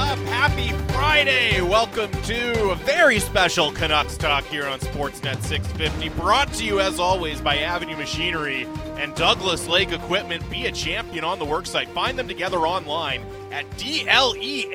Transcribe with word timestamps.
up? 0.00 0.18
Happy 0.20 0.68
Friday! 0.94 1.60
Welcome 1.60 2.10
to 2.22 2.70
a 2.70 2.74
very 2.74 3.18
special 3.18 3.70
Canucks 3.70 4.16
Talk 4.16 4.44
here 4.44 4.66
on 4.66 4.78
Sportsnet 4.80 5.42
650. 5.42 6.08
Brought 6.20 6.50
to 6.54 6.64
you, 6.64 6.80
as 6.80 6.98
always, 6.98 7.42
by 7.42 7.58
Avenue 7.58 7.98
Machinery 7.98 8.66
and 8.96 9.14
Douglas 9.14 9.68
Lake 9.68 9.92
Equipment. 9.92 10.48
Be 10.48 10.64
a 10.64 10.72
champion 10.72 11.22
on 11.22 11.38
the 11.38 11.44
worksite. 11.44 11.88
Find 11.88 12.18
them 12.18 12.28
together 12.28 12.60
online 12.60 13.22
at 13.52 13.68
DLEAMC.com. 13.72 14.72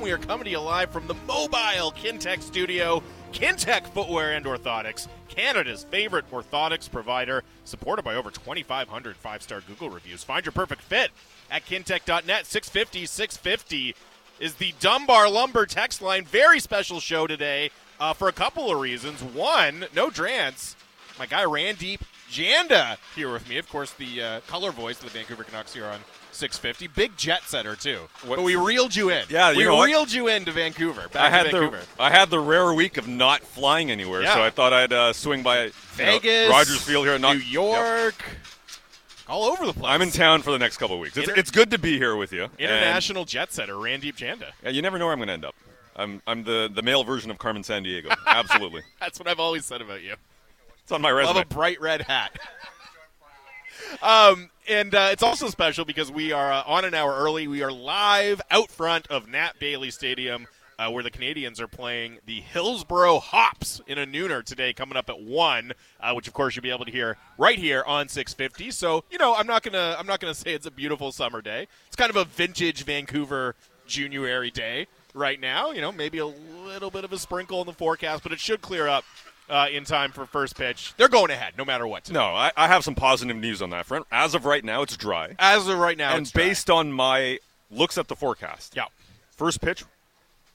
We 0.00 0.12
are 0.12 0.18
coming 0.18 0.44
to 0.44 0.50
you 0.50 0.60
live 0.60 0.90
from 0.90 1.06
the 1.06 1.14
mobile 1.26 1.92
Kintec 1.92 2.40
studio. 2.40 3.02
Kintec 3.32 3.86
Footwear 3.88 4.32
and 4.32 4.46
Orthotics, 4.46 5.08
Canada's 5.28 5.84
favorite 5.84 6.30
orthotics 6.30 6.90
provider, 6.90 7.44
supported 7.64 8.02
by 8.02 8.14
over 8.14 8.30
2,500 8.30 9.16
five 9.16 9.42
star 9.42 9.60
Google 9.60 9.90
reviews. 9.90 10.24
Find 10.24 10.46
your 10.46 10.52
perfect 10.52 10.80
fit 10.80 11.10
at 11.50 11.64
kintec.net. 11.66 12.46
650 12.46 13.06
650 13.06 13.94
is 14.40 14.54
the 14.54 14.74
Dunbar 14.80 15.28
Lumber 15.28 15.66
text 15.66 16.00
line. 16.02 16.24
Very 16.24 16.60
special 16.60 17.00
show 17.00 17.26
today 17.26 17.70
uh, 18.00 18.12
for 18.12 18.28
a 18.28 18.32
couple 18.32 18.70
of 18.72 18.80
reasons. 18.80 19.22
One, 19.22 19.86
no 19.94 20.08
Drance. 20.10 20.74
My 21.18 21.26
guy 21.26 21.42
Randip 21.44 22.00
Janda 22.30 22.96
here 23.16 23.32
with 23.32 23.48
me. 23.48 23.58
Of 23.58 23.68
course, 23.68 23.92
the 23.94 24.22
uh, 24.22 24.40
color 24.46 24.70
voice 24.70 24.98
of 24.98 25.04
the 25.06 25.10
Vancouver 25.18 25.42
Canucks 25.42 25.74
here 25.74 25.86
on 25.86 25.98
650. 26.30 26.86
Big 26.94 27.16
jet 27.16 27.42
setter, 27.44 27.74
too. 27.74 28.00
What- 28.24 28.36
But 28.36 28.42
we 28.44 28.54
reeled 28.54 28.94
you 28.94 29.10
in. 29.10 29.24
Yeah, 29.28 29.50
you 29.50 29.56
we 29.58 29.64
know 29.64 29.82
reeled 29.82 30.12
you 30.12 30.28
into 30.28 30.52
Vancouver. 30.52 31.08
Back 31.08 31.16
I 31.16 31.30
had 31.30 31.42
to 31.46 31.50
Vancouver. 31.52 31.80
the 31.96 32.02
I 32.02 32.10
had 32.10 32.30
the 32.30 32.38
rare 32.38 32.72
week 32.72 32.98
of 32.98 33.08
not 33.08 33.40
flying 33.40 33.90
anywhere, 33.90 34.22
Yeah. 34.22 34.34
so 34.34 34.42
I 34.42 34.50
thought 34.50 34.72
I'd 34.72 34.92
uh, 34.92 35.12
swing 35.12 35.42
by 35.42 35.62
you 35.62 35.66
know, 35.68 35.72
Vegas, 35.94 36.50
Rogers 36.50 36.82
Field 36.82 37.06
here, 37.06 37.18
not 37.18 37.34
New 37.36 37.42
York, 37.42 38.22
all 39.28 39.44
over 39.44 39.66
the 39.66 39.72
place. 39.72 39.86
I'm 39.86 40.02
in 40.02 40.10
town 40.10 40.42
for 40.42 40.50
the 40.50 40.58
next 40.58 40.76
couple 40.78 40.96
of 40.96 41.00
weeks. 41.00 41.16
It's, 41.16 41.28
Inter- 41.28 41.38
it's 41.40 41.50
good 41.50 41.70
to 41.70 41.78
be 41.78 41.98
here 41.98 42.16
with 42.16 42.32
you. 42.32 42.48
International 42.58 43.24
jet 43.24 43.52
setter, 43.52 43.74
Randip 43.74 44.16
Janda. 44.16 44.52
yeah, 44.62 44.70
you 44.70 44.82
never 44.82 44.98
know 44.98 45.06
where 45.06 45.12
I'm 45.12 45.18
going 45.18 45.28
to 45.28 45.34
end 45.34 45.44
up. 45.44 45.54
I'm 45.96 46.22
I'm 46.26 46.44
the 46.44 46.70
the 46.72 46.82
male 46.82 47.02
version 47.02 47.30
of 47.30 47.38
Carmen 47.38 47.62
Sandiego. 47.62 48.14
Absolutely, 48.26 48.82
That's 49.00 49.18
what 49.18 49.26
I've 49.28 49.40
always 49.40 49.64
said 49.64 49.80
about 49.82 50.02
you. 50.02 50.14
it's 50.82 50.92
on 50.92 51.02
my 51.02 51.10
resume. 51.10 51.34
Love 51.34 51.44
a 51.50 51.54
bright 51.54 51.80
red 51.80 52.02
hat. 52.02 52.38
um, 54.02 54.50
and 54.68 54.94
uh, 54.94 55.08
it's 55.10 55.22
also 55.22 55.48
special 55.48 55.84
because 55.84 56.10
we 56.12 56.30
are 56.32 56.52
uh, 56.52 56.62
on 56.66 56.84
an 56.84 56.94
hour 56.94 57.12
early. 57.14 57.48
We 57.48 57.62
are 57.62 57.72
live 57.72 58.40
out 58.50 58.70
front 58.70 59.08
of 59.08 59.28
Nat 59.28 59.54
Bailey 59.58 59.90
Stadium, 59.90 60.46
uh, 60.78 60.90
where 60.90 61.02
the 61.02 61.10
Canadians 61.10 61.60
are 61.60 61.66
playing 61.68 62.18
the 62.26 62.40
Hillsboro 62.40 63.18
Hops 63.18 63.80
in 63.86 63.98
a 63.98 64.06
nooner 64.06 64.44
today, 64.44 64.72
coming 64.72 64.96
up 64.96 65.10
at 65.10 65.20
one, 65.20 65.72
uh, 66.00 66.12
which 66.12 66.28
of 66.28 66.34
course 66.34 66.54
you'll 66.54 66.62
be 66.62 66.70
able 66.70 66.84
to 66.84 66.92
hear 66.92 67.16
right 67.36 67.58
here 67.58 67.82
on 67.86 68.08
650. 68.08 68.70
So 68.70 69.04
you 69.10 69.18
know, 69.18 69.34
I'm 69.34 69.46
not 69.46 69.62
gonna 69.62 69.96
I'm 69.98 70.06
not 70.06 70.20
gonna 70.20 70.34
say 70.34 70.54
it's 70.54 70.66
a 70.66 70.70
beautiful 70.70 71.10
summer 71.12 71.42
day. 71.42 71.66
It's 71.86 71.96
kind 71.96 72.10
of 72.10 72.16
a 72.16 72.24
vintage 72.24 72.84
Vancouver 72.84 73.54
January 73.86 74.50
day 74.50 74.86
right 75.14 75.40
now. 75.40 75.72
You 75.72 75.80
know, 75.80 75.90
maybe 75.90 76.18
a 76.18 76.26
little 76.26 76.90
bit 76.90 77.04
of 77.04 77.12
a 77.12 77.18
sprinkle 77.18 77.60
in 77.60 77.66
the 77.66 77.72
forecast, 77.72 78.22
but 78.22 78.32
it 78.32 78.38
should 78.38 78.60
clear 78.60 78.86
up 78.86 79.04
uh, 79.48 79.66
in 79.72 79.84
time 79.84 80.12
for 80.12 80.26
first 80.26 80.56
pitch. 80.56 80.94
They're 80.96 81.08
going 81.08 81.30
ahead 81.30 81.54
no 81.58 81.64
matter 81.64 81.86
what. 81.86 82.10
no, 82.12 82.22
I, 82.22 82.52
I 82.56 82.68
have 82.68 82.84
some 82.84 82.94
positive 82.94 83.36
news 83.36 83.62
on 83.62 83.70
that 83.70 83.86
front. 83.86 84.06
As 84.12 84.34
of 84.34 84.44
right 84.44 84.64
now, 84.64 84.82
it's 84.82 84.96
dry, 84.96 85.34
As 85.38 85.66
of 85.66 85.78
right 85.78 85.96
now, 85.96 86.12
and 86.12 86.22
it's 86.22 86.30
dry. 86.30 86.44
based 86.44 86.70
on 86.70 86.92
my 86.92 87.38
looks 87.70 87.98
at 87.98 88.08
the 88.08 88.16
forecast, 88.16 88.76
yeah, 88.76 88.84
first 89.36 89.60
pitch 89.60 89.84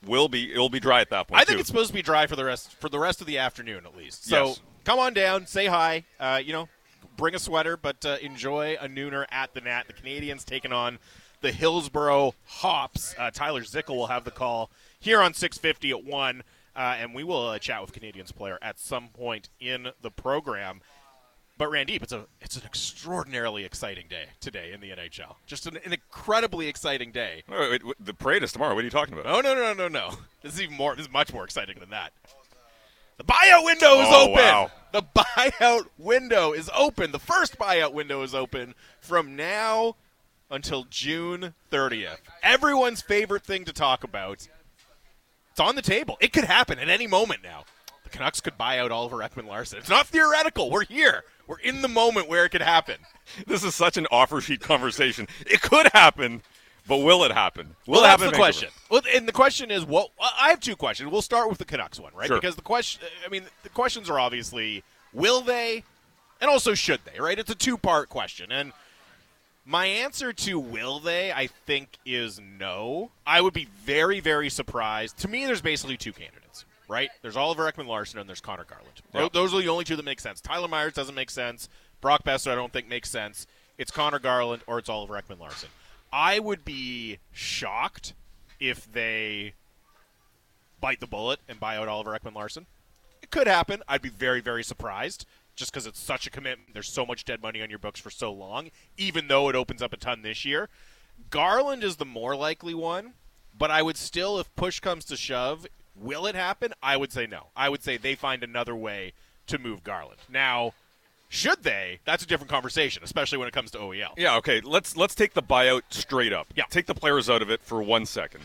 will 0.06 0.28
be 0.30 0.52
it'll 0.52 0.70
be 0.70 0.80
dry 0.80 1.02
at 1.02 1.10
that 1.10 1.28
point. 1.28 1.42
I 1.42 1.46
think 1.46 1.58
too. 1.58 1.60
it's 1.62 1.68
supposed 1.68 1.90
to 1.90 1.94
be 1.94 2.02
dry 2.02 2.28
for 2.28 2.36
the 2.36 2.46
rest 2.46 2.74
for 2.76 2.90
the 2.90 3.00
rest 3.00 3.22
of 3.22 3.28
the 3.28 3.38
afternoon 3.38 3.86
at 3.86 3.96
least. 3.96 4.26
So 4.26 4.48
Yes. 4.48 4.62
come 4.84 5.00
on 5.00 5.14
down, 5.14 5.48
say 5.48 5.66
hi. 5.68 6.06
Uh, 6.20 6.42
you 6.44 6.54
know, 6.54 6.70
bring 7.18 7.36
a 7.36 7.40
sweater, 7.40 7.78
but 7.78 8.06
uh, 8.06 8.18
enjoy 8.22 8.78
a 8.80 8.88
nooner 8.88 9.26
at 9.32 9.54
the 9.54 9.62
Nat. 9.62 9.84
The 9.88 9.94
Canadians 9.94 10.44
taking 10.44 10.72
on 10.74 11.00
the 11.42 11.52
Hillsboro 11.52 12.34
Hops. 12.46 13.16
Uh, 13.18 13.30
Tyler 13.32 13.62
Zickel 13.62 13.96
will 13.96 14.08
have 14.08 14.24
the 14.24 14.32
call 14.32 14.70
here 15.00 15.22
on 15.22 15.34
650 15.34 15.92
at 15.92 16.04
one. 16.04 16.44
Uh, 16.76 16.96
and 16.98 17.14
we 17.14 17.24
will 17.24 17.50
uh, 17.50 17.60
chat 17.60 17.82
with 17.82 17.94
Canadians 17.94 18.32
player 18.32 18.58
at 18.60 18.80
some 18.80 19.10
point 19.10 19.50
in 19.60 19.90
the 20.02 20.10
program. 20.10 20.82
But 21.64 21.72
Randip, 21.72 22.04
it's 22.04 22.12
a 22.12 22.26
it's 22.42 22.58
an 22.58 22.64
extraordinarily 22.66 23.64
exciting 23.64 24.08
day 24.10 24.26
today 24.42 24.74
in 24.74 24.82
the 24.82 24.90
NHL. 24.90 25.36
Just 25.46 25.66
an, 25.66 25.78
an 25.86 25.94
incredibly 25.94 26.68
exciting 26.68 27.14
day. 27.14 27.44
Wait, 27.48 27.58
wait, 27.72 27.86
wait, 27.86 27.96
the 28.02 28.14
parade 28.14 28.44
is 28.44 28.52
tomorrow. 28.52 28.76
What 28.76 28.82
are 28.82 28.84
you 28.84 28.90
talking 28.90 29.14
about? 29.14 29.28
Oh 29.28 29.40
no 29.40 29.56
no 29.56 29.74
no 29.74 29.74
no 29.74 29.88
no! 29.88 30.18
This 30.42 30.56
is 30.56 30.62
even 30.62 30.76
more. 30.76 30.94
This 30.94 31.06
is 31.06 31.12
much 31.14 31.32
more 31.32 31.46
exciting 31.46 31.78
than 31.80 31.92
that. 31.92 32.12
The 33.16 33.24
buyout 33.24 33.64
window 33.64 34.02
is 34.02 34.08
Oh, 34.10 34.24
open. 34.24 34.34
wow. 34.44 34.72
The 34.92 35.04
buyout 35.16 35.86
window 35.98 36.52
is 36.52 36.70
open. 36.76 37.14
The 37.14 37.20
first 37.20 37.58
buyout 37.58 37.94
window 37.94 38.24
is 38.24 38.36
open 38.36 38.76
from 39.00 39.38
now 39.38 39.96
until 40.52 40.86
June 40.90 41.54
30th. 41.72 42.18
Everyone's 42.44 43.02
favorite 43.02 43.44
thing 43.46 43.64
to 43.64 43.72
talk 43.72 44.04
about. 44.04 44.50
It's 45.52 45.60
on 45.62 45.76
the 45.76 45.82
table. 45.82 46.18
It 46.20 46.34
could 46.34 46.44
happen 46.44 46.78
at 46.78 46.90
any 46.90 47.08
moment 47.08 47.40
now. 47.42 47.64
The 48.04 48.10
Canucks 48.10 48.42
could 48.42 48.58
buy 48.58 48.80
out 48.80 48.92
Oliver 48.92 49.20
Ekman-Larsson. 49.20 49.80
It's 49.80 49.88
not 49.90 50.08
theoretical. 50.08 50.70
We're 50.70 50.84
here. 50.84 51.24
We're 51.48 51.60
in 51.60 51.82
the 51.82 51.88
moment 51.88 52.30
where 52.30 52.46
it 52.46 52.50
could 52.50 52.62
happen. 52.62 52.98
This 53.48 53.64
is 53.64 53.76
such 53.76 53.98
an 53.98 54.08
offer 54.12 54.42
sheet 54.42 54.62
conversation. 54.62 55.28
It 55.46 55.62
could 55.62 55.88
happen, 55.94 56.42
but 56.88 56.98
will 56.98 57.24
it 57.24 57.32
happen? 57.32 57.76
Will 57.88 57.94
well, 57.94 58.02
it 58.02 58.08
that's 58.08 58.22
happen? 58.22 58.34
the 58.34 58.38
question. 58.38 58.70
Well, 58.90 59.02
and 59.14 59.28
the 59.28 59.32
question 59.32 59.72
is, 59.72 59.86
what? 59.86 60.10
well, 60.20 60.30
I 60.40 60.50
have 60.50 60.60
two 60.60 60.76
questions. 60.76 61.12
We'll 61.12 61.22
start 61.22 61.50
with 61.50 61.58
the 61.58 61.66
Canucks 61.66 62.00
one, 62.00 62.12
right? 62.14 62.28
Sure. 62.28 62.38
Because 62.38 62.56
the 62.56 62.62
question, 62.62 63.08
I 63.26 63.30
mean, 63.30 63.44
the 63.64 63.70
questions 63.70 64.10
are 64.10 64.20
obviously, 64.20 64.84
will 65.14 65.42
they, 65.42 65.84
and 66.42 66.50
also 66.50 66.74
should 66.74 67.00
they, 67.06 67.20
right? 67.20 67.40
It's 67.40 67.52
a 67.52 67.56
two-part 67.56 68.10
question, 68.10 68.52
and 68.52 68.74
my 69.66 69.86
answer 69.86 70.34
to 70.34 70.60
will 70.60 71.00
they, 71.00 71.32
I 71.32 71.48
think, 71.48 71.98
is 72.06 72.40
no. 72.40 73.12
I 73.26 73.40
would 73.40 73.54
be 73.54 73.68
very, 73.86 74.20
very 74.20 74.50
surprised. 74.50 75.18
To 75.20 75.28
me, 75.28 75.46
there's 75.46 75.62
basically 75.62 75.96
two 75.96 76.12
candidates, 76.12 76.66
right? 76.94 77.10
There's 77.22 77.36
Oliver 77.36 77.70
Ekman-Larsson 77.70 78.20
and 78.20 78.30
there's 78.30 78.40
Conor 78.40 78.66
Garland. 78.66 79.02
Yeah. 79.14 79.28
Those 79.34 79.54
are 79.54 79.62
the 79.62 79.68
only 79.68 79.84
two 79.84 79.96
that 79.96 80.06
make 80.06 80.20
sense. 80.20 80.40
Tyler 80.40 80.68
Myers 80.68 80.94
doesn't 80.94 81.16
make 81.16 81.32
sense. 81.32 81.68
Brock 82.00 82.24
Boeser, 82.24 82.52
I 82.52 82.56
don't 82.56 82.72
think 82.72 82.88
makes 82.88 83.10
sense. 83.10 83.48
It's 83.78 83.92
Conor 83.92 84.20
Garland 84.20 84.62
or 84.68 84.80
it's 84.80 84.90
Oliver 84.90 85.16
Ekman-Larsson. 85.16 85.70
I 86.12 86.40
would 86.40 86.64
be 86.64 87.18
shocked 87.32 88.14
if 88.60 88.92
they 88.92 89.54
bite 90.80 91.00
the 91.00 91.08
bullet 91.08 91.40
and 91.50 91.60
buy 91.60 91.78
out 91.78 91.88
Oliver 91.88 92.18
Ekman-Larsson. 92.18 92.68
It 93.22 93.32
could 93.32 93.48
happen. 93.48 93.82
I'd 93.88 94.02
be 94.02 94.10
very, 94.10 94.42
very 94.42 94.64
surprised 94.64 95.26
just 95.56 95.72
because 95.72 95.88
it's 95.88 96.00
such 96.00 96.28
a 96.28 96.30
commitment. 96.30 96.74
There's 96.74 96.90
so 96.90 97.06
much 97.06 97.26
dead 97.26 97.42
money 97.42 97.62
on 97.62 97.70
your 97.70 97.80
books 97.80 98.00
for 98.00 98.10
so 98.10 98.32
long, 98.32 98.70
even 98.98 99.28
though 99.28 99.50
it 99.50 99.56
opens 99.56 99.82
up 99.82 99.94
a 99.94 99.98
ton 99.98 100.22
this 100.22 100.46
year. 100.46 100.70
Garland 101.30 101.84
is 101.84 101.96
the 101.96 102.06
more 102.06 102.36
likely 102.36 102.74
one, 102.74 103.14
but 103.58 103.72
I 103.72 103.82
would 103.82 103.98
still, 103.98 104.40
if 104.40 104.54
push 104.56 104.80
comes 104.80 105.06
to 105.06 105.18
shove, 105.18 105.66
will 105.96 106.26
it 106.26 106.36
happen? 106.36 106.74
I 106.82 106.98
would 106.98 107.12
say 107.12 107.28
no. 107.28 107.48
I 107.56 107.70
would 107.70 107.84
say 107.84 107.98
they 107.98 108.16
find 108.16 108.44
another 108.44 108.76
way 108.76 109.14
to 109.48 109.58
move 109.60 109.84
Garland. 109.84 110.20
Now, 110.30 110.74
should 111.30 111.64
they? 111.64 112.00
That's 112.06 112.24
a 112.24 112.28
different 112.28 112.50
conversation, 112.52 113.04
especially 113.04 113.38
when 113.40 113.48
it 113.48 113.54
comes 113.54 113.72
to 113.72 113.78
OEL. 113.80 114.14
Yeah, 114.18 114.38
okay. 114.38 114.62
Let's 114.62 114.96
let's 114.96 115.16
take 115.16 115.34
the 115.34 115.42
buyout 115.44 115.82
straight 115.90 116.32
up. 116.34 116.48
Yeah. 116.56 116.64
Take 116.70 116.86
the 116.86 116.94
players 116.96 117.30
out 117.30 117.42
of 117.42 117.50
it 117.50 117.62
for 117.62 117.82
one 117.82 118.06
second. 118.06 118.42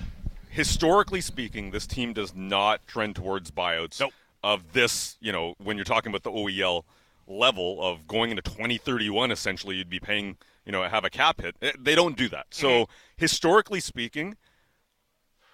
Historically 0.50 1.20
speaking, 1.20 1.70
this 1.70 1.86
team 1.86 2.12
does 2.12 2.34
not 2.34 2.80
trend 2.86 3.14
towards 3.16 3.50
buyouts 3.50 4.00
Nope. 4.00 4.12
of 4.42 4.72
this, 4.72 5.16
you 5.20 5.30
know, 5.32 5.54
when 5.62 5.76
you're 5.76 5.84
talking 5.84 6.10
about 6.10 6.22
the 6.22 6.30
OEL 6.30 6.84
level 7.26 7.78
of 7.82 8.08
going 8.08 8.30
into 8.30 8.40
2031 8.42 9.30
essentially 9.30 9.76
you'd 9.76 9.90
be 9.90 10.00
paying, 10.00 10.36
you 10.64 10.72
know, 10.72 10.82
have 10.82 11.04
a 11.04 11.10
cap 11.10 11.42
hit. 11.42 11.54
Eh, 11.60 11.72
They 11.78 11.94
don't 11.94 12.16
do 12.16 12.28
that. 12.30 12.46
So, 12.50 12.68
Mm-hmm. 12.68 12.92
historically 13.18 13.80
speaking, 13.80 14.36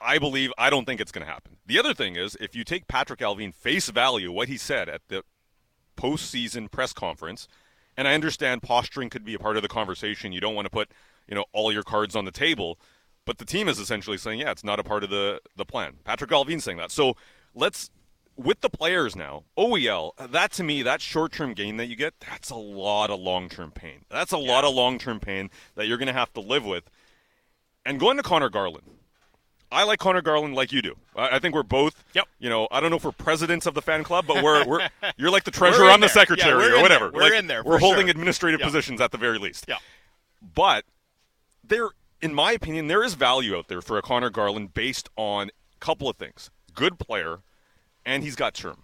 I 0.05 0.19
believe 0.19 0.53
I 0.59 0.71
don't 0.71 0.85
think 0.85 1.01
it's 1.01 1.13
going 1.13 1.27
to 1.27 1.33
happen. 1.33 1.57
The 1.67 1.79
other 1.79 1.95
thing 1.95 2.17
is 2.17 2.37
if 2.41 2.55
you 2.55 2.63
take 2.63 2.87
Patrik 2.87 3.21
Allvin 3.21 3.55
face 3.55 3.89
value 3.89 4.31
what 4.31 4.49
he 4.49 4.57
said 4.57 4.89
at 4.89 5.03
the 5.09 5.25
postseason 5.97 6.71
press 6.71 6.93
conference, 6.93 7.49
and 7.97 8.07
I 8.07 8.15
understand 8.15 8.63
posturing 8.63 9.09
could 9.09 9.25
be 9.25 9.35
a 9.35 9.39
part 9.39 9.57
of 9.57 9.63
the 9.63 9.69
conversation. 9.69 10.33
You 10.33 10.41
don't 10.41 10.55
want 10.55 10.67
to 10.67 10.71
put, 10.71 10.91
you 11.29 11.35
know, 11.35 11.45
all 11.53 11.73
your 11.73 11.83
cards 11.83 12.15
on 12.15 12.25
the 12.25 12.33
table, 12.33 12.79
but 13.25 13.39
the 13.39 13.45
team 13.45 13.69
is 13.69 13.79
essentially 13.79 14.19
saying, 14.19 14.41
yeah, 14.41 14.51
it's 14.51 14.65
not 14.65 14.79
a 14.79 14.85
part 14.85 15.05
of 15.05 15.11
the 15.11 15.41
the 15.57 15.65
plan. 15.65 15.95
Patrik 16.05 16.29
Allvin 16.29 16.61
saying 16.61 16.79
that. 16.79 16.91
So 16.91 17.17
let's 17.55 17.91
with 18.37 18.61
the 18.61 18.71
players 18.71 19.15
now, 19.15 19.45
OEL, 19.57 20.13
uh, 20.19 20.27
that 20.27 20.53
to 20.53 20.65
me, 20.65 20.83
that 20.83 21.01
short 21.01 21.33
term 21.33 21.55
gain 21.55 21.77
that 21.77 21.87
you 21.87 21.97
get, 21.97 22.15
that's 22.21 22.51
a 22.51 22.57
lot 22.57 23.11
of 23.11 23.21
long 23.21 23.49
term 23.49 23.71
pain. 23.71 24.05
That's 24.11 24.33
a 24.33 24.39
lot 24.39 24.65
of 24.65 24.75
long 24.75 24.99
term 24.99 25.21
pain 25.21 25.51
that 25.77 25.87
you're 25.87 25.99
going 25.99 26.09
to 26.09 26.13
have 26.13 26.33
to 26.35 26.41
live 26.41 26.65
with. 26.65 26.91
And 27.87 28.01
going 28.01 28.17
to 28.17 28.23
Conor 28.23 28.49
Garland, 28.49 28.91
I 29.75 29.85
like 29.85 29.99
Conor 29.99 30.23
Garland 30.23 30.55
like 30.55 30.73
you 30.73 30.81
do. 30.83 30.97
I, 31.17 31.37
I 31.37 31.39
think 31.41 31.55
we're 31.55 31.63
both. 31.63 32.03
Yep. 32.15 32.27
You 32.39 32.49
know, 32.49 32.69
I 32.71 32.81
don't 32.81 32.91
know 32.91 32.97
if 32.97 33.05
we're 33.05 33.13
presidents 33.13 33.67
of 33.67 33.75
the 33.75 33.83
fan 33.83 34.05
club, 34.05 34.25
but 34.27 34.43
we're 34.43 34.65
we're 34.67 34.89
you're 35.17 35.31
like 35.31 35.45
the 35.45 35.51
treasurer. 35.51 35.87
I'm 35.91 36.01
the 36.01 36.07
there. 36.07 36.09
Yeah, 36.09 36.13
secretary 36.13 36.73
or 36.73 36.81
whatever. 36.83 37.11
We're 37.13 37.23
Like, 37.23 37.33
in 37.35 37.47
there, 37.49 37.63
We're 37.65 37.79
holding 37.79 38.03
sure. 38.07 38.11
administrative 38.11 38.61
Yeah. 38.61 38.67
positions 38.67 39.01
at 39.01 39.11
the 39.11 39.19
very 39.19 39.39
least. 39.39 39.67
Yeah. 39.69 39.77
But 40.55 40.85
there, 41.67 41.89
in 42.23 42.35
my 42.35 42.53
opinion, 42.53 42.87
there 42.89 43.03
is 43.03 43.15
value 43.15 43.57
out 43.57 43.69
there 43.69 43.83
for 43.83 43.99
a 43.99 44.03
Conor 44.03 44.31
Garland 44.31 44.73
based 44.75 45.09
on 45.17 45.49
a 45.49 45.79
couple 45.81 46.09
of 46.09 46.17
things: 46.17 46.51
good 46.75 46.99
player, 46.99 47.41
and 48.07 48.23
he's 48.23 48.37
got 48.37 48.55
term. 48.55 48.83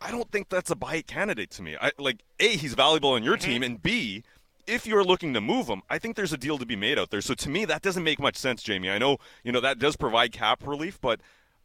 I 0.00 0.10
don't 0.12 0.30
think 0.30 0.48
that's 0.48 0.70
a 0.70 0.76
buy 0.76 1.02
candidate 1.02 1.50
to 1.52 1.62
me. 1.62 1.76
I 1.80 1.90
like 1.98 2.18
a 2.38 2.56
he's 2.56 2.74
valuable 2.74 3.10
on 3.10 3.22
your 3.24 3.36
Mm-hmm. 3.36 3.50
team, 3.50 3.62
and 3.62 3.82
b 3.82 4.22
if 4.68 4.86
you're 4.86 5.02
looking 5.02 5.34
to 5.34 5.40
move 5.40 5.66
him, 5.66 5.82
I 5.88 5.98
think 5.98 6.14
there's 6.14 6.32
a 6.32 6.36
deal 6.36 6.58
to 6.58 6.66
be 6.66 6.76
made 6.76 6.98
out 6.98 7.10
there. 7.10 7.20
So 7.20 7.34
to 7.34 7.48
me, 7.48 7.64
that 7.64 7.82
doesn't 7.82 8.04
make 8.04 8.20
much 8.20 8.36
sense, 8.36 8.62
Jamie. 8.62 8.90
I 8.90 8.98
know, 8.98 9.16
you 9.42 9.50
know, 9.50 9.60
that 9.60 9.78
does 9.78 9.96
provide 9.96 10.32
cap 10.32 10.66
relief, 10.66 11.00
but 11.00 11.20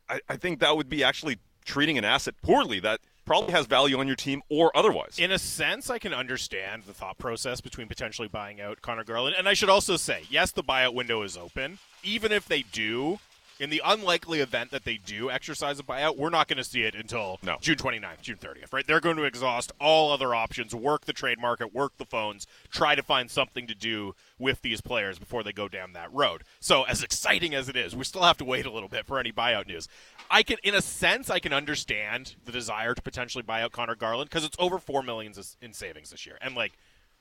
I, 0.10 0.22
I 0.30 0.38
think 0.38 0.60
that 0.60 0.76
would 0.76 0.90
be 0.90 1.04
actually 1.04 1.38
treating 1.66 1.98
an 1.98 2.06
asset 2.06 2.36
poorly 2.42 2.80
that 2.80 3.02
probably 3.26 3.52
has 3.52 3.66
value 3.66 4.00
on 4.00 4.08
your 4.08 4.16
team 4.16 4.42
or 4.50 4.76
otherwise. 4.76 5.18
In 5.18 5.32
a 5.32 5.40
sense, 5.40 5.90
I 5.90 6.00
can 6.00 6.14
understand 6.14 6.84
the 6.84 6.94
thought 6.94 7.18
process 7.18 7.62
between 7.62 7.88
potentially 7.88 8.28
buying 8.28 8.60
out 8.60 8.82
Conor 8.82 9.04
Garland. 9.04 9.36
And 9.38 9.48
I 9.48 9.54
should 9.54 9.70
also 9.70 9.98
say, 9.98 10.24
yes, 10.30 10.52
the 10.52 10.64
buyout 10.64 10.94
window 10.94 11.22
is 11.22 11.38
open. 11.38 11.80
Even 12.04 12.32
if 12.32 12.48
they 12.48 12.64
do, 12.64 13.20
in 13.60 13.70
the 13.70 13.82
unlikely 13.84 14.40
event 14.40 14.72
that 14.72 14.84
they 14.84 14.98
do 14.98 15.30
exercise 15.30 15.80
a 15.80 15.84
buyout, 15.84 16.18
we're 16.18 16.30
not 16.30 16.48
going 16.48 16.58
to 16.58 16.64
see 16.64 16.84
it 16.84 16.96
until 16.96 17.40
No. 17.44 17.58
June 17.62 17.78
29th, 17.78 18.22
June 18.22 18.38
30th, 18.38 18.74
right? 18.74 18.86
They're 18.86 19.00
going 19.00 19.18
to 19.18 19.24
exhaust 19.24 19.72
all 19.80 20.12
other 20.12 20.34
options, 20.34 20.74
work 20.74 21.06
the 21.06 21.14
trade 21.14 21.40
market, 21.40 21.74
work 21.74 21.98
the 21.98 22.06
phones, 22.06 22.48
try 22.72 22.96
to 22.96 23.04
find 23.04 23.30
something 23.30 23.68
to 23.68 23.76
do 23.76 24.16
with 24.40 24.62
these 24.62 24.82
players 24.82 25.20
before 25.20 25.44
they 25.44 25.54
go 25.54 25.68
down 25.68 25.94
that 25.94 26.14
road. 26.14 26.44
So, 26.60 26.84
as 26.84 27.04
exciting 27.04 27.54
as 27.54 27.70
it 27.70 27.76
is, 27.76 27.96
we 27.96 28.04
still 28.04 28.24
have 28.24 28.38
to 28.38 28.46
wait 28.46 28.66
a 28.66 28.72
little 28.72 28.90
bit 28.90 29.06
for 29.06 29.20
any 29.20 29.32
buyout 29.32 29.68
news. 29.68 29.88
I 30.30 30.44
can, 30.44 30.58
in 30.64 30.76
a 30.76 30.82
sense, 30.82 31.30
I 31.30 31.40
can 31.40 31.54
understand 31.54 32.36
the 32.46 32.52
desire 32.52 32.94
to 32.96 33.02
potentially 33.02 33.44
buy 33.44 33.62
out 33.62 33.72
Conor 33.72 33.96
Garland 33.96 34.30
because 34.30 34.44
it's 34.44 34.58
over 34.60 34.80
four 34.80 35.04
millions 35.04 35.58
in 35.62 35.74
savings 35.74 36.10
this 36.10 36.26
year, 36.26 36.38
and 36.42 36.56
like 36.56 36.74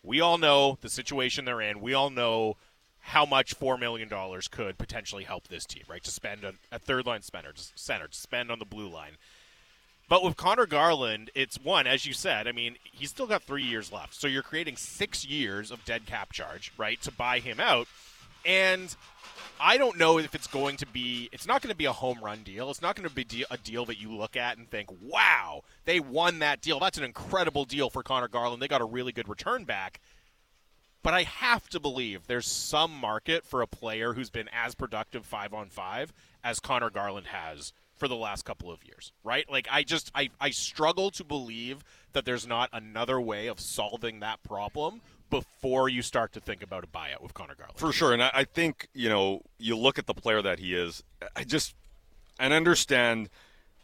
we 0.02 0.20
all 0.20 0.38
know 0.38 0.78
the 0.80 0.88
situation 0.88 1.44
they're 1.44 1.60
in. 1.60 1.80
We 1.80 1.94
all 1.94 2.10
know 2.10 2.56
how 3.02 3.26
much 3.26 3.54
four 3.54 3.76
million 3.76 4.08
dollars 4.08 4.48
could 4.48 4.78
potentially 4.78 5.24
help 5.24 5.48
this 5.48 5.66
team, 5.66 5.82
right? 5.88 6.02
To 6.04 6.10
spend 6.10 6.44
a 6.70 6.78
third 6.78 7.06
line 7.06 7.22
center, 7.22 7.52
center, 7.54 8.08
to 8.08 8.16
spend 8.16 8.50
on 8.50 8.58
the 8.58 8.64
blue 8.64 8.88
line. 8.88 9.12
But 10.08 10.22
with 10.22 10.36
Conor 10.36 10.66
Garland, 10.66 11.30
it's 11.34 11.56
one, 11.56 11.86
as 11.86 12.06
you 12.06 12.12
said. 12.12 12.46
I 12.46 12.52
mean, 12.52 12.76
he's 12.82 13.10
still 13.10 13.26
got 13.26 13.42
three 13.42 13.62
years 13.62 13.90
left, 13.90 14.14
so 14.14 14.26
you're 14.26 14.42
creating 14.42 14.76
six 14.76 15.24
years 15.24 15.70
of 15.70 15.84
dead 15.84 16.06
cap 16.06 16.32
charge, 16.32 16.72
right, 16.76 17.00
to 17.02 17.10
buy 17.10 17.38
him 17.38 17.58
out. 17.60 17.88
And 18.44 18.94
I 19.60 19.78
don't 19.78 19.98
know 19.98 20.18
if 20.18 20.34
it's 20.34 20.46
going 20.46 20.76
to 20.78 20.86
be. 20.86 21.28
It's 21.32 21.46
not 21.46 21.62
going 21.62 21.70
to 21.70 21.76
be 21.76 21.86
a 21.86 21.92
home 21.92 22.18
run 22.22 22.42
deal. 22.42 22.70
It's 22.70 22.82
not 22.82 22.94
going 22.94 23.08
to 23.08 23.14
be 23.14 23.44
a 23.50 23.56
deal 23.56 23.84
that 23.86 24.00
you 24.00 24.12
look 24.12 24.36
at 24.36 24.58
and 24.58 24.68
think, 24.70 24.90
"Wow, 25.00 25.62
they 25.86 25.98
won 25.98 26.40
that 26.40 26.60
deal. 26.60 26.78
That's 26.78 26.98
an 26.98 27.04
incredible 27.04 27.64
deal 27.64 27.88
for 27.88 28.02
Conor 28.02 28.28
Garland. 28.28 28.60
They 28.62 28.68
got 28.68 28.80
a 28.80 28.86
really 28.86 29.12
good 29.12 29.28
return 29.28 29.64
back." 29.64 30.00
But 31.02 31.14
I 31.14 31.24
have 31.24 31.68
to 31.70 31.80
believe 31.80 32.26
there's 32.26 32.46
some 32.46 32.92
market 32.92 33.44
for 33.44 33.60
a 33.60 33.66
player 33.66 34.12
who's 34.12 34.30
been 34.30 34.48
as 34.52 34.74
productive 34.74 35.26
five 35.26 35.52
on 35.52 35.68
five 35.68 36.12
as 36.44 36.60
Conor 36.60 36.90
Garland 36.90 37.28
has 37.28 37.72
for 37.96 38.08
the 38.08 38.16
last 38.16 38.44
couple 38.44 38.70
of 38.70 38.84
years, 38.84 39.12
right? 39.24 39.48
Like 39.50 39.66
I 39.70 39.82
just 39.82 40.10
I, 40.14 40.30
I 40.40 40.50
struggle 40.50 41.10
to 41.12 41.24
believe 41.24 41.84
that 42.12 42.24
there's 42.24 42.46
not 42.46 42.68
another 42.72 43.20
way 43.20 43.46
of 43.46 43.60
solving 43.60 44.20
that 44.20 44.42
problem 44.42 45.00
before 45.30 45.88
you 45.88 46.02
start 46.02 46.32
to 46.34 46.40
think 46.40 46.62
about 46.62 46.84
a 46.84 46.86
buyout 46.86 47.22
with 47.22 47.32
Conor 47.32 47.54
Garland. 47.56 47.78
For 47.78 47.92
sure, 47.92 48.12
and 48.12 48.22
I, 48.22 48.30
I 48.34 48.44
think 48.44 48.88
you 48.94 49.08
know 49.08 49.42
you 49.58 49.76
look 49.76 49.98
at 49.98 50.06
the 50.06 50.14
player 50.14 50.42
that 50.42 50.58
he 50.58 50.74
is. 50.74 51.02
I 51.34 51.44
just 51.44 51.74
and 52.38 52.52
understand 52.52 53.28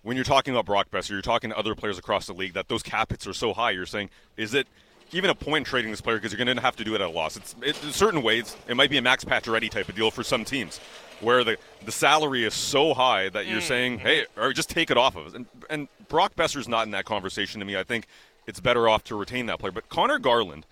when 0.02 0.16
you're 0.16 0.24
talking 0.24 0.54
about 0.54 0.66
Brock 0.66 0.90
Boeser, 0.90 1.10
you're 1.10 1.22
talking 1.22 1.50
to 1.50 1.58
other 1.58 1.74
players 1.74 1.98
across 1.98 2.26
the 2.26 2.32
league 2.32 2.54
that 2.54 2.68
those 2.68 2.82
cap 2.82 3.10
hits 3.10 3.26
are 3.26 3.32
so 3.32 3.52
high. 3.52 3.72
You're 3.72 3.86
saying, 3.86 4.10
is 4.36 4.54
it 4.54 4.66
even 5.12 5.30
a 5.30 5.34
point 5.34 5.58
in 5.58 5.64
trading 5.64 5.90
this 5.90 6.00
player 6.00 6.16
because 6.16 6.32
you're 6.32 6.44
going 6.44 6.54
to 6.56 6.62
have 6.62 6.76
to 6.76 6.84
do 6.84 6.94
it 6.94 7.00
at 7.00 7.06
a 7.06 7.10
loss? 7.10 7.36
It's 7.36 7.54
it, 7.62 7.82
in 7.84 7.92
certain 7.92 8.22
ways 8.22 8.56
it 8.68 8.76
might 8.76 8.90
be 8.90 8.98
a 8.98 9.02
Max 9.02 9.24
Pacioretty 9.24 9.70
type 9.70 9.88
of 9.88 9.94
deal 9.94 10.10
for 10.10 10.22
some 10.22 10.44
teams 10.44 10.78
where 11.20 11.42
the 11.44 11.56
the 11.84 11.92
salary 11.92 12.44
is 12.44 12.54
so 12.54 12.94
high 12.94 13.28
that 13.30 13.46
you're 13.46 13.60
saying, 13.60 13.98
hey, 13.98 14.26
or 14.36 14.52
just 14.52 14.70
take 14.70 14.90
it 14.90 14.96
off 14.96 15.16
of 15.16 15.26
us. 15.28 15.34
And 15.34 15.46
and 15.70 15.88
Brock 16.08 16.34
Boeser's 16.36 16.68
not 16.68 16.86
in 16.86 16.92
that 16.92 17.04
conversation 17.04 17.60
to 17.60 17.66
me. 17.66 17.76
I 17.76 17.82
think 17.84 18.06
it's 18.46 18.60
better 18.60 18.88
off 18.88 19.04
to 19.04 19.16
retain 19.16 19.46
that 19.46 19.58
player. 19.58 19.72
But 19.72 19.88
Conor 19.88 20.18
Garland. 20.18 20.66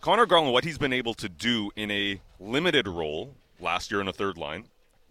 Conor 0.00 0.26
Garland, 0.26 0.52
what 0.52 0.64
he's 0.64 0.78
been 0.78 0.92
able 0.92 1.14
to 1.14 1.28
do 1.28 1.72
in 1.74 1.90
a 1.90 2.20
limited 2.38 2.86
role 2.86 3.34
last 3.58 3.90
year 3.90 4.00
in 4.00 4.06
a 4.06 4.12
third 4.12 4.38
line, 4.38 4.66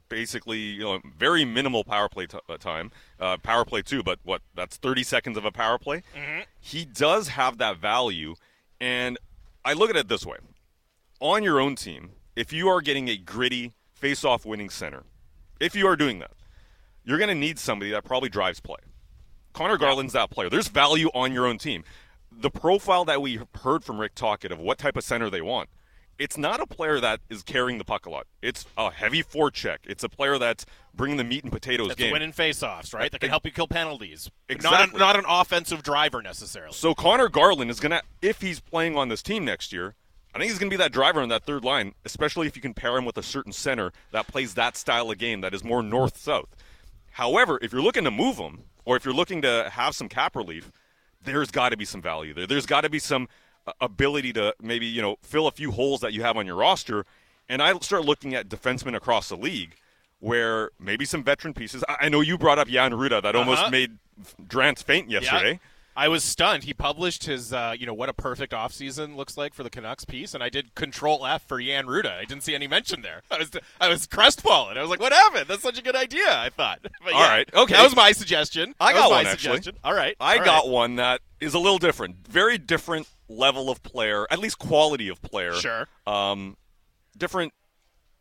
basically, 0.08 0.60
you 0.60 0.84
know, 0.84 1.02
very 1.18 1.44
minimal 1.44 1.84
power 1.84 2.08
play 2.08 2.26
t- 2.26 2.38
uh, 2.48 2.58
time, 2.58 2.92
uh, 3.20 3.36
power 3.36 3.66
play 3.66 3.82
too, 3.82 4.02
but 4.02 4.20
what, 4.24 4.42
that's 4.56 4.78
30 4.78 5.04
seconds 5.04 5.38
of 5.38 5.44
a 5.44 5.52
power 5.52 5.78
play? 5.78 6.04
He 6.62 6.86
does 6.86 7.28
have 7.28 7.58
that 7.58 7.78
value, 7.80 8.36
and 8.80 9.18
I 9.66 9.74
look 9.74 9.90
at 9.90 9.96
it 9.96 10.08
this 10.08 10.26
way. 10.26 10.38
On 11.20 11.44
your 11.44 11.60
own 11.60 11.76
team, 11.76 12.12
if 12.36 12.54
you 12.54 12.68
are 12.70 12.82
getting 12.82 13.10
a 13.10 13.18
gritty 13.18 13.74
face-off 13.94 14.46
winning 14.46 14.70
center, 14.70 15.04
if 15.60 15.76
you 15.76 15.88
are 15.88 15.96
doing 15.96 16.20
that, 16.20 16.32
you're 17.04 17.18
going 17.18 17.30
to 17.30 17.36
need 17.36 17.58
somebody 17.58 17.92
that 17.92 18.04
probably 18.04 18.30
drives 18.30 18.60
play. 18.60 18.78
Conor 19.54 19.78
Garland's 19.78 20.14
that 20.14 20.30
player. 20.30 20.50
There's 20.50 20.68
value 20.68 21.10
on 21.16 21.34
your 21.34 21.48
own 21.48 21.58
team. 21.58 21.84
The 22.32 22.52
profile 22.52 23.06
that 23.06 23.22
we 23.22 23.40
heard 23.64 23.84
from 23.84 24.00
Rick 24.00 24.14
Tocchet 24.14 24.52
of 24.52 24.60
what 24.60 24.78
type 24.78 24.96
of 24.96 25.04
center 25.04 25.30
they 25.30 25.42
want, 25.42 25.70
it's 26.20 26.38
not 26.38 26.60
a 26.60 26.66
player 26.66 27.00
that 27.00 27.20
is 27.30 27.44
carrying 27.44 27.78
the 27.78 27.86
puck 27.86 28.06
a 28.06 28.10
lot. 28.10 28.28
It's 28.42 28.66
a 28.78 28.92
heavy 28.92 29.24
forecheck. 29.24 29.78
It's 29.86 30.04
a 30.04 30.10
player 30.10 30.38
that's 30.38 30.66
bringing 30.94 31.18
the 31.18 31.24
meat 31.24 31.44
and 31.44 31.52
potatoes 31.52 31.88
game. 31.88 31.90
That's 31.90 32.00
game. 32.00 32.12
winning 32.12 32.32
faceoffs, 32.32 32.94
right? 32.94 33.12
That 33.12 33.22
can 33.22 33.30
help 33.30 33.46
you 33.46 33.52
kill 33.52 33.68
penalties. 33.68 34.30
Exactly. 34.50 34.78
Not, 34.78 34.96
a, 34.96 34.98
not 34.98 35.16
an 35.20 35.26
offensive 35.28 35.84
driver 35.84 36.22
necessarily. 36.22 36.74
So 36.74 36.94
Conor 36.94 37.30
Garland 37.30 37.70
is 37.70 37.80
gonna, 37.80 38.02
if 38.22 38.42
he's 38.42 38.60
playing 38.60 38.98
on 38.98 39.10
this 39.10 39.22
team 39.22 39.46
next 39.46 39.72
year, 39.72 39.96
I 40.34 40.40
think 40.40 40.50
he's 40.50 40.60
gonna 40.60 40.70
be 40.70 40.78
that 40.78 40.92
driver 40.92 41.22
on 41.22 41.30
that 41.30 41.44
third 41.44 41.64
line, 41.64 41.94
especially 42.06 42.48
if 42.48 42.56
you 42.56 42.62
can 42.62 42.74
pair 42.74 42.98
him 42.98 43.06
with 43.06 43.18
a 43.18 43.24
certain 43.24 43.52
center 43.52 43.92
that 44.12 44.28
plays 44.28 44.56
that 44.56 44.76
style 44.76 45.12
of 45.12 45.18
game 45.18 45.42
that 45.42 45.54
is 45.54 45.64
more 45.64 45.84
north-south. 45.84 46.56
However, 47.12 47.60
if 47.62 47.72
you're 47.72 47.82
looking 47.82 48.04
to 48.04 48.12
move 48.12 48.38
him, 48.38 48.64
or 48.86 48.96
if 48.96 49.04
you're 49.04 49.14
looking 49.14 49.42
to 49.42 49.70
have 49.72 49.96
some 49.96 50.08
cap 50.08 50.36
relief, 50.36 50.72
there's 51.24 51.52
got 51.52 51.70
to 51.70 51.78
be 51.78 51.86
some 51.86 52.02
value 52.02 52.34
there. 52.34 52.48
There's 52.48 52.66
got 52.66 52.82
to 52.82 52.90
be 52.90 53.00
some 53.00 53.28
ability 53.82 54.34
to 54.34 54.54
maybe 54.62 54.86
you 54.86 55.02
know 55.02 55.18
fill 55.22 55.48
a 55.48 55.52
few 55.52 55.72
holes 55.72 56.02
that 56.02 56.14
you 56.14 56.22
have 56.24 56.38
on 56.38 56.46
your 56.46 56.56
roster. 56.56 57.06
And 57.50 57.62
I 57.62 57.78
start 57.80 58.04
looking 58.06 58.34
at 58.36 58.50
defensemen 58.50 58.96
across 58.96 59.30
the 59.30 59.38
league 59.38 59.76
where 60.20 60.72
maybe 60.80 61.06
some 61.06 61.24
veteran 61.24 61.54
pieces. 61.54 61.84
I, 61.88 61.96
I 62.02 62.10
know 62.10 62.22
you 62.22 62.38
brought 62.38 62.60
up 62.60 62.68
Jan 62.68 62.92
Rutta 62.92 63.22
that 63.24 63.36
almost 63.36 63.62
Uh-huh. 63.62 63.70
made 63.72 63.98
Drance 64.48 64.84
faint 64.84 65.10
yesterday. 65.10 65.52
Yeah. 65.54 65.58
I 65.96 66.10
was 66.10 66.24
stunned. 66.24 66.66
He 66.66 66.76
published 66.76 67.24
his, 67.26 67.52
uh, 67.52 67.74
you 67.76 67.88
know, 67.88 67.94
what 67.94 68.08
a 68.08 68.14
perfect 68.14 68.54
offseason 68.54 69.16
looks 69.16 69.36
like 69.36 69.56
for 69.56 69.64
the 69.64 69.70
Canucks 69.72 70.06
piece, 70.06 70.36
and 70.36 70.44
I 70.44 70.50
did 70.50 70.76
Control 70.76 71.26
F 71.26 71.42
for 71.48 71.60
Jan 71.60 71.86
Rutta. 71.88 72.12
I 72.12 72.24
didn't 72.26 72.44
see 72.44 72.54
any 72.54 72.68
mention 72.68 73.02
there. 73.02 73.24
I 73.32 73.38
was, 73.40 73.50
I 73.82 73.88
was 73.90 74.06
crestfallen. 74.06 74.78
I 74.78 74.82
was 74.82 74.92
like, 74.92 75.00
"What 75.00 75.12
happened? 75.12 75.46
That's 75.48 75.64
such 75.64 75.80
a 75.80 75.82
good 75.82 75.96
idea." 75.96 76.30
I 76.30 76.50
thought. 76.50 76.80
But 77.04 77.14
All 77.14 77.20
yeah, 77.22 77.30
right. 77.30 77.50
Okay. 77.52 77.74
that 77.74 77.84
was 77.84 77.96
my 77.96 78.12
suggestion. 78.12 78.76
I 78.80 78.94
That 78.94 79.00
got 79.00 79.10
my 79.10 79.16
one, 79.18 79.26
actually. 79.28 79.62
All 79.84 79.94
right, 79.96 80.16
I 80.20 80.38
all 80.38 80.46
got 80.46 80.64
right. 80.66 80.72
one 80.72 80.96
that 80.98 81.22
is 81.40 81.56
a 81.56 81.60
little 81.60 81.80
different. 81.80 82.28
Very 82.28 82.60
different 82.60 83.08
level 83.28 83.70
of 83.70 83.84
player, 83.84 84.26
at 84.30 84.40
least 84.40 84.60
quality 84.60 85.10
of 85.10 85.22
player. 85.22 85.54
Sure. 85.54 85.88
Um, 86.06 86.58
different 87.18 87.54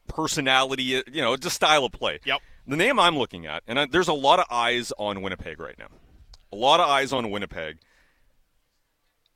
personality, 0.07 0.83
you 0.83 1.03
know, 1.23 1.37
just 1.37 1.57
style 1.57 1.85
of 1.85 1.93
play. 1.93 2.21
Yep. 2.25 2.41
The 2.67 2.77
name 2.77 2.99
I'm 2.99 3.17
looking 3.17 3.47
at, 3.47 3.63
and 3.67 3.79
I, 3.79 3.87
there's 3.87 4.09
a 4.09 4.13
lot 4.15 4.39
of 4.39 4.47
eyes 4.51 4.93
on 4.99 5.23
Winnipeg 5.23 5.61
right 5.61 5.79
now. 5.79 5.89
A 6.53 6.57
lot 6.57 6.81
of 6.81 6.89
eyes 6.89 7.13
on 7.13 7.31
Winnipeg. 7.31 7.79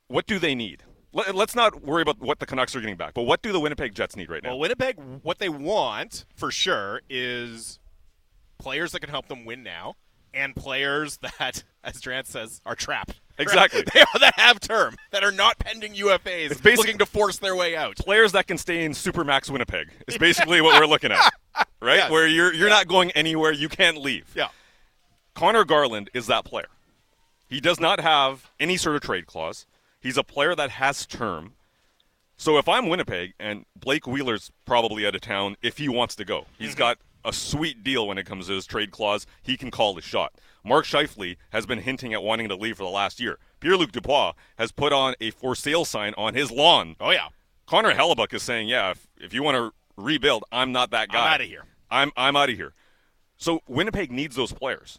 What 0.09 0.27
do 0.27 0.39
they 0.39 0.55
need? 0.55 0.83
Let, 1.13 1.35
let's 1.35 1.55
not 1.55 1.83
worry 1.83 2.03
about 2.03 2.21
what 2.21 2.39
the 2.41 2.47
Canucks 2.47 2.75
are 2.75 2.81
getting 2.81 2.97
back, 2.97 3.15
but 3.15 3.23
what 3.23 3.43
do 3.43 3.53
the 3.53 3.61
Winnipeg 3.61 3.95
Jets 3.95 4.17
need 4.17 4.31
right 4.31 4.43
now? 4.43 4.51
Well, 4.51 4.61
Winnipeg, 4.61 4.97
what 5.23 5.39
they 5.39 5.49
want 5.49 6.25
for 6.35 6.51
sure 6.51 7.03
is 7.09 7.79
players 8.59 8.93
that 8.93 9.01
can 9.01 9.11
help 9.11 9.29
them 9.29 9.45
win 9.45 9.63
now, 9.63 9.95
and 10.35 10.55
players 10.55 11.19
that, 11.39 11.63
as 11.85 12.01
Drance 12.01 12.27
says, 12.27 12.61
are 12.67 12.75
trapped. 12.75 13.21
Exactly. 13.41 13.83
they 13.95 14.01
are 14.01 14.19
that 14.21 14.39
have 14.39 14.61
term 14.61 14.97
that 15.11 15.25
are 15.25 15.33
not 15.33 15.59
pending 15.59 15.95
UFAs, 15.95 16.53
It's 16.53 16.65
looking 16.65 16.99
to 16.99 17.07
force 17.07 17.39
their 17.39 17.57
way 17.57 17.77
out. 17.77 17.97
players 17.97 18.33
that 18.33 18.47
can 18.47 18.59
stay 18.59 18.85
in 18.85 18.93
Supermax 18.93 19.51
Winnipeg 19.51 19.91
is 20.07 20.19
basically 20.19 20.61
what 20.61 20.81
we're 20.81 20.87
looking 20.87 21.13
at, 21.13 21.33
right? 21.81 21.97
Yes. 21.97 22.11
Where 22.11 22.27
you're 22.27 22.53
you're 22.53 22.69
not 22.69 22.89
going 22.89 23.11
anywhere, 23.13 23.53
you 23.53 23.69
can't 23.69 23.99
leave. 23.99 24.31
Yeah. 24.35 24.49
Conor 25.35 25.65
Garland 25.65 26.11
is 26.13 26.27
that 26.27 26.45
player. 26.45 26.69
He 27.49 27.61
does 27.61 27.81
not 27.81 28.01
have 28.01 28.51
any 28.61 28.77
sort 28.77 28.97
of 28.97 29.03
trade 29.03 29.27
clause. 29.27 29.67
He's 30.01 30.17
a 30.17 30.23
player 30.23 30.55
that 30.55 30.71
has 30.71 31.07
term. 31.07 31.55
So 32.37 32.57
if 32.59 32.69
I'm 32.69 32.89
Winnipeg 32.89 33.35
and 33.39 33.67
Blake 33.77 34.07
Wheeler's 34.07 34.51
probably 34.65 35.07
out 35.07 35.15
of 35.15 35.21
town 35.21 35.57
if 35.63 35.79
he 35.79 35.89
wants 35.89 36.15
to 36.17 36.25
go, 36.25 36.47
he's 36.59 36.71
mm-hmm. 36.71 36.79
got 36.79 36.99
a 37.25 37.33
sweet 37.33 37.85
deal 37.85 38.07
when 38.07 38.19
it 38.19 38.25
comes 38.25 38.47
to 38.47 38.55
his 38.55 38.67
trade 38.67 38.91
clause. 38.91 39.27
He 39.43 39.57
can 39.57 39.71
call 39.71 39.95
the 39.95 40.01
shot. 40.01 40.33
Mark 40.65 40.85
Scheifele 40.85 41.37
has 41.51 41.67
been 41.67 41.79
hinting 41.81 42.13
at 42.13 42.23
wanting 42.23 42.49
to 42.49 42.57
leave 42.57 42.77
for 42.77 42.83
the 42.85 42.91
last 42.91 43.21
year. 43.21 43.39
Pierre 43.61 43.77
Luc 43.77 43.93
Dubois 43.93 44.33
has 44.59 44.73
put 44.73 44.93
on 44.93 45.15
a 45.21 45.31
for 45.31 45.55
sale 45.55 45.85
sign 45.85 46.15
on 46.17 46.35
his 46.35 46.51
lawn. 46.51 46.97
Oh 47.01 47.11
yeah. 47.11 47.29
Connor 47.67 47.95
Hellebuyck 47.95 48.35
is 48.35 48.43
saying, 48.43 48.69
yeah, 48.69 48.91
if, 48.91 49.07
if 49.19 49.33
you 49.33 49.43
want 49.43 49.57
to 49.57 49.73
rebuild, 49.97 50.45
I'm 50.51 50.73
not 50.73 50.91
that 50.91 51.09
guy. 51.11 51.35
outta 51.35 51.45
here. 51.45 51.65
I'm 51.91 52.11
I'm 52.17 52.37
out 52.37 52.51
of 52.51 52.57
here. 52.57 52.73
So 53.37 53.61
Winnipeg 53.69 54.11
needs 54.11 54.37
those 54.37 54.53
players. 54.53 54.99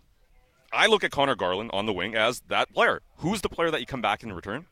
I 0.74 0.88
look 0.88 1.04
at 1.04 1.12
Conor 1.12 1.36
Garland 1.36 1.70
on 1.74 1.86
the 1.86 1.94
wing 1.94 2.16
as 2.16 2.42
that 2.48 2.74
player. 2.74 3.02
Who's 3.18 3.42
the 3.42 3.50
player 3.50 3.72
that 3.72 3.82
you 3.82 3.86
come 3.86 4.02
back 4.02 4.24
in 4.24 4.32
return? 4.32 4.66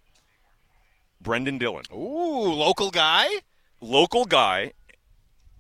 Brendan 1.22 1.58
Dillon, 1.58 1.84
Ooh, 1.94 1.98
local 2.54 2.92
guy. 2.92 3.28
local 3.82 4.24
guy. 4.26 4.72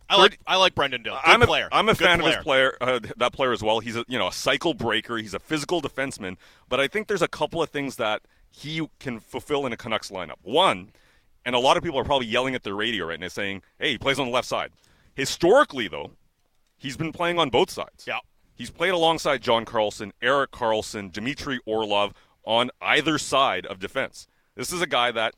I 0.09 0.17
like 0.17 0.39
I 0.47 0.55
like 0.55 0.75
Brendan 0.75 1.03
Dillon. 1.03 1.19
Good 1.23 1.31
I'm 1.31 1.41
a, 1.41 1.45
player. 1.45 1.69
I'm 1.71 1.87
a 1.87 1.93
Good 1.93 2.05
fan 2.05 2.19
of 2.19 2.25
his 2.25 2.37
player, 2.37 2.75
uh, 2.81 2.99
that 3.17 3.31
player 3.31 3.51
as 3.51 3.61
well. 3.61 3.79
He's 3.79 3.95
a 3.95 4.05
you 4.07 4.17
know 4.17 4.27
a 4.27 4.33
cycle 4.33 4.73
breaker. 4.73 5.17
He's 5.17 5.33
a 5.33 5.39
physical 5.39 5.81
defenseman. 5.81 6.37
But 6.67 6.79
I 6.79 6.87
think 6.87 7.07
there's 7.07 7.21
a 7.21 7.27
couple 7.27 7.61
of 7.61 7.69
things 7.69 7.97
that 7.97 8.23
he 8.49 8.87
can 8.99 9.19
fulfill 9.19 9.65
in 9.65 9.73
a 9.73 9.77
Canucks 9.77 10.09
lineup. 10.09 10.37
One, 10.41 10.91
and 11.45 11.55
a 11.55 11.59
lot 11.59 11.77
of 11.77 11.83
people 11.83 11.99
are 11.99 12.03
probably 12.03 12.27
yelling 12.27 12.55
at 12.55 12.63
their 12.63 12.75
radio 12.75 13.05
right 13.05 13.19
now 13.19 13.27
saying, 13.27 13.61
"Hey, 13.77 13.91
he 13.91 13.97
plays 13.97 14.19
on 14.19 14.27
the 14.27 14.33
left 14.33 14.47
side." 14.47 14.71
Historically, 15.13 15.87
though, 15.87 16.11
he's 16.77 16.97
been 16.97 17.11
playing 17.11 17.37
on 17.37 17.49
both 17.49 17.69
sides. 17.69 18.05
Yeah. 18.07 18.19
He's 18.55 18.71
played 18.71 18.91
alongside 18.91 19.41
John 19.41 19.63
Carlson, 19.63 20.11
Erik 20.21 20.51
Karlsson, 20.51 21.11
Dmitry 21.11 21.59
Orlov 21.65 22.13
on 22.43 22.71
either 22.81 23.17
side 23.17 23.65
of 23.65 23.79
defense. 23.79 24.27
This 24.55 24.73
is 24.73 24.81
a 24.81 24.87
guy 24.87 25.11
that 25.11 25.35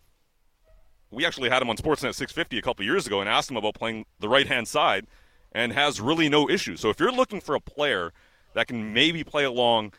we 1.12 1.26
actually 1.26 1.50
had 1.50 1.62
him 1.62 1.70
on 1.70 1.78
Sportsnet 1.78 2.16
650 2.16 2.58
a 2.58 2.62
couple 2.62 2.86
years 2.86 3.06
ago 3.06 3.20
and 3.20 3.30
asked 3.30 3.52
him 3.52 3.58
about 3.58 3.76
playing 3.76 4.06
the 4.20 4.30
right 4.30 4.48
hand 4.48 4.68
side 4.68 5.08
and 5.52 5.74
has 5.74 6.00
really 6.00 6.30
no 6.30 6.50
issues. 6.50 6.80
So 6.80 6.90
if 6.90 7.00
you're 7.00 7.12
looking 7.12 7.42
for 7.42 7.56
a 7.56 7.60
player 7.60 8.14
that 8.54 8.68
can 8.68 8.94
maybe 8.94 9.24
play 9.24 9.44
along 9.44 9.94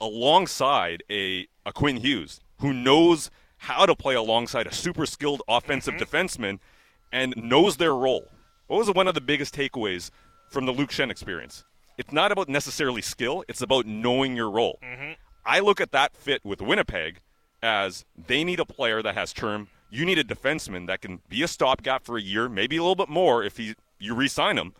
alongside 0.00 1.02
a, 1.10 1.46
a 1.66 1.72
Quinn 1.72 1.96
Hughes 1.98 2.40
who 2.60 2.72
knows 2.72 3.30
how 3.58 3.84
to 3.86 3.94
play 3.94 4.14
alongside 4.14 4.66
a 4.66 4.72
super 4.72 5.06
skilled 5.06 5.42
offensive 5.48 5.94
Mm-hmm. 5.94 6.16
defenseman 6.16 6.58
and 7.12 7.34
knows 7.36 7.76
their 7.76 7.94
role. 7.94 8.28
What 8.66 8.78
was 8.78 8.90
one 8.90 9.08
of 9.08 9.14
the 9.14 9.20
biggest 9.20 9.54
takeaways 9.54 10.10
from 10.50 10.64
the 10.66 10.72
Luke 10.72 10.90
Schenn 10.90 11.10
experience? 11.10 11.64
It's 11.98 12.12
not 12.12 12.32
about 12.32 12.48
necessarily 12.48 13.02
skill, 13.02 13.44
it's 13.48 13.60
about 13.60 13.84
knowing 13.86 14.36
your 14.36 14.50
role. 14.50 14.78
Mm-hmm. 14.82 15.12
I 15.44 15.60
look 15.60 15.80
at 15.80 15.92
that 15.92 16.16
fit 16.16 16.44
with 16.44 16.62
Winnipeg 16.62 17.20
as 17.62 18.04
they 18.16 18.44
need 18.44 18.60
a 18.60 18.64
player 18.64 19.02
that 19.02 19.14
has 19.14 19.32
term. 19.32 19.68
You 19.90 20.04
need 20.04 20.18
a 20.18 20.24
defenseman 20.24 20.86
that 20.86 21.00
can 21.00 21.20
be 21.28 21.42
a 21.42 21.48
stopgap 21.48 22.04
for 22.04 22.16
a 22.16 22.22
year, 22.22 22.48
maybe 22.48 22.76
a 22.76 22.82
little 22.82 22.96
bit 22.96 23.08
more 23.08 23.42
if 23.42 23.56
he 23.56 23.74
you 23.98 24.14
re-sign 24.14 24.56
him. 24.56 24.74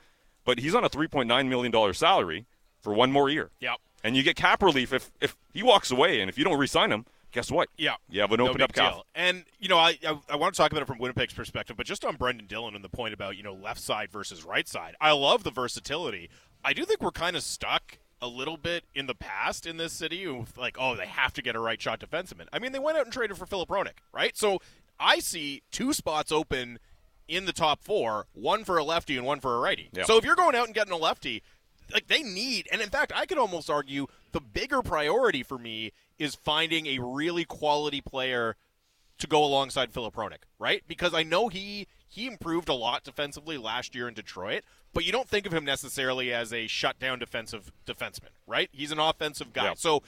But 0.45 0.59
he's 0.59 0.75
on 0.75 0.85
a 0.85 0.90
$3.9 0.90 1.49
million 1.49 1.95
salary 1.95 2.47
for 2.81 2.95
one 2.95 3.12
more 3.12 3.29
year. 3.29 3.50
Yep. 3.61 3.76
And 4.02 4.17
you 4.17 4.23
get 4.23 4.37
cap 4.37 4.62
relief 4.62 4.93
if, 4.93 5.11
if 5.21 5.37
he 5.52 5.62
walks 5.62 5.90
away, 5.90 6.21
and 6.21 6.31
if 6.31 6.38
you 6.38 6.45
don't 6.45 6.59
re-sign 6.59 6.90
him, 6.90 7.05
guess 7.33 7.50
what? 7.50 7.69
Yeah. 7.76 7.97
You 8.09 8.23
have 8.23 8.33
an 8.33 8.38
No 8.38 8.49
open 8.49 8.62
up 8.62 8.73
cap. 8.73 9.00
And 9.14 9.45
you 9.59 9.69
know, 9.69 9.79
I, 9.79 9.99
I 10.07 10.19
I 10.31 10.37
want 10.37 10.55
to 10.55 10.59
talk 10.59 10.73
about 10.73 10.83
it 10.83 10.87
from 10.87 10.99
Winnipeg's 10.99 11.35
perspective, 11.35 11.76
but 11.76 11.87
just 11.87 12.05
on 12.05 12.17
Brendan 12.17 12.47
Dillon 12.47 12.75
and 12.75 12.83
the 12.83 12.88
point 12.88 13.14
about 13.14 13.37
you 13.37 13.43
know 13.43 13.55
left 13.55 13.81
side 13.81 14.11
versus 14.11 14.45
right 14.45 14.67
side. 14.67 14.95
I 15.00 15.12
love 15.12 15.45
the 15.45 15.50
versatility. 15.50 16.31
I 16.64 16.73
do 16.73 16.85
think 16.85 17.00
we're 17.00 17.11
kind 17.11 17.37
of 17.37 17.43
stuck 17.43 17.99
a 18.23 18.29
little 18.29 18.57
bit 18.57 18.85
in 18.95 19.07
the 19.07 19.14
past 19.14 19.67
in 19.67 19.79
this 19.79 19.93
city 19.93 20.26
with 20.26 20.57
like, 20.59 20.76
oh, 20.79 20.95
they 20.95 21.07
have 21.07 21.33
to 21.33 21.43
get 21.43 21.57
a 21.57 21.61
right 21.61 21.81
shot 21.81 22.00
defenseman. 22.00 22.47
I 22.52 22.59
mean, 22.59 22.73
they 22.73 22.79
went 22.79 22.99
out 22.99 23.05
and 23.05 23.12
traded 23.12 23.38
for 23.38 23.47
Filip 23.47 23.71
Hronek, 23.71 23.99
right? 24.12 24.37
So 24.37 24.61
I 25.00 25.19
see 25.19 25.62
two 25.73 25.92
spots 25.92 26.30
open 26.30 26.78
in 27.26 27.47
the 27.47 27.52
top 27.52 27.83
four, 27.83 28.26
one 28.33 28.64
for 28.64 28.76
a 28.76 28.85
lefty 28.85 29.16
and 29.16 29.25
one 29.25 29.40
for 29.40 29.54
a 29.54 29.59
righty. 29.59 29.88
Yeah. 29.92 30.04
So 30.04 30.16
if 30.19 30.25
you're 30.25 30.37
going 30.37 30.54
out 30.54 30.66
and 30.66 30.75
getting 30.75 30.92
a 30.92 30.97
lefty, 30.97 31.42
like 31.92 32.09
they 32.09 32.23
need, 32.23 32.69
and 32.71 32.80
in 32.80 32.90
fact, 32.90 33.12
I 33.14 33.26
could 33.26 33.38
almost 33.38 33.71
argue 33.71 34.07
the 34.33 34.40
bigger 34.40 34.83
priority 34.83 35.42
for 35.42 35.59
me 35.59 35.92
is 36.19 36.35
finding 36.35 36.87
a 36.87 36.99
really 36.99 37.45
quality 37.45 38.00
player 38.00 38.57
to 39.19 39.26
go 39.26 39.45
alongside 39.45 39.92
Filip 39.92 40.14
Hronek, 40.14 40.45
right? 40.59 40.83
Because 40.88 41.14
I 41.14 41.23
know 41.23 41.49
he 41.49 41.87
he 42.09 42.26
improved 42.26 42.69
a 42.69 42.75
lot 42.75 43.04
defensively 43.04 43.57
last 43.57 43.95
year 43.95 44.09
in 44.09 44.14
Detroit, 44.14 44.64
but 44.92 45.04
you 45.04 45.12
don't 45.12 45.28
think 45.28 45.47
of 45.47 45.52
him 45.52 45.64
necessarily 45.64 46.33
as 46.33 46.52
a 46.52 46.66
shutdown 46.66 47.19
defensive 47.19 47.71
defenseman, 47.87 48.30
right? 48.47 48.69
He's 48.73 48.90
an 48.90 48.99
offensive 48.99 49.52
guy. 49.52 49.64
Yeah. 49.64 49.75
So 49.76 50.02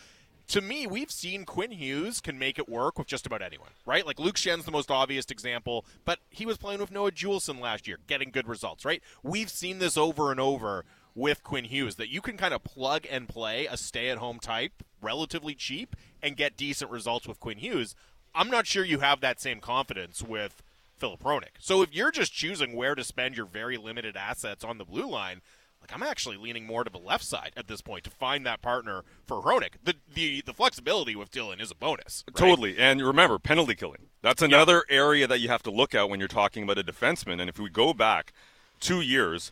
to 0.53 0.61
me, 0.61 0.87
we've 0.87 1.11
seen 1.11 1.47
Quinn 1.47 1.71
Hughes 1.71 2.21
can 2.21 2.39
make 2.39 2.59
it 2.59 2.69
work 2.69 2.99
with 2.99 3.09
just 3.09 3.25
about 3.25 3.41
anyone, 3.41 3.71
right? 3.87 4.07
Like 4.07 4.21
Luke 4.21 4.37
Schenn's 4.37 4.67
the 4.67 4.71
most 4.71 4.91
obvious 4.91 5.25
example, 5.31 5.87
but 6.05 6.19
he 6.29 6.45
was 6.45 6.59
playing 6.59 6.81
with 6.81 6.91
Noah 6.91 7.11
Juulsen 7.11 7.59
last 7.59 7.89
year, 7.89 7.97
getting 8.07 8.31
good 8.31 8.47
results, 8.47 8.85
right? 8.85 9.03
We've 9.23 9.49
seen 9.49 9.79
this 9.79 9.97
over 9.97 10.31
and 10.31 10.39
over 10.39 10.85
with 11.15 11.43
Quinn 11.43 11.65
Hughes 11.65 11.97
that 11.97 12.11
you 12.11 12.21
can 12.21 12.37
kind 12.37 12.53
of 12.53 12.63
plug 12.65 13.07
and 13.11 13.27
play 13.27 13.65
a 13.65 13.79
stay-at-home 13.79 14.41
type 14.41 14.83
relatively 15.01 15.55
cheap 15.55 15.97
and 16.23 16.37
get 16.37 16.59
decent 16.59 16.91
results 16.91 17.27
with 17.27 17.41
Quinn 17.41 17.57
Hughes. 17.57 17.95
I'm 18.35 18.51
not 18.51 18.67
sure 18.67 18.85
you 18.85 18.99
have 18.99 19.23
that 19.23 19.41
same 19.41 19.59
confidence 19.59 20.21
with 20.23 20.63
Filip 20.99 21.23
Hronek. 21.23 21.57
So 21.61 21.81
if 21.81 21.95
you're 21.95 22.11
just 22.11 22.35
choosing 22.35 22.77
where 22.77 22.95
to 22.95 23.05
spend 23.05 23.39
your 23.39 23.47
very 23.47 23.79
limited 23.79 24.19
assets 24.19 24.65
on 24.65 24.77
the 24.77 24.85
blue 24.85 25.09
line, 25.09 25.41
like 25.83 25.93
I'm 25.95 26.03
actually 26.03 26.37
leaning 26.37 26.67
more 26.67 26.85
to 26.85 26.91
the 26.91 26.99
left 26.99 27.25
side 27.25 27.53
at 27.57 27.67
this 27.69 27.83
point 27.83 28.05
to 28.05 28.11
find 28.11 28.47
that 28.47 28.63
partner 28.63 29.03
for 29.27 29.43
Hronek. 29.43 29.75
The 29.85 29.95
the 30.15 30.41
the 30.43 30.55
flexibility 30.55 31.15
with 31.17 31.31
Dillon 31.31 31.61
is 31.61 31.71
a 31.71 31.75
bonus. 31.75 32.25
right? 32.29 32.37
Totally. 32.37 32.79
And 32.79 33.03
remember, 33.03 33.39
penalty 33.39 33.75
killing. 33.75 34.07
That's 34.23 34.41
another 34.43 34.85
area 34.89 35.27
that 35.27 35.41
you 35.41 35.49
have 35.49 35.63
to 35.65 35.71
look 35.71 35.95
at 35.95 36.09
when 36.09 36.21
you're 36.21 36.29
talking 36.29 36.63
about 36.63 36.79
a 36.79 36.85
defenseman. 36.85 37.41
And 37.41 37.51
if 37.51 37.59
we 37.59 37.69
go 37.69 37.93
back 37.93 38.33
two 38.81 39.01
years, 39.01 39.51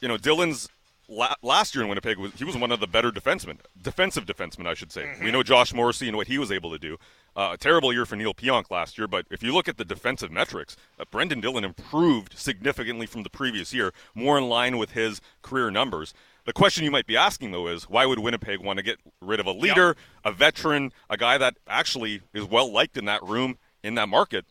you 0.00 0.08
know, 0.08 0.18
Dillon's 0.18 0.68
la- 1.08 1.34
last 1.42 1.74
year 1.74 1.82
in 1.82 1.88
Winnipeg, 1.88 2.18
was, 2.18 2.32
he 2.32 2.44
was 2.44 2.56
one 2.56 2.72
of 2.72 2.80
the 2.80 2.86
better 2.86 3.10
defensemen, 3.10 3.58
defensive 3.80 4.26
defensemen, 4.26 4.66
I 4.66 4.74
should 4.74 4.92
say. 4.92 5.02
We 5.22 5.30
know 5.30 5.42
Josh 5.42 5.72
Morrissey 5.74 6.08
and 6.08 6.16
what 6.16 6.26
he 6.26 6.38
was 6.38 6.50
able 6.52 6.70
to 6.70 6.78
do. 6.78 6.96
Uh, 7.36 7.50
a 7.54 7.56
terrible 7.56 7.92
year 7.92 8.06
for 8.06 8.14
Neal 8.16 8.32
Pionk 8.32 8.70
last 8.70 8.96
year, 8.96 9.08
but 9.08 9.26
if 9.30 9.42
you 9.42 9.52
look 9.52 9.68
at 9.68 9.76
the 9.76 9.84
defensive 9.84 10.30
metrics, 10.30 10.76
uh, 11.00 11.04
Brendan 11.10 11.40
Dillon 11.40 11.64
improved 11.64 12.38
significantly 12.38 13.06
from 13.06 13.24
the 13.24 13.30
previous 13.30 13.74
year, 13.74 13.92
more 14.14 14.38
in 14.38 14.48
line 14.48 14.78
with 14.78 14.92
his 14.92 15.20
career 15.42 15.70
numbers. 15.70 16.14
The 16.46 16.52
question 16.52 16.84
you 16.84 16.90
might 16.90 17.06
be 17.06 17.16
asking, 17.16 17.52
though, 17.52 17.66
is 17.68 17.84
why 17.84 18.06
would 18.06 18.18
Winnipeg 18.18 18.60
want 18.60 18.76
to 18.78 18.82
get 18.84 18.98
rid 19.20 19.40
of 19.40 19.46
a 19.46 19.52
leader, 19.52 19.96
a 20.24 20.30
veteran, 20.32 20.92
a 21.10 21.16
guy 21.16 21.38
that 21.38 21.56
actually 21.66 22.20
is 22.32 22.44
well 22.44 22.70
liked 22.70 22.96
in 22.96 23.06
that 23.06 23.22
room, 23.22 23.58
in 23.82 23.94
that 23.94 24.08
market? 24.08 24.44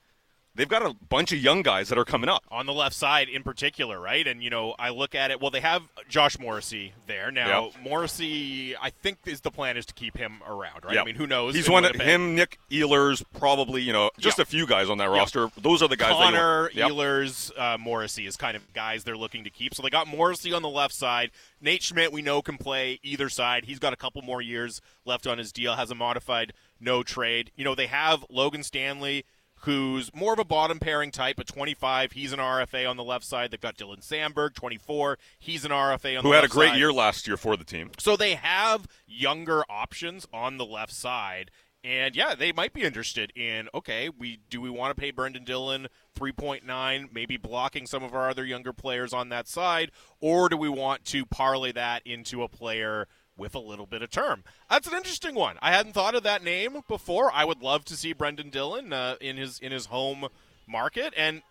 They've 0.55 0.69
got 0.69 0.83
a 0.86 0.93
bunch 1.10 1.31
of 1.31 1.39
young 1.39 1.63
guys 1.63 1.89
that 1.89 1.98
are 1.98 2.05
coming 2.05 2.29
up. 2.29 2.43
on 2.51 2.67
the 2.67 2.74
left 2.74 2.95
side 2.95 3.27
in 3.27 3.41
particular, 3.41 4.00
right? 4.00 4.27
And 4.27 4.43
you 4.43 4.50
know, 4.51 4.75
I 4.77 4.89
look 4.89 5.15
at 5.15 5.31
it. 5.31 5.41
Well, 5.41 5.50
they 5.50 5.62
have 5.62 5.81
Josh 6.07 6.38
Morrissey 6.38 6.93
there 7.07 7.31
now. 7.31 7.72
Yep. 7.75 7.83
Morrissey, 7.83 8.75
I 8.79 8.91
think, 8.91 9.17
is 9.25 9.41
the 9.41 9.50
plan 9.50 9.77
is 9.77 9.86
to 9.88 9.93
keep 9.93 10.15
him 10.17 10.41
around, 10.48 10.86
right? 10.86 10.93
Yeah. 10.95 11.01
I 11.01 11.05
mean, 11.05 11.15
who 11.15 11.25
knows? 11.25 11.55
He's 11.55 11.69
one 11.69 11.86
of 11.86 11.95
him, 11.95 12.36
Nik 12.36 12.60
Ehlers, 12.69 13.24
probably, 13.33 13.81
you 13.81 13.93
know, 13.93 14.12
just 14.19 14.38
Yeah. 14.38 14.43
a 14.43 14.45
few 14.45 14.67
guys 14.67 14.89
on 14.89 15.00
that 15.00 15.10
roster. 15.10 15.50
Those 15.57 15.81
are 15.81 15.88
the 15.88 15.98
guys 15.98 16.12
Connor, 16.12 16.65
that. 16.65 16.75
Yep. 16.75 16.89
Ehlers, 16.91 17.51
uh, 17.60 17.77
Morrissey 17.79 18.27
is 18.27 18.38
kind 18.38 18.55
of 18.55 18.74
guys 18.74 19.03
they're 19.03 19.17
looking 19.17 19.43
to 19.45 19.50
keep. 19.50 19.74
So 19.74 19.81
they 19.81 19.89
got 19.89 20.07
Morrissey 20.07 20.53
on 20.53 20.62
the 20.62 20.69
left 20.69 20.93
side. 20.93 21.31
Nate 21.62 21.81
Schmidt, 21.81 22.12
we 22.12 22.22
know, 22.22 22.41
can 22.43 22.57
play 22.57 23.00
either 23.01 23.29
side. 23.29 23.65
He's 23.65 23.79
got 23.79 23.93
a 23.93 23.98
couple 23.98 24.22
more 24.22 24.41
years 24.41 24.81
left 25.05 25.25
on 25.25 25.38
his 25.39 25.51
deal, 25.51 25.75
has 25.75 25.89
a 25.89 25.95
modified 25.95 26.53
no 26.79 27.01
trade. 27.01 27.51
You 27.55 27.63
know, 27.63 27.74
they 27.75 27.88
have 27.88 28.25
Logan 28.29 28.62
Stanley, 28.62 29.25
who's 29.63 30.13
more 30.13 30.34
of 30.34 30.39
a 30.39 30.46
bottom 30.46 30.79
pairing 30.79 31.12
type, 31.12 31.38
but 31.38 31.48
25. 31.48 32.12
He's 32.12 32.34
an 32.34 32.39
RFA 32.39 32.89
on 32.89 32.98
the 32.98 33.03
left 33.03 33.25
side. 33.25 33.51
They've 33.51 33.60
got 33.60 33.77
Dylan 33.77 34.05
Samberg, 34.05 34.53
24. 34.53 35.17
He's 35.39 35.65
an 35.65 35.72
RFA 35.72 35.77
on 35.77 35.91
the 35.93 36.08
left 36.10 36.24
side. 36.24 36.24
Who 36.24 36.32
had 36.32 36.43
a 36.43 36.48
great 36.48 36.70
side. 36.70 36.79
year 36.79 36.93
last 36.93 37.27
year 37.27 37.38
for 37.38 37.55
the 37.55 37.63
team. 37.63 37.91
So 37.98 38.15
they 38.15 38.36
have 38.36 38.88
younger 39.08 39.63
options 39.70 40.27
on 40.34 40.58
the 40.58 40.65
left 40.65 40.93
side. 40.93 41.51
And 41.86 42.15
yeah, 42.15 42.34
they 42.34 42.53
might 42.53 42.72
be 42.72 42.84
interested 42.84 43.34
in 43.36 43.67
okay, 43.74 44.08
we 44.08 44.39
do 44.50 44.62
we 44.62 44.70
want 44.70 44.96
to 44.96 45.00
pay 45.00 45.12
Brendan 45.12 45.43
Dillon 45.43 45.88
3.9, 46.17 47.10
maybe 47.12 47.36
blocking 47.36 47.86
some 47.86 48.03
of 48.03 48.13
our 48.13 48.29
other 48.29 48.46
younger 48.46 48.72
players 48.72 49.12
on 49.12 49.29
that 49.29 49.50
side, 49.50 49.91
or 50.22 50.48
do 50.48 50.55
we 50.55 50.70
want 50.70 51.03
to 51.05 51.25
parlay 51.25 51.74
that 51.74 52.01
into 52.05 52.41
a 52.41 52.48
player 52.48 53.08
with 53.37 53.55
a 53.55 53.59
little 53.59 53.85
bit 53.85 54.01
of 54.01 54.09
term? 54.11 54.43
That's 54.69 54.87
an 54.87 54.93
interesting 54.95 55.35
one. 55.35 55.57
I 55.61 55.71
hadn't 55.71 55.93
thought 55.93 56.15
of 56.15 56.23
that 56.23 56.43
name 56.43 56.81
before. 56.87 57.31
I 57.33 57.45
would 57.45 57.61
love 57.61 57.85
to 57.85 57.95
see 57.95 58.13
Brendan 58.13 58.49
Dillon 58.49 58.93
uh, 58.93 59.15
in 59.21 59.37
his 59.37 59.59
in 59.59 59.71
his 59.71 59.87
home 59.87 60.27
market 60.67 61.13
and 61.17 61.41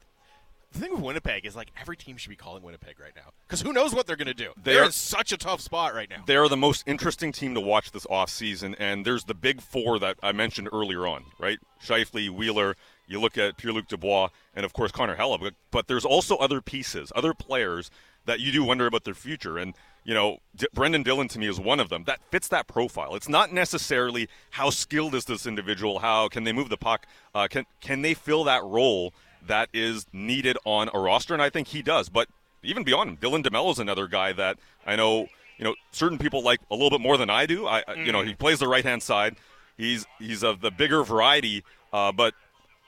the 0.72 0.78
thing 0.78 0.92
with 0.92 1.00
Winnipeg 1.00 1.44
is 1.44 1.54
like 1.54 1.70
every 1.78 1.98
team 1.98 2.16
should 2.16 2.30
be 2.30 2.36
calling 2.36 2.62
Winnipeg 2.62 2.98
right 2.98 3.12
now 3.14 3.32
because 3.46 3.60
who 3.60 3.74
knows 3.74 3.94
what 3.94 4.06
they're 4.06 4.16
going 4.16 4.26
to 4.26 4.32
do. 4.34 4.52
They're, 4.56 4.74
They're- 4.76 4.84
in 4.84 4.92
such 4.92 5.30
a 5.32 5.36
tough 5.36 5.60
spot 5.60 5.94
right 5.94 6.08
now. 6.08 6.24
They're 6.26 6.48
the 6.48 6.56
most 6.56 6.82
interesting 6.86 7.30
team 7.30 7.52
to 7.54 7.60
watch 7.60 7.92
this 7.92 8.06
offseason, 8.06 8.74
and 8.78 9.04
there's 9.04 9.24
the 9.24 9.34
big 9.34 9.60
four 9.60 9.98
that 9.98 10.16
I 10.22 10.32
mentioned 10.32 10.70
earlier 10.72 11.06
on, 11.06 11.24
right? 11.38 11.58
Scheifele, 11.84 12.30
Wheeler, 12.30 12.74
you 13.06 13.20
look 13.20 13.36
at 13.36 13.58
Pierre-Luc 13.58 13.86
Dubois, 13.88 14.28
and 14.54 14.64
of 14.64 14.72
course 14.72 14.92
Connor 14.92 15.16
Hella, 15.16 15.36
but, 15.36 15.52
but 15.70 15.88
there's 15.88 16.06
also 16.06 16.36
other 16.36 16.62
pieces, 16.62 17.12
other 17.14 17.34
players 17.34 17.90
that 18.26 18.40
you 18.40 18.52
do 18.52 18.62
wonder 18.64 18.86
about 18.86 19.04
their 19.04 19.14
future. 19.14 19.58
And, 19.58 19.74
you 20.04 20.14
know, 20.14 20.38
D- 20.56 20.66
Brendan 20.72 21.02
Dillon 21.02 21.28
to 21.28 21.38
me 21.38 21.48
is 21.48 21.58
one 21.60 21.80
of 21.80 21.88
them 21.88 22.04
that 22.04 22.20
fits 22.30 22.48
that 22.48 22.66
profile. 22.66 23.14
It's 23.14 23.28
not 23.28 23.52
necessarily 23.52 24.28
how 24.50 24.70
skilled 24.70 25.14
is 25.14 25.24
this 25.24 25.46
individual, 25.46 25.98
how 26.00 26.28
can 26.28 26.44
they 26.44 26.52
move 26.52 26.68
the 26.68 26.76
puck, 26.76 27.06
uh, 27.34 27.48
can, 27.50 27.66
can 27.80 28.02
they 28.02 28.14
fill 28.14 28.44
that 28.44 28.62
role 28.64 29.12
that 29.46 29.68
is 29.72 30.06
needed 30.12 30.56
on 30.64 30.88
a 30.94 30.98
roster, 30.98 31.34
and 31.34 31.42
I 31.42 31.50
think 31.50 31.68
he 31.68 31.82
does. 31.82 32.08
But 32.08 32.28
even 32.62 32.84
beyond 32.84 33.10
him, 33.10 33.16
Dylan 33.16 33.42
DeMelo 33.44 33.72
is 33.72 33.78
another 33.80 34.06
guy 34.06 34.32
that 34.34 34.56
I 34.86 34.94
know 34.94 35.26
you 35.58 35.64
know 35.64 35.74
certain 35.90 36.16
people 36.18 36.42
like 36.44 36.60
a 36.70 36.74
little 36.74 36.90
bit 36.90 37.00
more 37.00 37.16
than 37.16 37.28
I 37.28 37.46
do. 37.46 37.66
I 37.66 37.82
I- 37.88 37.94
you 37.94 38.12
know 38.12 38.22
he 38.22 38.34
plays 38.34 38.60
the 38.60 38.68
right 38.68 38.84
hand 38.84 39.02
side. 39.02 39.34
He's 39.76 40.06
he's 40.20 40.44
of 40.44 40.60
the 40.60 40.70
bigger 40.70 41.02
variety, 41.02 41.64
uh, 41.92 42.12
but 42.12 42.34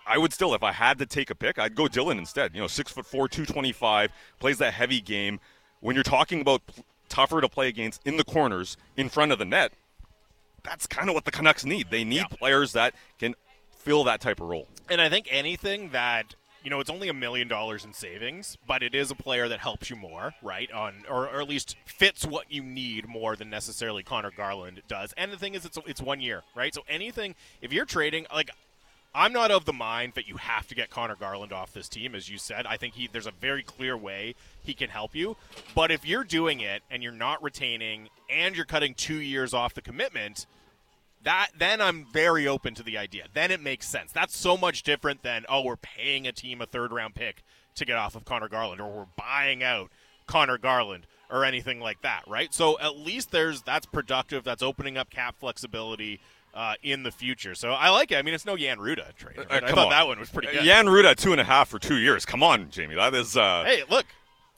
I 0.07 0.19
would 0.19 0.33
still, 0.33 0.55
if 0.55 0.63
I 0.63 0.73
had 0.73 0.99
to 0.99 1.07
take 1.07 1.31
a 1.31 1.35
pick, 1.35 1.59
I'd 1.59 1.75
go 1.75 1.89
Dillon 1.89 2.19
instead. 2.19 2.55
You 2.55 2.61
know, 2.61 2.67
six 2.67 2.93
foot 2.93 3.07
four, 3.07 3.29
two 3.29 3.47
twenty 3.47 3.73
five, 3.73 4.11
plays 4.39 4.59
that 4.59 4.75
heavy 4.75 5.01
game. 5.01 5.41
When 5.81 5.95
you're 5.95 6.03
talking 6.05 6.41
about 6.41 6.67
p- 6.67 6.83
tougher 7.09 7.41
to 7.41 7.49
play 7.49 7.69
against 7.69 8.01
in 8.07 8.17
the 8.17 8.25
corners, 8.25 8.77
in 8.97 9.09
front 9.09 9.33
of 9.33 9.39
the 9.39 9.45
net, 9.45 9.73
that's 10.63 10.87
kind 10.87 11.09
of 11.09 11.15
what 11.15 11.25
the 11.25 11.31
Canucks 11.31 11.65
need. 11.65 11.91
They 11.91 12.05
need 12.05 12.17
Yeah. 12.31 12.37
players 12.39 12.73
that 12.73 12.95
can 13.19 13.35
fill 13.77 14.05
that 14.05 14.21
type 14.21 14.41
of 14.41 14.49
role. 14.49 14.69
And 14.89 15.01
I 15.01 15.09
think 15.09 15.27
anything 15.31 15.91
that 15.91 16.35
you 16.63 16.71
know, 16.71 16.81
it's 16.81 16.89
only 16.89 17.11
a 17.11 17.13
million 17.13 17.47
dollars 17.47 17.85
in 17.85 17.93
savings, 17.93 18.57
but 18.67 18.83
it 18.83 18.95
is 18.95 19.11
a 19.11 19.15
player 19.15 19.49
that 19.51 19.59
helps 19.61 19.91
you 19.91 19.97
more, 19.97 20.33
right? 20.41 20.73
On 20.73 21.05
or, 21.11 21.29
or 21.29 21.43
at 21.43 21.47
least 21.47 21.77
fits 21.85 22.25
what 22.25 22.51
you 22.51 22.63
need 22.63 23.07
more 23.07 23.37
than 23.37 23.51
necessarily 23.51 24.03
Conor 24.03 24.31
Garland 24.35 24.81
does. 24.89 25.13
And 25.19 25.31
the 25.31 25.37
thing 25.37 25.53
is, 25.55 25.67
it's 25.67 25.77
it's 25.87 26.01
one 26.01 26.23
year, 26.23 26.43
right? 26.55 26.73
So 26.75 26.81
anything, 26.89 27.35
if 27.61 27.71
you're 27.71 27.85
trading, 27.85 28.27
like 28.33 28.49
I'm 29.15 29.33
not 29.33 29.51
of 29.51 29.65
the 29.65 29.73
mind 29.73 30.15
that 30.15 30.27
you 30.27 30.37
have 30.37 30.67
to 30.67 30.75
get 30.75 30.91
Conor 30.91 31.15
Garland 31.15 31.53
off 31.53 31.73
this 31.73 31.89
team, 31.89 32.15
as 32.15 32.29
you 32.29 32.37
said. 32.37 32.67
I 32.67 32.77
think 32.77 32.95
he 32.95 33.09
there's 33.11 33.27
a 33.27 33.33
very 33.33 33.63
clear 33.63 33.97
way 33.97 34.35
he 34.63 34.75
can 34.75 34.91
help 34.91 35.15
you. 35.15 35.37
But 35.75 35.93
if 35.93 36.05
you're 36.05 36.25
doing 36.25 36.61
it 36.61 36.83
and 36.91 37.03
you're 37.03 37.13
not 37.13 37.43
retaining 37.43 38.09
and 38.29 38.57
you're 38.57 38.65
cutting 38.65 38.95
two 38.95 39.21
years 39.21 39.55
off 39.55 39.75
the 39.75 39.83
commitment, 39.83 40.47
that 41.23 41.51
then 41.57 41.81
I'm 41.81 42.07
very 42.13 42.49
open 42.49 42.75
to 42.75 42.83
the 42.83 42.99
idea. 42.99 43.27
Then 43.33 43.53
it 43.53 43.63
makes 43.63 43.89
sense. 43.89 44.11
That's 44.11 44.37
so 44.37 44.57
much 44.57 44.83
different 44.83 45.23
than 45.23 45.45
oh, 45.49 45.63
we're 45.63 45.77
paying 45.77 46.27
a 46.27 46.33
team 46.33 46.61
a 46.61 46.67
third 46.67 46.91
round 46.91 47.15
pick 47.15 47.45
to 47.77 47.85
get 47.85 47.97
off 47.97 48.17
of 48.17 48.25
Conor 48.25 48.49
Garland, 48.49 48.81
or 48.81 48.91
we're 48.91 49.07
buying 49.17 49.63
out 49.63 49.91
Conor 50.27 50.59
Garland 50.59 51.07
or 51.31 51.45
anything 51.45 51.81
like 51.81 52.03
that, 52.03 52.23
right? 52.27 52.53
So 52.53 52.79
at 52.81 52.97
least 52.97 53.31
there's 53.31 53.63
that's 53.63 53.87
productive. 53.87 54.45
That's 54.45 54.63
opening 54.63 54.97
up 54.97 55.11
cap 55.11 55.37
flexibility 55.39 56.21
uh, 56.55 56.75
in 56.83 57.03
the 57.03 57.11
future. 57.11 57.55
So 57.55 57.73
I 57.73 57.91
like 57.91 58.13
it. 58.13 58.17
I 58.17 58.23
mean, 58.23 58.35
it's 58.35 58.47
no 58.47 58.57
Jan 58.57 58.79
Rutta 58.79 59.15
trade. 59.17 59.39
Uh, 59.39 59.45
I 59.51 59.61
thought 59.61 59.79
on. 59.79 59.91
that 59.91 60.07
one 60.07 60.19
was 60.19 60.31
pretty 60.31 60.49
good. 60.53 60.65
Jan 60.65 60.87
Rutta 60.87 61.11
at 61.11 61.19
two 61.19 61.33
and 61.33 61.41
a 61.41 61.45
half 61.45 61.69
for 61.69 61.79
two 61.79 61.97
years. 61.97 62.25
Come 62.25 62.43
on, 62.43 62.71
Jamie. 62.71 62.95
That 62.95 63.15
is, 63.15 63.37
uh, 63.37 63.65
Hey, 63.67 63.83
look, 63.91 64.07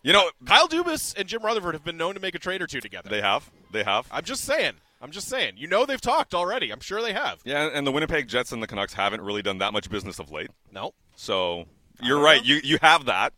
you 0.02 0.12
know, 0.12 0.30
Kyle 0.44 0.68
Dubas 0.68 1.16
and 1.18 1.28
Jim 1.28 1.42
Rutherford 1.42 1.74
have 1.74 1.84
been 1.84 1.96
known 1.96 2.14
to 2.14 2.20
make 2.20 2.34
a 2.34 2.38
trade 2.38 2.62
or 2.62 2.66
two 2.66 2.80
together. 2.80 3.08
they 3.08 3.20
have, 3.22 3.50
they 3.72 3.82
have. 3.82 4.06
I'm 4.10 4.24
just 4.24 4.44
saying. 4.44 4.74
I'm 5.02 5.10
just 5.10 5.28
saying. 5.28 5.54
You 5.56 5.66
know 5.66 5.84
they've 5.84 6.00
talked 6.00 6.34
already. 6.34 6.70
I'm 6.70 6.80
sure 6.80 7.02
they 7.02 7.12
have. 7.12 7.40
Yeah, 7.44 7.68
and 7.72 7.86
the 7.86 7.92
Winnipeg 7.92 8.28
Jets 8.28 8.52
and 8.52 8.62
the 8.62 8.66
Canucks 8.66 8.94
haven't 8.94 9.20
really 9.20 9.42
done 9.42 9.58
that 9.58 9.72
much 9.72 9.90
business 9.90 10.18
of 10.18 10.30
late. 10.30 10.50
No. 10.72 10.94
So 11.16 11.66
you're 12.02 12.20
right. 12.20 12.40
know. 12.40 12.46
You 12.46 12.60
you 12.62 12.78
have 12.80 13.06
that. 13.06 13.32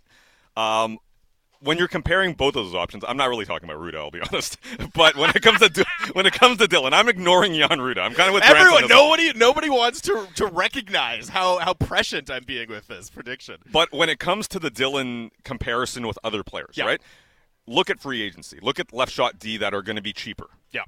Um, 0.57 0.99
when 1.61 1.77
you're 1.79 1.89
comparing 1.89 2.35
both 2.35 2.55
of 2.57 2.65
those 2.67 2.75
options, 2.75 3.05
I'm 3.07 3.17
not 3.17 3.29
really 3.29 3.45
talking 3.45 3.69
about 3.69 3.81
Rutta. 3.83 3.97
I'll 3.97 4.11
be 4.11 4.21
honest. 4.33 4.59
But 4.95 5.17
when 5.17 5.31
it 5.31 5.43
comes 5.43 5.59
to 5.61 5.85
when 6.13 6.27
it 6.27 6.33
comes 6.33 6.59
to 6.59 6.69
Dillon, 6.69 6.95
I'm 6.95 7.09
ignoring 7.09 7.55
Jan 7.55 7.69
Rutta. 7.79 7.99
I'm 7.99 8.15
kind 8.15 8.29
of 8.29 8.35
with 8.35 8.45
Everyone, 8.45 8.83
this 8.83 8.91
one. 8.91 8.99
nobody, 8.99 9.33
nobody 9.35 9.71
wants 9.71 10.01
to 10.03 10.27
to 10.37 10.47
recognize 10.47 11.29
how 11.29 11.59
how 11.59 11.75
prescient 11.75 12.31
I'm 12.31 12.45
being 12.45 12.69
with 12.69 12.87
this 12.89 13.11
prediction. 13.11 13.57
But 13.73 13.93
when 13.93 14.09
it 14.09 14.19
comes 14.19 14.47
to 14.49 14.59
the 14.59 14.71
Dillon 14.71 15.31
comparison 15.45 16.07
with 16.07 16.19
other 16.25 16.43
players, 16.43 16.75
Yeah. 16.77 16.85
right? 16.85 17.01
Look 17.67 17.91
at 17.91 18.01
free 18.01 18.23
agency. 18.23 18.59
Look 18.63 18.79
at 18.81 18.93
left 18.95 19.13
shot 19.13 19.39
D 19.39 19.57
that 19.59 19.75
are 19.75 19.83
going 19.83 19.97
to 19.97 20.03
be 20.03 20.13
cheaper. 20.13 20.47
Yeah. 20.71 20.85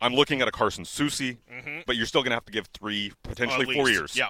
I'm 0.00 0.14
looking 0.14 0.42
at 0.42 0.48
a 0.48 0.50
Carson 0.50 0.84
Soucy, 0.84 1.38
but 1.86 1.96
you're 1.96 2.04
still 2.04 2.20
going 2.22 2.32
to 2.32 2.36
have 2.36 2.44
to 2.44 2.52
give 2.52 2.66
three, 2.66 3.12
potentially 3.22 3.64
Mm-hmm. 3.66 3.74
Four 3.76 3.88
years. 3.88 4.14
Yeah. 4.14 4.28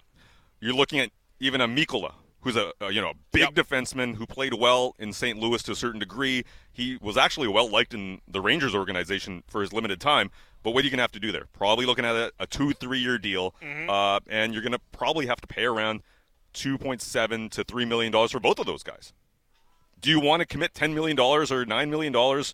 You're 0.61 0.75
looking 0.75 1.01
at 1.01 1.11
even 1.41 1.61
a 1.61 1.67
Mikkola, 1.67 2.13
who's 2.41 2.57
a, 2.57 2.73
a 2.81 2.91
you 2.93 3.01
know 3.01 3.11
a 3.11 3.15
big 3.33 3.43
Yep. 3.43 3.55
defenseman 3.55 4.17
who 4.17 4.27
played 4.27 4.55
well 4.55 4.95
in 4.99 5.13
St. 5.13 5.39
Louis 5.39 5.63
to 5.65 5.73
a 5.73 5.77
certain 5.77 5.99
degree. 6.01 6.45
He 6.73 6.99
was 7.01 7.17
actually 7.17 7.49
well 7.49 7.69
liked 7.71 7.95
in 7.95 8.21
the 8.29 8.41
Rangers 8.41 8.75
organization 8.75 9.43
for 9.49 9.61
his 9.61 9.73
limited 9.73 10.01
time. 10.01 10.31
But 10.63 10.73
what 10.73 10.83
are 10.83 10.85
you 10.87 10.91
going 10.91 10.99
to 10.99 11.03
have 11.05 11.13
to 11.13 11.21
do 11.21 11.31
there? 11.31 11.47
Probably 11.53 11.87
looking 11.87 12.05
at 12.05 12.17
a, 12.17 12.33
a 12.41 12.47
two, 12.47 12.73
three 12.73 12.99
year 12.99 13.19
deal, 13.19 13.55
Mm-hmm. 13.63 13.89
uh, 13.89 14.21
and 14.29 14.53
you're 14.53 14.63
going 14.63 14.73
to 14.73 14.81
probably 14.93 15.27
have 15.27 15.41
to 15.41 15.47
pay 15.47 15.65
around 15.65 16.03
two 16.53 16.77
point 16.79 17.03
seven 17.03 17.49
to 17.51 17.63
three 17.65 17.85
million 17.85 18.11
dollars 18.13 18.33
for 18.33 18.41
both 18.41 18.59
of 18.59 18.67
those 18.67 18.83
guys. 18.83 19.13
Do 20.01 20.11
you 20.11 20.21
want 20.21 20.41
to 20.41 20.47
commit 20.47 20.75
ten 20.75 20.95
million 20.95 21.17
dollars 21.17 21.51
or 21.53 21.65
nine 21.65 21.91
million 21.91 22.13
dollars 22.13 22.53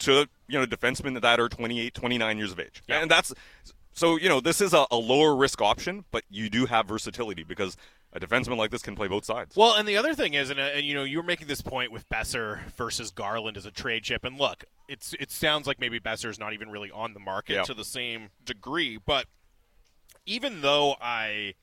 to 0.00 0.28
you 0.48 0.58
know 0.58 0.66
defensemen 0.66 1.20
that 1.20 1.38
are 1.40 1.48
28, 1.48 1.94
29 1.94 2.38
years 2.38 2.52
of 2.52 2.60
age? 2.60 2.82
Yeah. 2.88 3.00
And 3.02 3.10
that's 3.10 3.32
so 3.92 4.16
you 4.16 4.28
know 4.28 4.40
this 4.40 4.60
is 4.60 4.72
a, 4.72 4.86
a 4.90 4.96
lower 4.96 5.34
risk 5.34 5.60
option, 5.60 6.04
but 6.10 6.24
you 6.30 6.48
do 6.48 6.66
have 6.66 6.86
versatility 6.86 7.42
because 7.44 7.76
a 8.12 8.20
defenseman 8.20 8.56
like 8.58 8.70
this 8.70 8.82
can 8.82 8.94
play 8.94 9.08
both 9.08 9.24
sides. 9.24 9.56
Well, 9.56 9.74
and 9.74 9.88
the 9.88 9.96
other 9.96 10.14
thing 10.14 10.34
is, 10.34 10.50
and, 10.50 10.60
uh, 10.60 10.64
and 10.74 10.84
you 10.84 10.94
know, 10.94 11.02
you 11.04 11.16
were 11.18 11.22
making 11.24 11.46
this 11.48 11.62
point 11.62 11.90
with 11.92 12.08
Boeser 12.10 12.60
versus 12.76 13.10
Garland 13.10 13.56
as 13.56 13.64
a 13.66 13.70
trade 13.70 14.02
chip, 14.04 14.24
and 14.24 14.38
look, 14.38 14.64
it's 14.88 15.14
it 15.18 15.30
sounds 15.30 15.66
like 15.66 15.80
maybe 15.80 15.98
Boeser's 15.98 16.38
not 16.38 16.52
even 16.52 16.70
really 16.70 16.90
on 16.90 17.14
the 17.14 17.20
market 17.20 17.54
Yeah. 17.54 17.62
to 17.62 17.74
the 17.74 17.84
same 17.84 18.28
degree, 18.44 18.98
but 19.04 19.26
even 20.26 20.60
though 20.60 20.96
I 21.00 21.54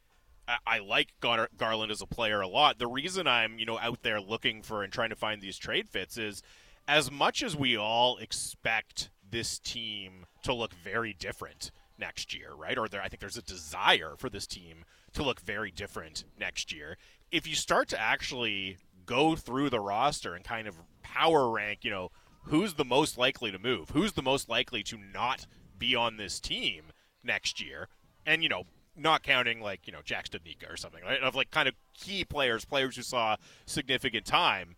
I- 0.47 0.57
I 0.65 0.79
like 0.79 1.09
Gar- 1.19 1.49
Garland 1.55 1.91
as 1.91 2.01
a 2.01 2.07
player 2.07 2.41
a 2.41 2.47
lot. 2.47 2.79
The 2.79 2.87
reason 2.87 3.27
I'm, 3.27 3.59
you 3.59 3.67
know, 3.67 3.77
out 3.77 4.01
there 4.01 4.19
looking 4.19 4.63
for 4.63 4.81
and 4.83 4.91
trying 4.91 5.11
to 5.11 5.15
find 5.15 5.39
these 5.43 5.59
trade 5.59 5.87
fits 5.87 6.17
is 6.17 6.41
as 6.87 7.11
much 7.11 7.43
as 7.43 7.55
we 7.55 7.77
all 7.77 8.17
expect 8.17 9.11
this 9.29 9.59
team 9.59 10.25
to 10.41 10.51
look 10.55 10.73
very 10.73 11.13
different 11.13 11.69
next 11.99 12.33
year, 12.33 12.53
right? 12.55 12.79
Or 12.79 12.87
there, 12.87 12.99
I 12.99 13.09
think 13.09 13.19
there's 13.19 13.37
a 13.37 13.43
desire 13.43 14.15
for 14.17 14.27
this 14.27 14.47
team 14.47 14.85
to 15.13 15.23
look 15.23 15.39
very 15.41 15.71
different 15.71 16.23
next 16.39 16.71
year. 16.71 16.97
If 17.31 17.47
you 17.47 17.55
start 17.55 17.87
to 17.89 17.99
actually 17.99 18.77
go 19.05 19.35
through 19.35 19.69
the 19.69 19.79
roster 19.79 20.35
and 20.35 20.43
kind 20.43 20.67
of 20.67 20.75
power 21.01 21.49
rank, 21.49 21.83
you 21.83 21.91
know, 21.91 22.11
who's 22.43 22.75
the 22.75 22.85
most 22.85 23.17
likely 23.17 23.51
to 23.51 23.59
move, 23.59 23.91
who's 23.91 24.13
the 24.13 24.21
most 24.21 24.49
likely 24.49 24.83
to 24.83 24.97
not 24.97 25.45
be 25.77 25.95
on 25.95 26.17
this 26.17 26.39
team 26.39 26.85
next 27.23 27.61
year, 27.61 27.87
and 28.25 28.43
you 28.43 28.49
know, 28.49 28.63
not 28.95 29.23
counting 29.23 29.61
like 29.61 29.87
you 29.87 29.93
know 29.93 30.01
Jack 30.03 30.27
Studnicka 30.29 30.71
or 30.71 30.77
something, 30.77 31.03
right? 31.03 31.21
Of 31.21 31.35
like 31.35 31.51
kind 31.51 31.67
of 31.67 31.75
key 31.93 32.23
players, 32.25 32.65
players 32.65 32.95
who 32.95 33.01
saw 33.01 33.37
significant 33.65 34.25
time. 34.25 34.75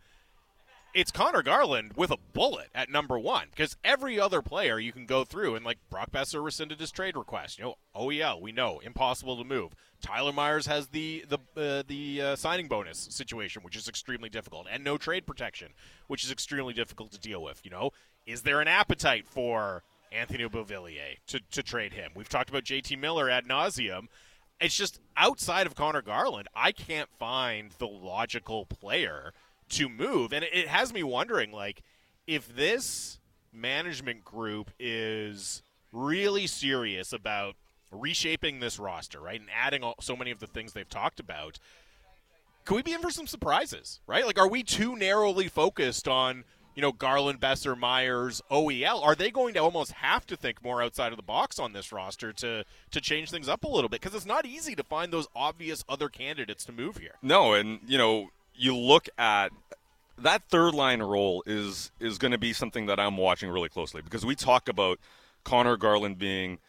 It's 0.93 1.11
Conor 1.11 1.41
Garland 1.41 1.93
with 1.95 2.11
a 2.11 2.17
bullet 2.33 2.67
at 2.75 2.89
number 2.89 3.17
one 3.17 3.47
because 3.51 3.77
every 3.81 4.19
other 4.19 4.41
player 4.41 4.77
you 4.77 4.91
can 4.91 5.05
go 5.05 5.23
through 5.23 5.55
and 5.55 5.63
like 5.63 5.77
Brock 5.89 6.11
Boeser 6.11 6.43
rescinded 6.43 6.81
his 6.81 6.91
trade 6.91 7.15
request. 7.15 7.57
You 7.57 7.63
know, 7.63 7.75
OEL 7.95 8.41
we 8.41 8.51
know 8.51 8.79
impossible 8.79 9.37
to 9.37 9.45
move. 9.45 9.73
Tyler 10.01 10.33
Myers 10.33 10.65
has 10.65 10.87
the 10.87 11.23
the 11.29 11.37
uh, 11.55 11.83
the 11.87 12.21
uh, 12.21 12.35
signing 12.35 12.67
bonus 12.67 13.07
situation, 13.09 13.63
which 13.63 13.77
is 13.77 13.87
extremely 13.87 14.27
difficult, 14.27 14.67
and 14.69 14.83
no 14.83 14.97
trade 14.97 15.25
protection, 15.25 15.69
which 16.07 16.25
is 16.25 16.31
extremely 16.31 16.73
difficult 16.73 17.13
to 17.13 17.19
deal 17.19 17.41
with. 17.41 17.61
You 17.63 17.71
know, 17.71 17.91
is 18.25 18.41
there 18.41 18.59
an 18.59 18.67
appetite 18.67 19.25
for 19.29 19.83
Anthony 20.11 20.43
Beauvillier 20.43 21.19
to, 21.27 21.39
to 21.51 21.63
trade 21.63 21.93
him? 21.93 22.11
We've 22.15 22.27
talked 22.27 22.49
about 22.49 22.65
JT 22.65 22.99
Miller 22.99 23.29
ad 23.29 23.45
nauseum. 23.45 24.07
It's 24.59 24.75
just 24.75 24.99
outside 25.15 25.65
of 25.67 25.73
Conor 25.73 26.01
Garland, 26.01 26.47
I 26.53 26.71
can't 26.71 27.09
find 27.17 27.71
the 27.79 27.87
logical 27.87 28.65
player 28.65 29.33
to 29.71 29.89
move, 29.89 30.33
and 30.33 30.43
it, 30.45 30.67
has 30.67 30.93
me 30.93 31.03
wondering, 31.03 31.51
like, 31.51 31.81
if 32.27 32.53
this 32.55 33.19
management 33.51 34.23
group 34.23 34.71
is 34.79 35.63
really 35.91 36.47
serious 36.47 37.11
about 37.11 37.55
reshaping 37.91 38.59
this 38.59 38.79
roster, 38.79 39.19
right, 39.19 39.39
and 39.39 39.49
adding 39.53 39.83
all, 39.83 39.95
so 39.99 40.15
many 40.15 40.31
of 40.31 40.39
the 40.39 40.47
things 40.47 40.73
they've 40.73 40.89
talked 40.89 41.19
about, 41.19 41.59
could 42.65 42.75
we 42.75 42.81
be 42.83 42.93
in 42.93 43.01
for 43.01 43.11
some 43.11 43.27
surprises, 43.27 43.99
right? 44.07 44.25
Like, 44.25 44.39
are 44.39 44.47
we 44.47 44.63
too 44.63 44.95
narrowly 44.95 45.47
focused 45.47 46.07
on, 46.07 46.43
you 46.75 46.81
know, 46.81 46.91
Garland, 46.91 47.39
Boeser, 47.39 47.77
Myers, 47.77 48.41
OEL? 48.51 49.03
Are 49.03 49.15
they 49.15 49.31
going 49.31 49.53
to 49.55 49.59
almost 49.59 49.93
have 49.93 50.25
to 50.27 50.37
think 50.37 50.63
more 50.63 50.81
outside 50.81 51.11
of 51.11 51.17
the 51.17 51.23
box 51.23 51.59
on 51.59 51.73
this 51.73 51.91
roster 51.91 52.31
to 52.33 52.63
to 52.91 53.01
change 53.01 53.31
things 53.31 53.49
up 53.49 53.63
a 53.63 53.67
little 53.67 53.89
bit? 53.89 53.99
Because 53.99 54.15
it's 54.15 54.27
not 54.27 54.45
easy 54.45 54.75
to 54.75 54.83
find 54.83 55.11
those 55.11 55.27
obvious 55.35 55.83
other 55.89 56.07
candidates 56.07 56.63
to 56.65 56.71
move 56.71 56.97
here. 56.97 57.15
No, 57.21 57.53
and 57.53 57.79
you 57.87 57.97
know, 57.97 58.29
you 58.61 58.75
look 58.77 59.09
at 59.17 59.51
that 60.19 60.43
third 60.49 60.73
line 60.75 61.01
role 61.01 61.43
is 61.47 61.91
is 61.99 62.17
going 62.17 62.31
to 62.31 62.37
be 62.37 62.53
something 62.53 62.85
that 62.85 62.99
I'm 62.99 63.17
watching 63.17 63.49
really 63.49 63.69
closely 63.69 64.01
because 64.01 64.23
we 64.25 64.35
talk 64.35 64.69
about 64.69 64.99
Conor 65.43 65.77
Garland 65.77 66.19
being, 66.19 66.59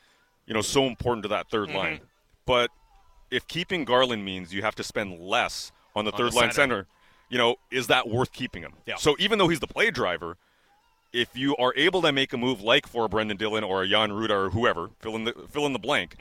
you 0.47 0.55
know, 0.55 0.63
so 0.63 0.87
important 0.87 1.23
to 1.25 1.29
that 1.29 1.51
3rd 1.51 1.67
Mm-hmm. 1.69 1.77
line. 1.77 2.01
But 2.47 2.71
if 3.31 3.47
keeping 3.47 3.85
Garland 3.85 4.25
means 4.25 4.55
you 4.55 4.63
have 4.63 4.75
to 4.77 4.83
spend 4.83 5.21
less 5.21 5.71
on 5.95 6.05
the 6.07 6.13
On 6.13 6.19
third 6.19 6.33
the 6.33 6.37
line 6.37 6.53
center. 6.53 6.55
center, 6.55 6.87
you 7.29 7.39
know, 7.39 7.57
is 7.71 7.89
that 7.89 8.09
worth 8.09 8.33
keeping 8.33 8.63
him? 8.63 8.73
Yeah. 8.87 8.97
So 8.97 9.15
even 9.19 9.39
though 9.39 9.49
he's 9.49 9.61
the 9.61 9.67
play 9.67 9.91
driver, 9.91 10.37
if 11.13 11.37
you 11.37 11.55
are 11.57 11.75
able 11.77 12.01
to 12.03 12.11
make 12.13 12.33
a 12.33 12.39
move 12.39 12.63
like 12.63 12.87
for 12.87 13.07
Brendan 13.09 13.37
Dillon 13.37 13.65
or 13.65 13.83
a 13.83 13.89
Jan 13.89 14.11
Rutta 14.13 14.31
or 14.31 14.51
whoever, 14.51 14.89
fill 15.01 15.15
in 15.17 15.25
the 15.25 15.35
fill 15.51 15.67
in 15.67 15.75
the 15.75 15.79
blank, 15.79 16.17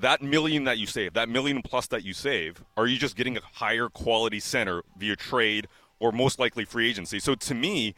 that 0.00 0.22
million 0.22 0.64
that 0.64 0.78
you 0.78 0.86
save, 0.86 1.14
that 1.14 1.28
million 1.28 1.62
plus 1.62 1.86
that 1.88 2.04
you 2.04 2.12
save, 2.12 2.64
are 2.76 2.86
you 2.86 2.98
just 2.98 3.16
getting 3.16 3.36
a 3.36 3.40
higher 3.40 3.88
quality 3.88 4.40
center 4.40 4.82
via 4.96 5.16
trade 5.16 5.68
or 5.98 6.12
most 6.12 6.38
likely 6.38 6.64
free 6.64 6.88
agency? 6.88 7.20
So 7.20 7.34
to 7.34 7.54
me, 7.54 7.94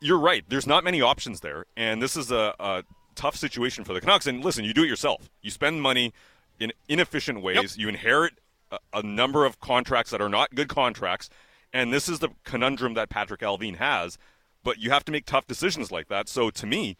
you're 0.00 0.18
right. 0.18 0.44
There's 0.48 0.66
not 0.66 0.84
many 0.84 1.00
options 1.00 1.40
there, 1.40 1.64
and 1.76 2.02
this 2.02 2.16
is 2.16 2.30
a, 2.30 2.54
a 2.58 2.84
tough 3.14 3.36
situation 3.36 3.84
for 3.84 3.94
the 3.94 4.00
Canucks. 4.00 4.26
And 4.26 4.44
listen, 4.44 4.64
you 4.64 4.74
do 4.74 4.84
it 4.84 4.88
yourself. 4.88 5.30
You 5.40 5.50
spend 5.50 5.80
money 5.80 6.12
in 6.60 6.72
inefficient 6.88 7.42
ways. 7.42 7.78
You 7.78 7.88
inherit 7.88 8.34
a, 8.70 8.78
a 8.92 9.02
number 9.02 9.44
of 9.44 9.60
contracts 9.60 10.10
that 10.10 10.20
are 10.20 10.28
not 10.28 10.54
good 10.54 10.68
contracts, 10.68 11.30
and 11.72 11.92
this 11.92 12.08
is 12.08 12.18
the 12.18 12.28
conundrum 12.44 12.94
that 12.94 13.08
Patrik 13.08 13.38
Allvin 13.38 13.76
has. 13.76 14.18
But 14.62 14.78
you 14.78 14.90
have 14.90 15.04
to 15.04 15.12
make 15.12 15.26
tough 15.26 15.46
decisions 15.46 15.92
like 15.92 16.08
that. 16.08 16.28
So 16.28 16.50
to 16.50 16.66
me, 16.66 16.96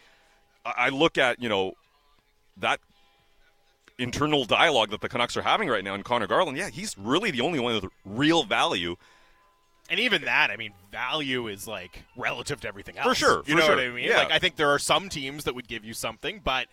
I 0.64 0.72
I 0.76 0.88
look 0.88 1.18
at 1.18 1.42
you 1.42 1.48
know 1.48 1.72
that 2.56 2.80
internal 3.98 4.44
dialogue 4.44 4.90
that 4.90 5.00
the 5.00 5.08
Canucks 5.08 5.36
are 5.36 5.42
having 5.42 5.68
right 5.68 5.84
now 5.84 5.94
in 5.94 6.02
Conor 6.02 6.26
Garland. 6.26 6.58
Yeah, 6.58 6.68
he's 6.68 6.96
really 6.98 7.30
the 7.30 7.40
only 7.40 7.58
one 7.58 7.74
with 7.74 7.86
real 8.04 8.44
value. 8.44 8.96
And 9.88 10.00
even 10.00 10.22
that, 10.22 10.50
I 10.50 10.56
mean, 10.56 10.72
value 10.90 11.46
is 11.46 11.68
like 11.68 12.02
relative 12.16 12.60
to 12.62 12.68
everything 12.68 12.98
else. 12.98 13.06
For 13.08 13.14
sure, 13.14 13.36
You 13.46 13.54
for 13.54 13.60
know 13.60 13.66
sure. 13.66 13.76
what 13.76 13.84
I 13.84 13.88
mean? 13.90 14.04
Yeah. 14.04 14.18
Like, 14.18 14.32
I 14.32 14.38
think 14.38 14.56
there 14.56 14.70
are 14.70 14.78
some 14.78 15.08
teams 15.08 15.44
that 15.44 15.54
would 15.54 15.68
give 15.68 15.84
you 15.84 15.94
something, 15.94 16.40
but, 16.42 16.66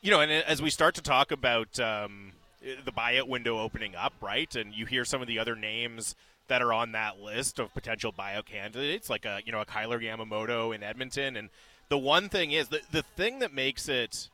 you 0.00 0.10
know, 0.10 0.20
and 0.20 0.30
as 0.30 0.62
we 0.62 0.70
start 0.70 0.94
to 0.94 1.02
talk 1.02 1.32
about 1.32 1.78
um, 1.80 2.32
the 2.60 2.92
buyout 2.92 3.28
window 3.28 3.58
opening 3.58 3.96
up, 3.96 4.14
right? 4.20 4.54
And 4.54 4.72
you 4.72 4.86
hear 4.86 5.04
some 5.04 5.20
of 5.20 5.26
the 5.26 5.38
other 5.40 5.56
names 5.56 6.14
that 6.48 6.62
are 6.62 6.72
on 6.72 6.92
that 6.92 7.18
list 7.18 7.58
of 7.58 7.74
potential 7.74 8.12
buyout 8.12 8.46
candidates, 8.46 9.10
like 9.10 9.24
a, 9.24 9.40
you 9.44 9.52
know, 9.52 9.60
a 9.60 9.64
Kailer 9.64 9.98
Yamamoto 10.00 10.74
in 10.74 10.82
Edmonton. 10.82 11.36
And 11.36 11.50
the 11.88 11.98
one 11.98 12.28
thing 12.28 12.52
is, 12.52 12.68
the, 12.68 12.80
the 12.90 13.02
thing 13.02 13.40
that 13.40 13.52
makes 13.52 13.88
it 13.88 14.28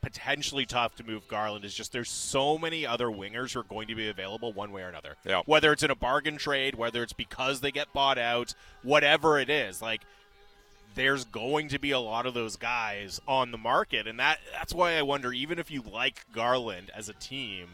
potentially 0.00 0.66
tough 0.66 0.96
to 0.96 1.04
move 1.04 1.26
Garland 1.28 1.64
is 1.64 1.74
just 1.74 1.92
there's 1.92 2.10
so 2.10 2.58
many 2.58 2.86
other 2.86 3.06
wingers 3.06 3.52
who 3.52 3.60
are 3.60 3.64
going 3.64 3.88
to 3.88 3.94
be 3.94 4.08
available 4.08 4.52
one 4.52 4.72
way 4.72 4.82
or 4.82 4.88
another. 4.88 5.16
Yeah. 5.24 5.42
Whether 5.46 5.72
it's 5.72 5.82
in 5.82 5.90
a 5.90 5.96
bargain 5.96 6.36
trade, 6.36 6.74
whether 6.74 7.02
it's 7.02 7.12
because 7.12 7.60
they 7.60 7.70
get 7.70 7.92
bought 7.92 8.18
out, 8.18 8.54
whatever 8.82 9.38
it 9.38 9.50
is, 9.50 9.82
like 9.82 10.02
there's 10.94 11.24
going 11.24 11.68
to 11.68 11.78
be 11.78 11.90
a 11.90 12.00
lot 12.00 12.26
of 12.26 12.34
those 12.34 12.56
guys 12.56 13.20
on 13.28 13.52
the 13.52 13.58
market, 13.58 14.06
and 14.06 14.18
that 14.18 14.38
that's 14.52 14.74
why 14.74 14.96
I 14.96 15.02
wonder, 15.02 15.32
even 15.32 15.58
if 15.58 15.70
you 15.70 15.82
like 15.82 16.24
Garland 16.32 16.90
as 16.94 17.08
a 17.08 17.14
team, 17.14 17.68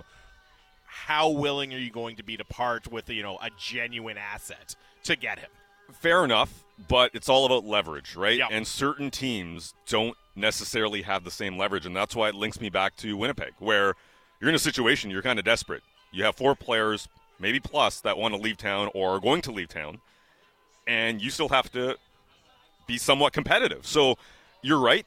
how 0.85 1.31
willing 1.31 1.73
are 1.75 1.79
you 1.79 1.91
going 1.91 2.17
to 2.17 2.23
be 2.23 2.37
to 2.37 2.45
part 2.45 2.91
with 2.91 3.09
you 3.09 3.23
know 3.23 3.39
a 3.43 3.51
genuine 3.59 4.19
asset 4.19 4.75
to 5.05 5.17
get 5.17 5.39
him? 5.39 5.51
Fair 5.93 6.25
enough, 6.25 6.65
but 6.89 7.13
it's 7.15 7.29
all 7.29 7.47
about 7.47 7.65
leverage, 7.65 8.17
right? 8.17 8.39
Yeah. 8.39 8.49
And 8.51 8.67
certain 8.67 9.11
teams 9.11 9.73
don't 9.87 10.17
necessarily 10.37 11.03
have 11.03 11.25
the 11.25 11.31
same 11.31 11.57
leverage, 11.59 11.87
and 11.87 11.97
that's 11.97 12.15
why 12.15 12.29
it 12.29 12.35
links 12.35 12.61
me 12.61 12.69
back 12.69 12.97
to 12.97 13.17
Winnipeg, 13.17 13.53
where 13.59 13.95
you're 14.41 14.49
in 14.51 14.55
a 14.57 14.59
situation 14.61 15.11
you're 15.11 15.23
kind 15.23 15.39
of 15.39 15.45
desperate. 15.45 15.83
You 16.13 16.25
have 16.25 16.37
four 16.37 16.55
players, 16.55 17.09
maybe 17.41 17.61
plus, 17.61 18.01
that 18.03 18.17
want 18.19 18.35
to 18.35 18.41
leave 18.41 18.57
town 18.57 18.91
or 18.95 19.17
are 19.17 19.21
going 19.21 19.43
to 19.43 19.53
leave 19.53 19.69
town, 19.69 20.01
and 20.87 21.21
you 21.21 21.31
still 21.31 21.49
have 21.49 21.71
to 21.73 21.97
be 22.87 22.99
somewhat 22.99 23.33
competitive. 23.33 23.87
So 23.87 24.17
you're 24.63 24.79
right, 24.79 25.07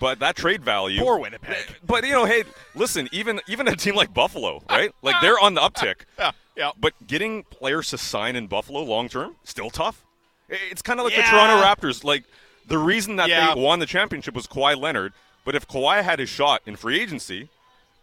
but 0.00 0.20
that 0.20 0.36
trade 0.36 0.62
value. 0.62 1.00
Poor 1.00 1.18
Winnipeg. 1.18 1.56
But 1.84 2.04
you 2.06 2.12
know, 2.12 2.24
hey, 2.24 2.44
listen, 2.74 3.08
even 3.12 3.40
even 3.48 3.66
a 3.68 3.74
team 3.76 3.94
like 3.94 4.12
Buffalo, 4.14 4.62
right? 4.70 4.92
Like 5.02 5.16
they're 5.20 5.38
on 5.40 5.54
the 5.54 5.60
uptick. 5.60 5.96
Yeah, 6.18 6.30
yeah. 6.56 6.70
But 6.78 6.92
getting 7.06 7.44
players 7.44 7.90
to 7.90 7.98
sign 7.98 8.34
in 8.36 8.46
Buffalo 8.48 8.82
long 8.82 9.08
term 9.08 9.36
still 9.44 9.70
tough. 9.70 10.04
It's 10.48 10.82
kind 10.82 10.98
of 10.98 11.04
like 11.04 11.16
Yeah. 11.16 11.30
the 11.30 11.36
Toronto 11.36 11.62
Raptors. 11.64 12.02
Like 12.04 12.24
the 12.68 12.78
reason 12.78 13.16
that 13.16 13.28
Yeah. 13.28 13.54
they 13.54 13.60
won 13.60 13.78
the 13.78 13.86
championship 13.86 14.34
was 14.34 14.46
Kawhi 14.46 14.76
Leonard. 14.80 15.12
But 15.44 15.54
if 15.54 15.66
Kawhi 15.66 16.02
had 16.04 16.18
his 16.18 16.28
shot 16.28 16.62
in 16.66 16.76
free 16.76 17.00
agency, 17.00 17.48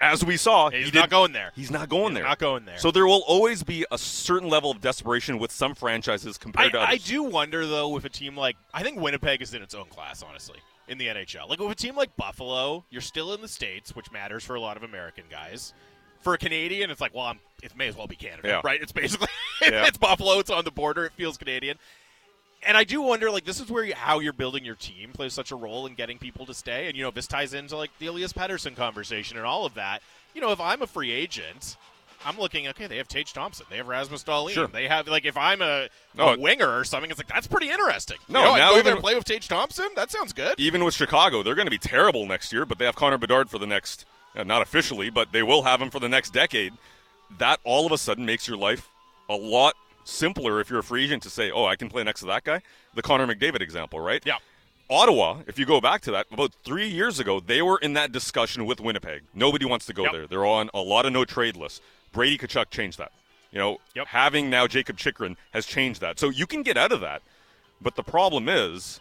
as 0.01 0.25
we 0.25 0.35
saw, 0.35 0.69
He's 0.71 0.89
he 0.89 0.99
not 0.99 1.09
going 1.09 1.31
there. 1.31 1.51
He's 1.55 1.71
not 1.71 1.87
going 1.89 2.11
He's 2.13 2.15
there. 2.15 2.23
not 2.27 2.39
going 2.39 2.65
there. 2.65 2.77
So 2.79 2.91
there 2.91 3.05
will 3.05 3.23
always 3.27 3.63
be 3.63 3.85
a 3.91 3.97
certain 3.97 4.49
level 4.49 4.71
of 4.71 4.81
desperation 4.81 5.37
with 5.39 5.51
some 5.51 5.73
franchises 5.75 6.37
I, 6.39 6.43
compared 6.43 6.71
to 6.73 6.81
others. 6.81 6.93
I 6.93 6.97
do 6.97 7.23
wonder 7.23 7.65
though 7.65 7.95
if 7.97 8.03
a 8.03 8.09
team 8.09 8.35
like 8.35 8.57
I 8.73 8.83
think 8.83 8.99
Winnipeg 8.99 9.41
is 9.41 9.53
in 9.53 9.61
its 9.61 9.73
own 9.75 9.85
class, 9.85 10.23
honestly, 10.23 10.59
in 10.87 10.97
the 10.97 11.07
NHL. 11.07 11.47
Like 11.47 11.59
with 11.59 11.71
a 11.71 11.75
team 11.75 11.95
like 11.95 12.15
Buffalo, 12.17 12.83
you're 12.89 13.01
still 13.01 13.33
in 13.33 13.41
the 13.41 13.47
states, 13.47 13.95
which 13.95 14.11
matters 14.11 14.43
for 14.43 14.55
a 14.55 14.59
lot 14.59 14.75
of 14.75 14.83
American 14.83 15.25
guys. 15.29 15.73
For 16.21 16.33
a 16.33 16.37
Canadian, 16.39 16.89
it's 16.89 16.99
like, 17.01 17.13
well, 17.13 17.25
I'm, 17.25 17.39
it 17.61 17.75
may 17.77 17.87
as 17.87 17.95
well 17.95 18.07
be 18.07 18.15
Canada, 18.15 18.47
Yeah. 18.47 18.61
right? 18.63 18.81
It's 18.81 18.91
basically 18.91 19.27
Yeah. 19.61 19.85
it's 19.85 19.97
Buffalo, 19.99 20.39
it's 20.39 20.49
on 20.49 20.65
the 20.65 20.71
border, 20.71 21.05
it 21.05 21.11
feels 21.13 21.37
Canadian. 21.37 21.77
And 22.65 22.75
I 22.75 22.83
do 22.83 23.01
wonder, 23.01 23.29
like, 23.29 23.45
this 23.45 23.59
is 23.59 23.69
where 23.69 23.83
you, 23.83 23.93
how 23.95 24.19
you're 24.19 24.33
building 24.33 24.65
your 24.65 24.75
team 24.75 25.11
plays 25.13 25.33
such 25.33 25.51
a 25.51 25.55
role 25.55 25.85
in 25.85 25.93
getting 25.93 26.17
people 26.17 26.45
to 26.47 26.53
stay. 26.53 26.87
And 26.87 26.97
you 26.97 27.03
know, 27.03 27.11
this 27.11 27.27
ties 27.27 27.53
into 27.53 27.77
like 27.77 27.91
the 27.99 28.07
Elias 28.07 28.33
Pettersson 28.33 28.75
conversation 28.75 29.37
and 29.37 29.45
all 29.45 29.65
of 29.65 29.73
that. 29.75 30.01
You 30.33 30.41
know, 30.41 30.51
if 30.51 30.59
I'm 30.59 30.81
a 30.81 30.87
free 30.87 31.11
agent, 31.11 31.77
I'm 32.25 32.37
looking. 32.39 32.67
Okay, 32.69 32.87
they 32.87 32.97
have 32.97 33.07
Tage 33.07 33.33
Thompson, 33.33 33.67
they 33.69 33.77
have 33.77 33.87
Rasmus 33.87 34.23
Dahlin, 34.23 34.49
Sure. 34.51 34.67
they 34.67 34.87
have 34.87 35.07
like 35.07 35.25
if 35.25 35.37
I'm 35.37 35.61
a, 35.61 35.89
No, 36.17 36.33
a 36.33 36.39
winger 36.39 36.67
or 36.77 36.83
something, 36.83 37.11
it's 37.11 37.19
like 37.19 37.27
that's 37.27 37.45
pretty 37.47 37.69
interesting. 37.69 38.17
No, 38.27 38.39
you 38.39 38.45
know, 38.45 38.51
I 38.53 38.57
now 38.57 38.67
go 38.69 38.73
there 38.73 38.79
even- 38.81 38.93
and 38.93 39.01
play 39.01 39.15
with 39.15 39.25
Tage 39.25 39.47
Thompson. 39.47 39.89
That 39.95 40.09
sounds 40.09 40.33
good. 40.33 40.55
Even 40.59 40.83
with 40.83 40.95
Chicago, 40.95 41.43
they're 41.43 41.55
going 41.55 41.67
to 41.67 41.71
be 41.71 41.77
terrible 41.77 42.25
next 42.25 42.51
year, 42.51 42.65
but 42.65 42.79
they 42.79 42.85
have 42.85 42.95
Connor 42.95 43.19
Bedard 43.19 43.49
for 43.51 43.59
the 43.59 43.67
next, 43.67 44.05
uh, 44.35 44.43
not 44.43 44.61
officially, 44.63 45.09
but 45.11 45.31
they 45.31 45.43
will 45.43 45.61
have 45.63 45.79
him 45.81 45.91
for 45.91 45.99
the 45.99 46.09
next 46.09 46.31
decade. 46.33 46.73
That 47.37 47.59
all 47.63 47.85
of 47.85 47.91
a 47.91 47.97
sudden 47.99 48.25
makes 48.25 48.47
your 48.47 48.57
life 48.57 48.89
a 49.29 49.35
lot 49.35 49.75
simpler 50.05 50.61
if 50.61 50.69
you're 50.69 50.79
a 50.79 50.83
free 50.83 51.03
agent 51.03 51.23
to 51.23 51.29
say, 51.29 51.51
oh, 51.51 51.65
I 51.65 51.75
can 51.75 51.89
play 51.89 52.03
next 52.03 52.21
to 52.21 52.27
that 52.27 52.45
guy. 52.45 52.61
The 52.93 53.01
Connor 53.01 53.27
McDavid 53.27 53.59
example, 53.61 53.99
right? 53.99 54.23
Yeah. 54.25 54.37
Ottawa, 54.89 55.41
if 55.47 55.57
you 55.59 55.65
go 55.65 55.81
back 55.81 56.01
to 56.01 56.11
that, 56.11 56.27
about 56.31 56.53
three 56.63 56.87
years 56.87 57.19
ago, 57.19 57.39
they 57.39 57.61
were 57.61 57.79
in 57.79 57.93
that 57.93 58.11
discussion 58.11 58.65
with 58.65 58.79
Winnipeg. 58.79 59.23
Nobody 59.33 59.65
wants 59.65 59.87
to 59.87 59.93
go 59.93 60.03
Yep. 60.03 60.11
there. 60.13 60.27
They're 60.27 60.45
on 60.45 60.69
a 60.73 60.79
lot 60.79 61.05
of 61.07 61.11
no 61.11 61.25
trade 61.25 61.55
lists. 61.55 61.81
Brady 62.13 62.37
Tkachuk 62.37 62.69
changed 62.69 62.99
that. 62.99 63.11
You 63.51 63.57
know, 63.59 63.77
Yep. 63.95 64.07
having 64.07 64.49
now 64.49 64.67
Jakob 64.67 64.97
Chychrun 64.97 65.37
has 65.53 65.65
changed 65.65 66.01
that. 66.01 66.19
So 66.19 66.29
you 66.29 66.45
can 66.45 66.61
get 66.61 66.77
out 66.77 66.91
of 66.91 67.01
that. 67.01 67.23
But 67.81 67.95
the 67.95 68.03
problem 68.03 68.47
is, 68.47 68.99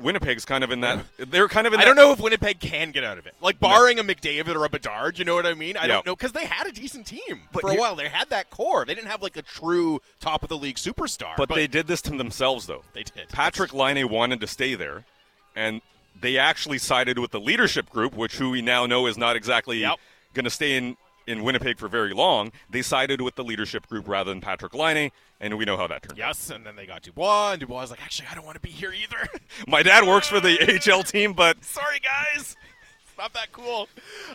Winnipeg's 0.00 0.44
kind 0.44 0.62
of 0.62 0.70
in 0.70 0.80
that. 0.82 1.04
They're 1.18 1.48
kind 1.48 1.66
of 1.66 1.72
in 1.72 1.80
I 1.80 1.82
that. 1.82 1.86
don't 1.86 1.96
know 1.96 2.12
if 2.12 2.20
Winnipeg 2.20 2.60
can 2.60 2.92
get 2.92 3.02
out 3.04 3.18
of 3.18 3.26
it. 3.26 3.34
Like 3.40 3.58
barring 3.58 3.98
a 3.98 4.04
McDavid 4.04 4.54
or 4.54 4.64
a 4.64 4.68
Bedard, 4.68 5.18
you 5.18 5.24
know 5.24 5.34
what 5.34 5.44
I 5.46 5.54
mean? 5.54 5.76
I 5.76 5.82
Yeah. 5.82 5.86
don't 5.94 6.06
know 6.06 6.14
because 6.16 6.32
they 6.32 6.46
had 6.46 6.66
a 6.66 6.72
decent 6.72 7.06
team 7.06 7.42
But 7.52 7.62
for 7.62 7.70
a 7.72 7.74
while. 7.74 7.96
They 7.96 8.08
had 8.08 8.30
that 8.30 8.48
core. 8.50 8.84
They 8.84 8.94
didn't 8.94 9.08
have 9.10 9.22
like 9.22 9.36
a 9.36 9.42
true 9.42 10.00
top 10.20 10.42
of 10.44 10.48
the 10.48 10.56
league 10.56 10.76
superstar. 10.76 11.36
But, 11.36 11.48
they 11.48 11.66
did 11.66 11.86
this 11.88 12.00
to 12.02 12.10
themselves, 12.16 12.66
though. 12.66 12.84
They 12.92 13.02
did. 13.02 13.28
Patrik 13.30 13.72
Laine 13.72 14.08
wanted 14.08 14.40
to 14.40 14.46
stay 14.46 14.74
there, 14.76 15.04
and 15.56 15.80
they 16.20 16.38
actually 16.38 16.78
sided 16.78 17.18
with 17.18 17.32
the 17.32 17.40
leadership 17.40 17.90
group, 17.90 18.14
which 18.14 18.36
who 18.36 18.50
we 18.50 18.62
now 18.62 18.86
know 18.86 19.06
is 19.06 19.18
not 19.18 19.34
exactly 19.36 19.78
Yep. 19.80 19.98
going 20.34 20.44
to 20.44 20.50
stay 20.50 20.76
in, 20.76 20.96
in 21.28 21.42
Winnipeg 21.44 21.78
for 21.78 21.88
very 21.88 22.12
long. 22.12 22.50
They 22.70 22.82
sided 22.82 23.20
with 23.20 23.34
the 23.36 23.44
leadership 23.44 23.86
group 23.86 24.08
rather 24.08 24.30
than 24.30 24.40
Patrik 24.40 24.74
Laine, 24.74 25.10
and 25.40 25.58
we 25.58 25.64
know 25.64 25.76
how 25.76 25.86
that 25.86 26.02
turned 26.02 26.12
out. 26.20 26.26
Yes, 26.28 26.50
and 26.50 26.64
then 26.64 26.74
they 26.76 26.86
got 26.86 27.02
Dubois, 27.02 27.52
and 27.52 27.60
Dubois 27.60 27.82
was 27.82 27.90
like, 27.90 28.02
actually, 28.02 28.28
I 28.30 28.34
don't 28.34 28.44
want 28.44 28.56
to 28.56 28.60
be 28.60 28.70
here 28.70 28.92
either. 28.92 29.28
My 29.68 29.82
dad 29.82 30.06
works 30.06 30.28
for 30.28 30.40
the 30.40 30.56
HL 30.60 31.06
team, 31.06 31.34
but 31.34 31.64
Sorry, 31.64 32.00
guys. 32.00 32.56
It's 33.06 33.18
not 33.18 33.32
that 33.34 33.52
cool. 33.52 33.88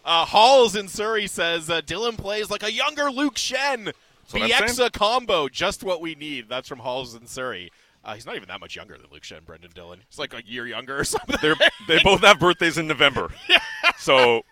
Uh, 0.06 0.25
Halls 0.25 0.75
in 0.75 0.88
Surrey 0.88 1.27
says 1.27 1.69
uh, 1.69 1.82
Dillon 1.82 2.15
plays 2.15 2.49
like 2.49 2.63
a 2.63 2.71
younger 2.71 3.10
Luke 3.12 3.36
Schenn. 3.36 3.91
Bieksa 4.32 4.91
combo, 4.91 5.47
just 5.49 5.84
what 5.84 6.01
we 6.01 6.15
need. 6.15 6.47
That's 6.49 6.67
from 6.67 6.79
Halls 6.79 7.13
in 7.13 7.27
Surrey. 7.27 7.71
Uh, 8.06 8.15
he's 8.15 8.25
not 8.25 8.36
even 8.36 8.47
that 8.49 8.60
much 8.60 8.75
younger 8.75 8.97
than 8.97 9.08
Luke 9.12 9.23
Schenn, 9.23 9.45
Brendan 9.45 9.71
Dillon. 9.73 9.99
He's 10.10 10.19
like 10.19 10.34
a 10.34 10.45
year 10.45 10.67
younger 10.67 10.99
or 10.99 11.03
something. 11.03 11.38
they're, 11.41 11.56
they 11.88 11.99
both 12.03 12.21
have 12.21 12.39
birthdays 12.39 12.77
in 12.77 12.88
November. 12.88 13.29
So 13.97 14.43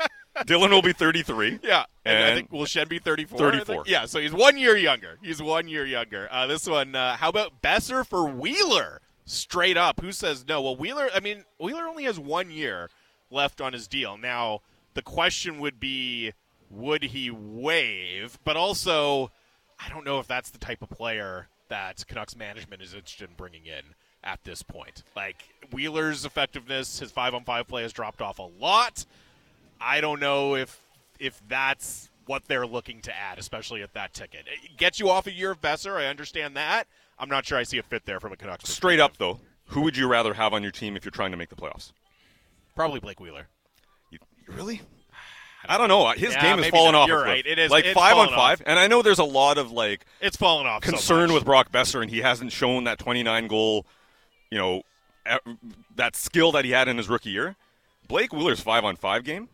Dillon 0.46 0.72
will 0.72 0.82
be 0.82 0.94
33. 0.94 1.60
Yeah, 1.64 1.86
and, 2.06 2.18
I 2.18 2.22
And- 2.22 2.36
think 2.38 2.52
will 2.52 2.66
Schenn 2.66 2.88
be 2.90 3.00
34? 3.00 3.38
34. 3.38 3.84
Yeah, 3.88 4.06
so 4.06 4.20
he's 4.20 4.34
one 4.34 4.58
year 4.58 4.76
younger. 4.78 5.18
He's 5.22 5.42
one 5.42 5.68
year 5.68 5.86
younger. 5.86 6.28
Uh, 6.32 6.48
this 6.48 6.68
one, 6.68 6.96
uh, 6.96 7.18
how 7.18 7.30
about 7.30 7.62
Boeser 7.62 8.06
for 8.06 8.28
Wheeler? 8.28 9.02
Straight 9.26 9.78
up, 9.78 10.02
who 10.02 10.12
says 10.12 10.46
no? 10.48 10.62
Well, 10.62 10.76
Wheeler. 10.76 11.10
I 11.14 11.20
mean, 11.20 11.46
Wheeler 11.60 11.88
only 11.88 12.04
has 12.06 12.20
one 12.20 12.50
year 12.52 12.90
left 13.30 13.62
on 13.62 13.72
his 13.74 13.88
deal. 13.88 14.18
Now, 14.18 14.62
the 14.94 15.02
question 15.02 15.60
would 15.60 15.80
be, 15.80 16.34
would 16.70 17.04
he 17.04 17.30
waive? 17.32 18.40
But 18.44 18.58
also, 18.58 19.32
I 19.80 19.90
don't 19.90 20.06
know 20.06 20.20
if 20.20 20.28
that's 20.28 20.50
the 20.50 20.58
type 20.58 20.82
of 20.82 20.90
player 20.90 21.48
that 21.70 22.06
Canucks 22.08 22.36
management 22.36 22.82
is 22.82 22.94
interested 22.94 23.30
in 23.30 23.36
bringing 23.36 23.66
in 23.68 23.84
at 24.24 24.44
this 24.44 24.64
point. 24.64 25.04
Like 25.16 25.38
Wheeler's 25.72 26.26
effectiveness, 26.26 27.00
his 27.00 27.12
five 27.12 27.34
on 27.34 27.44
five 27.44 27.68
play 27.68 27.84
has 27.84 27.94
dropped 27.94 28.22
off 28.22 28.40
a 28.40 28.50
lot. 28.60 29.06
I 29.84 30.02
don't 30.02 30.20
know 30.20 30.56
if 30.56 30.80
if 31.20 31.42
that's 31.48 32.10
what 32.26 32.44
they're 32.48 32.68
looking 32.68 33.02
to 33.02 33.16
add, 33.16 33.38
especially 33.40 33.82
at 33.84 33.94
that 33.94 34.14
ticket. 34.14 34.46
It 34.64 34.78
gets 34.78 35.00
you 35.00 35.10
off 35.10 35.28
a 35.28 35.32
year 35.32 35.52
of 35.52 35.62
Boeser. 35.62 35.96
I 35.98 36.06
understand 36.06 36.56
that. 36.56 36.88
I'm 37.20 37.30
not 37.30 37.46
sure 37.46 37.58
I 37.58 37.64
see 37.64 37.78
a 37.78 37.84
fit 37.84 38.06
there 38.06 38.20
from 38.20 38.32
a 38.32 38.36
Canucks. 38.38 38.70
Straight 38.70 39.00
up, 39.00 39.18
though, 39.18 39.40
who 39.68 39.82
would 39.82 39.96
you 39.98 40.08
rather 40.08 40.34
have 40.34 40.54
on 40.54 40.64
your 40.64 40.72
team 40.72 40.96
if 40.96 41.04
you're 41.06 41.12
trying 41.12 41.32
to 41.32 41.38
make 41.38 41.50
the 41.50 41.56
playoffs? 41.56 41.92
Probably 42.76 43.00
Blake 43.00 43.20
Wheeler. 43.20 43.48
You, 44.12 44.20
really? 44.48 44.82
I 45.68 45.78
don't 45.78 45.90
know. 45.90 46.10
His 46.12 46.34
Yeah, 46.34 46.42
game 46.42 46.58
has 46.64 46.72
fallen 46.72 46.96
off. 46.96 47.08
You're 47.08 47.22
right. 47.24 47.46
It 47.46 47.60
is- 47.60 47.70
like 47.70 47.86
five 47.88 48.18
on 48.18 48.30
five, 48.30 48.62
off. 48.62 48.68
and 48.68 48.80
I 48.80 48.88
know 48.88 49.02
there's 49.04 49.20
a 49.20 49.24
lot 49.24 49.58
of 49.60 49.72
like 49.72 50.06
It's 50.22 50.38
fallen 50.38 50.66
off. 50.66 50.84
so 50.84 50.92
concern 50.92 51.28
much. 51.30 51.36
with 51.36 51.46
Brock 51.46 51.72
Boeser, 51.72 52.02
and 52.02 52.10
he 52.10 52.20
hasn't 52.22 52.52
shown 52.52 52.86
that 52.86 52.98
29 52.98 53.48
goal, 53.48 53.86
you 54.50 54.58
know, 54.58 54.82
that 55.96 56.16
skill 56.16 56.52
that 56.54 56.66
he 56.66 56.72
had 56.72 56.88
in 56.88 56.98
his 56.98 57.10
rookie 57.10 57.30
year. 57.30 57.56
Blake 58.08 58.32
Wheeler's 58.34 58.60
five 58.62 58.84
on 58.84 58.96
five 58.96 59.24
game 59.24 59.50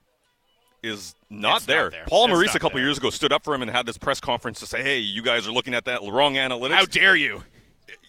is 0.84 1.16
not, 1.30 1.58
It's 1.58 1.66
there. 1.66 1.84
not 1.86 1.92
there. 1.92 2.06
Paul 2.08 2.28
Maurice 2.30 2.56
a 2.56 2.60
couple 2.60 2.80
years 2.80 2.98
ago 2.98 3.10
stood 3.10 3.32
up 3.34 3.44
for 3.44 3.54
him 3.54 3.62
and 3.62 3.72
had 3.72 3.86
this 3.86 3.98
press 3.98 4.20
conference 4.20 4.60
to 4.60 4.66
say, 4.68 4.82
"Hey, 4.84 5.00
you 5.00 5.22
guys 5.22 5.48
are 5.48 5.52
looking 5.52 5.74
at 5.74 5.86
that 5.86 6.02
wrong 6.04 6.36
analytics." 6.36 6.74
How 6.76 6.86
dare 6.86 7.16
you? 7.16 7.44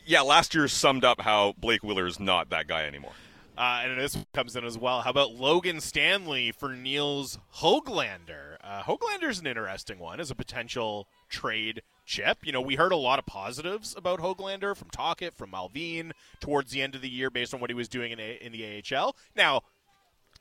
yeah, 0.06 0.20
last 0.22 0.54
year 0.54 0.68
summed 0.68 1.04
up 1.04 1.20
how 1.20 1.54
Blake 1.58 1.82
Wheeler 1.82 2.06
is 2.06 2.18
not 2.18 2.50
that 2.50 2.66
guy 2.66 2.84
anymore. 2.86 3.12
Uh, 3.56 3.80
and 3.84 4.00
this 4.00 4.16
comes 4.32 4.54
in 4.54 4.64
as 4.64 4.78
well. 4.78 5.00
How 5.00 5.10
about 5.10 5.32
Logan 5.32 5.80
Stanley 5.80 6.52
for 6.52 6.68
Nils 6.74 7.38
Hoglander? 7.56 8.56
Uh, 8.62 8.82
Hoglander's 8.82 9.40
an 9.40 9.46
interesting 9.46 9.98
one 9.98 10.20
as 10.20 10.30
a 10.30 10.34
potential 10.34 11.08
trade 11.28 11.82
chip. 12.06 12.38
You 12.44 12.52
know, 12.52 12.60
we 12.60 12.76
heard 12.76 12.92
a 12.92 12.96
lot 12.96 13.18
of 13.18 13.26
positives 13.26 13.94
about 13.96 14.20
Hoglander 14.20 14.76
from 14.76 14.90
Tocchet, 14.90 15.34
from 15.34 15.50
Malvine 15.50 16.12
towards 16.40 16.70
the 16.70 16.80
end 16.82 16.94
of 16.94 17.02
the 17.02 17.08
year 17.08 17.30
based 17.30 17.52
on 17.52 17.60
what 17.60 17.68
he 17.70 17.74
was 17.74 17.88
doing 17.88 18.12
in, 18.12 18.20
a- 18.20 18.38
in 18.40 18.52
the 18.52 18.82
AHL. 18.94 19.16
Now, 19.36 19.62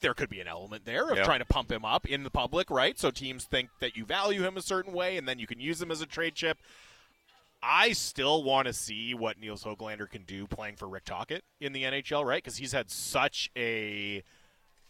there 0.01 0.13
could 0.13 0.29
be 0.29 0.39
an 0.39 0.47
element 0.47 0.85
there 0.85 1.09
of 1.09 1.17
Yeah. 1.17 1.23
trying 1.23 1.39
to 1.39 1.45
pump 1.45 1.71
him 1.71 1.83
up 1.83 2.05
in 2.05 2.23
the 2.23 2.29
public, 2.29 2.69
right? 2.69 2.97
So 2.99 3.11
teams 3.11 3.45
think 3.45 3.69
that 3.79 3.95
you 3.97 4.05
value 4.05 4.43
him 4.43 4.57
a 4.57 4.61
certain 4.61 4.93
way, 4.93 5.17
and 5.17 5.27
then 5.27 5.39
you 5.39 5.47
can 5.47 5.59
use 5.59 5.81
him 5.81 5.91
as 5.91 6.01
a 6.01 6.05
trade 6.05 6.35
chip. 6.35 6.59
I 7.61 7.93
still 7.93 8.43
want 8.43 8.67
to 8.67 8.73
see 8.73 9.13
what 9.13 9.39
Nils 9.39 9.63
Hoglander 9.63 10.09
can 10.09 10.23
do 10.23 10.45
playing 10.45 10.75
for 10.75 10.87
Rick 10.87 11.05
Tocchet 11.05 11.43
in 11.59 11.73
the 11.73 11.83
NHL, 11.83 12.23
right? 12.23 12.43
Because 12.43 12.57
he's 12.57 12.71
had 12.71 12.91
such 12.91 13.49
a 13.57 14.23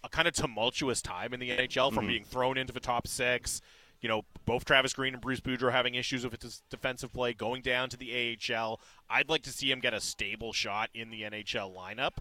a 0.04 0.10
kind 0.10 0.28
of 0.28 0.34
tumultuous 0.34 1.02
time 1.02 1.34
in 1.34 1.40
the 1.40 1.50
NHL 1.50 1.92
from 1.92 2.04
mm-hmm. 2.04 2.08
being 2.08 2.24
thrown 2.24 2.58
into 2.58 2.74
the 2.74 2.80
top 2.80 3.08
six. 3.08 3.62
You 4.00 4.10
know, 4.10 4.26
both 4.46 4.64
Travis 4.64 4.94
Green 4.94 5.14
and 5.14 5.22
Bruce 5.22 5.40
Boudreau 5.40 5.72
having 5.72 5.96
issues 5.96 6.24
with 6.24 6.42
his 6.42 6.62
defensive 6.70 7.12
play, 7.12 7.34
going 7.34 7.64
down 7.64 7.90
to 7.90 7.98
the 7.98 8.38
AHL. 8.54 8.80
I'd 9.10 9.30
like 9.30 9.42
to 9.44 9.50
see 9.50 9.72
him 9.72 9.80
get 9.80 9.94
a 9.94 10.00
stable 10.00 10.54
shot 10.54 10.90
in 10.94 11.10
the 11.10 11.24
NHL 11.24 11.74
lineup. 11.76 12.18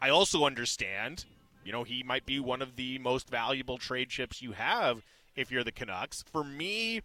I 0.00 0.08
also 0.08 0.44
understand 0.44 1.26
you 1.68 1.72
know, 1.72 1.84
he 1.84 2.02
might 2.02 2.24
be 2.24 2.40
one 2.40 2.62
of 2.62 2.76
the 2.76 2.98
most 2.98 3.28
valuable 3.28 3.76
trade 3.76 4.08
chips 4.08 4.40
you 4.40 4.52
have 4.52 5.04
if 5.36 5.50
you're 5.52 5.62
the 5.62 5.70
Canucks. 5.70 6.24
For 6.32 6.42
me, 6.42 7.02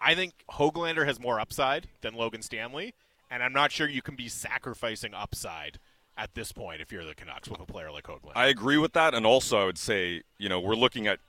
I 0.00 0.16
think 0.16 0.32
Hoglander 0.50 1.06
has 1.06 1.20
more 1.20 1.38
upside 1.38 1.86
than 2.00 2.14
Logan 2.14 2.42
Stanley, 2.42 2.94
and 3.30 3.44
I'm 3.44 3.52
not 3.52 3.70
sure 3.70 3.88
you 3.88 4.02
can 4.02 4.16
be 4.16 4.26
sacrificing 4.28 5.14
upside 5.14 5.78
at 6.18 6.34
this 6.34 6.50
point 6.50 6.80
if 6.80 6.90
you're 6.90 7.04
the 7.04 7.14
Canucks 7.14 7.48
with 7.48 7.60
a 7.60 7.64
player 7.64 7.92
like 7.92 8.08
Hoglander. 8.08 8.32
I 8.34 8.48
agree 8.48 8.76
with 8.76 8.92
that, 8.94 9.14
and 9.14 9.24
also 9.24 9.62
I 9.62 9.64
would 9.66 9.78
say, 9.78 10.22
you 10.36 10.48
know, 10.48 10.58
we're 10.58 10.74
looking 10.74 11.06
at 11.06 11.20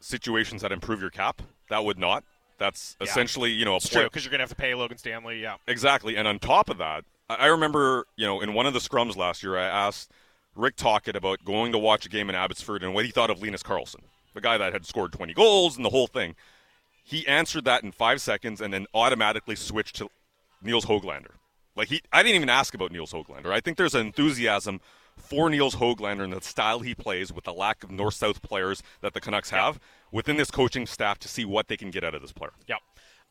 situations 0.00 0.62
that 0.62 0.72
improve 0.72 1.02
your 1.02 1.10
cap. 1.10 1.42
That 1.68 1.84
would 1.84 1.98
not. 1.98 2.24
That's 2.56 2.96
Yeah. 2.98 3.08
essentially, 3.08 3.50
you 3.50 3.66
know, 3.66 3.74
a 3.74 3.76
it's 3.76 3.90
play- 3.90 4.00
true 4.00 4.08
because 4.08 4.24
you're 4.24 4.30
going 4.30 4.38
to 4.38 4.44
have 4.44 4.48
to 4.48 4.54
pay 4.56 4.74
Logan 4.74 4.96
Stanley. 4.96 5.42
Yeah. 5.42 5.56
Exactly. 5.66 6.16
And 6.16 6.26
on 6.26 6.38
top 6.38 6.70
of 6.70 6.78
that, 6.78 7.04
I 7.28 7.48
remember, 7.48 8.06
you 8.16 8.26
know, 8.26 8.40
in 8.40 8.54
one 8.54 8.64
of 8.64 8.72
the 8.72 8.78
scrums 8.78 9.16
last 9.16 9.42
year, 9.42 9.58
I 9.58 9.64
asked 9.66 10.10
Rick 10.56 10.76
Tocchet 10.76 11.16
about 11.16 11.44
going 11.44 11.72
to 11.72 11.78
watch 11.78 12.06
a 12.06 12.08
game 12.08 12.28
in 12.28 12.34
Abbotsford 12.34 12.82
and 12.82 12.94
what 12.94 13.04
he 13.04 13.10
thought 13.10 13.30
of 13.30 13.42
Linus 13.42 13.62
Karlsson, 13.62 14.02
the 14.34 14.40
guy 14.40 14.56
that 14.58 14.72
had 14.72 14.86
scored 14.86 15.12
20 15.12 15.34
goals 15.34 15.76
and 15.76 15.84
the 15.84 15.90
whole 15.90 16.06
thing. 16.06 16.34
He 17.02 17.26
answered 17.26 17.64
that 17.64 17.82
in 17.82 17.92
five 17.92 18.20
seconds 18.20 18.60
and 18.60 18.72
then 18.72 18.86
automatically 18.94 19.56
switched 19.56 19.96
to 19.96 20.08
Nils 20.62 20.86
Hoglander. 20.86 21.32
Like 21.76 21.88
he, 21.88 22.00
I 22.12 22.22
didn't 22.22 22.36
even 22.36 22.48
ask 22.48 22.74
about 22.74 22.92
Nils 22.92 23.12
Hoglander. 23.12 23.52
I 23.52 23.60
think 23.60 23.76
there's 23.76 23.94
an 23.94 24.06
enthusiasm 24.06 24.80
for 25.16 25.50
Nils 25.50 25.76
Hoglander 25.76 26.24
and 26.24 26.32
the 26.32 26.40
style 26.40 26.80
he 26.80 26.94
plays 26.94 27.32
with 27.32 27.44
the 27.44 27.52
lack 27.52 27.84
of 27.84 27.90
north-south 27.90 28.42
players 28.42 28.82
that 29.00 29.12
the 29.12 29.20
Canucks 29.20 29.50
have 29.50 29.78
within 30.10 30.36
this 30.36 30.50
coaching 30.50 30.86
staff 30.86 31.18
to 31.20 31.28
see 31.28 31.44
what 31.44 31.68
they 31.68 31.76
can 31.76 31.90
get 31.90 32.04
out 32.04 32.14
of 32.14 32.22
this 32.22 32.32
player. 32.32 32.52
Yep. 32.68 32.78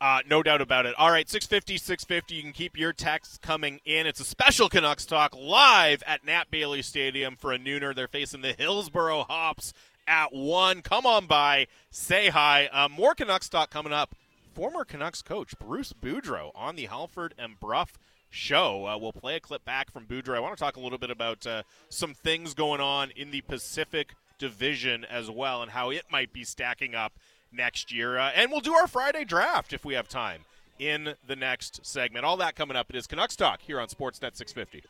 Uh, 0.03 0.19
no 0.29 0.43
doubt 0.43 0.59
about 0.59 0.85
it. 0.85 0.93
All 0.97 1.09
right, 1.09 1.29
650, 1.29 1.77
650. 1.77 2.35
You 2.35 2.41
can 2.41 2.51
keep 2.51 2.77
your 2.77 2.91
texts 2.91 3.37
coming 3.37 3.79
in. 3.85 4.05
It's 4.05 4.19
a 4.19 4.25
special 4.25 4.67
Canucks 4.67 5.05
Talk 5.05 5.33
live 5.33 6.03
at 6.05 6.25
Nat 6.25 6.51
Bailey 6.51 6.81
Stadium 6.81 7.37
for 7.37 7.53
a 7.53 7.57
nooner. 7.57 7.95
They're 7.95 8.09
facing 8.09 8.41
the 8.41 8.51
Hillsboro 8.51 9.23
Hops 9.23 9.71
at 10.05 10.33
1. 10.33 10.81
Come 10.81 11.05
on 11.05 11.25
by. 11.25 11.67
Say 11.89 12.27
hi. 12.27 12.65
Uh, 12.65 12.89
more 12.89 13.15
Canucks 13.15 13.47
Talk 13.47 13.69
coming 13.69 13.93
up. 13.93 14.13
Former 14.53 14.83
Canucks 14.83 15.21
coach 15.21 15.57
Bruce 15.57 15.93
Boudreau 15.93 16.51
on 16.53 16.75
the 16.75 16.87
Halford 16.87 17.33
and 17.39 17.57
Brough 17.57 17.85
show. 18.29 18.85
Uh, 18.85 18.97
we'll 18.97 19.13
play 19.13 19.37
a 19.37 19.39
clip 19.39 19.63
back 19.63 19.89
from 19.89 20.05
Boudreau. 20.05 20.35
I 20.35 20.41
want 20.41 20.57
to 20.57 20.61
talk 20.61 20.75
a 20.75 20.81
little 20.81 20.97
bit 20.97 21.11
about 21.11 21.47
uh, 21.47 21.63
some 21.87 22.13
things 22.13 22.53
going 22.53 22.81
on 22.81 23.11
in 23.11 23.31
the 23.31 23.39
Pacific 23.39 24.15
Division 24.37 25.05
as 25.05 25.31
well 25.31 25.61
and 25.61 25.71
how 25.71 25.91
it 25.91 26.03
might 26.11 26.33
be 26.33 26.43
stacking 26.43 26.93
up 26.93 27.13
next 27.53 27.91
year. 27.91 28.17
Uh, 28.17 28.31
and 28.35 28.51
we'll 28.51 28.61
do 28.61 28.73
our 28.73 28.87
Friday 28.87 29.23
draft 29.23 29.73
if 29.73 29.85
we 29.85 29.93
have 29.93 30.07
time 30.07 30.41
in 30.79 31.15
the 31.25 31.35
next 31.35 31.85
segment. 31.85 32.25
All 32.25 32.37
that 32.37 32.55
coming 32.55 32.75
up. 32.75 32.89
It 32.89 32.95
is 32.95 33.07
Canucks 33.07 33.35
Talk 33.35 33.61
here 33.61 33.79
on 33.79 33.87
Sportsnet 33.87 34.35
650. 34.35 34.83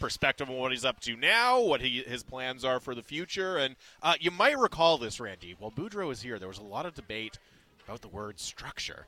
perspective 0.00 0.48
on 0.48 0.56
what 0.56 0.72
he's 0.72 0.86
up 0.86 1.00
to 1.00 1.16
now, 1.16 1.60
what 1.60 1.82
he, 1.82 2.02
his 2.02 2.22
plans 2.22 2.64
are 2.64 2.80
for 2.80 2.94
the 2.94 3.02
future, 3.02 3.58
and 3.58 3.76
uh, 4.02 4.14
you 4.18 4.30
might 4.30 4.58
recall 4.58 4.96
this, 4.96 5.20
Randy. 5.20 5.54
While 5.58 5.72
Boudreau 5.72 6.08
was 6.08 6.22
here, 6.22 6.38
there 6.38 6.48
was 6.48 6.58
a 6.58 6.62
lot 6.62 6.86
of 6.86 6.94
debate 6.94 7.38
about 7.84 8.00
the 8.00 8.08
word 8.08 8.40
structure. 8.40 9.06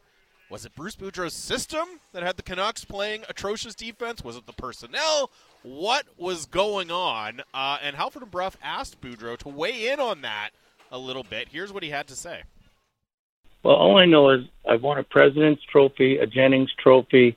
Was 0.51 0.65
it 0.65 0.75
Bruce 0.75 0.97
Boudreau's 0.97 1.33
system 1.33 1.87
that 2.13 2.25
had 2.25 2.37
the 2.37 2.43
Canucks 2.43 2.85
playing 2.85 3.23
atrocious 3.29 3.73
defense? 3.77 4.25
Was 4.25 4.37
it 4.37 4.47
the 4.47 4.53
personnel? 4.53 5.31
What 5.63 6.07
was 6.17 6.47
going 6.47 6.91
on? 6.91 7.43
Uh, 7.55 7.79
and 7.81 7.95
Halford 7.95 8.23
and 8.23 8.31
Brough 8.33 8.51
asked 8.61 9.01
Boudreau 9.01 9.39
to 9.39 9.49
weigh 9.49 9.93
in 9.93 10.01
on 10.01 10.23
that 10.23 10.51
a 10.91 10.99
little 10.99 11.23
bit. 11.23 11.49
Here's 11.51 11.73
what 11.73 11.85
he 11.85 11.91
had 11.91 12.09
to 12.09 12.17
say. 12.17 12.43
Well, 13.63 13.77
all 13.77 13.97
I 13.97 14.07
know 14.07 14.31
is 14.31 14.41
I've 14.69 14.83
won 14.83 14.99
a 14.99 15.05
President's 15.05 15.63
Trophy, 15.71 16.19
a 16.19 16.27
Jennings 16.27 16.71
Trophy. 16.83 17.37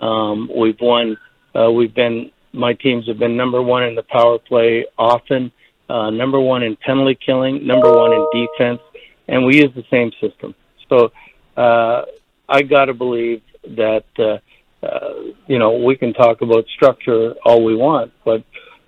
Um, 0.00 0.50
we've 0.54 0.80
won. 0.80 1.16
Uh, 1.54 1.70
we've 1.70 1.94
been. 1.94 2.32
My 2.52 2.72
teams 2.72 3.06
have 3.06 3.20
been 3.20 3.36
number 3.36 3.62
one 3.62 3.84
in 3.84 3.94
the 3.94 4.02
power 4.02 4.38
play 4.38 4.86
often, 4.98 5.52
uh, 5.88 6.10
number 6.10 6.40
one 6.40 6.64
in 6.64 6.76
penalty 6.76 7.16
killing, 7.24 7.64
number 7.64 7.92
one 7.92 8.12
in 8.12 8.26
defense, 8.32 8.80
and 9.28 9.44
we 9.44 9.56
use 9.56 9.70
the 9.76 9.84
same 9.90 10.10
system. 10.20 10.54
So 10.88 11.12
uh, 11.56 12.06
I 12.48 12.62
got 12.62 12.86
to 12.86 12.94
believe 12.94 13.42
that 13.76 14.04
uh, 14.18 14.38
uh, 14.84 15.14
you 15.46 15.58
know 15.58 15.78
we 15.78 15.96
can 15.96 16.12
talk 16.14 16.40
about 16.40 16.66
structure 16.74 17.34
all 17.44 17.62
we 17.64 17.74
want, 17.76 18.12
but 18.24 18.44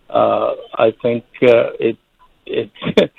uh, 0.08 0.54
I 0.74 0.92
think 1.02 1.24
uh, 1.42 1.72
it 1.78 1.98
it 2.46 2.70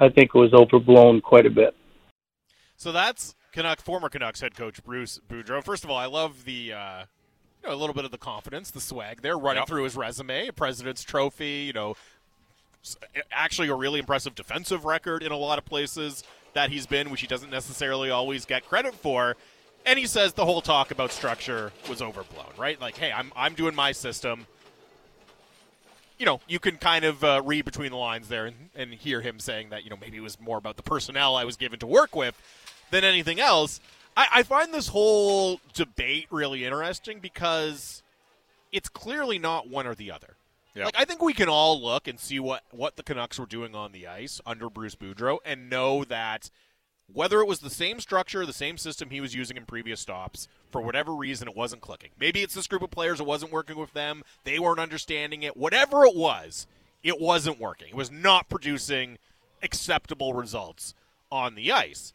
I 0.00 0.08
think 0.08 0.30
it 0.34 0.38
was 0.38 0.52
overblown 0.52 1.20
quite 1.20 1.46
a 1.46 1.50
bit. 1.50 1.74
So 2.76 2.92
that's 2.92 3.34
Canuck, 3.52 3.80
former 3.80 4.08
Canucks 4.08 4.40
head 4.40 4.54
coach 4.54 4.82
Bruce 4.84 5.20
Boudreau. 5.28 5.62
First 5.62 5.84
of 5.84 5.90
all, 5.90 5.96
I 5.96 6.06
love 6.06 6.44
the 6.44 6.72
uh, 6.72 7.04
you 7.62 7.68
know, 7.68 7.74
a 7.74 7.78
little 7.78 7.94
bit 7.94 8.04
of 8.04 8.10
the 8.10 8.18
confidence, 8.18 8.70
the 8.70 8.80
swag 8.80 9.22
there, 9.22 9.36
running 9.36 9.62
Yep. 9.62 9.68
through 9.68 9.84
his 9.84 9.96
resume, 9.96 10.48
a 10.48 10.52
President's 10.52 11.02
Trophy. 11.02 11.64
You 11.66 11.72
know, 11.72 11.96
actually 13.30 13.68
a 13.68 13.74
really 13.74 14.00
impressive 14.00 14.34
defensive 14.34 14.84
record 14.84 15.22
in 15.22 15.32
a 15.32 15.36
lot 15.36 15.58
of 15.58 15.64
places 15.64 16.22
that 16.54 16.70
he's 16.70 16.86
been, 16.86 17.10
which 17.10 17.20
he 17.20 17.26
doesn't 17.26 17.50
necessarily 17.50 18.10
always 18.10 18.44
get 18.44 18.66
credit 18.66 18.94
for. 18.94 19.36
And 19.86 19.98
he 19.98 20.06
says 20.06 20.32
the 20.32 20.44
whole 20.44 20.60
talk 20.60 20.90
about 20.90 21.12
structure 21.12 21.72
was 21.88 22.02
overblown, 22.02 22.52
right? 22.58 22.78
Like, 22.80 22.96
hey, 22.96 23.12
I'm 23.12 23.32
I'm 23.36 23.54
doing 23.54 23.74
my 23.74 23.92
system. 23.92 24.46
You 26.18 26.26
know, 26.26 26.40
you 26.48 26.58
can 26.58 26.76
kind 26.76 27.04
of 27.04 27.22
uh, 27.22 27.42
read 27.44 27.64
between 27.64 27.90
the 27.92 27.96
lines 27.96 28.28
there 28.28 28.46
and, 28.46 28.70
and 28.74 28.92
hear 28.92 29.20
him 29.20 29.38
saying 29.38 29.68
that, 29.68 29.84
you 29.84 29.90
know, 29.90 29.98
maybe 30.00 30.16
it 30.16 30.22
was 30.22 30.40
more 30.40 30.56
about 30.56 30.76
the 30.76 30.82
personnel 30.82 31.36
I 31.36 31.44
was 31.44 31.56
given 31.56 31.78
to 31.80 31.86
work 31.86 32.16
with 32.16 32.34
than 32.90 33.04
anything 33.04 33.38
else. 33.38 33.80
I, 34.16 34.26
I 34.36 34.42
find 34.42 34.72
this 34.72 34.88
whole 34.88 35.60
debate 35.74 36.26
really 36.30 36.64
interesting 36.64 37.20
because 37.20 38.02
it's 38.72 38.88
clearly 38.88 39.38
not 39.38 39.68
one 39.68 39.86
or 39.86 39.94
the 39.94 40.10
other. 40.10 40.36
Yeah. 40.74 40.86
Like 40.86 40.96
I 40.98 41.04
think 41.04 41.22
we 41.22 41.32
can 41.32 41.48
all 41.48 41.80
look 41.80 42.06
and 42.06 42.20
see 42.20 42.38
what 42.38 42.62
what 42.70 42.96
the 42.96 43.02
Canucks 43.02 43.38
were 43.38 43.46
doing 43.46 43.74
on 43.74 43.92
the 43.92 44.06
ice 44.06 44.40
under 44.44 44.68
Bruce 44.68 44.94
Boudreau 44.94 45.38
and 45.44 45.70
know 45.70 46.04
that 46.04 46.50
whether 47.12 47.40
it 47.40 47.46
was 47.46 47.60
the 47.60 47.70
same 47.70 48.00
structure, 48.00 48.44
the 48.44 48.52
same 48.52 48.78
system 48.78 49.10
he 49.10 49.20
was 49.20 49.34
using 49.34 49.56
in 49.56 49.64
previous 49.64 50.00
stops, 50.00 50.48
for 50.70 50.80
whatever 50.80 51.14
reason 51.14 51.48
it 51.48 51.56
wasn't 51.56 51.82
clicking. 51.82 52.10
Maybe 52.18 52.42
it's 52.42 52.54
this 52.54 52.66
group 52.66 52.82
of 52.82 52.90
players 52.90 53.20
it 53.20 53.26
wasn't 53.26 53.52
working 53.52 53.76
with 53.76 53.92
them, 53.92 54.22
they 54.44 54.58
weren't 54.58 54.80
understanding 54.80 55.42
it. 55.42 55.56
Whatever 55.56 56.04
it 56.04 56.16
was, 56.16 56.66
it 57.02 57.20
wasn't 57.20 57.60
working. 57.60 57.88
It 57.90 57.94
was 57.94 58.10
not 58.10 58.48
producing 58.48 59.18
acceptable 59.62 60.34
results 60.34 60.94
on 61.30 61.54
the 61.54 61.72
ice. 61.72 62.12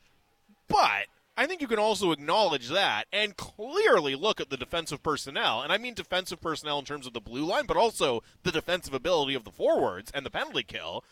But 0.68 1.08
I 1.38 1.48
think 1.48 1.62
you 1.62 1.68
can 1.68 1.80
also 1.80 2.12
acknowledge 2.12 2.70
that 2.70 3.08
and 3.12 3.38
clearly 3.38 4.16
look 4.16 4.42
at 4.42 4.50
the 4.50 4.58
defensive 4.58 5.02
personnel. 5.02 5.62
And 5.62 5.72
I 5.72 5.78
mean 5.78 5.94
defensive 5.94 6.42
personnel 6.42 6.80
in 6.80 6.86
terms 6.86 7.08
of 7.08 7.14
the 7.14 7.22
blue 7.22 7.46
line, 7.46 7.66
but 7.66 7.78
also 7.78 8.22
the 8.44 8.52
defensive 8.52 8.94
ability 8.94 9.34
of 9.34 9.44
the 9.44 9.52
forwards 9.52 10.12
and 10.14 10.26
the 10.26 10.30
penalty 10.30 10.64
kill. 10.64 11.04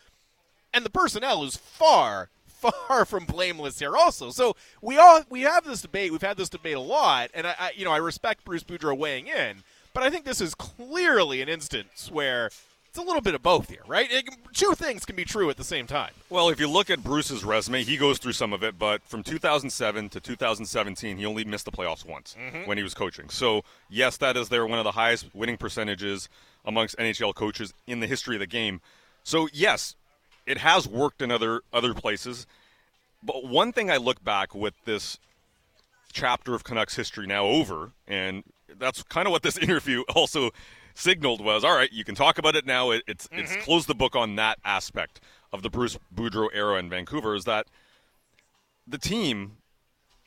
And 0.72 0.84
the 0.84 0.90
personnel 0.90 1.42
is 1.42 1.56
far, 1.56 2.30
far 2.60 3.04
from 3.06 3.24
blameless 3.24 3.78
here 3.78 3.96
also. 3.96 4.30
So 4.30 4.56
we 4.80 4.98
all 4.98 5.22
we 5.28 5.42
have 5.42 5.64
this 5.64 5.82
debate, 5.82 6.12
we've 6.12 6.22
had 6.22 6.36
this 6.36 6.48
debate 6.48 6.76
a 6.76 6.80
lot, 6.80 7.30
and 7.34 7.46
I, 7.46 7.54
I 7.58 7.72
you 7.76 7.84
know, 7.84 7.92
I 7.92 7.98
respect 7.98 8.44
Bruce 8.44 8.64
Boudreau 8.64 8.96
weighing 8.96 9.26
in, 9.26 9.62
but 9.92 10.02
I 10.02 10.10
think 10.10 10.24
this 10.24 10.40
is 10.40 10.54
clearly 10.54 11.42
an 11.42 11.48
instance 11.48 12.10
where 12.10 12.50
it's 12.90 12.98
a 12.98 13.02
little 13.02 13.20
bit 13.20 13.36
of 13.36 13.42
both 13.42 13.68
here, 13.68 13.82
right? 13.86 14.10
It, 14.10 14.28
two 14.52 14.74
things 14.74 15.06
can 15.06 15.14
be 15.14 15.24
true 15.24 15.48
at 15.48 15.56
the 15.56 15.62
same 15.62 15.86
time. 15.86 16.10
Well, 16.28 16.48
if 16.48 16.58
you 16.58 16.68
look 16.68 16.90
at 16.90 17.04
Bruce's 17.04 17.44
resume, 17.44 17.84
he 17.84 17.96
goes 17.96 18.18
through 18.18 18.32
some 18.32 18.52
of 18.52 18.64
it, 18.64 18.80
but 18.80 19.00
from 19.04 19.22
2007 19.22 20.08
to 20.08 20.20
2017, 20.20 21.16
he 21.16 21.24
only 21.24 21.44
missed 21.44 21.66
the 21.66 21.70
playoffs 21.70 22.04
once 22.04 22.34
mm-hmm. 22.36 22.66
when 22.68 22.76
he 22.78 22.82
was 22.82 22.92
coaching. 22.92 23.28
So, 23.28 23.62
yes, 23.88 24.16
that 24.16 24.36
is 24.36 24.48
there 24.48 24.66
one 24.66 24.80
of 24.80 24.84
the 24.84 24.92
highest 24.92 25.32
winning 25.32 25.56
percentages 25.56 26.28
amongst 26.64 26.98
NHL 26.98 27.32
coaches 27.32 27.72
in 27.86 28.00
the 28.00 28.08
history 28.08 28.34
of 28.34 28.40
the 28.40 28.48
game. 28.48 28.80
So, 29.22 29.48
yes, 29.52 29.94
it 30.50 30.58
has 30.58 30.88
worked 30.88 31.22
in 31.22 31.30
other 31.30 31.62
other 31.72 31.94
places. 31.94 32.46
But 33.22 33.44
one 33.44 33.72
thing 33.72 33.88
I 33.88 33.98
look 33.98 34.22
back 34.24 34.52
with 34.52 34.74
this 34.84 35.18
chapter 36.12 36.54
of 36.54 36.64
Canucks 36.64 36.96
history 36.96 37.26
now 37.26 37.44
over, 37.44 37.92
and 38.08 38.42
that's 38.78 39.04
kind 39.04 39.28
of 39.28 39.32
what 39.32 39.42
this 39.44 39.56
interview 39.66 40.02
also 40.14 40.50
signaled 40.94 41.40
was 41.40 41.62
all 41.62 41.74
right, 41.74 41.92
you 41.92 42.04
can 42.04 42.16
talk 42.16 42.36
about 42.36 42.56
it 42.56 42.66
now. 42.66 42.90
It, 42.90 43.04
it's 43.06 43.28
mm-hmm. 43.28 43.38
it's 43.38 43.56
closed 43.64 43.86
the 43.86 43.94
book 43.94 44.16
on 44.16 44.34
that 44.36 44.58
aspect 44.64 45.20
of 45.52 45.62
the 45.62 45.70
Bruce 45.70 45.96
Boudreau 46.12 46.48
era 46.52 46.78
in 46.80 46.90
Vancouver. 46.90 47.36
Is 47.36 47.44
that 47.44 47.66
the 48.88 48.98
team, 48.98 49.58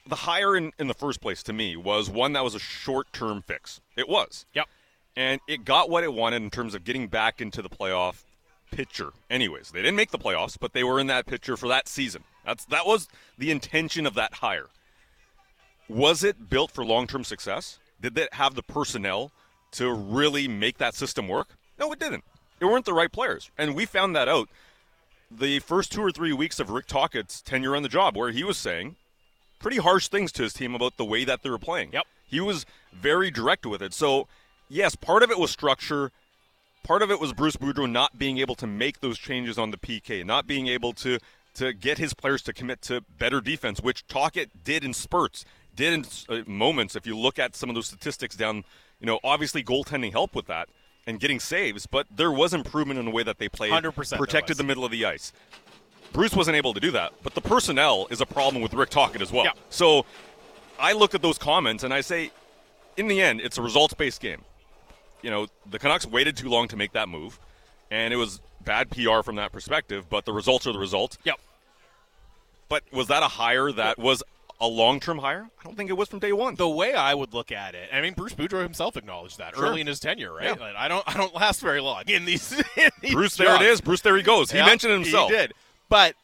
the 0.08 0.16
hire 0.16 0.56
in, 0.56 0.72
in 0.80 0.88
the 0.88 0.94
first 0.94 1.20
place 1.20 1.44
to 1.44 1.52
me 1.52 1.76
was 1.76 2.10
one 2.10 2.32
that 2.32 2.46
was 2.46 2.56
a 2.56 2.60
short 2.60 3.12
term 3.12 3.42
fix. 3.42 3.82
It 3.98 4.08
was. 4.08 4.46
Yep. 4.54 4.70
And 5.18 5.42
it 5.50 5.66
got 5.66 5.90
what 5.90 6.06
it 6.06 6.14
wanted 6.14 6.42
in 6.42 6.50
terms 6.50 6.74
of 6.74 6.86
getting 6.86 7.08
back 7.08 7.42
into 7.42 7.62
the 7.62 7.70
playoff 7.70 8.24
picture. 8.76 9.12
Anyways, 9.30 9.72
they 9.72 9.82
didn't 9.82 9.96
make 9.96 10.12
the 10.12 10.18
playoffs, 10.18 10.58
but 10.60 10.74
they 10.74 10.84
were 10.84 11.00
in 11.00 11.08
that 11.08 11.26
picture 11.26 11.56
for 11.56 11.68
that 11.68 11.88
season. 11.88 12.24
That's 12.46 12.66
that 12.66 12.86
was 12.86 13.08
the 13.38 13.52
intention 13.52 14.06
of 14.06 14.16
that 14.16 14.36
hire. 14.36 14.68
Was 15.88 16.24
it 16.24 16.50
built 16.50 16.72
for 16.72 16.84
long-term 16.84 17.24
success? 17.24 17.80
Did 18.02 18.18
it 18.18 18.34
have 18.34 18.56
the 18.56 18.64
personnel 18.64 19.32
to 19.74 19.94
really 19.94 20.48
make 20.48 20.78
that 20.78 20.96
system 20.96 21.28
work? 21.28 21.50
No, 21.80 21.92
it 21.92 22.00
didn't. 22.00 22.24
It 22.60 22.66
weren't 22.66 22.86
the 22.86 22.94
right 22.94 23.12
players. 23.12 23.52
And 23.58 23.76
we 23.76 23.86
found 23.86 24.16
that 24.16 24.28
out 24.28 24.50
the 25.30 25.60
first 25.60 25.92
two 25.92 26.02
or 26.02 26.12
three 26.12 26.34
weeks 26.34 26.60
of 26.60 26.70
Rick 26.70 26.88
Tocchet's 26.88 27.42
tenure 27.42 27.76
on 27.76 27.84
the 27.84 27.90
job, 27.90 28.16
where 28.16 28.32
he 28.32 28.44
was 28.44 28.58
saying 28.58 28.96
pretty 29.60 29.78
harsh 29.78 30.08
things 30.08 30.32
to 30.34 30.44
his 30.44 30.54
team 30.54 30.76
about 30.76 30.98
the 30.98 31.06
way 31.06 31.24
that 31.24 31.42
they 31.42 31.50
were 31.50 31.60
playing. 31.60 31.92
Yep. 31.94 32.06
He 32.26 32.40
was 32.40 32.66
very 32.94 33.32
direct 33.32 33.66
with 33.66 33.82
it. 33.82 33.94
So, 33.94 34.28
yes, 34.70 34.96
part 34.96 35.24
of 35.24 35.32
it 35.32 35.40
was 35.40 35.52
structure. 35.52 36.12
Part 36.84 37.02
of 37.02 37.10
it 37.10 37.20
was 37.20 37.34
Bruce 37.34 37.56
Boudreau 37.56 37.90
not 37.90 38.20
being 38.20 38.38
able 38.40 38.56
to 38.56 38.68
make 38.68 39.00
those 39.00 39.18
changes 39.18 39.58
on 39.58 39.72
the 39.72 39.78
PK, 39.78 40.26
not 40.26 40.48
being 40.48 40.68
able 40.68 40.94
to 40.94 41.20
to 41.56 41.72
get 41.72 42.00
his 42.00 42.16
players 42.16 42.42
to 42.42 42.52
commit 42.52 42.82
to 42.82 43.02
better 43.20 43.40
defense, 43.40 43.80
which 43.80 44.08
Tocchet 44.08 44.64
did 44.64 44.84
in 44.84 44.92
spurts, 44.92 45.46
did 45.76 45.94
in 45.94 46.06
uh, 46.28 46.42
moments. 46.50 46.96
If 46.96 47.06
you 47.06 47.16
look 47.16 47.38
at 47.38 47.56
some 47.56 47.70
of 47.70 47.76
those 47.76 47.86
statistics 47.86 48.36
down 48.36 48.64
you 49.04 49.08
know, 49.08 49.20
obviously 49.22 49.62
goaltending 49.64 50.14
helped 50.14 50.34
with 50.34 50.48
that 50.48 50.70
and 51.06 51.20
getting 51.20 51.38
saves, 51.38 51.86
but 51.86 52.08
there 52.10 52.32
was 52.32 52.54
improvement 52.54 52.98
in 52.98 53.06
the 53.06 53.12
way 53.12 53.22
that 53.22 53.38
they 53.38 53.50
played, 53.50 53.74
100% 53.74 54.18
protected 54.18 54.56
the 54.56 54.64
middle 54.64 54.86
of 54.86 54.92
the 54.92 55.06
ice. 55.06 55.34
Bruce 56.14 56.34
wasn't 56.34 56.56
able 56.56 56.74
to 56.74 56.80
do 56.80 56.90
that, 56.92 57.12
but 57.22 57.36
the 57.36 57.42
personnel 57.42 58.08
is 58.10 58.22
a 58.22 58.26
problem 58.26 58.64
with 58.64 58.74
Rick 58.74 58.92
Tocchet 58.92 59.22
as 59.22 59.30
well. 59.30 59.44
Yeah. 59.44 59.52
So 59.70 60.06
I 60.80 60.94
look 60.94 61.14
at 61.14 61.22
those 61.22 61.38
comments 61.38 61.84
and 61.84 61.94
I 61.94 62.00
say, 62.00 62.32
in 62.96 63.10
the 63.10 63.20
end, 63.20 63.42
it's 63.42 63.58
a 63.58 63.62
results 63.62 63.94
based 63.94 64.22
game. 64.22 64.42
You 65.24 65.32
know, 65.32 65.48
the 65.70 65.80
Canucks 65.80 66.06
waited 66.06 66.38
too 66.38 66.50
long 66.50 66.68
to 66.68 66.78
make 66.78 66.92
that 66.94 67.10
move, 67.10 67.40
and 67.90 68.14
it 68.14 68.18
was 68.18 68.40
bad 68.64 68.92
PR 68.92 69.22
from 69.22 69.38
that 69.38 69.52
perspective, 69.52 70.06
but 70.10 70.26
the 70.26 70.34
results 70.34 70.68
are 70.68 70.74
the 70.74 70.80
results. 70.80 71.18
Yep. 71.24 71.40
But 72.70 72.84
was 72.92 73.08
that 73.08 73.24
a 73.24 73.28
hire 73.28 73.72
that 73.72 73.98
was 73.98 74.24
a 74.60 74.68
long 74.68 75.00
term 75.00 75.20
hire? 75.20 75.50
I 75.60 75.64
don't 75.64 75.76
think 75.76 75.90
it 75.90 75.94
was 75.94 76.10
from 76.10 76.20
day 76.20 76.34
one. 76.34 76.56
The 76.56 76.70
way 76.70 76.94
I 76.94 77.14
would 77.14 77.34
look 77.34 77.52
at 77.52 77.76
it, 77.76 77.90
I 77.94 78.02
mean, 78.02 78.14
Bruce 78.14 78.34
Boudreau 78.34 78.64
himself 78.64 78.98
acknowledged 78.98 79.38
that 79.38 79.56
sure. 79.56 79.66
early 79.66 79.82
in 79.82 79.88
his 79.88 80.00
tenure, 80.00 80.34
right? 80.34 80.46
Yeah. 80.46 80.52
Like, 80.54 80.76
I 80.76 80.88
don't, 80.88 81.04
I 81.08 81.18
don't 81.18 81.34
last 81.36 81.62
very 81.62 81.82
long 81.82 82.04
in 82.08 82.26
these. 82.26 82.52
In 82.76 82.90
these 83.02 83.14
Bruce, 83.14 83.38
jobs. 83.38 83.48
there 83.48 83.56
it 83.56 83.72
is. 83.72 83.82
Bruce, 83.82 84.02
there 84.02 84.16
he 84.18 84.24
goes. 84.24 84.52
He 84.52 84.58
yeah, 84.58 84.66
mentioned 84.66 84.94
it 84.94 85.02
himself. 85.02 85.30
He 85.30 85.38
did, 85.38 85.54
but 85.90 86.16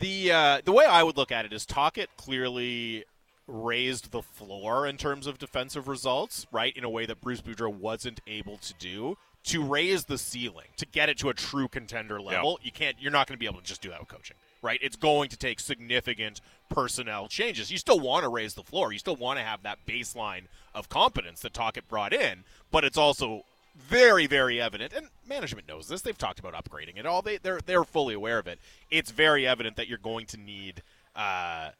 the 0.00 0.32
uh, 0.32 0.60
the 0.64 0.72
way 0.72 0.84
I 0.84 1.02
would 1.02 1.16
look 1.16 1.32
at 1.32 1.44
it 1.44 1.52
is 1.52 1.66
Tocchet 1.66 2.08
clearly 2.16 3.04
raised 3.46 4.10
the 4.10 4.22
floor 4.22 4.86
in 4.86 4.96
terms 4.96 5.26
of 5.26 5.38
defensive 5.38 5.88
results, 5.88 6.46
right? 6.50 6.76
In 6.76 6.84
a 6.84 6.90
way 6.90 7.06
that 7.06 7.20
Bruce 7.20 7.40
Boudreau 7.40 7.72
wasn't 7.72 8.20
able 8.26 8.56
to 8.58 8.74
do. 8.74 9.16
To 9.48 9.62
raise 9.62 10.06
the 10.06 10.16
ceiling, 10.16 10.68
to 10.78 10.86
get 10.86 11.10
it 11.10 11.18
to 11.18 11.28
a 11.28 11.34
true 11.34 11.68
contender 11.68 12.18
level, 12.18 12.58
yeah. 12.60 12.64
you 12.64 12.72
can't. 12.72 12.96
You're 12.98 13.12
not 13.12 13.26
going 13.26 13.36
to 13.36 13.38
be 13.38 13.44
able 13.44 13.60
to 13.60 13.66
just 13.66 13.82
do 13.82 13.90
that 13.90 14.00
with 14.00 14.08
coaching 14.08 14.36
right? 14.64 14.80
It's 14.82 14.96
going 14.96 15.28
to 15.28 15.36
take 15.36 15.60
significant 15.60 16.40
personnel 16.70 17.28
changes. 17.28 17.70
You 17.70 17.78
still 17.78 18.00
want 18.00 18.24
to 18.24 18.30
raise 18.30 18.54
the 18.54 18.62
floor. 18.62 18.92
You 18.92 18.98
still 18.98 19.14
want 19.14 19.38
to 19.38 19.44
have 19.44 19.62
that 19.62 19.86
baseline 19.86 20.46
of 20.74 20.88
competence 20.88 21.40
that 21.40 21.52
Tocchet 21.52 21.86
brought 21.86 22.12
in, 22.12 22.44
but 22.72 22.82
it's 22.82 22.96
also 22.96 23.42
very, 23.76 24.26
very 24.26 24.60
evident, 24.60 24.92
and 24.92 25.08
management 25.28 25.68
knows 25.68 25.88
this. 25.88 26.00
They've 26.00 26.16
talked 26.16 26.38
about 26.38 26.54
upgrading 26.54 26.96
it 26.96 27.06
all. 27.06 27.22
They 27.22 27.38
they're 27.38 27.60
they're 27.60 27.84
fully 27.84 28.14
aware 28.14 28.38
of 28.38 28.46
it. 28.46 28.58
It's 28.90 29.10
very 29.10 29.46
evident 29.46 29.76
that 29.76 29.88
you're 29.88 29.98
going 29.98 30.26
to 30.26 30.36
need 30.36 30.82
uh, 31.14 31.70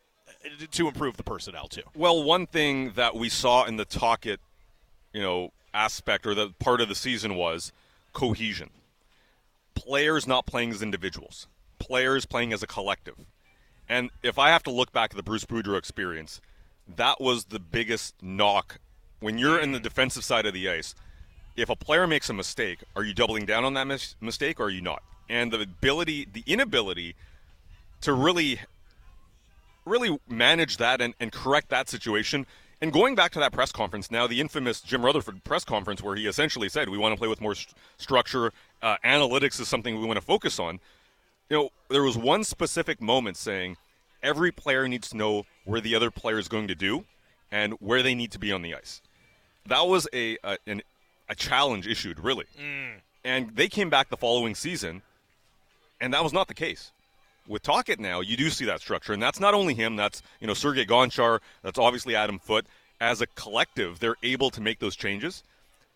to 0.70 0.88
improve 0.88 1.16
the 1.16 1.22
personnel 1.22 1.68
too. 1.68 1.82
Well, 1.94 2.22
one 2.22 2.46
thing 2.46 2.92
that 2.92 3.14
we 3.14 3.28
saw 3.28 3.64
in 3.64 3.76
the 3.76 3.84
Tocchet, 3.84 4.40
you 5.12 5.22
know, 5.22 5.52
aspect 5.72 6.26
or 6.26 6.34
the 6.34 6.50
part 6.58 6.80
of 6.80 6.88
the 6.88 6.94
season 6.94 7.34
was 7.34 7.72
cohesion. 8.12 8.70
Players 9.74 10.26
not 10.26 10.46
playing 10.46 10.70
as 10.70 10.82
individuals 10.82 11.48
players 11.84 12.24
playing 12.24 12.52
as 12.52 12.62
a 12.62 12.66
collective. 12.66 13.26
And 13.88 14.10
if 14.22 14.38
I 14.38 14.48
have 14.48 14.62
to 14.64 14.70
look 14.70 14.92
back 14.92 15.10
at 15.10 15.16
the 15.16 15.22
Bruce 15.22 15.44
Boudreau 15.44 15.76
experience, 15.76 16.40
that 16.96 17.20
was 17.20 17.46
the 17.46 17.58
biggest 17.58 18.14
knock 18.22 18.78
when 19.20 19.36
you're 19.38 19.60
in 19.60 19.72
the 19.72 19.80
defensive 19.80 20.24
side 20.24 20.46
of 20.46 20.54
the 20.54 20.68
ice. 20.68 20.94
If 21.56 21.68
a 21.68 21.76
player 21.76 22.06
makes 22.06 22.30
a 22.30 22.32
mistake, 22.32 22.82
are 22.96 23.04
you 23.04 23.12
doubling 23.12 23.44
down 23.44 23.64
on 23.64 23.74
that 23.74 23.86
mis- 23.86 24.16
mistake 24.20 24.58
or 24.58 24.64
are 24.64 24.70
you 24.70 24.80
not? 24.80 25.02
And 25.28 25.52
the 25.52 25.60
ability, 25.60 26.26
the 26.32 26.42
inability 26.46 27.14
to 28.00 28.12
really, 28.12 28.60
really 29.84 30.18
manage 30.28 30.76
that 30.78 31.00
and, 31.00 31.14
and 31.20 31.32
correct 31.32 31.68
that 31.70 31.88
situation. 31.88 32.46
And 32.80 32.92
going 32.92 33.14
back 33.14 33.32
to 33.32 33.38
that 33.38 33.52
press 33.52 33.72
conference 33.72 34.10
now, 34.10 34.26
the 34.26 34.40
infamous 34.40 34.80
Jim 34.80 35.04
Rutherford 35.04 35.42
press 35.44 35.64
conference 35.64 36.02
where 36.02 36.16
he 36.16 36.26
essentially 36.26 36.68
said, 36.68 36.88
we 36.88 36.98
want 36.98 37.14
to 37.14 37.18
play 37.18 37.28
with 37.28 37.40
more 37.40 37.54
st- 37.54 37.74
structure. 37.96 38.52
Uh, 38.82 38.96
analytics 39.04 39.58
is 39.60 39.68
something 39.68 39.98
we 39.98 40.06
want 40.06 40.18
to 40.18 40.24
focus 40.24 40.58
on 40.58 40.80
you 41.48 41.56
know, 41.56 41.70
there 41.88 42.02
was 42.02 42.16
one 42.16 42.44
specific 42.44 43.00
moment 43.00 43.36
saying 43.36 43.76
every 44.22 44.50
player 44.50 44.88
needs 44.88 45.10
to 45.10 45.16
know 45.16 45.44
where 45.64 45.80
the 45.80 45.94
other 45.94 46.10
player 46.10 46.38
is 46.38 46.48
going 46.48 46.68
to 46.68 46.74
do 46.74 47.04
and 47.50 47.74
where 47.74 48.02
they 48.02 48.14
need 48.14 48.32
to 48.32 48.38
be 48.38 48.52
on 48.52 48.62
the 48.62 48.74
ice. 48.74 49.00
That 49.66 49.86
was 49.86 50.08
a 50.12 50.38
a, 50.44 50.58
an, 50.66 50.82
a 51.28 51.34
challenge 51.34 51.86
issued, 51.86 52.18
really. 52.18 52.46
Mm. 52.60 53.00
And 53.24 53.56
they 53.56 53.68
came 53.68 53.88
back 53.88 54.10
the 54.10 54.16
following 54.16 54.54
season, 54.54 55.02
and 56.00 56.12
that 56.12 56.22
was 56.22 56.32
not 56.32 56.48
the 56.48 56.54
case. 56.54 56.92
With 57.46 57.62
Tocchet 57.62 58.00
now, 58.00 58.20
you 58.20 58.36
do 58.36 58.48
see 58.48 58.64
that 58.64 58.80
structure, 58.80 59.12
and 59.12 59.22
that's 59.22 59.40
not 59.40 59.54
only 59.54 59.74
him. 59.74 59.96
That's 59.96 60.22
you 60.40 60.46
know 60.46 60.54
Sergei 60.54 60.86
Gonchar. 60.86 61.40
That's 61.62 61.78
obviously 61.78 62.16
Adam 62.16 62.38
Foote. 62.38 62.66
As 63.00 63.20
a 63.20 63.26
collective, 63.26 63.98
they're 63.98 64.16
able 64.22 64.50
to 64.50 64.60
make 64.60 64.78
those 64.78 64.96
changes. 64.96 65.42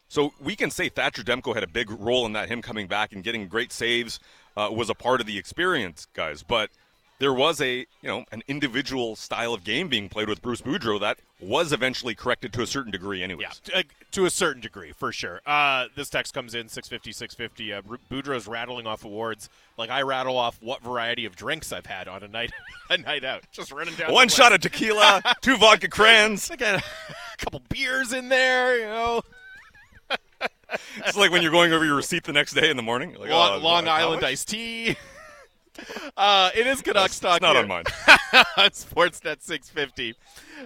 So 0.09 0.33
we 0.41 0.57
can 0.57 0.71
say 0.71 0.89
Thatcher 0.89 1.23
Demko 1.23 1.55
had 1.55 1.63
a 1.63 1.69
big 1.69 1.91
role 1.91 2.27
in 2.27 2.33
that, 2.33 2.49
him 2.49 2.63
coming 2.63 2.87
back 2.87 3.13
and 3.13 3.23
getting 3.23 3.47
great 3.47 3.73
saves, 3.73 4.19
uh, 4.57 4.69
was 4.73 4.91
a 4.91 4.95
part 4.95 5.21
of 5.21 5.27
the 5.27 5.39
experience, 5.39 6.07
guys. 6.15 6.43
But 6.43 6.71
there 7.19 7.33
was 7.33 7.61
a 7.61 7.79
you 7.79 8.09
know 8.09 8.25
an 8.33 8.43
individual 8.49 9.17
style 9.17 9.55
of 9.55 9.65
game 9.65 9.89
being 9.89 10.09
played 10.09 10.29
with 10.29 10.43
Bruce 10.43 10.63
Boudreau 10.63 11.01
that 11.01 11.19
was 11.41 11.73
eventually 11.73 12.15
corrected 12.15 12.53
to 12.55 12.63
a 12.63 12.67
certain 12.67 12.91
degree, 12.91 13.23
anyways. 13.23 13.61
Yeah, 13.73 13.83
to 14.13 14.27
a 14.27 14.31
certain 14.31 14.61
degree, 14.61 14.93
for 14.93 15.13
sure. 15.13 15.41
Uh, 15.47 15.87
this 15.95 16.11
text 16.11 16.35
comes 16.35 16.55
in 16.55 16.69
650, 16.69 17.13
650. 17.13 17.73
Uh, 17.73 17.97
Boudreau's 18.11 18.47
rattling 18.47 18.87
off 18.87 19.05
awards 19.05 19.49
like 19.77 19.91
I 19.91 20.03
rattle 20.03 20.37
off 20.37 20.59
what 20.61 20.83
variety 20.83 21.25
of 21.25 21.37
drinks 21.37 21.73
I've 21.73 21.87
had 21.87 22.09
on 22.09 22.23
a 22.23 22.29
night 22.29 22.51
a 22.91 22.99
night 22.99 23.25
out. 23.25 23.45
Just 23.53 23.73
running 23.73 23.95
down. 23.95 24.13
One 24.13 24.29
shot 24.29 24.53
of 24.53 24.61
tequila, 24.61 25.23
two 25.41 25.57
vodka 25.57 25.89
crans. 25.89 26.51
I 26.51 26.57
got 26.57 26.81
a 26.81 26.85
couple 27.39 27.63
beers 27.69 28.13
in 28.13 28.29
there, 28.29 28.79
you 28.79 28.87
know 28.87 29.23
it's 31.05 31.17
like 31.17 31.31
when 31.31 31.43
you're 31.43 31.51
going 31.51 31.73
over 31.73 31.85
your 31.85 31.97
receipt 31.97 32.25
the 32.25 32.33
next 32.33 32.55
day 32.55 32.71
in 32.71 32.77
the 32.77 32.83
morning. 32.83 33.15
Like, 33.19 33.31
Long, 33.31 33.61
oh, 33.61 33.65
Long 33.65 33.89
Island 33.89 34.25
iced 34.25 34.49
tea. 34.49 34.97
Uh, 36.17 36.51
it 36.57 36.67
is 36.67 36.83
Canucks 36.83 37.21
talk. 37.21 37.41
not 37.41 37.53
here. 37.55 37.63
on 37.63 37.69
mine. 37.69 37.85
on 38.57 38.71
Sportsnet 38.71 39.41
650. 39.41 40.15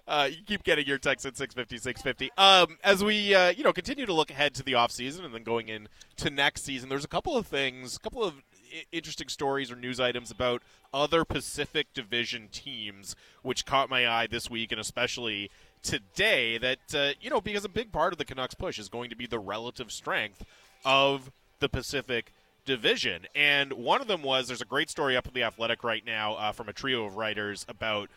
Uh, 0.08 0.28
you 0.30 0.38
keep 0.46 0.62
getting 0.64 0.86
your 0.86 0.96
text 0.96 1.26
at 1.26 1.36
650, 1.36 1.76
650. 1.76 2.30
Um, 2.38 2.78
as 2.82 3.04
we, 3.04 3.34
uh, 3.34 3.50
you 3.50 3.62
know, 3.62 3.72
continue 3.72 4.06
to 4.06 4.14
look 4.14 4.30
ahead 4.30 4.54
to 4.54 4.62
the 4.62 4.72
offseason 4.72 5.26
and 5.26 5.34
then 5.34 5.42
going 5.42 5.68
into 5.68 6.30
next 6.30 6.64
season, 6.64 6.88
there's 6.88 7.04
a 7.04 7.08
couple 7.08 7.36
of 7.36 7.46
things, 7.46 7.96
a 7.96 7.98
couple 8.00 8.24
of 8.24 8.36
I- 8.72 8.84
interesting 8.92 9.28
stories 9.28 9.70
or 9.70 9.76
news 9.76 10.00
items 10.00 10.30
about 10.30 10.62
other 10.94 11.22
Pacific 11.26 11.88
Division 11.92 12.48
teams, 12.50 13.14
which 13.42 13.66
caught 13.66 13.90
my 13.90 14.08
eye 14.08 14.26
this 14.26 14.48
week, 14.48 14.72
and 14.72 14.80
especially 14.80 15.50
today 15.82 16.56
that 16.58 16.94
uh, 16.94 17.10
you 17.20 17.28
know 17.28 17.40
because 17.42 17.64
a 17.64 17.68
big 17.68 17.92
part 17.92 18.12
of 18.14 18.18
the 18.18 18.24
Canucks 18.24 18.54
push 18.54 18.78
is 18.78 18.88
going 18.88 19.10
to 19.10 19.16
be 19.16 19.26
the 19.26 19.38
relative 19.38 19.92
strength 19.92 20.44
of 20.84 21.30
the 21.58 21.68
Pacific 21.68 22.32
Division, 22.64 23.26
and 23.34 23.72
one 23.72 24.00
of 24.00 24.06
them 24.06 24.22
was 24.22 24.46
there's 24.46 24.60
a 24.60 24.66
great 24.66 24.88
story 24.88 25.16
up 25.16 25.26
in 25.26 25.34
the 25.34 25.42
Athletic 25.42 25.82
right 25.82 26.04
now 26.04 26.34
uh, 26.34 26.52
from 26.52 26.68
a 26.68 26.72
trio 26.72 27.04
of 27.04 27.16
writers 27.16 27.66
about 27.68 28.08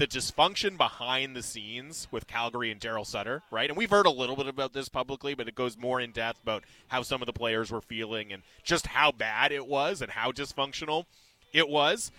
the 0.00 0.06
dysfunction 0.06 0.78
behind 0.78 1.36
the 1.36 1.42
scenes 1.42 2.08
with 2.10 2.26
Calgary 2.26 2.70
and 2.70 2.80
Daryl 2.80 3.06
Sutter, 3.06 3.42
right? 3.50 3.68
And 3.68 3.76
we've 3.76 3.90
heard 3.90 4.06
a 4.06 4.10
little 4.10 4.34
bit 4.34 4.46
about 4.48 4.72
this 4.72 4.88
publicly, 4.88 5.34
but 5.34 5.46
it 5.46 5.54
goes 5.54 5.76
more 5.76 6.00
in 6.00 6.10
depth 6.10 6.42
about 6.42 6.64
how 6.88 7.02
some 7.02 7.20
of 7.20 7.26
the 7.26 7.34
players 7.34 7.70
were 7.70 7.82
feeling 7.82 8.32
and 8.32 8.42
just 8.64 8.86
how 8.86 9.12
bad 9.12 9.52
it 9.52 9.66
was 9.66 10.00
and 10.00 10.10
how 10.10 10.32
dysfunctional 10.32 11.04
it 11.52 11.68
was. 11.68 12.12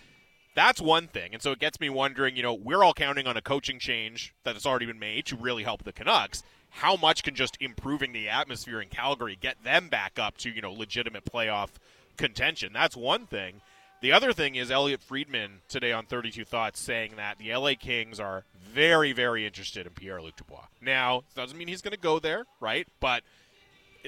That's 0.54 0.80
one 0.80 1.08
thing. 1.08 1.34
And 1.34 1.42
so 1.42 1.52
it 1.52 1.60
gets 1.60 1.80
me 1.80 1.90
wondering, 1.90 2.36
you 2.36 2.44
know, 2.44 2.54
we're 2.54 2.84
all 2.84 2.94
counting 2.94 3.26
on 3.26 3.36
a 3.36 3.42
coaching 3.42 3.80
change 3.80 4.34
that 4.44 4.54
has 4.54 4.66
already 4.66 4.86
been 4.86 5.00
made 5.00 5.26
to 5.28 5.36
really 5.36 5.64
help 5.64 5.84
the 5.84 5.94
Canucks. 5.94 6.44
How 6.72 6.96
much 6.96 7.24
can 7.24 7.36
just 7.36 7.58
improving 7.60 8.14
the 8.14 8.30
atmosphere 8.30 8.82
in 8.82 8.90
Calgary 8.90 9.38
get 9.40 9.64
them 9.64 9.90
back 9.90 10.18
up 10.18 10.38
to, 10.40 10.50
you 10.50 10.62
know, 10.62 10.72
legitimate 10.72 11.26
playoff 11.26 11.70
contention. 12.18 12.72
That's 12.74 12.96
one 12.96 13.26
thing. 13.26 13.62
The 14.02 14.12
other 14.12 14.34
thing 14.34 14.56
is 14.56 14.72
Elliotte 14.72 15.04
Friedman 15.04 15.62
today 15.68 15.92
on 15.92 16.06
32 16.06 16.44
Thoughts 16.44 16.80
saying 16.80 17.14
that 17.18 17.38
the 17.38 17.54
LA 17.56 17.74
Kings 17.80 18.20
are 18.20 18.46
very, 18.60 19.14
very 19.14 19.46
interested 19.46 19.86
in 19.86 19.94
Pierre 19.94 20.22
Luc 20.22 20.38
Dubois. 20.38 20.66
Now, 20.82 21.24
doesn't 21.36 21.58
mean 21.58 21.68
he's 21.68 21.84
going 21.84 21.94
to 21.94 22.00
go 22.00 22.18
there, 22.18 22.46
right? 22.60 22.88
But 23.00 23.24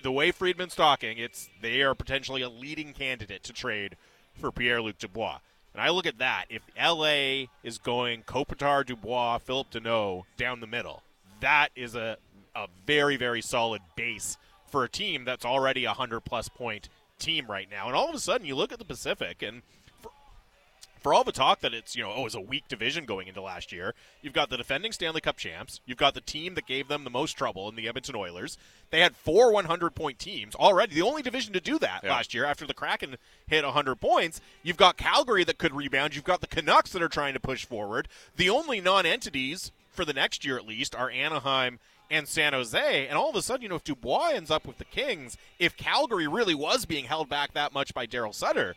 the 0.01 0.11
way 0.11 0.31
Friedman's 0.31 0.73
talking, 0.73 1.19
it's 1.19 1.49
they 1.61 1.83
are 1.83 1.93
potentially 1.93 2.41
a 2.41 2.49
leading 2.49 2.93
candidate 2.93 3.43
to 3.43 3.53
trade 3.53 3.95
for 4.33 4.51
Pierre 4.51 4.81
Luc 4.81 4.97
Dubois. 4.97 5.39
And 5.73 5.81
I 5.81 5.89
look 5.89 6.07
at 6.07 6.19
that. 6.19 6.45
If 6.49 6.63
LA 6.79 7.49
is 7.63 7.77
going 7.77 8.23
Kopitar, 8.23 8.85
Dubois, 8.85 9.39
Phillip 9.39 9.69
Danault 9.71 10.23
down 10.37 10.59
the 10.59 10.67
middle, 10.67 11.03
that 11.39 11.69
is 11.75 11.95
a, 11.95 12.17
a 12.55 12.67
very, 12.85 13.17
very 13.17 13.41
solid 13.41 13.81
base 13.95 14.37
for 14.67 14.83
a 14.83 14.89
team 14.89 15.25
that's 15.25 15.45
already 15.45 15.85
a 15.85 15.89
100 15.89 16.21
plus 16.21 16.49
point 16.49 16.89
team 17.19 17.45
right 17.47 17.67
now. 17.69 17.87
And 17.87 17.95
all 17.95 18.09
of 18.09 18.15
a 18.15 18.19
sudden, 18.19 18.47
you 18.47 18.55
look 18.55 18.71
at 18.71 18.79
the 18.79 18.85
Pacific, 18.85 19.41
and 19.41 19.61
for, 20.01 20.11
for 20.99 21.13
all 21.13 21.23
the 21.23 21.31
talk 21.31 21.59
that 21.61 21.73
it's, 21.73 21.95
you 21.95 22.03
know, 22.03 22.11
oh, 22.15 22.25
it's 22.25 22.35
a 22.35 22.41
weak 22.41 22.67
division 22.67 23.05
going 23.05 23.27
into 23.27 23.41
last 23.41 23.71
year, 23.71 23.93
you've 24.21 24.33
got 24.33 24.49
the 24.49 24.57
defending 24.57 24.91
Stanley 24.91 25.21
Cup 25.21 25.37
champs. 25.37 25.79
You've 25.85 25.97
got 25.97 26.13
the 26.15 26.21
team 26.21 26.55
that 26.55 26.65
gave 26.65 26.87
them 26.87 27.03
the 27.03 27.09
most 27.09 27.33
trouble 27.33 27.69
in 27.69 27.75
the 27.75 27.87
Edmonton 27.87 28.15
Oilers. 28.15 28.57
They 28.89 28.99
had 28.99 29.15
four 29.15 29.51
100 29.53 29.95
point 29.95 30.17
teams 30.19 30.55
already, 30.55 30.95
the 30.95 31.01
only 31.03 31.21
division 31.21 31.53
to 31.53 31.61
do 31.61 31.77
that 31.79 32.01
Yeah. 32.03 32.11
last 32.11 32.33
year 32.33 32.45
after 32.45 32.65
the 32.65 32.73
Kraken 32.73 33.17
hit 33.47 33.63
100 33.63 33.95
points. 33.97 34.41
You've 34.63 34.77
got 34.77 34.97
Calgary 34.97 35.43
that 35.43 35.57
could 35.59 35.73
rebound. 35.75 36.15
You've 36.15 36.23
got 36.23 36.41
the 36.41 36.47
Canucks 36.47 36.91
that 36.93 37.01
are 37.01 37.09
trying 37.09 37.33
to 37.35 37.39
push 37.39 37.65
forward. 37.65 38.07
The 38.35 38.49
only 38.49 38.81
non 38.81 39.05
entities 39.05 39.71
for 39.91 40.03
the 40.03 40.13
next 40.13 40.43
year 40.43 40.57
at 40.57 40.65
least 40.67 40.95
are 40.95 41.09
Anaheim 41.11 41.79
and 42.13 42.27
San 42.27 42.53
Jose. 42.53 43.07
And 43.07 43.17
all 43.17 43.29
of 43.29 43.35
a 43.35 43.41
sudden, 43.41 43.63
you 43.63 43.69
know, 43.69 43.75
if 43.75 43.83
Dubois 43.83 44.31
ends 44.33 44.51
up 44.51 44.65
with 44.65 44.77
the 44.77 44.85
Kings, 44.85 45.37
if 45.59 45.75
Calgary 45.75 46.27
really 46.27 46.55
was 46.55 46.85
being 46.85 47.05
held 47.05 47.27
back 47.27 47.53
that 47.53 47.73
much 47.73 47.93
by 47.93 48.05
Daryl 48.05 48.33
Sutter, 48.33 48.75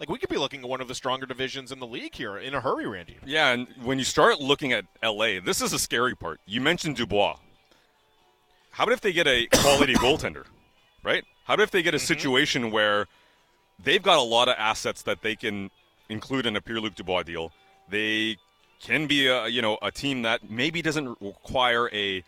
like 0.00 0.08
we 0.08 0.18
could 0.18 0.28
be 0.28 0.36
looking 0.36 0.62
at 0.62 0.68
one 0.68 0.80
of 0.80 0.88
the 0.88 0.94
stronger 0.94 1.26
divisions 1.26 1.70
in 1.70 1.78
the 1.78 1.86
league 1.86 2.14
here 2.14 2.36
in 2.36 2.54
a 2.54 2.60
hurry, 2.60 2.86
Randy. 2.86 3.16
Yeah, 3.24 3.52
and 3.52 3.68
when 3.82 3.98
you 3.98 4.04
start 4.04 4.40
looking 4.40 4.72
at 4.72 4.84
LA, 5.02 5.38
this 5.42 5.62
is 5.62 5.72
a 5.72 5.78
scary 5.78 6.16
part. 6.16 6.40
You 6.44 6.60
mentioned 6.60 6.96
Dubois. 6.96 7.36
How 8.72 8.84
about 8.84 8.94
if 8.94 9.00
they 9.00 9.12
get 9.12 9.28
a 9.28 9.46
quality 9.52 9.94
goaltender, 9.94 10.44
right? 11.04 11.24
How 11.44 11.54
about 11.54 11.64
if 11.64 11.70
they 11.70 11.82
get 11.82 11.94
a 11.94 11.98
mm-hmm. 11.98 12.06
situation 12.06 12.70
where 12.72 13.06
they've 13.82 14.02
got 14.02 14.18
a 14.18 14.22
lot 14.22 14.48
of 14.48 14.56
assets 14.58 15.02
that 15.02 15.22
they 15.22 15.36
can 15.36 15.70
include 16.08 16.46
in 16.46 16.56
a 16.56 16.60
Pierre 16.60 16.80
Luc 16.80 16.96
Dubois 16.96 17.22
deal? 17.22 17.52
They 17.88 18.38
can 18.80 19.06
be 19.06 19.28
a 19.28 19.46
you 19.46 19.62
know 19.62 19.78
a 19.82 19.92
team 19.92 20.22
that 20.22 20.50
maybe 20.50 20.82
doesn't 20.82 21.16
require 21.20 21.88
a 21.92 22.24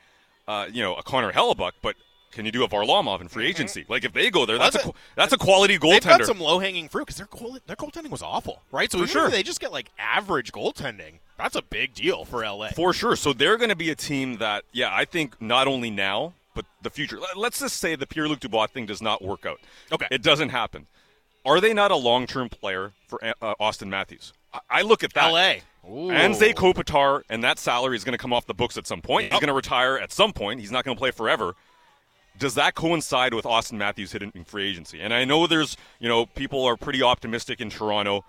uh, 0.48 0.66
you 0.72 0.82
know 0.82 0.94
a 0.94 1.02
Connor 1.02 1.32
Hellebuyck, 1.32 1.72
but 1.82 1.96
can 2.32 2.44
you 2.44 2.50
do 2.52 2.64
a 2.64 2.68
Varlamov 2.68 3.20
in 3.20 3.28
free 3.28 3.46
agency? 3.46 3.84
Like 3.88 4.04
if 4.04 4.12
they 4.12 4.28
go 4.30 4.44
there, 4.44 4.58
that's 4.58 4.74
a 4.76 4.78
That's 4.78 4.92
that's 5.16 5.32
a 5.32 5.38
quality 5.38 5.78
goaltender. 5.78 6.02
They've 6.02 6.18
got 6.18 6.26
some 6.26 6.40
low 6.40 6.58
hanging 6.58 6.88
fruit 6.88 7.06
because 7.06 7.16
their 7.16 7.28
goal, 7.30 7.56
their 7.66 7.76
goaltending 7.76 8.10
was 8.10 8.22
awful, 8.22 8.62
right? 8.72 8.90
So 8.90 8.98
For 8.98 9.06
sure. 9.06 9.30
they 9.30 9.42
just 9.42 9.60
get 9.60 9.70
like 9.72 9.90
average 9.98 10.50
goaltending, 10.50 11.20
that's 11.38 11.54
a 11.56 11.62
big 11.62 11.94
deal 11.94 12.24
for 12.24 12.44
LA. 12.44 12.68
For 12.70 12.92
sure. 12.92 13.14
So 13.16 13.32
they're 13.32 13.56
going 13.56 13.70
to 13.70 13.76
be 13.76 13.90
a 13.90 13.94
team 13.94 14.38
that, 14.38 14.64
yeah, 14.72 14.90
I 14.92 15.04
think 15.04 15.40
not 15.40 15.66
only 15.68 15.90
now, 15.90 16.32
but 16.54 16.64
the 16.82 16.90
future. 16.90 17.18
Let- 17.20 17.36
Let's 17.36 17.60
just 17.60 17.76
say 17.78 17.94
the 17.96 18.06
Pierre 18.06 18.28
Luc 18.28 18.40
Dubois 18.40 18.66
thing 18.66 18.86
does 18.86 19.00
not 19.02 19.22
work 19.22 19.46
out. 19.46 19.60
Okay. 19.92 20.06
It 20.10 20.22
doesn't 20.22 20.48
happen. 20.50 20.86
Are 21.44 21.60
they 21.60 21.72
not 21.74 21.90
a 21.90 21.96
long 21.96 22.26
term 22.26 22.48
player 22.48 22.92
for 23.06 23.24
uh, 23.24 23.54
Auston 23.60 23.88
Matthews? 23.88 24.32
I, 24.52 24.60
I 24.70 24.82
look 24.82 25.04
at 25.04 25.12
that. 25.14 25.28
LA. 25.28 25.54
Ooh. 25.88 26.08
Anze 26.08 26.54
Kopitar, 26.54 27.22
and 27.28 27.42
that 27.44 27.58
salary 27.58 27.96
is 27.96 28.04
going 28.04 28.12
to 28.12 28.18
come 28.18 28.32
off 28.32 28.46
the 28.46 28.54
books 28.54 28.76
at 28.76 28.86
some 28.86 29.02
point. 29.02 29.32
He's 29.32 29.40
going 29.40 29.48
to 29.48 29.54
retire 29.54 29.98
at 29.98 30.12
some 30.12 30.32
point. 30.32 30.60
He's 30.60 30.70
not 30.72 30.84
going 30.84 30.96
to 30.96 30.98
play 30.98 31.10
forever. 31.10 31.54
Does 32.38 32.54
that 32.54 32.74
coincide 32.74 33.32
with 33.32 33.44
Auston 33.44 33.74
Matthews 33.74 34.12
hitting 34.12 34.32
free 34.44 34.68
agency? 34.68 35.00
And 35.00 35.14
I 35.14 35.24
know 35.24 35.46
there's, 35.46 35.76
you 36.00 36.08
know, 36.08 36.26
people 36.26 36.64
are 36.64 36.76
pretty 36.76 37.02
optimistic 37.02 37.60
in 37.60 37.70
Toronto, 37.70 38.24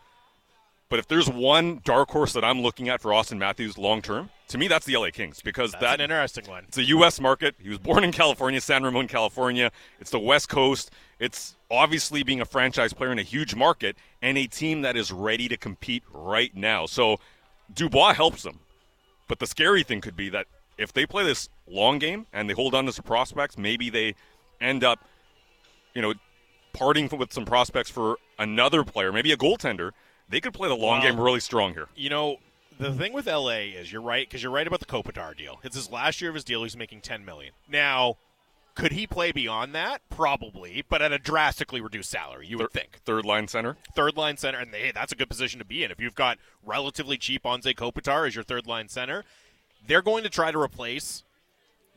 but 0.90 1.00
if 1.00 1.08
there's 1.08 1.28
one 1.28 1.82
dark 1.84 2.10
horse 2.12 2.34
that 2.34 2.44
I'm 2.44 2.62
looking 2.62 2.88
at 2.88 3.02
for 3.02 3.10
Auston 3.10 3.40
Matthews 3.40 3.78
long 3.78 4.04
term, 4.04 4.30
to 4.50 4.60
me 4.60 4.68
that's 4.68 4.86
the 4.86 4.96
LA 4.96 5.10
Kings 5.12 5.42
because 5.42 5.72
That's 5.72 5.82
that 5.82 5.96
an 5.96 6.02
interesting 6.02 6.46
one. 6.46 6.66
it's 6.68 6.78
a 6.78 6.84
U.S. 6.84 7.20
market. 7.20 7.56
He 7.58 7.70
was 7.70 7.80
born 7.80 8.04
in 8.04 8.12
California, 8.12 8.62
San 8.62 8.84
Ramon, 8.84 9.08
California. 9.08 9.72
It's 10.00 10.12
the 10.12 10.20
West 10.20 10.50
Coast. 10.50 10.92
It's 11.18 11.56
obviously 11.72 12.22
being 12.22 12.42
a 12.42 12.46
franchise 12.46 12.94
player 12.94 13.12
in 13.12 13.18
a 13.18 13.24
huge 13.24 13.56
market 13.56 13.98
and 14.22 14.38
a 14.38 14.46
team 14.46 14.82
that 14.84 14.96
is 14.96 15.12
ready 15.12 15.48
to 15.48 15.58
compete 15.58 16.04
right 16.14 16.56
now. 16.56 16.86
So 16.86 17.18
Dubois 17.74 18.14
helps 18.14 18.44
them. 18.44 18.60
But 19.28 19.40
the 19.40 19.48
scary 19.48 19.84
thing 19.84 20.02
could 20.02 20.16
be 20.16 20.30
that 20.30 20.46
if 20.78 20.94
they 20.94 21.06
play 21.06 21.24
this 21.24 21.50
long 21.68 21.98
game 22.00 22.28
and 22.34 22.50
they 22.50 22.54
hold 22.54 22.76
on 22.76 22.86
to 22.86 22.92
some 22.92 23.04
prospects, 23.06 23.58
maybe 23.58 23.90
they 23.90 24.16
end 24.62 24.84
up, 24.84 25.00
you 25.94 26.02
know, 26.02 26.14
parting 26.74 27.10
with 27.18 27.34
some 27.34 27.46
prospects 27.46 27.90
for 27.90 28.18
another 28.38 28.84
player, 28.84 29.12
maybe 29.12 29.32
a 29.32 29.38
goaltender. 29.38 29.92
They 30.30 30.42
could 30.42 30.54
play 30.54 30.68
the 30.70 30.76
long 30.76 31.00
Wow. 31.00 31.06
game 31.06 31.20
really 31.20 31.40
strong 31.40 31.74
here. 31.74 31.88
You 31.96 32.10
know, 32.10 32.38
the 32.78 32.94
thing 32.94 33.14
with 33.14 33.28
LA 33.28 33.72
is 33.78 33.92
you're 33.92 34.02
right 34.02 34.28
because 34.28 34.44
you're 34.44 34.52
right 34.52 34.68
about 34.68 34.80
the 34.82 34.86
Kopitar 34.86 35.36
deal. 35.38 35.60
It's 35.64 35.76
his 35.76 35.90
last 35.90 36.20
year 36.22 36.30
of 36.30 36.36
his 36.36 36.44
deal. 36.44 36.64
He's 36.64 36.76
making 36.76 37.02
10 37.02 37.24
million. 37.24 37.54
Now, 37.70 38.18
could 38.76 38.92
he 38.92 39.08
play 39.08 39.32
beyond 39.32 39.74
that? 39.74 40.02
Probably, 40.10 40.84
but 40.88 41.02
at 41.02 41.12
a 41.14 41.18
drastically 41.18 41.82
reduced 41.82 42.10
salary. 42.12 42.46
You 42.48 42.58
would 42.60 42.72
think. 42.72 43.00
Third 43.06 43.26
line 43.26 43.48
center. 43.48 43.78
Third 43.96 44.18
line 44.18 44.38
center, 44.38 44.60
and 44.60 44.74
hey, 44.74 44.92
that's 44.94 45.12
a 45.12 45.16
good 45.16 45.30
position 45.30 45.60
to 45.60 45.66
be 45.66 45.84
in. 45.84 45.92
If 45.92 46.00
you've 46.00 46.16
got 46.16 46.38
relatively 46.64 47.18
cheap 47.18 47.44
Anze 47.44 47.74
Kopitar 47.76 48.28
as 48.28 48.36
your 48.36 48.44
third 48.44 48.68
line 48.68 48.90
center, 48.90 49.24
they're 49.88 50.02
going 50.02 50.24
to 50.24 50.30
try 50.30 50.52
to 50.52 50.60
replace 50.60 51.24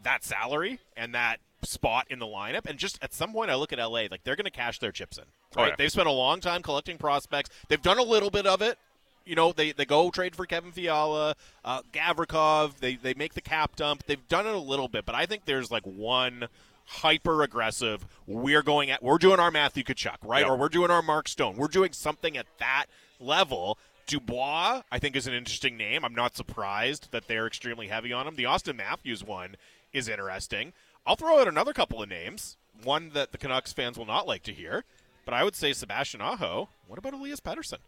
that 0.03 0.25
salary 0.25 0.79
and 0.97 1.15
that 1.15 1.41
spot 1.63 2.07
in 2.09 2.21
the 2.21 2.27
lineup. 2.27 2.67
And 2.67 2.79
just 2.79 2.99
at 3.03 3.13
some 3.13 3.33
point, 3.33 3.51
I 3.51 3.57
look 3.57 3.73
at 3.73 3.79
LA 3.79 4.03
like 4.11 4.23
they're 4.25 4.37
going 4.37 4.45
to 4.45 4.51
cash 4.51 4.79
their 4.79 4.93
chips 4.93 5.19
in. 5.19 5.25
Oh, 5.57 5.63
Right? 5.63 5.69
yeah. 5.71 5.75
They've 5.77 5.91
spent 5.93 6.07
a 6.07 6.13
long 6.13 6.41
time 6.41 6.63
collecting 6.63 6.99
prospects. 6.99 7.51
They've 7.69 7.83
done 7.83 7.99
a 7.99 8.03
little 8.05 8.31
bit 8.31 8.47
of 8.47 8.63
it. 8.63 8.79
You 9.25 9.35
know, 9.35 9.53
they, 9.53 9.73
they 9.73 9.85
go 9.85 10.11
trade 10.11 10.35
for 10.37 10.47
Kevin 10.47 10.71
Fiala, 10.73 11.35
uh, 11.65 11.83
Gavrikov. 11.93 12.79
They 12.79 12.95
they 12.95 13.13
make 13.13 13.35
the 13.35 13.43
cap 13.43 13.77
dump. 13.77 14.05
They've 14.07 14.27
done 14.29 14.47
it 14.47 14.55
a 14.55 14.59
little 14.59 14.89
bit, 14.89 15.05
but 15.05 15.15
I 15.15 15.27
think 15.27 15.45
there's 15.45 15.71
like 15.71 15.83
one 15.85 16.49
hyper 16.89 17.43
aggressive. 17.43 18.07
We're 18.27 18.63
going 18.63 18.91
at 18.91 19.03
we're 19.03 19.19
doing 19.19 19.39
our 19.39 19.51
Matthew 19.51 19.85
Tkachuk, 19.85 20.17
right? 20.23 20.45
Yeah. 20.45 20.53
Or 20.53 20.57
we're 20.57 20.71
doing 20.71 20.91
our 20.91 21.03
Mark 21.03 21.29
Stone. 21.29 21.57
We're 21.57 21.69
doing 21.69 21.93
something 21.93 22.37
at 22.37 22.47
that 22.59 22.87
level. 23.21 23.79
Dubois, 24.07 24.83
I 24.91 24.99
think, 24.99 25.15
is 25.15 25.27
an 25.27 25.35
interesting 25.35 25.77
name. 25.77 26.03
I'm 26.03 26.15
not 26.15 26.35
surprised 26.35 27.13
that 27.13 27.29
they're 27.29 27.47
extremely 27.47 27.89
heavy 27.89 28.11
on 28.13 28.27
him. 28.27 28.37
The 28.37 28.45
Auston 28.45 28.77
Matthews 28.77 29.23
one 29.23 29.57
is 29.93 30.09
interesting. 30.09 30.73
I'll 31.07 31.17
throw 31.17 31.39
out 31.41 31.47
another 31.47 31.75
couple 31.75 32.03
of 32.03 32.09
names. 32.09 32.57
One 32.83 33.11
that 33.11 33.33
the 33.33 33.39
Canucks 33.39 33.73
fans 33.73 33.99
will 33.99 34.07
not 34.07 34.27
like 34.27 34.43
to 34.45 34.53
hear, 34.53 34.85
but 35.27 35.35
I 35.35 35.45
would 35.45 35.57
say 35.57 35.75
Sebastian 35.75 36.23
Aho. 36.23 36.71
What 36.87 36.99
about 36.99 37.13
Elias 37.13 37.41
Pettersson? 37.41 37.79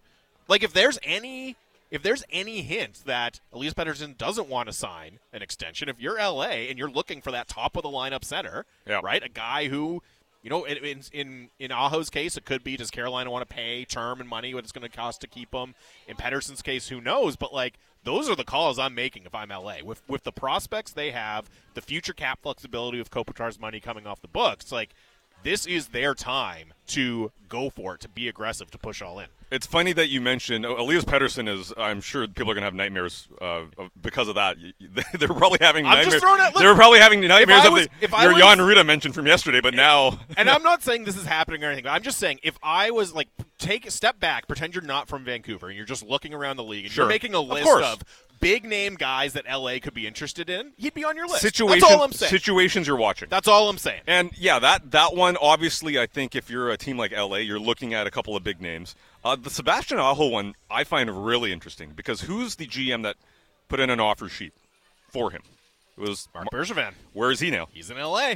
Like, 0.47 0.63
if 0.63 0.73
there's 0.75 0.99
any. 1.03 1.57
If 1.91 2.03
there's 2.03 2.23
any 2.31 2.63
hint 2.63 3.03
that 3.07 3.41
Elias 3.53 3.75
Pettersson 3.75 4.17
doesn't 4.17 4.49
want 4.49 4.69
to 4.69 4.73
sign 4.73 5.19
an 5.33 5.43
extension, 5.43 5.89
if 5.89 6.01
you're 6.01 6.19
LA 6.19 6.69
and 6.69 6.79
you're 6.79 6.91
looking 6.91 7.21
for 7.21 7.31
that 7.33 7.49
top 7.49 7.77
of 7.77 7.83
the 7.83 7.89
lineup 7.89 8.25
center, 8.25 8.65
Yeah. 8.87 9.01
right, 9.03 9.23
a 9.23 9.29
guy 9.29 9.69
who 9.69 10.03
you 10.43 10.49
know, 10.49 10.65
in 10.65 11.03
in 11.13 11.51
in, 11.59 11.71
Aho's 11.71 12.09
case, 12.09 12.37
it 12.39 12.47
could 12.47 12.65
be 12.65 12.75
does 12.77 12.91
Carolina 12.91 13.31
want 13.31 13.47
to 13.47 13.55
pay 13.55 13.85
term 13.85 14.21
and 14.21 14.29
money 14.29 14.55
what 14.55 14.65
it's 14.65 14.73
going 14.73 14.89
to 14.89 14.97
cost 14.97 15.21
to 15.21 15.27
keep 15.27 15.53
him? 15.53 15.75
In 16.09 16.17
Pettersson's 16.17 16.63
case, 16.63 16.89
who 16.89 16.99
knows? 16.99 17.37
But 17.37 17.53
like 17.53 17.75
those 18.05 18.27
are 18.27 18.35
the 18.35 18.45
calls 18.45 18.79
I'm 18.79 18.95
making 18.95 19.25
if 19.27 19.35
I'm 19.35 19.51
LA 19.51 19.83
with 19.85 20.01
with 20.09 20.25
the 20.25 20.33
prospects 20.33 20.93
they 20.93 21.11
have, 21.11 21.51
the 21.75 21.83
future 21.83 22.15
cap 22.15 22.39
flexibility 22.43 22.99
of 23.01 23.11
Kopitar's 23.11 23.61
money 23.61 23.81
coming 23.81 24.07
off 24.07 24.23
the 24.23 24.29
books. 24.29 24.73
Like 24.73 24.95
this 25.43 25.67
is 25.67 25.89
their 25.89 26.15
time 26.15 26.73
to 26.89 27.31
go 27.49 27.71
for 27.71 27.95
it, 27.95 28.01
to 28.01 28.09
be 28.09 28.29
aggressive, 28.29 28.71
to 28.71 28.79
push 28.79 29.01
all 29.03 29.19
in. 29.21 29.27
It's 29.51 29.67
funny 29.67 29.93
that 29.95 30.09
you 30.09 30.21
mentioned 30.21 30.65
oh, 30.65 30.77
Elias 30.81 31.05
Pettersson 31.05 31.49
is. 31.49 31.73
I'm 31.77 32.01
sure 32.01 32.27
people 32.29 32.53
are 32.53 32.55
going 32.55 32.63
to 32.63 32.67
have 32.67 32.75
nightmares 32.75 33.27
uh, 33.41 33.63
because 34.01 34.29
of 34.29 34.37
that. 34.37 34.57
They're 35.19 35.27
probably 35.29 35.59
having 35.61 35.87
I'm 35.87 35.97
just 36.05 36.07
nightmares. 36.07 36.23
throwing 36.23 36.41
out- 36.41 36.55
look, 36.55 36.63
They're 36.63 36.75
probably 36.77 37.01
having 37.01 37.21
nightmares 37.21 37.63
I 37.65 37.69
of 37.69 37.75
the, 37.75 37.89
if 38.01 38.15
I 38.15 38.25
your 38.25 38.35
was- 38.35 38.43
Jan 38.43 38.59
Rutta 38.59 38.87
mentioned 38.87 39.15
from 39.15 39.27
yesterday, 39.27 39.61
but 39.61 39.75
now 39.75 40.21
And 40.37 40.49
I'm 40.49 40.63
not 40.63 40.83
saying 40.85 41.05
this 41.05 41.17
is 41.17 41.27
happening 41.27 41.65
or 41.65 41.67
anything. 41.67 41.85
But 41.85 41.91
I'm 41.91 42.03
just 42.03 42.19
saying 42.19 42.39
if 42.45 42.59
I 42.63 42.93
was 42.93 43.13
like 43.13 43.29
take 43.59 43.87
a 43.87 43.91
step 43.91 44.21
back, 44.21 44.47
pretend 44.47 44.75
you're 44.75 44.85
not 44.85 45.09
from 45.09 45.25
Vancouver 45.25 45.67
and 45.67 45.77
you're 45.77 45.85
just 45.87 46.05
looking 46.05 46.33
around 46.33 46.57
the 46.57 46.65
league 46.65 46.85
and 46.85 46.93
Sure. 46.95 47.05
you're 47.05 47.09
making 47.09 47.35
a 47.35 47.41
list 47.41 47.65
course. 47.65 47.85
of 47.85 48.03
big 48.41 48.65
name 48.65 48.95
guys 48.95 49.35
that 49.35 49.45
LA 49.51 49.79
could 49.81 49.95
be 49.95 50.07
interested 50.07 50.51
in, 50.51 50.73
he'd 50.77 50.95
be 50.95 51.05
on 51.05 51.17
your 51.17 51.27
list. 51.27 51.43
situations 51.43 51.83
That's 51.83 51.95
all 51.95 52.03
I'm 52.03 52.13
saying. 52.13 52.31
situations 52.31 52.87
you're 52.87 52.97
watching. 52.97 53.29
That's 53.29 53.47
all 53.49 53.69
I'm 53.69 53.79
saying. 53.79 54.01
And 54.07 54.31
yeah, 54.37 54.59
that 54.59 54.91
that 54.91 55.15
one 55.15 55.37
obviously, 55.41 55.99
I 55.99 56.07
think 56.07 56.35
if 56.35 56.51
you're 56.51 56.71
a 56.71 56.77
team 56.77 56.97
like 56.97 57.13
LA, 57.13 57.37
you're 57.37 57.61
looking 57.61 57.95
at 57.95 58.07
a 58.07 58.11
couple 58.11 58.37
of 58.37 58.43
big 58.43 58.61
names. 58.61 58.95
Uh, 59.25 59.37
the 59.37 59.51
Sebastian 59.51 59.99
Aho 59.99 60.29
one 60.29 60.55
I 60.71 60.85
find 60.85 61.25
really 61.25 61.53
interesting 61.53 61.93
because 61.95 62.23
who's 62.23 62.57
the 62.57 62.67
GM 62.67 63.03
that 63.03 63.17
put 63.69 63.81
in 63.81 63.91
an 63.91 64.01
offer 64.01 64.29
sheet 64.29 64.53
for 65.09 65.31
him? 65.31 65.43
It 65.99 66.01
was 66.01 66.29
Marc 66.35 66.49
Bergevin, 66.51 66.93
where 67.13 67.31
is 67.31 67.41
he 67.41 67.51
now? 67.51 67.69
he's 67.73 67.91
in 67.91 67.99
LA. 67.99 68.35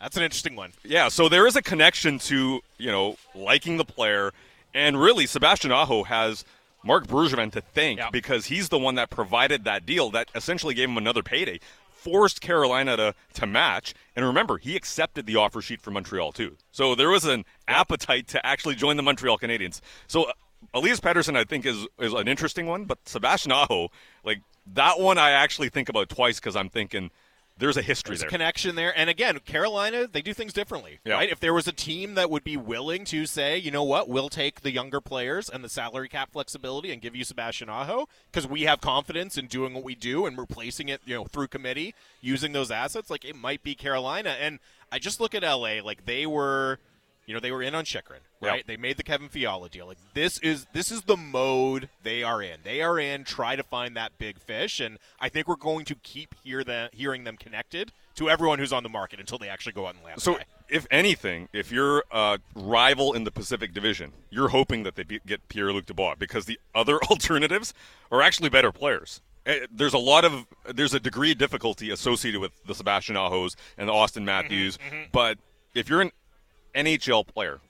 That's 0.00 0.16
an 0.16 0.22
interesting 0.22 0.54
one. 0.54 0.72
Yeah, 0.84 1.08
so 1.08 1.28
there 1.28 1.46
is 1.46 1.56
a 1.56 1.62
connection 1.62 2.18
to 2.20 2.60
you 2.76 2.90
know 2.90 3.16
liking 3.34 3.78
the 3.78 3.84
player, 3.84 4.32
and 4.74 5.00
really 5.00 5.26
Sebastian 5.26 5.72
Aho 5.72 6.04
has 6.04 6.44
Marc 6.88 7.06
Bergevin 7.06 7.52
to 7.52 7.60
thank 7.60 7.98
Yeah. 7.98 8.10
because 8.10 8.46
he's 8.46 8.70
the 8.70 8.78
one 8.78 8.94
that 8.96 9.10
provided 9.10 9.64
that 9.64 9.84
deal 9.86 10.10
that 10.10 10.28
essentially 10.34 10.74
gave 10.74 10.88
him 10.88 10.96
another 10.96 11.22
payday. 11.22 11.60
forced 11.92 12.40
Carolina 12.40 12.96
to, 12.96 13.14
to 13.34 13.44
match. 13.44 13.92
And 14.14 14.24
remember, 14.24 14.56
he 14.56 14.76
accepted 14.76 15.26
the 15.26 15.34
offer 15.34 15.60
sheet 15.60 15.80
from 15.80 15.94
Montreal 15.94 16.30
too. 16.32 16.56
So 16.70 16.94
there 16.94 17.10
was 17.10 17.24
an 17.24 17.44
appetite 17.66 18.28
to 18.28 18.46
actually 18.46 18.76
join 18.76 18.96
the 18.96 19.02
Montreal 19.02 19.36
Canadiens. 19.36 19.80
So 20.06 20.24
uh, 20.24 20.32
Elias 20.72 21.00
Pettersson, 21.00 21.36
I 21.36 21.42
think, 21.44 21.66
is 21.66 21.86
is 21.98 22.12
an 22.14 22.28
interesting 22.28 22.66
one. 22.66 22.84
But 22.84 22.98
Sebastian 23.06 23.50
Aho, 23.52 23.90
like 24.24 24.40
that 24.74 25.00
one, 25.00 25.18
I 25.18 25.30
actually 25.32 25.70
think 25.70 25.88
about 25.88 26.08
twice 26.08 26.38
because 26.38 26.54
I'm 26.56 26.68
thinking 26.70 27.10
there's 27.58 27.76
a 27.76 27.82
history 27.82 28.10
There's 28.12 28.20
there. 28.20 28.28
a 28.28 28.30
connection 28.30 28.74
there. 28.76 28.96
And 28.96 29.10
again, 29.10 29.38
Carolina, 29.40 30.06
they 30.06 30.22
do 30.22 30.32
things 30.32 30.52
differently, 30.52 31.00
Yeah. 31.04 31.14
right? 31.14 31.28
If 31.30 31.40
there 31.40 31.52
was 31.52 31.66
a 31.66 31.72
team 31.72 32.14
that 32.14 32.30
would 32.30 32.44
be 32.44 32.56
willing 32.56 33.04
to 33.06 33.26
say, 33.26 33.58
you 33.58 33.70
know 33.70 33.82
what, 33.84 34.08
we'll 34.08 34.28
take 34.28 34.60
the 34.60 34.70
younger 34.70 35.00
players 35.00 35.48
and 35.50 35.64
the 35.64 35.68
salary 35.68 36.08
cap 36.08 36.30
flexibility 36.32 36.92
and 36.92 37.02
give 37.02 37.16
you 37.16 37.24
Sebastian 37.24 37.68
Aho 37.68 38.08
because 38.30 38.46
we 38.46 38.62
have 38.62 38.80
confidence 38.80 39.36
in 39.36 39.46
doing 39.46 39.74
what 39.74 39.84
we 39.84 39.94
do 39.94 40.24
and 40.26 40.38
replacing 40.38 40.88
it, 40.88 41.00
you 41.04 41.14
know, 41.14 41.24
through 41.24 41.48
committee 41.48 41.94
using 42.20 42.52
those 42.52 42.70
assets, 42.70 43.10
like 43.10 43.24
it 43.24 43.36
might 43.36 43.62
be 43.62 43.74
Carolina. 43.74 44.36
And 44.40 44.58
I 44.92 44.98
just 44.98 45.20
look 45.20 45.34
at 45.34 45.42
LA, 45.42 45.80
like 45.82 46.04
they 46.06 46.26
were, 46.26 46.78
you 47.28 47.34
know, 47.34 47.40
they 47.40 47.52
were 47.52 47.62
in 47.62 47.74
on 47.74 47.84
Chychrun, 47.84 48.20
right? 48.40 48.66
They 48.66 48.78
made 48.78 48.96
the 48.96 49.02
Kevin 49.02 49.28
Fiala 49.28 49.68
deal. 49.68 49.86
Like 49.86 49.98
this 50.14 50.38
is 50.38 50.66
this 50.72 50.90
is 50.90 51.02
the 51.02 51.16
mode 51.16 51.90
they 52.02 52.22
are 52.22 52.42
in. 52.42 52.60
They 52.64 52.80
are 52.80 52.98
in 52.98 53.22
try 53.24 53.54
to 53.54 53.62
find 53.62 53.94
that 53.98 54.16
big 54.16 54.38
fish, 54.40 54.80
and 54.80 54.96
I 55.20 55.28
think 55.28 55.46
we're 55.46 55.56
going 55.56 55.84
to 55.84 55.94
keep 55.96 56.34
hear 56.42 56.64
them 56.64 56.88
hearing 56.92 57.24
them 57.24 57.36
connected 57.36 57.92
to 58.14 58.30
everyone 58.30 58.58
who's 58.58 58.72
on 58.72 58.82
the 58.82 58.88
market 58.88 59.20
until 59.20 59.36
they 59.36 59.48
actually 59.48 59.74
go 59.74 59.86
out 59.86 59.94
and 59.94 60.02
land. 60.04 60.22
So, 60.22 60.34
the 60.38 60.44
if 60.74 60.86
anything, 60.90 61.48
if 61.52 61.70
you're 61.70 62.02
a 62.10 62.38
rival 62.54 63.12
in 63.12 63.24
the 63.24 63.30
Pacific 63.30 63.74
Division, 63.74 64.12
you're 64.30 64.48
hoping 64.48 64.82
that 64.84 64.96
they 64.96 65.02
be- 65.02 65.20
get 65.26 65.46
Pierre 65.50 65.72
Luc 65.72 65.84
Dubois 65.86 66.14
because 66.18 66.46
the 66.46 66.58
other 66.74 66.98
alternatives 67.10 67.74
are 68.10 68.22
actually 68.22 68.48
better 68.48 68.72
players. 68.72 69.20
Eh, 69.46 69.66
There's 69.70 69.94
a 69.94 69.98
lot 69.98 70.24
of 70.24 70.46
there's 70.66 70.94
a 70.94 71.00
degree 71.00 71.32
of 71.32 71.38
difficulty 71.38 71.90
associated 71.90 72.40
with 72.40 72.52
the 72.66 72.74
Sebastian 72.74 73.16
Ahos 73.16 73.54
and 73.76 73.86
the 73.88 73.92
Auston 73.92 74.24
Matthews, 74.24 74.78
but 75.12 75.36
if 75.74 75.88
you're 75.90 76.00
an 76.00 76.10
NHL 76.74 77.26
player, 77.26 77.60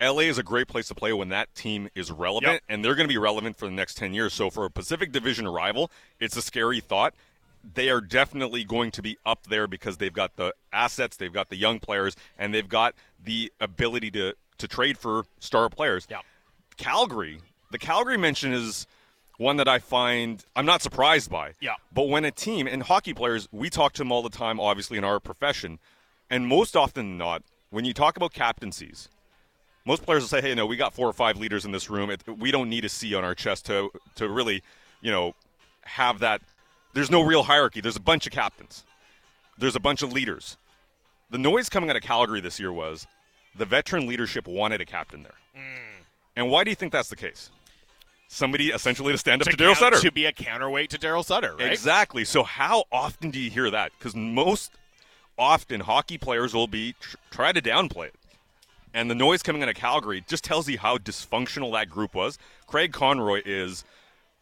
LA 0.00 0.20
is 0.20 0.36
a 0.38 0.42
great 0.42 0.68
place 0.68 0.88
to 0.88 0.94
play 0.94 1.12
when 1.12 1.30
that 1.30 1.54
team 1.54 1.88
is 1.94 2.10
relevant, 2.12 2.52
Yep. 2.54 2.62
and 2.68 2.84
they're 2.84 2.94
going 2.94 3.08
to 3.08 3.12
be 3.12 3.18
relevant 3.18 3.56
for 3.56 3.64
the 3.66 3.72
next 3.72 3.94
10 3.96 4.12
years. 4.12 4.34
So, 4.34 4.50
for 4.50 4.64
a 4.66 4.70
Pacific 4.70 5.10
Division 5.12 5.48
rival, 5.48 5.90
it's 6.20 6.36
a 6.36 6.42
scary 6.42 6.80
thought. 6.80 7.14
They 7.74 7.88
are 7.88 8.00
definitely 8.00 8.62
going 8.62 8.90
to 8.92 9.02
be 9.02 9.16
up 9.24 9.44
there 9.48 9.66
because 9.66 9.96
they've 9.96 10.12
got 10.12 10.36
the 10.36 10.54
assets, 10.72 11.16
they've 11.16 11.32
got 11.32 11.48
the 11.48 11.56
young 11.56 11.80
players, 11.80 12.14
and 12.38 12.52
they've 12.54 12.68
got 12.68 12.94
the 13.24 13.50
ability 13.60 14.10
to, 14.12 14.34
to 14.58 14.68
trade 14.68 14.98
for 14.98 15.24
star 15.40 15.68
players. 15.68 16.06
Yep. 16.10 16.20
Calgary, 16.76 17.40
the 17.70 17.78
Calgary 17.78 18.18
mention 18.18 18.52
is 18.52 18.86
one 19.38 19.56
that 19.56 19.68
I 19.68 19.78
find 19.78 20.44
I'm 20.54 20.66
not 20.66 20.82
surprised 20.82 21.30
by. 21.30 21.52
Yeah. 21.60 21.74
But 21.92 22.08
when 22.08 22.24
a 22.24 22.30
team 22.30 22.66
and 22.66 22.82
hockey 22.82 23.14
players, 23.14 23.48
we 23.50 23.70
talk 23.70 23.94
to 23.94 23.98
them 23.98 24.12
all 24.12 24.22
the 24.22 24.30
time, 24.30 24.60
obviously 24.60 24.98
in 24.98 25.04
our 25.04 25.20
profession, 25.20 25.78
and 26.30 26.46
most 26.46 26.76
often 26.76 27.10
than 27.10 27.18
not, 27.18 27.42
when 27.76 27.84
you 27.84 27.92
talk 27.92 28.16
about 28.16 28.32
captaincies, 28.32 29.10
most 29.84 30.02
players 30.02 30.22
will 30.22 30.28
say, 30.28 30.40
"Hey, 30.40 30.54
no, 30.54 30.64
we 30.64 30.78
got 30.78 30.94
four 30.94 31.06
or 31.06 31.12
five 31.12 31.36
leaders 31.36 31.66
in 31.66 31.72
this 31.72 31.90
room. 31.90 32.08
It, 32.08 32.22
we 32.26 32.50
don't 32.50 32.70
need 32.70 32.86
a 32.86 32.88
C 32.88 33.14
on 33.14 33.22
our 33.22 33.34
chest 33.34 33.66
to 33.66 33.90
to 34.14 34.30
really, 34.30 34.62
you 35.02 35.10
know, 35.10 35.34
have 35.82 36.20
that. 36.20 36.40
There's 36.94 37.10
no 37.10 37.20
real 37.20 37.42
hierarchy. 37.42 37.82
There's 37.82 37.94
a 37.94 38.00
bunch 38.00 38.26
of 38.26 38.32
captains. 38.32 38.82
There's 39.58 39.76
a 39.76 39.80
bunch 39.80 40.00
of 40.00 40.10
leaders. 40.10 40.56
The 41.28 41.36
noise 41.36 41.68
coming 41.68 41.90
out 41.90 41.96
of 41.96 42.02
Calgary 42.02 42.40
this 42.40 42.58
year 42.58 42.72
was 42.72 43.06
the 43.54 43.66
veteran 43.66 44.06
leadership 44.06 44.48
wanted 44.48 44.80
a 44.80 44.86
captain 44.86 45.22
there. 45.22 45.34
Mm. 45.54 46.04
And 46.34 46.50
why 46.50 46.64
do 46.64 46.70
you 46.70 46.76
think 46.76 46.92
that's 46.92 47.10
the 47.10 47.16
case? 47.16 47.50
Somebody 48.28 48.70
essentially 48.70 49.12
to 49.12 49.18
stand 49.18 49.42
up 49.42 49.48
to, 49.48 49.56
Daryl 49.56 49.76
Sutter. 49.76 50.00
to 50.00 50.10
be 50.10 50.24
a 50.24 50.32
counterweight 50.32 50.88
to 50.90 50.98
Daryl 50.98 51.24
Sutter, 51.24 51.54
right? 51.56 51.70
Exactly. 51.70 52.24
So 52.24 52.42
how 52.42 52.84
often 52.90 53.30
do 53.30 53.38
you 53.38 53.50
hear 53.50 53.70
that? 53.70 53.92
Because 53.98 54.16
most 54.16 54.72
often 55.38 55.80
hockey 55.80 56.18
players 56.18 56.54
will 56.54 56.66
be 56.66 56.94
tr- 57.00 57.16
try 57.30 57.52
to 57.52 57.60
downplay 57.60 58.06
it. 58.06 58.14
And 58.94 59.10
the 59.10 59.14
noise 59.14 59.42
coming 59.42 59.62
out 59.62 59.68
of 59.68 59.74
Calgary 59.74 60.24
just 60.26 60.42
tells 60.44 60.68
you 60.68 60.78
how 60.78 60.96
dysfunctional 60.96 61.72
that 61.72 61.90
group 61.90 62.14
was. 62.14 62.38
Craig 62.66 62.92
Conroy 62.92 63.42
is 63.44 63.84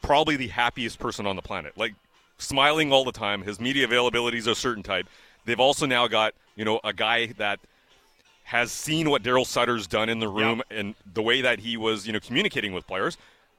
probably 0.03 0.37
the 0.37 0.49
happiest 0.49 0.99
person 0.99 1.27
on 1.27 1.35
the 1.35 1.43
planet. 1.43 1.77
Like 1.77 1.95
smiling 2.39 2.93
all 2.93 3.05
the 3.05 3.13
time. 3.13 3.43
His 3.43 3.59
media 3.59 3.85
availability 3.85 4.39
is 4.39 4.47
a 4.47 4.55
certain 4.55 4.83
type. 4.83 5.07
They've 5.45 5.61
also 5.61 5.87
now 5.87 6.07
got, 6.07 6.35
you 6.57 6.65
know, 6.65 6.81
a 6.85 6.93
guy 6.93 7.27
that 7.39 7.59
has 8.45 8.71
seen 8.71 9.11
what 9.11 9.23
Daryl 9.23 9.47
Sutter's 9.47 9.87
done 9.87 10.09
in 10.09 10.21
the 10.21 10.29
room 10.29 10.63
and 10.71 10.95
the 11.15 11.23
way 11.23 11.41
that 11.41 11.59
he 11.59 11.77
was, 11.77 12.07
you 12.07 12.13
know, 12.13 12.21
communicating 12.21 12.73
with 12.73 12.87
players. 12.87 13.17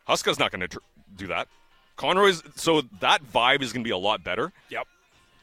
Huska's 0.07 0.39
not 0.39 0.51
going 0.51 0.61
to 0.61 0.67
tr- 0.67 0.79
do 1.17 1.27
that. 1.27 1.47
Conroy's 1.97 2.43
so 2.55 2.81
that 2.99 3.23
vibe 3.23 3.61
is 3.61 3.73
going 3.73 3.83
to 3.83 3.87
be 3.87 3.91
a 3.91 3.97
lot 3.97 4.23
better. 4.23 4.51
Yep. 4.69 4.87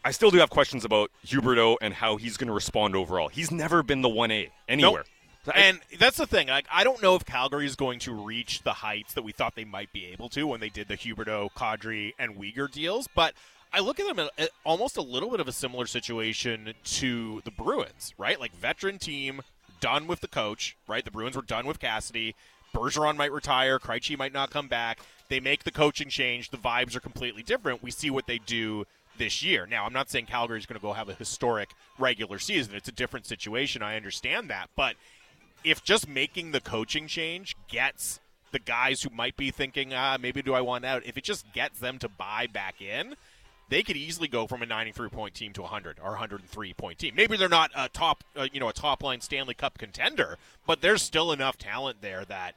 I 0.04 0.10
still 0.10 0.30
do 0.30 0.38
have 0.38 0.50
questions 0.50 0.84
about 0.84 1.10
Huberdeau 1.26 1.76
and 1.80 1.94
how 1.94 2.16
he's 2.16 2.36
going 2.36 2.48
to 2.48 2.52
respond 2.54 2.96
overall. 2.96 3.28
He's 3.28 3.50
never 3.50 3.82
been 3.82 4.02
the 4.02 4.08
one 4.08 4.30
A 4.30 4.50
anywhere. 4.68 5.04
I- 5.46 5.50
And 5.54 5.80
that's 5.98 6.16
the 6.18 6.26
thing. 6.26 6.48
Like, 6.48 6.66
I 6.70 6.84
don't 6.84 7.02
know 7.02 7.14
if 7.16 7.24
Calgary 7.24 7.66
is 7.66 7.74
going 7.76 7.98
to 8.00 8.12
reach 8.12 8.62
the 8.62 8.72
heights 8.74 9.14
that 9.14 9.22
we 9.22 9.32
thought 9.32 9.54
they 9.56 9.64
might 9.64 9.92
be 9.92 10.06
able 10.06 10.28
to 10.30 10.46
when 10.46 10.60
they 10.60 10.68
did 10.68 10.88
the 10.88 10.96
Huberdeau, 10.96 11.50
Kadri, 11.56 12.12
and 12.18 12.36
Weegar 12.36 12.70
deals. 12.70 13.08
But 13.14 13.34
I 13.72 13.80
look 13.80 13.98
at 13.98 14.06
them 14.14 14.28
at 14.38 14.50
almost 14.64 14.96
a 14.96 15.02
little 15.02 15.30
bit 15.30 15.40
of 15.40 15.48
a 15.48 15.52
similar 15.52 15.86
situation 15.86 16.74
to 16.84 17.40
the 17.44 17.50
Bruins, 17.50 18.14
right? 18.18 18.38
Like 18.38 18.54
veteran 18.54 18.98
team, 18.98 19.42
done 19.80 20.06
with 20.06 20.20
the 20.20 20.28
coach, 20.28 20.76
right? 20.86 21.04
The 21.04 21.10
Bruins 21.10 21.34
were 21.36 21.42
done 21.42 21.66
with 21.66 21.80
Cassidy. 21.80 22.34
Bergeron 22.74 23.16
might 23.16 23.32
retire. 23.32 23.78
Krejci 23.78 24.16
might 24.16 24.32
not 24.32 24.50
come 24.50 24.68
back. 24.68 25.00
They 25.28 25.40
make 25.40 25.64
the 25.64 25.70
coaching 25.72 26.08
change. 26.08 26.50
The 26.50 26.56
vibes 26.56 26.94
are 26.94 27.00
completely 27.00 27.42
different. 27.42 27.82
We 27.82 27.90
see 27.90 28.10
what 28.10 28.26
they 28.26 28.38
do 28.38 28.84
this 29.22 29.40
year. 29.40 29.66
Now, 29.70 29.84
I'm 29.84 29.92
not 29.92 30.10
saying 30.10 30.26
Calgary 30.26 30.58
is 30.58 30.66
going 30.66 30.80
to 30.80 30.82
go 30.82 30.92
have 30.94 31.08
a 31.08 31.14
historic 31.14 31.70
regular 31.96 32.40
season. 32.40 32.74
It's 32.74 32.88
a 32.88 32.92
different 32.92 33.24
situation. 33.24 33.80
I 33.80 33.94
understand 33.94 34.50
that, 34.50 34.68
but 34.74 34.96
if 35.62 35.84
just 35.84 36.08
making 36.08 36.50
the 36.50 36.60
coaching 36.60 37.06
change 37.06 37.54
gets 37.68 38.18
the 38.50 38.58
guys 38.58 39.02
who 39.02 39.10
might 39.10 39.36
be 39.36 39.52
thinking, 39.52 39.94
ah, 39.94 40.16
maybe 40.20 40.42
do 40.42 40.54
I 40.54 40.60
want 40.60 40.84
out, 40.84 41.06
if 41.06 41.16
it 41.16 41.22
just 41.22 41.50
gets 41.52 41.78
them 41.78 41.98
to 42.00 42.08
buy 42.08 42.48
back 42.52 42.82
in, 42.82 43.14
they 43.68 43.84
could 43.84 43.96
easily 43.96 44.26
go 44.26 44.48
from 44.48 44.60
a 44.60 44.66
93 44.66 45.08
point 45.08 45.34
team 45.34 45.52
to 45.52 45.62
100 45.62 46.00
or 46.02 46.10
103 46.10 46.74
point 46.74 46.98
team. 46.98 47.14
Maybe 47.14 47.36
they're 47.36 47.48
not 47.48 47.70
a 47.76 47.88
top, 47.88 48.24
uh, 48.36 48.48
you 48.52 48.58
know, 48.58 48.68
a 48.68 48.72
top 48.72 49.04
line 49.04 49.20
Stanley 49.20 49.54
Cup 49.54 49.78
contender, 49.78 50.36
but 50.66 50.80
there's 50.80 51.00
still 51.00 51.30
enough 51.30 51.56
talent 51.56 52.02
there 52.02 52.24
that 52.24 52.56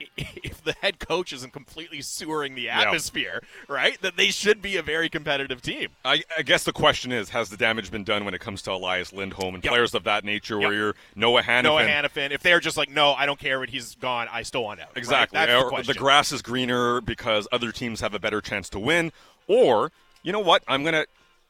if 0.16 0.62
the 0.62 0.72
head 0.80 0.98
coach 0.98 1.32
isn't 1.32 1.52
completely 1.52 2.00
sewering 2.00 2.54
the 2.54 2.68
atmosphere, 2.68 3.42
right, 3.68 4.00
that 4.02 4.16
they 4.16 4.28
should 4.28 4.62
be 4.62 4.76
a 4.76 4.82
very 4.82 5.08
competitive 5.08 5.60
team. 5.62 5.88
I, 6.04 6.22
I 6.36 6.42
guess 6.42 6.64
the 6.64 6.72
question 6.72 7.10
is, 7.12 7.30
has 7.30 7.48
the 7.50 7.56
damage 7.56 7.90
been 7.90 8.04
done 8.04 8.24
when 8.24 8.34
it 8.34 8.40
comes 8.40 8.62
to 8.62 8.72
Elias 8.72 9.12
Lindholm 9.12 9.54
and 9.54 9.64
Yep. 9.64 9.70
players 9.72 9.94
of 9.94 10.04
that 10.04 10.24
nature, 10.24 10.54
Yep. 10.60 10.62
where 10.68 10.72
you're 10.78 10.94
Noah 11.16 11.42
Hanifin? 11.42 11.62
Noah 11.64 11.82
Hanifin, 11.84 12.30
if 12.30 12.42
they're 12.42 12.60
just 12.60 12.76
like, 12.76 12.90
no, 12.90 13.12
I 13.14 13.26
don't 13.26 13.38
care 13.40 13.58
what 13.58 13.70
he's 13.70 13.94
gone, 13.96 14.28
I 14.30 14.42
still 14.42 14.64
want 14.64 14.80
out. 14.80 14.88
right? 14.88 14.96
Exactly. 14.98 15.36
That's 15.36 15.62
the 15.64 15.68
question. 15.68 15.94
grass 15.96 16.32
is 16.32 16.42
greener 16.42 17.00
because 17.00 17.48
other 17.50 17.72
teams 17.72 18.00
have 18.00 18.14
a 18.14 18.18
better 18.20 18.40
chance 18.40 18.68
to 18.70 18.78
win. 18.78 19.10
Or, 19.46 19.90
you 20.22 20.32
know 20.32 20.40
what? 20.40 20.62
I'm 20.68 20.82
going 20.82 20.94
to 20.94 21.06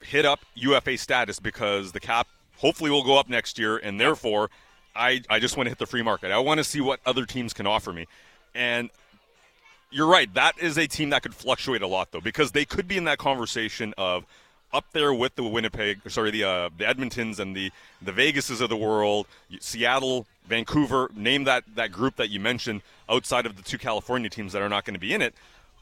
hit 0.07 0.24
up 0.24 0.40
UFA 0.55 0.96
status 0.96 1.40
because 1.40 1.92
the 1.92 2.01
cap 2.01 2.28
hopefully 2.57 2.90
will 2.90 3.05
go 3.05 3.18
up 3.18 3.28
next 3.28 3.59
year, 3.59 3.76
and 3.76 4.01
therefore, 4.01 4.51
I, 4.96 5.20
I 5.30 5.38
just 5.38 5.57
want 5.57 5.66
to 5.66 5.70
hit 5.70 5.78
the 5.78 5.86
free 5.86 6.03
market. 6.03 6.32
I 6.32 6.38
want 6.38 6.59
to 6.59 6.64
see 6.64 6.80
what 6.80 6.99
other 7.07 7.24
teams 7.26 7.53
can 7.53 7.66
offer 7.66 7.92
me. 7.92 8.07
And 8.55 8.90
you're 9.90 10.07
right. 10.07 10.32
That 10.34 10.59
is 10.59 10.76
a 10.76 10.86
team 10.86 11.11
that 11.11 11.22
could 11.22 11.34
fluctuate 11.34 11.82
a 11.82 11.86
lot, 11.86 12.12
though, 12.12 12.20
because 12.20 12.53
they 12.53 12.64
could 12.64 12.86
be 12.88 12.96
in 12.96 13.05
that 13.05 13.18
conversation 13.18 13.94
of 13.96 14.24
up 14.72 14.84
there 14.92 15.14
with 15.14 15.34
the 15.34 15.42
Winnipeg, 15.42 16.01
sorry, 16.11 16.30
the 16.30 16.44
uh, 16.44 16.68
the 16.76 16.84
Edmontons 16.84 17.38
and 17.38 17.57
the 17.57 17.70
the 18.03 18.12
Vegases 18.12 18.61
of 18.61 18.68
the 18.68 18.76
world, 18.76 19.26
Seattle, 19.61 20.26
Vancouver. 20.46 21.11
Name 21.14 21.44
that 21.44 21.64
that 21.74 21.90
group 21.90 22.16
that 22.16 22.28
you 22.30 22.40
mentioned 22.40 22.82
outside 23.09 23.46
of 23.46 23.57
the 23.57 23.62
two 23.62 23.78
California 23.78 24.28
teams 24.28 24.53
that 24.53 24.61
are 24.62 24.68
not 24.68 24.84
going 24.84 24.94
to 24.94 25.01
be 25.01 25.14
in 25.14 25.22
it. 25.22 25.34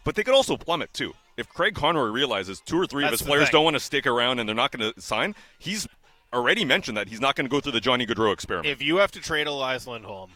But 0.04 0.14
they 0.14 0.22
could 0.22 0.34
also 0.34 0.56
plummet 0.56 0.92
too. 0.94 1.14
If 1.36 1.48
Craig 1.48 1.74
Conroy 1.74 2.06
realizes 2.06 2.60
two 2.60 2.80
or 2.80 2.86
three 2.86 3.02
That's 3.02 3.14
of 3.14 3.20
his 3.20 3.26
players 3.26 3.48
thing. 3.48 3.52
don't 3.52 3.64
want 3.64 3.74
to 3.74 3.80
stick 3.80 4.06
around 4.06 4.38
and 4.38 4.48
they're 4.48 4.56
not 4.56 4.70
going 4.70 4.92
to 4.92 5.00
sign, 5.00 5.34
he's 5.58 5.86
already 6.32 6.64
mentioned 6.64 6.96
that 6.96 7.08
he's 7.08 7.20
not 7.20 7.34
going 7.34 7.44
to 7.44 7.50
go 7.50 7.60
through 7.60 7.72
the 7.72 7.80
Johnny 7.80 8.06
Gaudreau 8.06 8.32
experiment. 8.32 8.68
if 8.72 8.80
you 8.80 8.98
have 8.98 9.10
to 9.12 9.20
trade 9.20 9.46
Elias 9.46 9.86
Lindholm, 9.86 10.30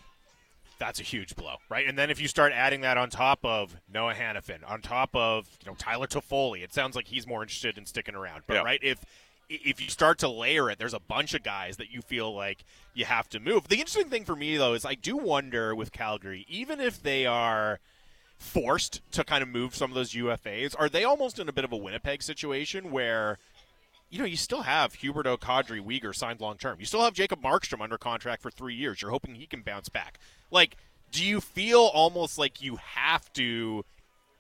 that's 0.81 0.99
a 0.99 1.05
huge 1.05 1.37
blow, 1.37 1.57
right? 1.69 1.87
And 1.87 1.97
then 1.97 2.11
if 2.11 2.21
you 2.21 2.27
start 2.27 2.53
adding 2.53 2.81
that 2.81 2.97
on 2.97 3.09
top 3.11 3.39
of 3.45 3.77
Noah 3.93 4.15
Hanifin, 4.15 4.69
on 4.69 4.81
top 4.83 5.11
of 5.15 5.47
you 5.65 5.71
know 5.71 5.77
Tyler 5.77 6.09
Toffoli, 6.09 6.65
it 6.65 6.73
sounds 6.75 6.97
like 6.97 7.07
he's 7.07 7.27
more 7.29 7.43
interested 7.43 7.79
in 7.79 7.87
sticking 7.87 8.17
around. 8.17 8.43
But 8.49 8.55
Yeah. 8.55 8.63
right, 8.63 8.81
if 8.83 8.99
if 9.49 9.81
you 9.81 9.89
start 9.89 10.19
to 10.21 10.29
layer 10.29 10.71
it, 10.71 10.79
there's 10.79 10.95
a 10.95 11.01
bunch 11.01 11.35
of 11.35 11.43
guys 11.43 11.77
that 11.77 11.91
you 11.91 12.03
feel 12.03 12.33
like 12.35 12.65
you 12.95 13.05
have 13.05 13.29
to 13.29 13.39
move. 13.41 13.69
The 13.69 13.77
interesting 13.81 14.09
thing 14.09 14.25
for 14.25 14.35
me 14.35 14.57
though 14.57 14.75
is 14.75 14.85
I 14.85 14.95
do 14.95 15.17
wonder 15.17 15.75
with 15.75 15.93
Calgary, 15.93 16.47
even 16.49 16.81
if 16.81 17.03
they 17.03 17.27
are 17.27 17.79
forced 18.39 19.03
to 19.13 19.23
kind 19.23 19.43
of 19.43 19.49
move 19.49 19.75
some 19.75 19.91
of 19.91 19.95
those 19.95 20.13
UFAs, 20.15 20.75
are 20.79 20.89
they 20.89 21.05
almost 21.05 21.39
in 21.39 21.49
a 21.49 21.53
bit 21.53 21.65
of 21.65 21.73
a 21.73 21.77
Winnipeg 21.77 22.23
situation 22.23 22.91
where 22.91 23.39
you 24.11 24.19
know, 24.19 24.25
you 24.25 24.37
still 24.37 24.63
have 24.63 24.95
Huberdeau 24.95 25.39
Kadri 25.39 25.81
Weegar 25.81 26.15
signed 26.15 26.41
long 26.41 26.57
term. 26.57 26.79
You 26.81 26.87
still 26.87 27.03
have 27.03 27.15
Jacob 27.15 27.43
Markstrom 27.43 27.81
under 27.81 27.97
contract 27.97 28.43
for 28.43 28.51
three 28.51 28.75
years. 28.75 29.01
You're 29.01 29.11
hoping 29.11 29.37
he 29.37 29.47
can 29.47 29.63
bounce 29.63 29.89
back. 29.89 30.19
Like, 30.51 30.77
do 31.13 31.25
you 31.25 31.41
feel 31.41 31.81
almost 31.81 32.39
like 32.39 32.61
you 32.63 32.77
have 32.77 33.33
to, 33.35 33.85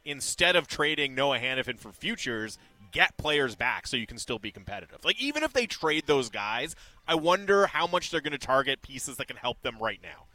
instead 0.05 0.57
of 0.57 0.67
trading 0.67 1.15
Noah 1.15 1.39
Hanifin 1.39 1.79
for 1.79 1.93
futures, 1.93 2.59
get 2.93 3.17
players 3.17 3.55
back 3.55 3.87
so 3.87 3.97
you 3.97 4.07
can 4.07 4.19
still 4.19 4.39
be 4.39 4.51
competitive. 4.51 5.05
Like 5.05 5.21
even 5.21 5.43
if 5.43 5.53
they 5.53 5.67
trade 5.67 6.05
those 6.07 6.29
guys, 6.29 6.75
I 7.07 7.15
wonder 7.15 7.67
how 7.67 7.87
much 7.87 8.11
they're 8.11 8.21
going 8.21 8.33
to 8.33 8.39
target 8.39 8.83
pieces 8.83 9.17
that 9.17 9.29
can 9.29 9.37
help 9.37 9.63
them 9.63 9.79
right 9.81 10.01
now. 10.03 10.27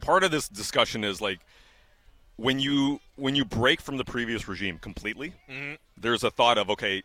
Part 0.00 0.24
of 0.24 0.30
this 0.30 0.48
discussion 0.48 1.04
is 1.04 1.20
like 1.20 1.40
when 2.36 2.58
you 2.58 3.00
when 3.16 3.34
you 3.34 3.44
break 3.44 3.80
from 3.80 3.96
the 3.96 4.04
previous 4.04 4.46
regime 4.46 4.78
completely, 4.78 5.32
mm-hmm. 5.48 5.74
there's 5.96 6.22
a 6.22 6.30
thought 6.30 6.58
of 6.58 6.68
okay, 6.70 7.02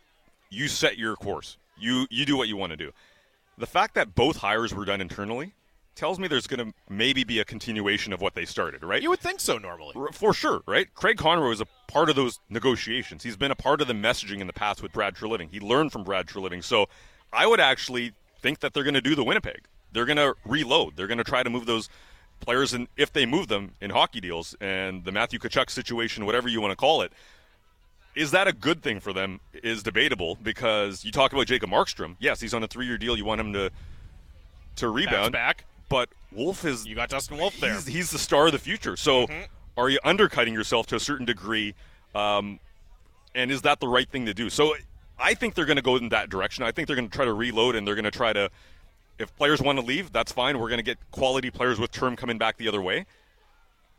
you 0.52 0.68
set 0.68 0.98
your 0.98 1.16
course. 1.16 1.56
You 1.78 2.06
you 2.10 2.24
do 2.24 2.36
what 2.36 2.48
you 2.48 2.56
want 2.56 2.70
to 2.70 2.76
do. 2.76 2.92
The 3.58 3.66
fact 3.66 3.94
that 3.94 4.14
both 4.14 4.36
hires 4.36 4.74
were 4.74 4.84
done 4.84 5.00
internally 5.00 5.54
tells 5.94 6.18
me 6.18 6.26
there's 6.26 6.46
going 6.46 6.66
to 6.66 6.74
maybe 6.88 7.22
be 7.22 7.38
a 7.38 7.44
continuation 7.44 8.12
of 8.12 8.20
what 8.20 8.34
they 8.34 8.46
started, 8.46 8.82
right? 8.82 9.02
You 9.02 9.10
would 9.10 9.20
think 9.20 9.40
so 9.40 9.58
normally. 9.58 9.94
For 10.12 10.32
sure, 10.32 10.62
right? 10.66 10.92
Craig 10.94 11.18
Conroy 11.18 11.50
was 11.50 11.60
a 11.60 11.66
part 11.86 12.08
of 12.08 12.16
those 12.16 12.40
negotiations. 12.48 13.22
He's 13.22 13.36
been 13.36 13.50
a 13.50 13.56
part 13.56 13.82
of 13.82 13.88
the 13.88 13.94
messaging 13.94 14.40
in 14.40 14.46
the 14.46 14.54
past 14.54 14.82
with 14.82 14.92
Brad 14.92 15.14
Treliving. 15.14 15.50
He 15.50 15.60
learned 15.60 15.92
from 15.92 16.02
Brad 16.02 16.26
Treliving. 16.26 16.64
So 16.64 16.86
I 17.30 17.46
would 17.46 17.60
actually 17.60 18.12
think 18.40 18.60
that 18.60 18.72
they're 18.72 18.84
going 18.84 18.94
to 18.94 19.02
do 19.02 19.14
the 19.14 19.24
Winnipeg. 19.24 19.66
They're 19.92 20.06
going 20.06 20.16
to 20.16 20.34
reload. 20.46 20.96
They're 20.96 21.06
going 21.06 21.18
to 21.18 21.24
try 21.24 21.42
to 21.42 21.50
move 21.50 21.66
those 21.66 21.90
players, 22.40 22.72
and 22.72 22.88
if 22.96 23.12
they 23.12 23.24
move 23.24 23.48
them 23.48 23.72
in 23.80 23.90
hockey 23.90 24.20
deals 24.20 24.56
and 24.60 25.04
the 25.04 25.12
Matthew 25.12 25.38
Tkachuk 25.38 25.70
situation, 25.70 26.26
whatever 26.26 26.48
you 26.48 26.60
want 26.60 26.72
to 26.72 26.76
call 26.76 27.02
it, 27.02 27.12
is 28.14 28.30
that 28.32 28.48
a 28.48 28.52
good 28.52 28.82
thing 28.82 29.00
for 29.00 29.12
them? 29.12 29.40
Is 29.62 29.82
debatable 29.82 30.36
because 30.42 31.04
you 31.04 31.12
talk 31.12 31.32
about 31.32 31.46
Jacob 31.46 31.70
Markstrom. 31.70 32.16
Yes, 32.18 32.40
he's 32.40 32.54
on 32.54 32.62
a 32.62 32.68
three-year 32.68 32.98
deal. 32.98 33.16
You 33.16 33.24
want 33.24 33.40
him 33.40 33.52
to 33.52 33.70
to 34.76 34.88
rebound 34.88 35.32
back, 35.32 35.64
but 35.88 36.08
Wolf 36.32 36.64
is 36.64 36.86
you 36.86 36.94
got 36.94 37.08
Dustin 37.08 37.38
Wolf 37.38 37.58
there. 37.60 37.74
He's, 37.74 37.86
he's 37.86 38.10
the 38.10 38.18
star 38.18 38.46
of 38.46 38.52
the 38.52 38.58
future. 38.58 38.96
So, 38.96 39.26
mm-hmm. 39.26 39.42
are 39.76 39.88
you 39.88 39.98
undercutting 40.04 40.54
yourself 40.54 40.86
to 40.88 40.96
a 40.96 41.00
certain 41.00 41.26
degree? 41.26 41.74
Um, 42.14 42.60
and 43.34 43.50
is 43.50 43.62
that 43.62 43.80
the 43.80 43.88
right 43.88 44.08
thing 44.08 44.26
to 44.26 44.34
do? 44.34 44.50
So, 44.50 44.74
I 45.18 45.34
think 45.34 45.54
they're 45.54 45.66
going 45.66 45.76
to 45.76 45.82
go 45.82 45.96
in 45.96 46.08
that 46.10 46.30
direction. 46.30 46.64
I 46.64 46.72
think 46.72 46.86
they're 46.86 46.96
going 46.96 47.08
to 47.08 47.14
try 47.14 47.24
to 47.24 47.32
reload 47.32 47.76
and 47.76 47.86
they're 47.86 47.94
going 47.94 48.04
to 48.04 48.10
try 48.10 48.32
to 48.32 48.50
if 49.18 49.34
players 49.36 49.62
want 49.62 49.78
to 49.78 49.84
leave, 49.84 50.12
that's 50.12 50.32
fine. 50.32 50.58
We're 50.58 50.68
going 50.68 50.78
to 50.78 50.84
get 50.84 50.98
quality 51.10 51.50
players 51.50 51.78
with 51.78 51.90
term 51.92 52.16
coming 52.16 52.38
back 52.38 52.56
the 52.56 52.68
other 52.68 52.82
way. 52.82 53.06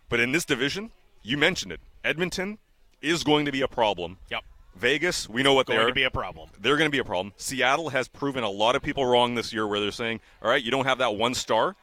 But 0.10 0.20
in 0.20 0.32
this 0.32 0.46
division, 0.46 0.92
you 1.24 1.38
mentioned 1.38 1.72
it. 1.72 1.80
Edmonton 2.04 2.58
is 3.04 3.24
going 3.24 3.46
to 3.46 3.52
be 3.52 3.62
a 3.62 3.68
problem. 3.68 4.18
Yep. 4.32 4.44
Vegas, 4.76 5.30
we 5.30 5.44
know 5.44 5.54
what 5.54 5.68
going 5.68 5.78
they're 5.78 5.86
going 5.86 5.94
to 5.94 6.00
be 6.00 6.04
a 6.04 6.12
problem. 6.12 6.50
They're 6.60 6.78
going 6.78 6.88
to 6.88 6.92
be 6.92 7.00
a 7.00 7.04
problem. 7.04 7.34
Seattle 7.38 7.90
has 7.90 8.08
proven 8.08 8.44
a 8.44 8.50
lot 8.50 8.76
of 8.76 8.82
people 8.82 9.06
wrong 9.06 9.36
this 9.36 9.54
year, 9.54 9.68
where 9.68 9.80
they're 9.80 9.92
saying, 9.92 10.20
"All 10.42 10.50
right, 10.50 10.64
you 10.64 10.72
don't 10.72 10.86
have 10.86 10.98
that 10.98 11.16
one 11.16 11.36
star, 11.36 11.76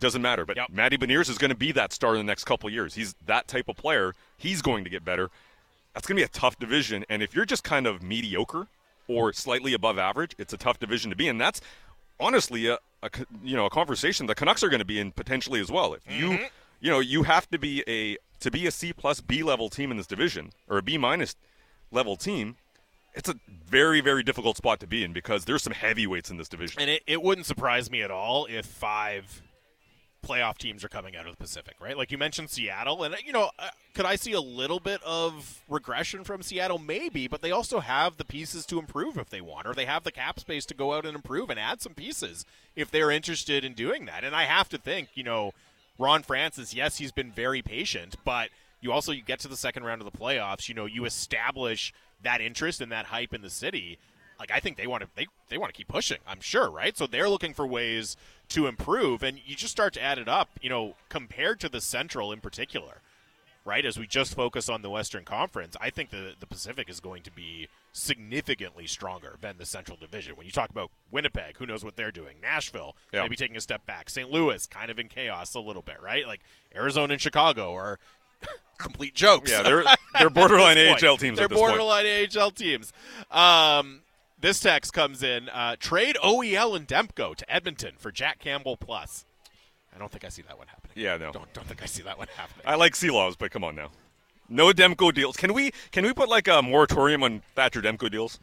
doesn't 0.00 0.20
matter." 0.20 0.44
But 0.44 0.56
yep. 0.56 0.70
Matty 0.70 0.98
Beniers 0.98 1.30
is 1.30 1.38
going 1.38 1.50
to 1.50 1.56
be 1.56 1.70
that 1.72 1.92
star 1.92 2.12
in 2.12 2.18
the 2.18 2.24
next 2.24 2.44
couple 2.44 2.68
years. 2.70 2.94
He's 2.94 3.14
that 3.26 3.46
type 3.46 3.68
of 3.68 3.76
player. 3.76 4.14
He's 4.36 4.62
going 4.62 4.82
to 4.82 4.90
get 4.90 5.04
better. 5.04 5.30
That's 5.94 6.06
going 6.06 6.16
to 6.16 6.20
be 6.20 6.24
a 6.24 6.28
tough 6.28 6.58
division, 6.58 7.04
and 7.08 7.22
if 7.22 7.36
you're 7.36 7.44
just 7.44 7.62
kind 7.62 7.86
of 7.86 8.02
mediocre 8.02 8.66
or 9.06 9.32
slightly 9.32 9.74
above 9.74 9.98
average, 9.98 10.34
it's 10.38 10.52
a 10.52 10.56
tough 10.56 10.80
division 10.80 11.10
to 11.10 11.16
be 11.16 11.28
in. 11.28 11.38
That's 11.38 11.60
honestly 12.18 12.66
a, 12.66 12.78
a 13.02 13.10
you 13.44 13.56
know 13.56 13.66
a 13.66 13.70
conversation 13.70 14.26
the 14.26 14.34
Canucks 14.34 14.64
are 14.64 14.68
going 14.68 14.80
to 14.80 14.86
be 14.86 14.98
in 14.98 15.12
potentially 15.12 15.60
as 15.60 15.70
well. 15.70 15.94
If 15.94 16.02
you 16.10 16.30
mm-hmm. 16.30 16.44
You 16.82 16.90
know 16.90 17.00
you 17.00 17.22
have 17.22 17.48
to 17.50 17.58
be 17.58 17.82
a 17.88 18.18
to 18.40 18.50
be 18.50 18.66
a 18.66 18.70
C 18.70 18.92
plus 18.92 19.22
B 19.22 19.42
level 19.42 19.70
team 19.70 19.90
in 19.90 19.96
this 19.96 20.06
division 20.06 20.50
or 20.68 20.76
a 20.76 20.82
B 20.82 20.98
minus 20.98 21.36
level 21.90 22.16
team. 22.16 22.56
It's 23.14 23.28
a 23.28 23.34
very, 23.48 24.00
very 24.00 24.22
difficult 24.22 24.56
spot 24.56 24.80
to 24.80 24.86
be 24.86 25.04
in 25.04 25.12
because 25.12 25.44
there's 25.44 25.62
some 25.62 25.74
heavyweights 25.74 26.30
in 26.30 26.38
this 26.38 26.48
division. 26.48 26.80
And 26.80 26.90
it, 26.90 27.02
it 27.06 27.22
wouldn't 27.22 27.46
surprise 27.46 27.90
me 27.90 28.02
at 28.02 28.10
all 28.10 28.46
if 28.46 28.64
five 28.64 29.42
playoff 30.26 30.56
teams 30.56 30.82
are 30.82 30.88
coming 30.88 31.14
out 31.14 31.26
of 31.26 31.32
the 31.32 31.36
Pacific, 31.36 31.74
right? 31.80 31.96
Like 31.96 32.10
you 32.10 32.16
mentioned 32.16 32.48
Seattle, 32.48 33.02
and 33.02 33.14
you 33.24 33.32
know, 33.32 33.50
uh, 33.58 33.68
could 33.92 34.06
I 34.06 34.16
see 34.16 34.32
a 34.32 34.40
little 34.40 34.80
bit 34.80 35.02
of 35.04 35.62
regression 35.68 36.24
from 36.24 36.42
Seattle? 36.42 36.78
Maybe, 36.78 37.28
but 37.28 37.42
they 37.42 37.50
also 37.50 37.80
have 37.80 38.16
the 38.16 38.24
pieces 38.24 38.64
to 38.66 38.78
improve 38.78 39.18
if 39.18 39.30
they 39.30 39.40
want, 39.40 39.66
or 39.66 39.74
they 39.74 39.84
have 39.84 40.04
the 40.04 40.12
cap 40.12 40.40
space 40.40 40.64
to 40.66 40.74
go 40.74 40.94
out 40.94 41.04
and 41.04 41.14
improve 41.14 41.50
and 41.50 41.60
add 41.60 41.82
some 41.82 41.94
pieces 41.94 42.46
if 42.74 42.90
they're 42.90 43.10
interested 43.10 43.64
in 43.64 43.74
doing 43.74 44.06
that. 44.06 44.24
And 44.24 44.34
I 44.34 44.44
have 44.44 44.68
to 44.70 44.78
think, 44.78 45.10
you 45.14 45.24
know, 45.24 45.52
Ron 45.98 46.22
Francis, 46.22 46.74
yes, 46.74 46.98
he's 46.98 47.12
been 47.12 47.30
very 47.30 47.62
patient, 47.62 48.16
but 48.24 48.50
you 48.80 48.92
also 48.92 49.12
you 49.12 49.22
get 49.22 49.38
to 49.40 49.48
the 49.48 49.56
second 49.56 49.84
round 49.84 50.00
of 50.00 50.10
the 50.10 50.18
playoffs, 50.18 50.68
you 50.68 50.74
know, 50.74 50.86
you 50.86 51.04
establish 51.04 51.92
that 52.22 52.40
interest 52.40 52.80
and 52.80 52.90
that 52.92 53.06
hype 53.06 53.34
in 53.34 53.42
the 53.42 53.50
city 53.50 53.98
like 54.42 54.50
I 54.50 54.58
think 54.58 54.76
they 54.76 54.88
want 54.88 55.04
to 55.04 55.08
they, 55.14 55.28
they 55.50 55.56
want 55.56 55.72
to 55.72 55.76
keep 55.76 55.86
pushing. 55.86 56.18
I'm 56.26 56.40
sure, 56.40 56.68
right? 56.68 56.96
So 56.98 57.06
they're 57.06 57.28
looking 57.28 57.54
for 57.54 57.64
ways 57.64 58.16
to 58.48 58.66
improve, 58.66 59.22
and 59.22 59.38
you 59.44 59.54
just 59.54 59.70
start 59.70 59.94
to 59.94 60.02
add 60.02 60.18
it 60.18 60.28
up. 60.28 60.50
You 60.60 60.68
know, 60.68 60.96
compared 61.08 61.60
to 61.60 61.68
the 61.68 61.80
Central 61.80 62.32
in 62.32 62.40
particular, 62.40 63.02
right? 63.64 63.84
As 63.84 63.98
we 63.98 64.06
just 64.06 64.34
focus 64.34 64.68
on 64.68 64.82
the 64.82 64.90
Western 64.90 65.24
Conference, 65.24 65.76
I 65.80 65.90
think 65.90 66.10
the 66.10 66.34
the 66.38 66.46
Pacific 66.46 66.88
is 66.88 67.00
going 67.00 67.22
to 67.22 67.30
be 67.30 67.68
significantly 67.92 68.86
stronger 68.86 69.36
than 69.40 69.58
the 69.58 69.66
Central 69.66 69.96
Division. 69.96 70.36
When 70.36 70.46
you 70.46 70.52
talk 70.52 70.70
about 70.70 70.90
Winnipeg, 71.10 71.58
who 71.58 71.66
knows 71.66 71.84
what 71.84 71.96
they're 71.96 72.12
doing? 72.12 72.36
Nashville, 72.40 72.96
yeah. 73.12 73.22
maybe 73.22 73.36
taking 73.36 73.56
a 73.56 73.60
step 73.60 73.84
back. 73.86 74.10
St. 74.10 74.30
Louis, 74.30 74.66
kind 74.66 74.90
of 74.90 74.98
in 74.98 75.08
chaos 75.08 75.54
a 75.54 75.60
little 75.60 75.82
bit, 75.82 76.00
right? 76.02 76.26
Like 76.26 76.40
Arizona 76.74 77.12
and 77.12 77.22
Chicago 77.22 77.74
are 77.74 77.98
complete 78.78 79.14
jokes. 79.14 79.50
Yeah, 79.50 79.62
they're 79.62 79.84
they're 80.18 80.30
borderline 80.30 80.78
AHL 81.04 81.16
teams. 81.16 81.38
They're 81.38 81.48
borderline 81.48 82.04
point. 82.04 82.36
AHL 82.36 82.50
teams. 82.50 82.92
Um, 83.30 84.00
this 84.40 84.58
text 84.58 84.92
comes 84.92 85.22
in 85.22 85.48
uh, 85.48 85.76
trade 85.78 86.16
OEL 86.22 86.76
and 86.76 86.86
Demko 86.86 87.36
to 87.36 87.52
Edmonton 87.52 87.94
for 87.96 88.10
Jack 88.10 88.40
Campbell 88.40 88.76
plus. 88.76 89.24
I 89.94 89.98
don't 89.98 90.10
think 90.10 90.24
I 90.24 90.28
see 90.28 90.42
that 90.42 90.58
one 90.58 90.68
happening. 90.68 90.92
Yeah, 90.96 91.16
no. 91.16 91.32
Don't, 91.32 91.52
don't 91.52 91.66
think 91.66 91.82
I 91.82 91.86
see 91.86 92.02
that 92.02 92.18
one 92.18 92.28
happening. 92.36 92.64
I 92.66 92.76
like 92.76 92.94
Silovs, 92.94 93.36
but 93.38 93.50
come 93.50 93.64
on 93.64 93.76
now. 93.76 93.90
No 94.48 94.72
Demko 94.72 95.12
deals. 95.14 95.36
Can 95.36 95.54
we 95.54 95.72
can 95.92 96.04
we 96.04 96.12
put 96.12 96.28
like 96.28 96.48
a 96.48 96.62
moratorium 96.62 97.22
on 97.22 97.42
Thatcher 97.54 97.80
Demko 97.80 98.10
deals? 98.10 98.38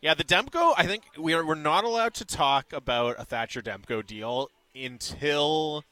Yeah, 0.00 0.14
the 0.14 0.24
Demko. 0.24 0.74
I 0.76 0.86
think 0.86 1.04
we 1.18 1.32
are 1.32 1.44
we're 1.44 1.54
not 1.54 1.84
allowed 1.84 2.14
to 2.14 2.24
talk 2.24 2.72
about 2.72 3.16
a 3.18 3.24
Thatcher 3.24 3.62
Demko 3.62 4.06
deal 4.06 4.50
until, 4.74 5.84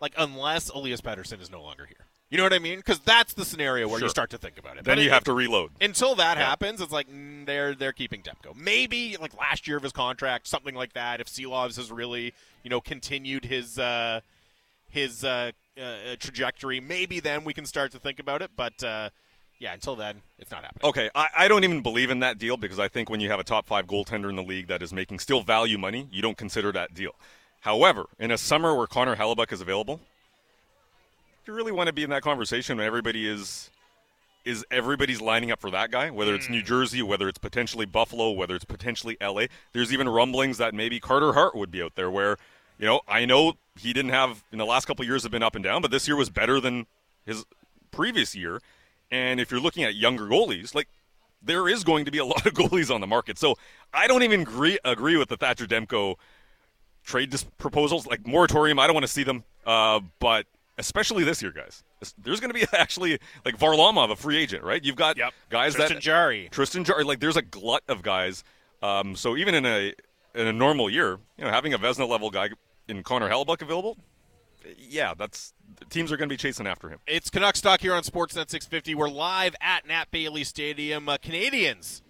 like, 0.00 0.14
unless 0.16 0.68
Elias 0.68 1.00
Pettersson 1.00 1.40
is 1.40 1.50
no 1.50 1.62
longer 1.62 1.86
here. 1.86 2.06
You 2.28 2.38
know 2.38 2.42
what 2.42 2.52
I 2.52 2.58
mean? 2.58 2.78
Because 2.78 2.98
that's 2.98 3.34
the 3.34 3.44
scenario 3.44 3.86
where 3.86 4.00
sure. 4.00 4.06
you 4.06 4.10
start 4.10 4.30
to 4.30 4.38
think 4.38 4.58
about 4.58 4.78
it. 4.78 4.84
Then 4.84 4.96
but 4.96 5.02
you 5.02 5.10
it, 5.10 5.12
have 5.12 5.22
to 5.24 5.32
reload. 5.32 5.70
Until 5.80 6.16
that 6.16 6.38
yeah. 6.38 6.44
happens, 6.46 6.80
it's 6.80 6.90
like 6.90 7.08
mm, 7.08 7.46
they're 7.46 7.72
they're 7.72 7.92
keeping 7.92 8.22
Demko. 8.22 8.56
Maybe 8.56 9.16
like 9.20 9.36
last 9.38 9.68
year 9.68 9.76
of 9.76 9.84
his 9.84 9.92
contract, 9.92 10.48
something 10.48 10.74
like 10.74 10.94
that. 10.94 11.20
If 11.20 11.28
Silovs 11.28 11.76
has 11.76 11.92
really 11.92 12.34
you 12.66 12.70
know 12.70 12.80
continued 12.80 13.44
his 13.44 13.78
uh, 13.78 14.20
his 14.88 15.22
uh, 15.22 15.52
uh, 15.80 16.16
trajectory, 16.18 16.80
maybe 16.80 17.20
then 17.20 17.44
we 17.44 17.54
can 17.54 17.64
start 17.64 17.92
to 17.92 18.00
think 18.00 18.18
about 18.18 18.42
it. 18.42 18.50
But 18.56 18.82
uh, 18.82 19.10
yeah, 19.60 19.72
until 19.72 19.94
then, 19.94 20.20
it's 20.40 20.50
not 20.50 20.64
happening. 20.64 20.88
Okay, 20.88 21.08
I, 21.14 21.28
I 21.38 21.48
don't 21.48 21.62
even 21.62 21.80
believe 21.80 22.10
in 22.10 22.18
that 22.20 22.38
deal 22.38 22.56
because 22.56 22.80
I 22.80 22.88
think 22.88 23.08
when 23.08 23.20
you 23.20 23.30
have 23.30 23.38
a 23.38 23.44
top 23.44 23.66
five 23.66 23.86
goaltender 23.86 24.28
in 24.28 24.34
the 24.34 24.42
league 24.42 24.66
that 24.66 24.82
is 24.82 24.92
making 24.92 25.20
still 25.20 25.42
value 25.42 25.78
money, 25.78 26.08
you 26.10 26.22
don't 26.22 26.36
consider 26.36 26.72
that 26.72 26.92
deal. 26.92 27.14
However, 27.60 28.06
in 28.18 28.32
a 28.32 28.38
summer 28.38 28.74
where 28.74 28.88
Connor 28.88 29.14
Hellebuyck 29.14 29.52
is 29.52 29.60
available, 29.60 30.00
you 31.46 31.52
really 31.52 31.70
want 31.70 31.86
to 31.86 31.92
be 31.92 32.02
in 32.02 32.10
that 32.10 32.22
conversation 32.22 32.78
when 32.78 32.86
everybody 32.86 33.28
is 33.28 33.70
is 34.44 34.64
everybody's 34.70 35.20
lining 35.20 35.52
up 35.52 35.60
for 35.60 35.70
that 35.70 35.92
guy, 35.92 36.08
whether 36.10 36.34
it's 36.34 36.48
New 36.48 36.60
hmm. 36.60 36.66
Jersey, 36.66 37.02
whether 37.02 37.28
it's 37.28 37.38
potentially 37.38 37.84
Buffalo, 37.84 38.30
whether 38.30 38.54
it's 38.54 38.64
potentially 38.64 39.16
LA. 39.20 39.46
There's 39.72 39.92
even 39.92 40.08
rumblings 40.08 40.58
that 40.58 40.72
maybe 40.74 41.00
Carter 41.00 41.32
Hart 41.32 41.54
would 41.54 41.70
be 41.70 41.82
out 41.82 41.96
there 41.96 42.10
where, 42.10 42.38
you 42.78 42.86
know, 42.86 43.00
I 43.08 43.24
know 43.24 43.54
he 43.78 43.92
didn't 43.92 44.12
have 44.12 44.42
in 44.52 44.58
the 44.58 44.66
last 44.66 44.86
couple 44.86 45.04
years 45.04 45.22
have 45.22 45.32
been 45.32 45.42
up 45.42 45.54
and 45.54 45.64
down, 45.64 45.82
but 45.82 45.90
this 45.90 46.06
year 46.06 46.16
was 46.16 46.30
better 46.30 46.60
than 46.60 46.86
his 47.24 47.44
previous 47.90 48.34
year. 48.34 48.60
And 49.10 49.40
if 49.40 49.50
you're 49.50 49.60
looking 49.60 49.84
at 49.84 49.94
younger 49.94 50.24
goalies, 50.24 50.74
like 50.74 50.88
there 51.42 51.68
is 51.68 51.84
going 51.84 52.04
to 52.04 52.10
be 52.10 52.18
a 52.18 52.24
lot 52.24 52.46
of 52.46 52.52
goalies 52.54 52.94
on 52.94 53.00
the 53.00 53.06
market. 53.06 53.38
So 53.38 53.56
I 53.92 54.06
don't 54.06 54.22
even 54.22 54.42
agree 54.42 54.78
agree 54.84 55.16
with 55.16 55.28
the 55.28 55.36
Thatcher 55.36 55.66
Demko 55.66 56.16
trade 57.04 57.34
proposals. 57.58 58.06
Like 58.06 58.26
moratorium, 58.26 58.78
I 58.78 58.86
don't 58.86 58.94
want 58.94 59.06
to 59.06 59.12
see 59.12 59.22
them. 59.22 59.44
Uh, 59.64 60.00
but 60.18 60.46
especially 60.78 61.24
this 61.24 61.42
year, 61.42 61.52
guys. 61.52 61.82
There's 62.18 62.40
going 62.40 62.52
to 62.52 62.54
be 62.54 62.66
actually 62.76 63.18
like 63.44 63.58
Varlamov, 63.58 64.10
a 64.10 64.16
free 64.16 64.36
agent, 64.36 64.62
right? 64.62 64.82
You've 64.84 64.96
got 64.96 65.16
yep. 65.16 65.32
guys 65.48 65.74
Tristan 65.74 65.96
that 65.96 66.02
Jarry, 66.02 66.48
Tristan 66.50 66.84
Jarry. 66.84 67.04
Like 67.04 67.20
there's 67.20 67.36
a 67.36 67.42
glut 67.42 67.82
of 67.88 68.02
guys. 68.02 68.44
Um, 68.82 69.16
so 69.16 69.36
even 69.36 69.54
in 69.54 69.64
a 69.64 69.94
in 70.34 70.46
a 70.46 70.52
normal 70.52 70.90
year, 70.90 71.18
you 71.38 71.44
know, 71.44 71.50
having 71.50 71.72
a 71.72 71.78
Vezina 71.78 72.06
level 72.06 72.30
guy 72.30 72.50
in 72.88 73.02
Connor 73.02 73.28
Hellebuyck 73.28 73.62
available, 73.62 73.96
yeah, 74.78 75.14
that's 75.14 75.54
teams 75.90 76.10
are 76.10 76.16
going 76.16 76.28
to 76.28 76.32
be 76.32 76.36
chasing 76.36 76.66
after 76.66 76.88
him. 76.88 76.98
It's 77.06 77.30
Canucks 77.30 77.60
talk 77.60 77.80
here 77.80 77.94
on 77.94 78.02
Sportsnet 78.02 78.50
650. 78.50 78.94
We're 78.94 79.08
live 79.08 79.54
at 79.60 79.86
Nat 79.86 80.06
Bailey 80.10 80.44
Stadium. 80.44 81.08
Uh, 81.08 81.18
Canadians 81.18 82.02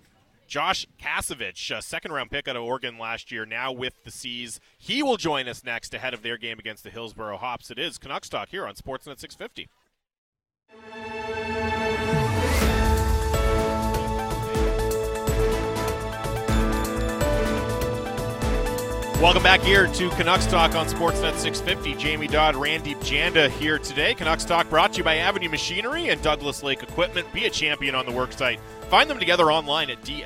Josh 0.46 0.86
Kasevich, 1.00 1.82
second 1.82 2.12
round 2.12 2.30
pick 2.30 2.46
out 2.48 2.56
of 2.56 2.62
Oregon 2.62 2.98
last 2.98 3.32
year, 3.32 3.44
now 3.44 3.72
with 3.72 3.94
the 4.04 4.10
C's. 4.10 4.60
He 4.78 5.02
will 5.02 5.16
join 5.16 5.48
us 5.48 5.64
next 5.64 5.92
ahead 5.92 6.14
of 6.14 6.22
their 6.22 6.38
game 6.38 6.58
against 6.58 6.84
the 6.84 6.90
Hillsboro 6.90 7.36
Hops. 7.38 7.70
It 7.70 7.78
is 7.78 7.98
Canucks 7.98 8.28
Talk 8.28 8.50
here 8.50 8.66
on 8.66 8.74
Sportsnet 8.74 9.18
650. 9.18 9.68
Welcome 19.20 19.42
back 19.42 19.62
here 19.62 19.86
to 19.86 20.10
Canucks 20.10 20.46
Talk 20.46 20.74
on 20.74 20.86
Sportsnet 20.86 21.36
650. 21.36 21.94
Jamie 21.94 22.26
Dodd, 22.26 22.54
Randy 22.54 22.94
Janda 22.96 23.48
here 23.48 23.78
today. 23.78 24.14
Canucks 24.14 24.44
Talk 24.44 24.68
brought 24.68 24.92
to 24.92 24.98
you 24.98 25.04
by 25.04 25.16
Avenue 25.16 25.48
Machinery 25.48 26.10
and 26.10 26.20
Douglas 26.20 26.62
Lake 26.62 26.82
Equipment. 26.82 27.32
Be 27.32 27.46
a 27.46 27.50
champion 27.50 27.94
on 27.94 28.04
the 28.04 28.12
worksite 28.12 28.58
Find 28.88 29.10
them 29.10 29.18
together 29.18 29.50
online 29.50 29.90
at 29.90 30.00
dleamc.com. 30.02 30.22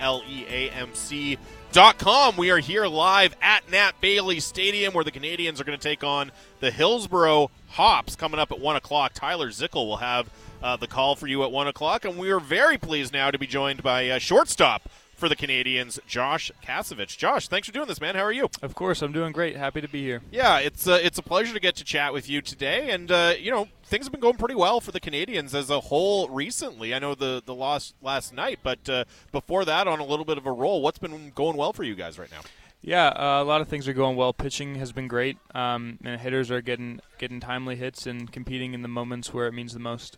We 2.36 2.50
are 2.50 2.58
here 2.58 2.86
live 2.86 3.34
at 3.40 3.70
Nat 3.70 3.92
Bailey 4.02 4.38
Stadium 4.38 4.92
where 4.92 5.02
the 5.02 5.10
Canadians 5.10 5.62
are 5.62 5.64
going 5.64 5.78
to 5.78 5.82
take 5.82 6.04
on 6.04 6.30
the 6.60 6.70
Hillsboro 6.70 7.50
Hops 7.68 8.16
coming 8.16 8.38
up 8.38 8.52
at 8.52 8.60
1 8.60 8.76
o'clock. 8.76 9.12
Tyler 9.14 9.48
Zickel 9.48 9.86
will 9.86 9.96
have 9.96 10.28
uh, 10.62 10.76
the 10.76 10.86
call 10.86 11.16
for 11.16 11.26
you 11.26 11.42
at 11.42 11.50
1 11.50 11.68
o'clock. 11.68 12.04
And 12.04 12.18
we 12.18 12.30
are 12.30 12.40
very 12.40 12.76
pleased 12.76 13.14
now 13.14 13.30
to 13.30 13.38
be 13.38 13.46
joined 13.46 13.82
by 13.82 14.10
uh, 14.10 14.18
shortstop 14.18 14.90
for 15.20 15.28
the 15.28 15.36
Canadians, 15.36 16.00
Josh 16.06 16.50
Kasevich. 16.64 17.18
Josh, 17.18 17.46
thanks 17.46 17.68
for 17.68 17.74
doing 17.74 17.86
this, 17.86 18.00
man. 18.00 18.14
How 18.14 18.22
are 18.22 18.32
you? 18.32 18.48
Of 18.62 18.74
course, 18.74 19.02
I'm 19.02 19.12
doing 19.12 19.32
great. 19.32 19.54
Happy 19.54 19.82
to 19.82 19.88
be 19.88 20.02
here. 20.02 20.22
Yeah, 20.32 20.58
it's 20.58 20.88
uh, 20.88 20.98
it's 21.00 21.18
a 21.18 21.22
pleasure 21.22 21.52
to 21.52 21.60
get 21.60 21.76
to 21.76 21.84
chat 21.84 22.14
with 22.14 22.28
you 22.28 22.40
today, 22.40 22.90
and 22.90 23.12
uh, 23.12 23.34
you 23.38 23.50
know 23.50 23.68
things 23.84 24.06
have 24.06 24.12
been 24.12 24.20
going 24.20 24.36
pretty 24.36 24.54
well 24.54 24.80
for 24.80 24.92
the 24.92 24.98
Canadians 24.98 25.54
as 25.54 25.68
a 25.68 25.80
whole 25.80 26.28
recently. 26.30 26.94
I 26.94 26.98
know 26.98 27.14
the 27.14 27.42
the 27.44 27.54
loss 27.54 27.92
last 28.02 28.32
night, 28.32 28.60
but 28.62 28.88
uh, 28.88 29.04
before 29.30 29.66
that, 29.66 29.86
on 29.86 30.00
a 30.00 30.04
little 30.04 30.24
bit 30.24 30.38
of 30.38 30.46
a 30.46 30.52
roll. 30.52 30.80
What's 30.80 30.98
been 30.98 31.30
going 31.34 31.56
well 31.56 31.74
for 31.74 31.84
you 31.84 31.94
guys 31.94 32.18
right 32.18 32.30
now? 32.30 32.40
Yeah, 32.82 33.08
uh, 33.08 33.42
a 33.42 33.44
lot 33.44 33.60
of 33.60 33.68
things 33.68 33.86
are 33.88 33.92
going 33.92 34.16
well. 34.16 34.32
Pitching 34.32 34.76
has 34.76 34.90
been 34.90 35.06
great, 35.06 35.36
um, 35.54 35.98
and 36.02 36.18
hitters 36.18 36.50
are 36.50 36.62
getting 36.62 37.00
getting 37.18 37.40
timely 37.40 37.76
hits 37.76 38.06
and 38.06 38.32
competing 38.32 38.72
in 38.72 38.80
the 38.80 38.88
moments 38.88 39.34
where 39.34 39.46
it 39.46 39.52
means 39.52 39.74
the 39.74 39.80
most. 39.80 40.16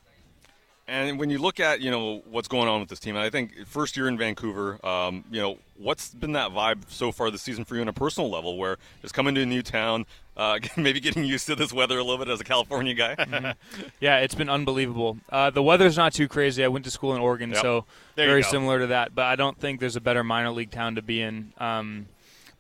And 0.93 1.19
when 1.19 1.31
you 1.31 1.39
look 1.39 1.59
at 1.59 1.81
you 1.81 1.91
know 1.91 2.23
what's 2.31 2.49
going 2.49 2.69
on 2.69 2.81
with 2.81 2.91
this 2.91 3.01
team, 3.01 3.17
and 3.17 3.25
I 3.25 3.31
think 3.31 3.67
first 3.67 3.97
year 3.97 4.09
in 4.09 4.19
Vancouver, 4.19 4.79
um, 4.85 5.25
you 5.31 5.41
know 5.41 5.59
what's 5.79 6.13
been 6.13 6.33
that 6.33 6.51
vibe 6.51 6.83
so 6.89 7.11
far 7.11 7.31
this 7.31 7.41
season 7.41 7.65
for 7.65 7.77
you 7.77 7.81
on 7.81 7.89
a 7.89 7.95
personal 7.95 8.31
level, 8.31 8.59
where 8.59 8.77
just 9.01 9.15
coming 9.15 9.35
to 9.37 9.41
a 9.41 9.47
new 9.47 9.63
town, 9.63 10.05
uh, 10.37 10.59
maybe 10.77 11.01
getting 11.01 11.25
used 11.25 11.47
to 11.47 11.57
this 11.57 11.73
weather 11.73 11.97
a 11.97 12.05
little 12.05 12.23
bit 12.23 12.29
as 12.31 12.43
a 12.43 12.45
California 12.45 12.93
guy. 12.93 13.15
mm-hmm. 13.19 13.83
Yeah, 14.01 14.19
it's 14.19 14.35
been 14.35 14.51
unbelievable. 14.51 15.17
Uh, 15.31 15.49
the 15.49 15.63
weather's 15.63 15.97
not 15.97 16.13
too 16.13 16.29
crazy. 16.29 16.63
I 16.63 16.69
went 16.69 16.85
to 16.85 16.91
school 16.91 17.15
in 17.15 17.23
Oregon, 17.23 17.53
yep. 17.53 17.63
so 17.63 17.87
very 18.15 18.43
similar 18.43 18.81
to 18.81 18.89
that. 18.89 19.15
But 19.15 19.25
I 19.25 19.37
don't 19.37 19.59
think 19.59 19.81
there's 19.81 19.97
a 19.97 20.01
better 20.01 20.23
minor 20.23 20.51
league 20.51 20.73
town 20.73 20.97
to 20.97 21.03
be 21.03 21.23
in. 21.23 21.55
Um, 21.57 22.07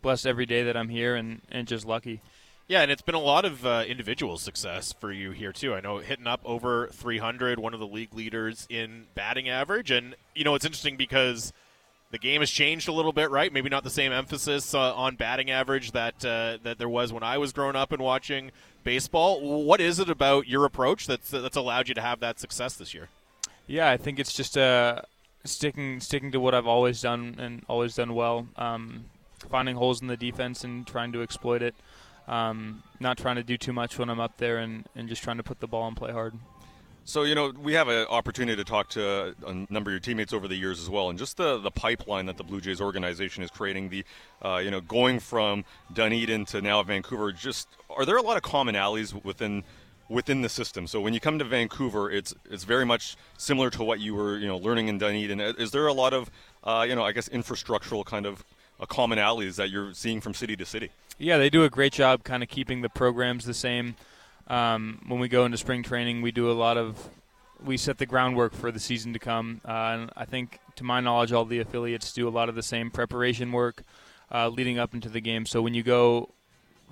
blessed 0.01 0.26
every 0.26 0.47
day 0.47 0.62
that 0.62 0.76
I'm 0.76 0.89
here, 0.89 1.16
and, 1.16 1.43
and 1.51 1.68
just 1.68 1.85
lucky. 1.85 2.22
Yeah, 2.69 2.83
and 2.83 2.91
it's 2.91 3.03
been 3.03 3.15
a 3.15 3.21
lot 3.21 3.45
of 3.45 3.67
uh, 3.67 3.85
individual 3.87 4.39
success 4.39 4.93
for 4.93 5.13
you 5.13 5.33
here 5.33 5.53
too. 5.53 5.75
I 5.75 5.81
know 5.81 5.99
hitting 5.99 6.27
up 6.27 6.41
over 6.45 6.89
300, 6.89 7.59
one 7.59 7.75
of 7.75 7.81
the 7.81 7.87
league 7.87 8.15
leaders 8.15 8.67
in 8.71 9.07
batting 9.15 9.49
average, 9.49 9.91
and 9.91 10.15
you 10.35 10.45
know 10.45 10.55
it's 10.55 10.65
interesting 10.65 10.97
because 10.97 11.53
the 12.13 12.19
game 12.19 12.41
has 12.41 12.51
changed 12.51 12.89
a 12.89 12.93
little 12.93 13.13
bit, 13.13 13.31
right? 13.31 13.53
Maybe 13.53 13.69
not 13.69 13.85
the 13.85 13.91
same 13.91 14.13
emphasis 14.13 14.75
uh, 14.75 14.95
on 14.95 15.17
batting 15.17 15.51
average 15.51 15.93
that 15.93 16.25
uh, 16.25 16.59
that 16.63 16.79
there 16.79 16.89
was 16.89 17.13
when 17.13 17.23
I 17.23 17.39
was 17.39 17.53
growing 17.53 17.75
up 17.75 17.91
and 17.91 18.03
watching 18.03 18.53
baseball. 18.85 19.65
What 19.65 19.81
is 19.81 19.99
it 19.99 20.09
about 20.09 20.47
your 20.47 20.65
approach 20.65 21.07
that's 21.07 21.31
that's 21.31 21.57
allowed 21.57 21.89
you 21.89 21.95
to 21.95 22.03
have 22.03 22.21
that 22.21 22.39
success 22.39 22.75
this 22.77 22.95
year? 22.95 23.09
Yeah, 23.67 23.91
I 23.91 23.97
think 23.97 24.19
it's 24.19 24.33
just 24.33 24.57
uh, 24.57 25.03
sticking 25.45 26.01
sticking 26.01 26.31
to 26.33 26.41
what 26.41 26.55
I've 26.55 26.67
always 26.67 27.01
done 27.01 27.37
and 27.39 27.65
always 27.69 27.97
done 27.97 28.15
well. 28.15 28.47
Um, 28.57 29.07
finding 29.51 29.77
holes 29.77 30.01
in 30.01 30.07
the 30.07 30.17
defense 30.17 30.65
and 30.65 30.87
trying 30.87 31.13
to 31.13 31.23
exploit 31.23 31.63
it. 31.63 31.75
Um, 32.29 32.83
not 33.01 33.18
trying 33.18 33.37
to 33.37 33.43
do 33.43 33.57
too 33.57 33.73
much 33.73 33.99
when 33.99 34.09
I'm 34.09 34.20
up 34.20 34.37
there 34.39 34.59
and, 34.59 34.87
and 34.95 35.09
just 35.09 35.23
trying 35.23 35.39
to 35.39 35.43
put 35.43 35.61
the 35.61 35.66
ball 35.66 35.89
and 35.89 35.97
play 35.97 36.12
hard. 36.12 36.35
So 37.05 37.25
you 37.25 37.35
know 37.35 37.51
we 37.51 37.73
have 37.73 37.89
an 37.89 38.07
opportunity 38.07 38.57
to 38.57 38.64
talk 38.64 38.89
to 38.91 39.35
a 39.45 39.55
number 39.73 39.91
of 39.91 39.93
your 39.93 40.01
teammates 40.01 40.33
over 40.33 40.47
the 40.47 40.55
years 40.55 40.81
as 40.81 40.89
well, 40.89 41.11
and 41.11 41.18
just 41.18 41.37
the, 41.37 41.59
the 41.59 41.70
pipeline 41.70 42.27
that 42.27 42.37
the 42.37 42.45
Blue 42.45 42.61
Jays 42.61 42.81
organization 42.81 43.43
is 43.43 43.51
creating. 43.51 43.89
The 43.89 44.05
uh, 44.41 44.61
you 44.62 44.70
know 44.70 44.81
going 44.81 45.18
from 45.18 45.64
Dunedin 45.93 46.45
to 46.47 46.62
now 46.62 46.81
Vancouver. 46.85 47.33
Just 47.33 47.66
are 47.91 48.07
there 48.07 48.16
a 48.16 48.23
lot 48.23 48.37
of 48.37 48.45
commonalities 48.45 49.25
within 49.25 49.64
within 50.09 50.43
the 50.43 50.49
system? 50.49 50.87
So 50.87 51.01
when 51.01 51.12
you 51.12 51.18
come 51.18 51.41
to 51.41 51.45
Vancouver, 51.45 52.09
it's 52.09 52.35
it's 52.49 52.62
very 52.62 52.87
much 52.87 53.16
similar 53.37 53.68
to 53.70 53.83
what 53.83 53.99
you 53.99 54.14
were 54.14 54.39
you 54.39 54.47
know 54.47 54.59
learning 54.59 54.87
in 54.87 54.99
Dunedin. 54.99 55.41
Is 55.41 55.73
there 55.73 55.89
a 55.89 55.93
lot 55.93 56.12
of 56.14 56.31
uh, 56.62 56.87
you 56.89 56.95
know 56.95 57.03
I 57.03 57.11
guess 57.11 57.29
infrastructural 57.29 58.05
kind 58.05 58.27
of 58.27 58.45
uh, 58.79 58.87
commonalities 58.87 59.57
that 59.57 59.70
you're 59.70 59.93
seeing 59.93 60.20
from 60.20 60.35
city 60.35 60.55
to 60.55 60.64
city? 60.64 60.91
Yeah, 61.19 61.39
they 61.39 61.51
do 61.51 61.65
a 61.65 61.71
great 61.71 61.93
job 61.93 62.25
kind 62.25 62.43
of 62.43 62.49
keeping 62.49 62.83
the 62.83 62.89
programs 62.89 63.45
the 63.45 63.55
same. 63.55 63.97
Um, 64.49 65.01
when 65.07 65.21
we 65.21 65.29
go 65.29 65.45
into 65.45 65.57
spring 65.57 65.83
training, 65.83 66.23
we 66.23 66.33
do 66.33 66.51
a 66.51 66.53
lot 66.53 66.77
of 66.77 67.11
we 67.65 67.77
set 67.77 67.99
the 67.99 68.07
groundwork 68.07 68.55
for 68.55 68.73
the 68.73 68.81
season 68.81 69.13
to 69.13 69.19
come. 69.19 69.61
Uh, 69.65 69.71
and 69.71 70.11
I 70.17 70.25
think, 70.25 70.59
to 70.77 70.85
my 70.85 71.01
knowledge, 71.01 71.33
all 71.33 71.45
the 71.45 71.61
affiliates 71.61 72.13
do 72.13 72.27
a 72.27 72.31
lot 72.31 72.49
of 72.49 72.55
the 72.55 72.63
same 72.63 72.91
preparation 72.91 73.53
work 73.53 73.83
uh, 74.33 74.49
leading 74.49 74.79
up 74.79 74.95
into 74.95 75.09
the 75.09 75.21
game. 75.21 75.47
So 75.47 75.63
when 75.63 75.75
you 75.75 75.83
go 75.83 76.35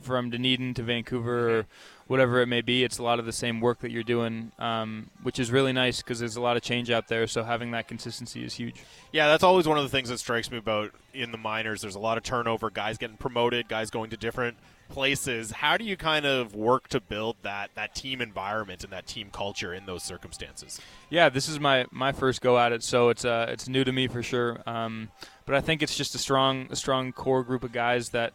from 0.00 0.30
Dunedin 0.30 0.74
to 0.74 0.82
Vancouver 0.82 1.58
or 1.58 1.66
whatever 2.06 2.40
it 2.40 2.46
may 2.46 2.60
be, 2.60 2.82
it's 2.82 2.98
a 2.98 3.02
lot 3.02 3.20
of 3.20 3.24
the 3.24 3.32
same 3.32 3.60
work 3.60 3.78
that 3.80 3.92
you're 3.92 4.02
doing, 4.02 4.50
um, 4.58 5.10
which 5.22 5.38
is 5.38 5.52
really 5.52 5.72
nice 5.72 6.02
because 6.02 6.18
there's 6.18 6.34
a 6.34 6.40
lot 6.40 6.56
of 6.56 6.62
change 6.62 6.90
out 6.90 7.06
there. 7.06 7.26
So 7.28 7.44
having 7.44 7.70
that 7.70 7.86
consistency 7.86 8.44
is 8.44 8.54
huge. 8.54 8.82
Yeah, 9.12 9.28
that's 9.28 9.44
always 9.44 9.68
one 9.68 9.78
of 9.78 9.84
the 9.84 9.88
things 9.88 10.08
that 10.08 10.18
strikes 10.18 10.50
me 10.50 10.58
about 10.58 10.92
in 11.14 11.30
the 11.30 11.38
minors. 11.38 11.82
There's 11.82 11.94
a 11.94 12.00
lot 12.00 12.18
of 12.18 12.24
turnover, 12.24 12.68
guys 12.68 12.98
getting 12.98 13.16
promoted, 13.16 13.68
guys 13.68 13.90
going 13.90 14.10
to 14.10 14.16
different 14.16 14.56
places. 14.88 15.52
How 15.52 15.76
do 15.76 15.84
you 15.84 15.96
kind 15.96 16.26
of 16.26 16.54
work 16.54 16.88
to 16.88 17.00
build 17.00 17.36
that 17.42 17.70
that 17.76 17.94
team 17.94 18.20
environment 18.20 18.82
and 18.82 18.92
that 18.92 19.06
team 19.06 19.30
culture 19.32 19.72
in 19.72 19.86
those 19.86 20.02
circumstances? 20.02 20.80
Yeah, 21.08 21.28
this 21.28 21.48
is 21.48 21.60
my, 21.60 21.86
my 21.92 22.10
first 22.10 22.40
go 22.40 22.58
at 22.58 22.72
it, 22.72 22.82
so 22.82 23.08
it's 23.08 23.24
uh, 23.24 23.46
it's 23.48 23.68
new 23.68 23.84
to 23.84 23.92
me 23.92 24.08
for 24.08 24.22
sure. 24.22 24.60
Um, 24.66 25.10
but 25.46 25.54
I 25.54 25.60
think 25.60 25.82
it's 25.82 25.96
just 25.96 26.14
a 26.14 26.18
strong 26.18 26.66
a 26.70 26.76
strong 26.76 27.12
core 27.12 27.44
group 27.44 27.64
of 27.64 27.72
guys 27.72 28.10
that 28.10 28.32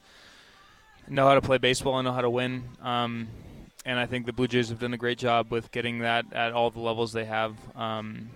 know 1.08 1.28
how 1.28 1.36
to 1.36 1.42
play 1.42 1.58
baseball 1.58 1.98
and 1.98 2.06
know 2.06 2.14
how 2.14 2.22
to 2.22 2.30
win. 2.30 2.64
Um, 2.82 3.28
and 3.86 4.00
I 4.00 4.06
think 4.06 4.26
the 4.26 4.34
Blue 4.34 4.48
Jays 4.48 4.70
have 4.70 4.80
done 4.80 4.94
a 4.94 4.98
great 4.98 5.18
job 5.18 5.52
with 5.52 5.72
getting 5.72 6.00
that 6.00 6.26
at 6.34 6.54
all 6.54 6.72
the 6.72 6.80
levels 6.80 7.14
they 7.14 7.26
have. 7.26 7.56
Um, 7.76 8.30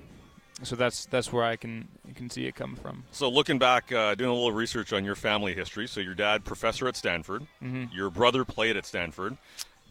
so 0.64 0.76
that's 0.76 1.06
that's 1.06 1.32
where 1.32 1.44
I 1.44 1.56
can 1.56 1.88
can 2.16 2.30
see 2.30 2.46
it 2.46 2.56
come 2.56 2.76
from. 2.76 3.04
So 3.12 3.30
looking 3.30 3.60
back, 3.60 3.92
uh, 3.92 4.16
doing 4.16 4.30
a 4.30 4.34
little 4.34 4.52
research 4.52 4.94
on 4.94 5.06
your 5.06 5.16
family 5.16 5.54
history. 5.54 5.88
So 5.88 6.00
your 6.02 6.16
dad, 6.16 6.44
professor 6.44 6.88
at 6.88 6.96
Stanford. 6.96 7.44
Mm-hmm. 7.64 7.96
Your 7.96 8.10
brother 8.10 8.46
played 8.46 8.78
at 8.78 8.86
Stanford. 8.86 9.38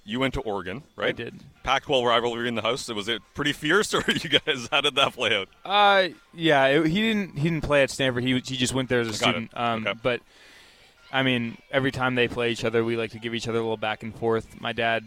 You 0.04 0.20
went 0.20 0.34
to 0.34 0.40
Oregon, 0.40 0.84
right? 0.96 1.10
I 1.10 1.12
did. 1.12 1.40
Pac-12 1.64 2.06
rivalry 2.06 2.48
in 2.48 2.54
the 2.54 2.62
house. 2.62 2.88
Was 2.88 3.08
it 3.08 3.20
pretty 3.34 3.52
fierce, 3.52 3.92
or 3.94 4.02
you 4.06 4.30
guys? 4.30 4.68
How 4.70 4.80
did 4.80 4.94
that 4.94 5.12
play 5.14 5.36
out? 5.36 5.48
Uh, 5.64 6.14
yeah, 6.32 6.66
it, 6.66 6.86
he 6.86 7.00
didn't 7.02 7.36
he 7.36 7.44
didn't 7.50 7.64
play 7.64 7.82
at 7.82 7.90
Stanford. 7.90 8.24
He 8.24 8.32
he 8.34 8.56
just 8.56 8.74
went 8.74 8.88
there 8.88 9.00
as 9.00 9.08
a 9.08 9.10
Got 9.10 9.18
student. 9.18 9.50
Um, 9.54 9.86
okay. 9.86 9.98
but 10.02 10.20
I 11.12 11.22
mean, 11.22 11.56
every 11.70 11.90
time 11.90 12.14
they 12.14 12.28
play 12.28 12.50
each 12.50 12.64
other, 12.64 12.84
we 12.84 12.96
like 12.96 13.12
to 13.12 13.18
give 13.18 13.34
each 13.34 13.48
other 13.48 13.58
a 13.58 13.62
little 13.62 13.76
back 13.76 14.02
and 14.02 14.14
forth. 14.14 14.60
My 14.60 14.72
dad, 14.72 15.04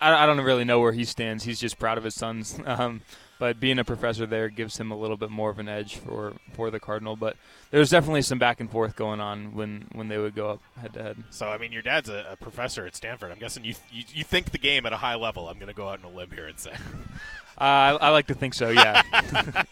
I, 0.00 0.24
I 0.24 0.26
don't 0.26 0.40
really 0.40 0.64
know 0.64 0.80
where 0.80 0.92
he 0.92 1.04
stands. 1.04 1.44
He's 1.44 1.60
just 1.60 1.78
proud 1.78 1.98
of 1.98 2.04
his 2.04 2.14
sons. 2.14 2.58
Um, 2.66 3.02
but 3.38 3.60
being 3.60 3.78
a 3.78 3.84
professor 3.84 4.26
there 4.26 4.48
gives 4.48 4.78
him 4.78 4.90
a 4.90 4.96
little 4.96 5.16
bit 5.16 5.30
more 5.30 5.50
of 5.50 5.58
an 5.58 5.68
edge 5.68 5.96
for, 5.96 6.34
for 6.52 6.70
the 6.70 6.80
Cardinal. 6.80 7.16
But 7.16 7.36
there's 7.70 7.90
definitely 7.90 8.22
some 8.22 8.38
back 8.38 8.60
and 8.60 8.70
forth 8.70 8.96
going 8.96 9.20
on 9.20 9.54
when, 9.54 9.86
when 9.92 10.08
they 10.08 10.18
would 10.18 10.34
go 10.34 10.50
up 10.50 10.60
head 10.80 10.92
to 10.94 11.02
head. 11.02 11.24
So 11.30 11.48
I 11.48 11.58
mean, 11.58 11.72
your 11.72 11.82
dad's 11.82 12.08
a, 12.08 12.26
a 12.32 12.36
professor 12.36 12.86
at 12.86 12.96
Stanford. 12.96 13.30
I'm 13.30 13.38
guessing 13.38 13.64
you, 13.64 13.74
you 13.90 14.04
you 14.12 14.24
think 14.24 14.50
the 14.50 14.58
game 14.58 14.86
at 14.86 14.92
a 14.92 14.98
high 14.98 15.14
level. 15.14 15.48
I'm 15.48 15.56
going 15.56 15.68
to 15.68 15.74
go 15.74 15.88
out 15.88 16.04
on 16.04 16.12
a 16.12 16.16
limb 16.16 16.30
here 16.30 16.46
and 16.46 16.58
say. 16.58 16.72
Uh, 17.60 17.98
I, 18.00 18.06
I, 18.06 18.08
like 18.10 18.28
to 18.28 18.34
think 18.34 18.54
so, 18.54 18.70
yeah. 18.70 19.02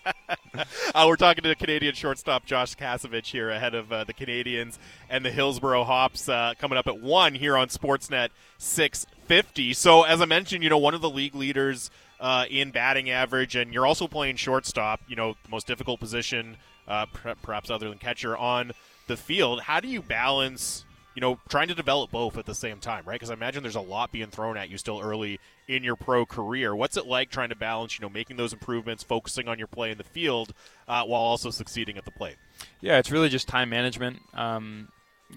uh, 0.93 1.05
we're 1.07 1.15
talking 1.15 1.45
to 1.45 1.55
Canadian 1.55 1.95
shortstop 1.95 2.45
Josh 2.45 2.75
Kasevich 2.75 3.27
here 3.27 3.49
ahead 3.49 3.77
of 3.77 3.93
uh, 3.93 4.03
the 4.03 4.13
Canadians 4.13 4.81
and 5.09 5.25
the 5.25 5.31
Hillsboro 5.31 5.85
Hops 5.85 6.29
uh, 6.29 6.55
coming 6.59 6.79
up 6.79 6.89
at 6.89 7.01
1 7.01 7.35
here 7.37 7.57
on 7.57 7.69
Sportsnet 7.69 8.31
650. 8.59 9.73
So, 9.73 10.03
as 10.03 10.21
I 10.21 10.25
mentioned, 10.25 10.65
you 10.65 10.71
know, 10.71 10.79
one 10.79 10.95
of 10.95 11.01
the 11.01 11.09
league 11.09 11.37
leaders 11.37 11.93
uh, 12.21 12.47
in 12.49 12.71
batting 12.71 13.11
average, 13.11 13.57
and 13.57 13.73
you're 13.73 13.87
also 13.87 14.07
playing 14.07 14.37
shortstop, 14.37 15.01
you 15.09 15.17
know, 15.17 15.35
the 15.45 15.51
most 15.51 15.67
difficult 15.67 16.01
position, 16.01 16.57
uh, 16.89 17.07
perhaps 17.43 17.71
other 17.71 17.89
than 17.89 17.99
catcher, 17.99 18.37
on 18.37 18.73
the 19.07 19.17
field. 19.17 19.61
How 19.61 19.81
do 19.81 19.89
you 19.89 20.03
balance 20.03 20.85
you 21.17 21.21
know, 21.23 21.41
trying 21.49 21.67
to 21.69 21.75
develop 21.75 22.11
both 22.11 22.37
at 22.37 22.45
the 22.45 22.55
same 22.55 22.79
time, 22.79 23.03
right? 23.07 23.15
Because 23.15 23.31
I 23.31 23.33
imagine 23.33 23.63
there's 23.63 23.75
a 23.75 23.81
lot 23.81 24.13
being 24.13 24.29
thrown 24.29 24.59
at 24.59 24.69
you 24.69 24.77
still 24.77 25.01
early 25.01 25.41
in 25.67 25.83
your 25.83 25.97
pro 25.97 26.27
career. 26.27 26.77
What's 26.77 26.99
it 26.99 27.07
like 27.07 27.31
trying 27.31 27.49
to 27.49 27.57
balance, 27.57 27.99
you 27.99 28.03
know, 28.03 28.11
making 28.11 28.37
those 28.37 28.53
improvements, 28.53 29.03
focusing 29.03 29.49
on 29.49 29.59
your 29.59 29.67
play 29.67 29.91
in 29.91 29.97
the 29.97 30.05
field, 30.05 30.53
uh, 30.87 31.05
while 31.05 31.23
also 31.23 31.49
succeeding 31.49 31.97
at 31.97 32.05
the 32.05 32.11
plate? 32.11 32.37
Yeah, 32.83 32.99
it's 32.99 33.11
really 33.11 33.31
just 33.31 33.49
time 33.49 33.71
management. 33.71 34.21
Um, 34.35 34.89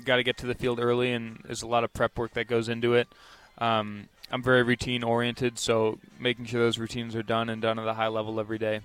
Got 0.04 0.18
to 0.18 0.24
get 0.24 0.38
to 0.38 0.46
the 0.46 0.54
field 0.54 0.80
early, 0.80 1.14
and 1.14 1.42
there's 1.46 1.64
a 1.64 1.68
lot 1.68 1.84
of 1.84 1.92
prep 1.94 2.18
work 2.18 2.34
that 2.34 2.48
goes 2.48 2.70
into 2.70 2.94
it. 2.94 3.08
Um, 3.58 4.10
I'm 4.32 4.44
very 4.44 4.64
routine 4.64 5.04
oriented, 5.04 5.58
so 5.58 6.00
making 6.20 6.46
sure 6.46 6.62
those 6.62 6.78
routines 6.78 7.16
are 7.16 7.24
done 7.24 7.50
and 7.50 7.62
done 7.62 7.80
at 7.80 7.88
a 7.88 7.94
high 7.94 8.08
level 8.08 8.40
every 8.40 8.58
day. 8.58 8.82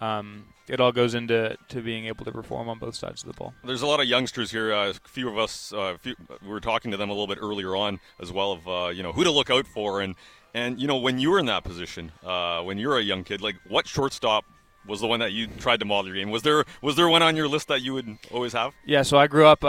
Um, 0.00 0.46
it 0.66 0.80
all 0.80 0.92
goes 0.92 1.14
into 1.14 1.56
to 1.68 1.82
being 1.82 2.06
able 2.06 2.24
to 2.24 2.32
perform 2.32 2.68
on 2.68 2.78
both 2.78 2.94
sides 2.94 3.22
of 3.22 3.28
the 3.28 3.34
ball. 3.34 3.52
There's 3.64 3.82
a 3.82 3.86
lot 3.86 4.00
of 4.00 4.06
youngsters 4.06 4.50
here. 4.50 4.72
Uh, 4.72 4.90
a 4.90 5.08
few 5.08 5.28
of 5.28 5.36
us, 5.38 5.72
uh, 5.72 5.96
few, 6.00 6.14
we 6.42 6.48
were 6.48 6.60
talking 6.60 6.90
to 6.90 6.96
them 6.96 7.10
a 7.10 7.12
little 7.12 7.26
bit 7.26 7.38
earlier 7.40 7.76
on 7.76 8.00
as 8.20 8.32
well 8.32 8.52
of 8.52 8.68
uh, 8.68 8.88
you 8.88 9.02
know 9.02 9.12
who 9.12 9.24
to 9.24 9.30
look 9.30 9.50
out 9.50 9.66
for, 9.66 10.00
and 10.00 10.14
and 10.54 10.80
you 10.80 10.86
know 10.86 10.96
when 10.96 11.18
you 11.18 11.30
were 11.30 11.38
in 11.38 11.46
that 11.46 11.64
position, 11.64 12.12
uh, 12.24 12.62
when 12.62 12.78
you 12.78 12.88
were 12.88 12.98
a 12.98 13.02
young 13.02 13.24
kid, 13.24 13.42
like 13.42 13.56
what 13.68 13.86
shortstop 13.86 14.44
was 14.86 15.00
the 15.00 15.06
one 15.06 15.20
that 15.20 15.32
you 15.32 15.46
tried 15.46 15.80
to 15.80 15.86
model 15.86 16.06
your 16.06 16.16
game? 16.16 16.30
Was 16.30 16.42
there 16.42 16.64
was 16.80 16.96
there 16.96 17.08
one 17.08 17.22
on 17.22 17.36
your 17.36 17.48
list 17.48 17.68
that 17.68 17.82
you 17.82 17.92
would 17.92 18.16
always 18.32 18.54
have? 18.54 18.72
Yeah, 18.86 19.02
so 19.02 19.18
I 19.18 19.26
grew 19.26 19.46
up. 19.46 19.64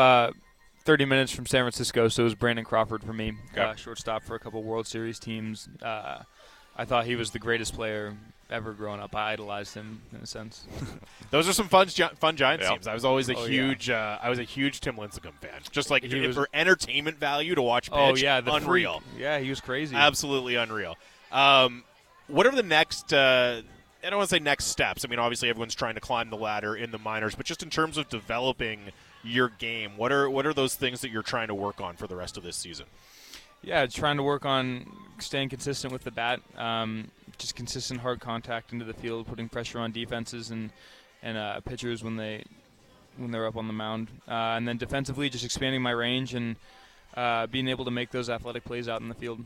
Uh, 0.92 0.94
30 0.94 1.06
minutes 1.06 1.32
from 1.32 1.46
San 1.46 1.64
Francisco, 1.64 2.08
so 2.10 2.24
it 2.24 2.26
was 2.26 2.36
Brandon 2.36 2.66
Crawford 2.66 3.04
for 3.04 3.14
me. 3.14 3.34
Okay. 3.54 3.62
Uh, 3.62 3.76
shortstop 3.76 4.24
for 4.24 4.36
a 4.36 4.40
couple 4.40 4.62
World 4.64 4.86
Series 4.88 5.20
teams. 5.20 5.70
Uh, 5.82 6.24
I 6.76 6.86
thought 6.86 7.06
he 7.06 7.16
was 7.16 7.32
the 7.32 7.40
greatest 7.40 7.74
player 7.74 8.14
ever 8.50 8.74
growing 8.74 9.00
up. 9.00 9.16
I 9.16 9.32
idolized 9.32 9.74
him 9.76 10.02
in 10.14 10.20
a 10.20 10.26
sense. 10.26 10.66
Those 11.32 11.48
are 11.48 11.54
some 11.54 11.70
fun, 11.70 11.88
fun 11.88 12.36
Giants 12.36 12.66
Yeah. 12.66 12.72
teams. 12.74 12.88
I 12.88 12.94
was 12.94 13.06
always 13.06 13.30
a 13.30 13.36
Oh, 13.36 13.46
yeah. 13.46 13.50
huge, 13.50 13.90
uh, 13.90 14.18
I 14.22 14.30
was 14.30 14.40
a 14.40 14.44
huge 14.44 14.82
Tim 14.82 14.98
Lincecum 14.98 15.34
fan. 15.40 15.62
Just 15.72 15.90
like 15.90 16.04
He 16.04 16.28
was- 16.28 16.36
for 16.36 16.50
entertainment 16.54 17.18
value 17.18 17.56
to 17.56 17.62
watch 17.62 17.86
pitch. 17.90 17.98
oh 17.98 18.16
yeah, 18.16 18.42
the 18.42 18.54
unreal, 18.54 19.00
freak. 19.00 19.22
Yeah, 19.22 19.40
he 19.40 19.50
was 19.50 19.62
crazy. 19.62 19.96
absolutely 19.96 20.56
unreal. 20.56 20.98
Um, 21.32 21.84
what 22.28 22.46
are 22.46 22.52
the 22.52 22.64
next? 22.64 23.14
Uh, 23.14 23.62
I 24.04 24.10
don't 24.10 24.18
want 24.18 24.30
to 24.30 24.36
say 24.36 24.40
next 24.40 24.66
steps. 24.66 25.06
I 25.06 25.08
mean, 25.08 25.20
obviously 25.20 25.48
everyone's 25.50 25.76
trying 25.76 25.96
to 25.96 26.02
climb 26.02 26.30
the 26.30 26.38
ladder 26.38 26.76
in 26.76 26.92
the 26.92 26.98
minors, 27.00 27.36
but 27.36 27.46
just 27.46 27.64
in 27.64 27.70
terms 27.70 27.98
of 27.98 28.10
developing 28.10 28.92
your 29.24 29.50
game, 29.50 29.98
what 29.98 30.12
are 30.12 30.30
what 30.30 30.46
are 30.46 30.54
those 30.54 30.76
things 30.76 31.02
that 31.02 31.12
you're 31.12 31.24
trying 31.24 31.48
to 31.48 31.56
work 31.56 31.82
on 31.82 31.96
for 31.96 32.08
the 32.08 32.16
rest 32.16 32.38
of 32.38 32.44
this 32.44 32.58
season? 32.58 32.86
Yeah, 33.64 33.86
trying 33.86 34.18
to 34.18 34.24
work 34.24 34.46
on 34.46 34.92
staying 35.20 35.50
consistent 35.50 35.94
with 35.94 36.04
the 36.04 36.12
bat, 36.12 36.42
um, 36.58 37.12
just 37.38 37.56
consistent 37.56 38.02
hard 38.02 38.20
contact 38.20 38.74
into 38.74 38.86
the 38.86 38.94
field, 38.94 39.28
putting 39.28 39.50
pressure 39.50 39.80
on 39.80 39.92
defenses 39.92 40.50
and 40.50 40.72
and 41.22 41.38
uh, 41.38 41.60
pitchers 41.62 42.04
when 42.04 42.16
they 42.16 42.44
when 43.18 43.32
they're 43.32 43.46
up 43.46 43.58
on 43.58 43.68
the 43.68 43.74
mound, 43.74 44.08
uh, 44.28 44.56
and 44.56 44.68
then 44.68 44.78
defensively, 44.78 45.30
just 45.30 45.46
expanding 45.46 45.82
my 45.82 45.92
range 45.92 46.34
and 46.34 46.56
uh, 47.16 47.46
being 47.48 47.68
able 47.68 47.86
to 47.86 47.92
make 47.92 48.10
those 48.12 48.30
athletic 48.30 48.64
plays 48.64 48.88
out 48.88 49.02
in 49.02 49.10
the 49.10 49.16
field. 49.16 49.44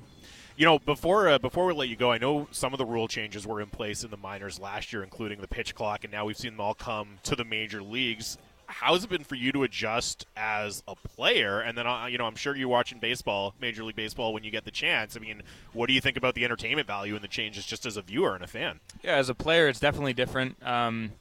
You 0.56 0.66
know, 0.66 0.80
before 0.80 1.28
uh, 1.28 1.40
before 1.40 1.66
we 1.66 1.74
let 1.74 1.90
you 1.90 1.98
go, 1.98 2.12
I 2.12 2.18
know 2.18 2.48
some 2.52 2.74
of 2.74 2.78
the 2.78 2.86
rule 2.86 3.10
changes 3.10 3.46
were 3.46 3.60
in 3.60 3.68
place 3.68 4.04
in 4.04 4.12
the 4.12 4.18
minors 4.18 4.60
last 4.60 4.94
year, 4.94 5.04
including 5.04 5.42
the 5.42 5.48
pitch 5.48 5.76
clock, 5.76 6.06
and 6.06 6.14
now 6.14 6.26
we've 6.26 6.38
seen 6.38 6.52
them 6.52 6.62
all 6.62 6.74
come 6.74 7.20
to 7.24 7.36
the 7.36 7.44
major 7.44 7.84
leagues. 7.84 8.38
How's 8.68 9.04
it 9.04 9.10
been 9.10 9.24
for 9.24 9.36
you 9.36 9.52
to 9.52 9.64
adjust 9.64 10.26
as 10.36 10.84
a 10.88 10.96
player? 10.96 11.60
And 11.60 11.78
then, 11.78 11.88
uh, 11.88 12.06
you 12.08 12.18
know, 12.18 12.26
I'm 12.26 12.36
sure 12.36 12.56
you're 12.56 12.68
watching 12.68 13.00
baseball, 13.00 13.54
Major 13.62 13.84
League 13.84 13.96
Baseball, 13.96 14.34
when 14.34 14.44
you 14.44 14.52
get 14.52 14.66
the 14.66 14.72
chance. 14.72 15.16
I 15.16 15.20
mean, 15.20 15.44
what 15.74 15.88
do 15.88 15.94
you 15.94 16.02
think 16.02 16.18
about 16.18 16.36
the 16.36 16.44
entertainment 16.46 16.88
value 16.88 17.16
and 17.16 17.24
the 17.24 17.28
changes 17.28 17.66
just 17.66 17.86
as 17.86 17.96
a 17.98 18.02
viewer 18.02 18.36
and 18.36 18.44
a 18.44 18.48
fan? 18.48 18.80
Yeah, 19.04 19.16
as 19.16 19.30
a 19.30 19.36
player, 19.36 19.68
it's 19.68 19.80
definitely 19.80 20.14
different. 20.14 20.58
Um, 20.66 21.12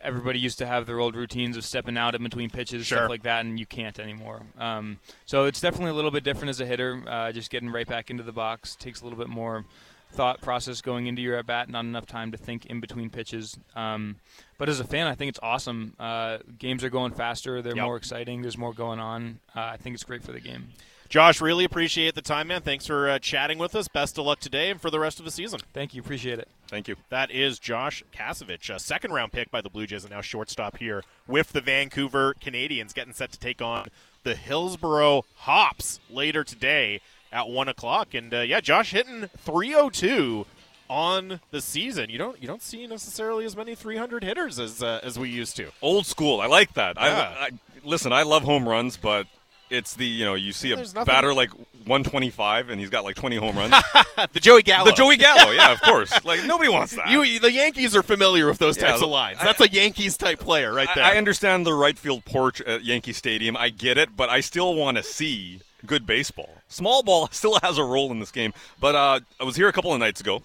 everybody 0.00 0.38
used 0.38 0.58
to 0.58 0.66
have 0.66 0.86
their 0.86 1.00
old 1.00 1.16
routines 1.16 1.56
of 1.56 1.64
stepping 1.64 1.96
out 1.98 2.14
in 2.14 2.22
between 2.22 2.50
pitches, 2.50 2.86
Sure. 2.86 2.98
stuff 2.98 3.10
like 3.10 3.22
that, 3.24 3.44
and 3.44 3.58
you 3.58 3.66
can't 3.66 3.98
anymore. 3.98 4.42
Um, 4.58 4.98
so 5.24 5.44
it's 5.44 5.60
definitely 5.60 5.90
a 5.90 5.94
little 5.94 6.10
bit 6.10 6.22
different 6.22 6.50
as 6.50 6.60
a 6.60 6.66
hitter. 6.66 7.02
Uh, 7.06 7.32
just 7.32 7.50
getting 7.50 7.70
right 7.70 7.86
back 7.88 8.10
into 8.10 8.22
the 8.22 8.32
box 8.32 8.76
takes 8.76 9.00
a 9.00 9.04
little 9.04 9.18
bit 9.18 9.28
more 9.28 9.64
thought 10.12 10.40
process 10.40 10.80
going 10.80 11.06
into 11.08 11.20
your 11.20 11.36
at 11.36 11.46
bat, 11.46 11.68
not 11.68 11.84
enough 11.84 12.06
time 12.06 12.30
to 12.30 12.38
think 12.38 12.66
in 12.66 12.78
between 12.80 13.10
pitches. 13.10 13.58
Um, 13.74 14.16
but 14.58 14.68
as 14.68 14.80
a 14.80 14.84
fan, 14.84 15.06
I 15.06 15.14
think 15.14 15.28
it's 15.30 15.40
awesome. 15.42 15.94
Uh, 15.98 16.38
games 16.58 16.82
are 16.84 16.90
going 16.90 17.12
faster; 17.12 17.62
they're 17.62 17.76
Yep. 17.76 17.84
more 17.84 17.96
exciting. 17.96 18.42
There's 18.42 18.58
more 18.58 18.72
going 18.72 19.00
on. 19.00 19.40
Uh, 19.54 19.60
I 19.60 19.76
think 19.76 19.94
it's 19.94 20.04
great 20.04 20.22
for 20.22 20.32
the 20.32 20.40
game. 20.40 20.68
Josh, 21.08 21.40
really 21.40 21.64
appreciate 21.64 22.16
the 22.16 22.22
time, 22.22 22.48
man. 22.48 22.62
Thanks 22.62 22.84
for 22.84 23.08
uh, 23.08 23.20
chatting 23.20 23.58
with 23.58 23.76
us. 23.76 23.86
Best 23.86 24.18
of 24.18 24.24
luck 24.26 24.40
today 24.40 24.70
and 24.70 24.80
for 24.80 24.90
the 24.90 24.98
rest 24.98 25.20
of 25.20 25.24
the 25.24 25.30
season. 25.30 25.60
Thank 25.72 25.94
you, 25.94 26.00
appreciate 26.02 26.40
it. 26.40 26.48
Thank 26.66 26.88
you. 26.88 26.96
That 27.10 27.30
is 27.30 27.60
Josh 27.60 28.02
Kasevich, 28.12 28.74
a 28.74 28.80
second 28.80 29.12
round 29.12 29.30
pick 29.30 29.48
by 29.52 29.60
the 29.60 29.70
Blue 29.70 29.86
Jays 29.86 30.02
and 30.02 30.12
now 30.12 30.20
shortstop 30.20 30.78
here 30.78 31.04
with 31.28 31.52
the 31.52 31.60
Vancouver 31.60 32.34
Canadians, 32.40 32.92
getting 32.92 33.12
set 33.12 33.30
to 33.30 33.38
take 33.38 33.62
on 33.62 33.86
the 34.24 34.34
Hillsboro 34.34 35.24
Hops 35.36 36.00
later 36.10 36.42
today 36.42 37.00
at 37.30 37.48
one 37.48 37.68
o'clock. 37.68 38.12
And 38.12 38.34
uh, 38.34 38.40
yeah, 38.40 38.58
Josh 38.60 38.90
hitting 38.90 39.28
302 39.38 40.44
on 40.88 41.40
the 41.50 41.60
season. 41.60 42.10
You 42.10 42.18
don't 42.18 42.40
you 42.40 42.46
don't 42.48 42.62
see 42.62 42.86
necessarily 42.86 43.44
as 43.44 43.56
many 43.56 43.74
300 43.74 44.22
hitters 44.24 44.58
as 44.58 44.82
uh, 44.82 45.00
as 45.02 45.18
we 45.18 45.28
used 45.28 45.56
to. 45.56 45.70
Old 45.82 46.06
school. 46.06 46.40
I 46.40 46.46
like 46.46 46.74
that. 46.74 46.96
Yeah. 46.96 47.34
I, 47.38 47.44
I 47.46 47.50
listen. 47.84 48.12
I 48.12 48.22
love 48.22 48.42
home 48.42 48.68
runs, 48.68 48.96
but 48.96 49.26
it's 49.68 49.94
the 49.94 50.06
you 50.06 50.24
know 50.24 50.34
you 50.34 50.52
see 50.52 50.72
a 50.72 50.76
nothing- 50.76 51.04
batter 51.04 51.34
like 51.34 51.50
125 51.86 52.70
and 52.70 52.80
he's 52.80 52.90
got 52.90 53.04
like 53.04 53.16
20 53.16 53.36
home 53.36 53.56
runs. 53.56 53.70
the 54.32 54.40
Joey 54.40 54.62
Gallo. 54.62 54.86
the 54.86 54.92
Joey 54.92 55.16
Gallo, 55.16 55.52
yeah, 55.52 55.72
of 55.72 55.80
course. 55.82 56.12
Like 56.24 56.44
nobody 56.44 56.68
wants 56.68 56.96
that. 56.96 57.08
You, 57.08 57.38
the 57.38 57.52
Yankees 57.52 57.94
are 57.94 58.02
familiar 58.02 58.46
with 58.48 58.58
those 58.58 58.76
Yeah, 58.76 58.88
types 58.90 59.02
of 59.02 59.08
lines. 59.08 59.38
That's 59.40 59.60
a 59.60 59.68
Yankees 59.68 60.16
type 60.16 60.40
player 60.40 60.72
right 60.72 60.88
there. 60.94 61.04
I, 61.04 61.14
I 61.14 61.16
understand 61.16 61.64
the 61.64 61.74
right 61.74 61.96
field 61.96 62.24
porch 62.24 62.60
at 62.62 62.84
Yankee 62.84 63.12
Stadium. 63.12 63.56
I 63.56 63.68
get 63.68 63.98
it, 63.98 64.16
but 64.16 64.28
I 64.28 64.40
still 64.40 64.74
want 64.74 64.96
to 64.96 65.02
see 65.04 65.60
good 65.84 66.06
baseball. 66.06 66.50
Small 66.68 67.02
ball 67.04 67.28
still 67.32 67.58
has 67.62 67.78
a 67.78 67.84
role 67.84 68.10
in 68.10 68.18
this 68.18 68.32
game. 68.32 68.52
But 68.80 68.94
uh, 68.96 69.20
I 69.40 69.44
was 69.44 69.54
here 69.54 69.68
a 69.68 69.72
couple 69.72 69.92
of 69.92 70.00
nights 70.00 70.20
ago 70.20 70.42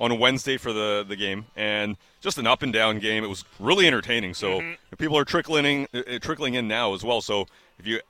on 0.00 0.10
a 0.10 0.14
Wednesday 0.14 0.56
for 0.56 0.72
the, 0.72 1.04
the 1.06 1.14
game, 1.16 1.44
and 1.54 1.96
just 2.20 2.38
an 2.38 2.46
up 2.46 2.62
and 2.62 2.72
down 2.72 2.98
game. 2.98 3.22
It 3.22 3.28
was 3.28 3.44
really 3.58 3.86
entertaining. 3.86 4.34
So 4.34 4.60
Mm-hmm. 4.60 4.96
people 4.98 5.16
are 5.18 5.24
trickling 5.24 5.64
in, 5.66 5.88
uh, 5.94 6.18
trickling 6.20 6.54
in 6.54 6.66
now 6.66 6.94
as 6.94 7.04
well. 7.04 7.20
So 7.20 7.46
if 7.78 7.86
you 7.86 8.00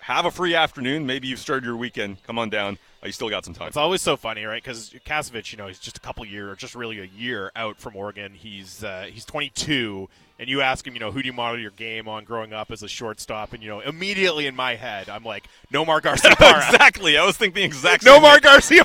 have 0.00 0.24
a 0.26 0.30
free 0.30 0.54
afternoon, 0.54 1.06
maybe 1.06 1.28
you've 1.28 1.38
started 1.40 1.64
your 1.64 1.76
weekend, 1.76 2.22
come 2.24 2.38
on 2.38 2.50
down. 2.50 2.78
Uh, 3.02 3.06
you 3.06 3.12
still 3.12 3.30
got 3.30 3.44
some 3.44 3.54
time. 3.54 3.68
It's 3.68 3.76
always 3.76 4.02
so 4.02 4.16
funny, 4.16 4.44
right? 4.44 4.62
Because 4.62 4.94
Kasevich, 5.06 5.52
you 5.52 5.58
know, 5.58 5.66
he's 5.66 5.78
just 5.78 5.96
a 5.96 6.00
couple 6.00 6.24
year, 6.26 6.54
just 6.56 6.74
really 6.74 7.00
a 7.00 7.04
year 7.04 7.50
out 7.56 7.78
from 7.78 7.96
Oregon. 7.96 8.32
He's 8.34 8.84
uh, 8.84 9.08
he's 9.10 9.24
22, 9.24 10.08
and 10.40 10.48
you 10.48 10.62
ask 10.62 10.86
him, 10.86 10.94
you 10.94 11.00
know, 11.00 11.12
who 11.12 11.22
do 11.22 11.26
you 11.26 11.32
model 11.32 11.60
your 11.60 11.70
game 11.70 12.08
on 12.08 12.24
growing 12.24 12.52
up 12.52 12.70
as 12.72 12.82
a 12.82 12.88
shortstop? 12.88 13.52
And 13.52 13.62
you 13.62 13.68
know, 13.68 13.80
immediately 13.80 14.46
in 14.46 14.56
my 14.56 14.74
head, 14.74 15.08
I'm 15.10 15.22
like, 15.22 15.46
Nomar 15.72 16.00
Garcia 16.02 16.32
exactly. 16.32 17.18
I 17.18 17.24
was 17.26 17.36
thinking 17.36 17.56
the 17.60 17.64
exact 17.64 18.02
same 18.02 18.20
Nomar. 18.20 18.40
Garcia 18.40 18.84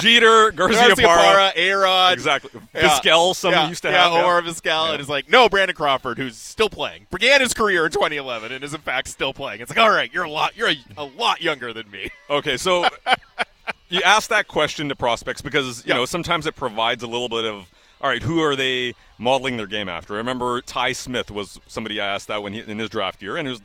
Jeter, 0.00 0.50
Garcia, 0.50 0.88
Garcia 0.88 1.06
Parra. 1.06 1.52
A-Rod, 1.56 2.12
Exactly. 2.14 2.50
Yeah. 2.74 2.88
Vizquel, 2.88 3.34
somebody 3.36 3.62
yeah, 3.62 3.68
used 3.68 3.82
to 3.82 3.88
yeah, 3.90 4.02
have. 4.04 4.12
Omar 4.12 4.42
Vizquel, 4.42 4.64
Yeah. 4.86 4.92
and 4.92 5.00
it's 5.00 5.08
like, 5.08 5.30
no, 5.30 5.48
Brandon 5.48 5.76
Crawford, 5.76 6.18
who's 6.18 6.36
still 6.36 6.68
playing, 6.68 7.06
began 7.10 7.40
his 7.40 7.54
career 7.54 7.86
in 7.86 7.92
2011 7.92 8.50
and 8.52 8.64
is 8.64 8.74
in 8.74 8.80
fact 8.80 9.08
still 9.08 9.32
playing. 9.32 9.60
It's 9.60 9.70
like, 9.70 9.78
all 9.78 9.90
right, 9.90 10.12
you're 10.12 10.24
a 10.24 10.30
lot, 10.30 10.56
you're 10.56 10.70
a, 10.70 10.76
a 10.98 11.04
lot 11.04 11.40
younger 11.40 11.72
than 11.72 11.88
me. 11.90 12.10
Okay, 12.28 12.56
so 12.56 12.86
you 13.88 14.02
ask 14.02 14.28
that 14.30 14.48
question 14.48 14.88
to 14.88 14.96
prospects 14.96 15.40
because 15.40 15.84
you 15.86 15.90
Yeah. 15.90 15.98
know 15.98 16.04
sometimes 16.04 16.46
it 16.46 16.56
provides 16.56 17.02
a 17.02 17.06
little 17.06 17.28
bit 17.28 17.44
of 17.44 17.70
all 18.00 18.10
right, 18.10 18.22
who 18.22 18.40
are 18.42 18.54
they 18.56 18.94
modeling 19.18 19.56
their 19.56 19.66
game 19.66 19.88
after? 19.88 20.14
I 20.14 20.18
remember 20.18 20.60
Ty 20.60 20.92
Smith 20.92 21.30
was 21.30 21.58
somebody 21.66 22.00
I 22.00 22.06
asked 22.06 22.28
that 22.28 22.42
when 22.42 22.52
he, 22.52 22.60
in 22.60 22.78
his 22.78 22.90
draft 22.90 23.22
year, 23.22 23.36
and 23.36 23.46
it 23.48 23.52
was 23.52 23.62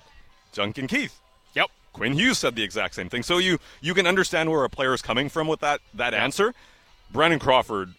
Duncan 0.54 0.88
Keith. 0.88 1.20
Yep. 1.54 1.70
Quinn 1.94 2.14
Hughes 2.14 2.38
said 2.40 2.56
the 2.56 2.64
exact 2.64 2.96
same 2.96 3.10
thing. 3.10 3.24
So 3.24 3.38
you 3.38 3.60
you 3.82 3.94
can 3.94 4.08
understand 4.08 4.50
where 4.50 4.64
a 4.64 4.70
player 4.70 4.94
is 4.94 5.02
coming 5.02 5.28
from 5.30 5.48
with 5.48 5.60
that 5.60 5.82
that 5.94 6.14
answer. 6.14 6.54
Brandon 7.12 7.40
Crawford, 7.40 7.94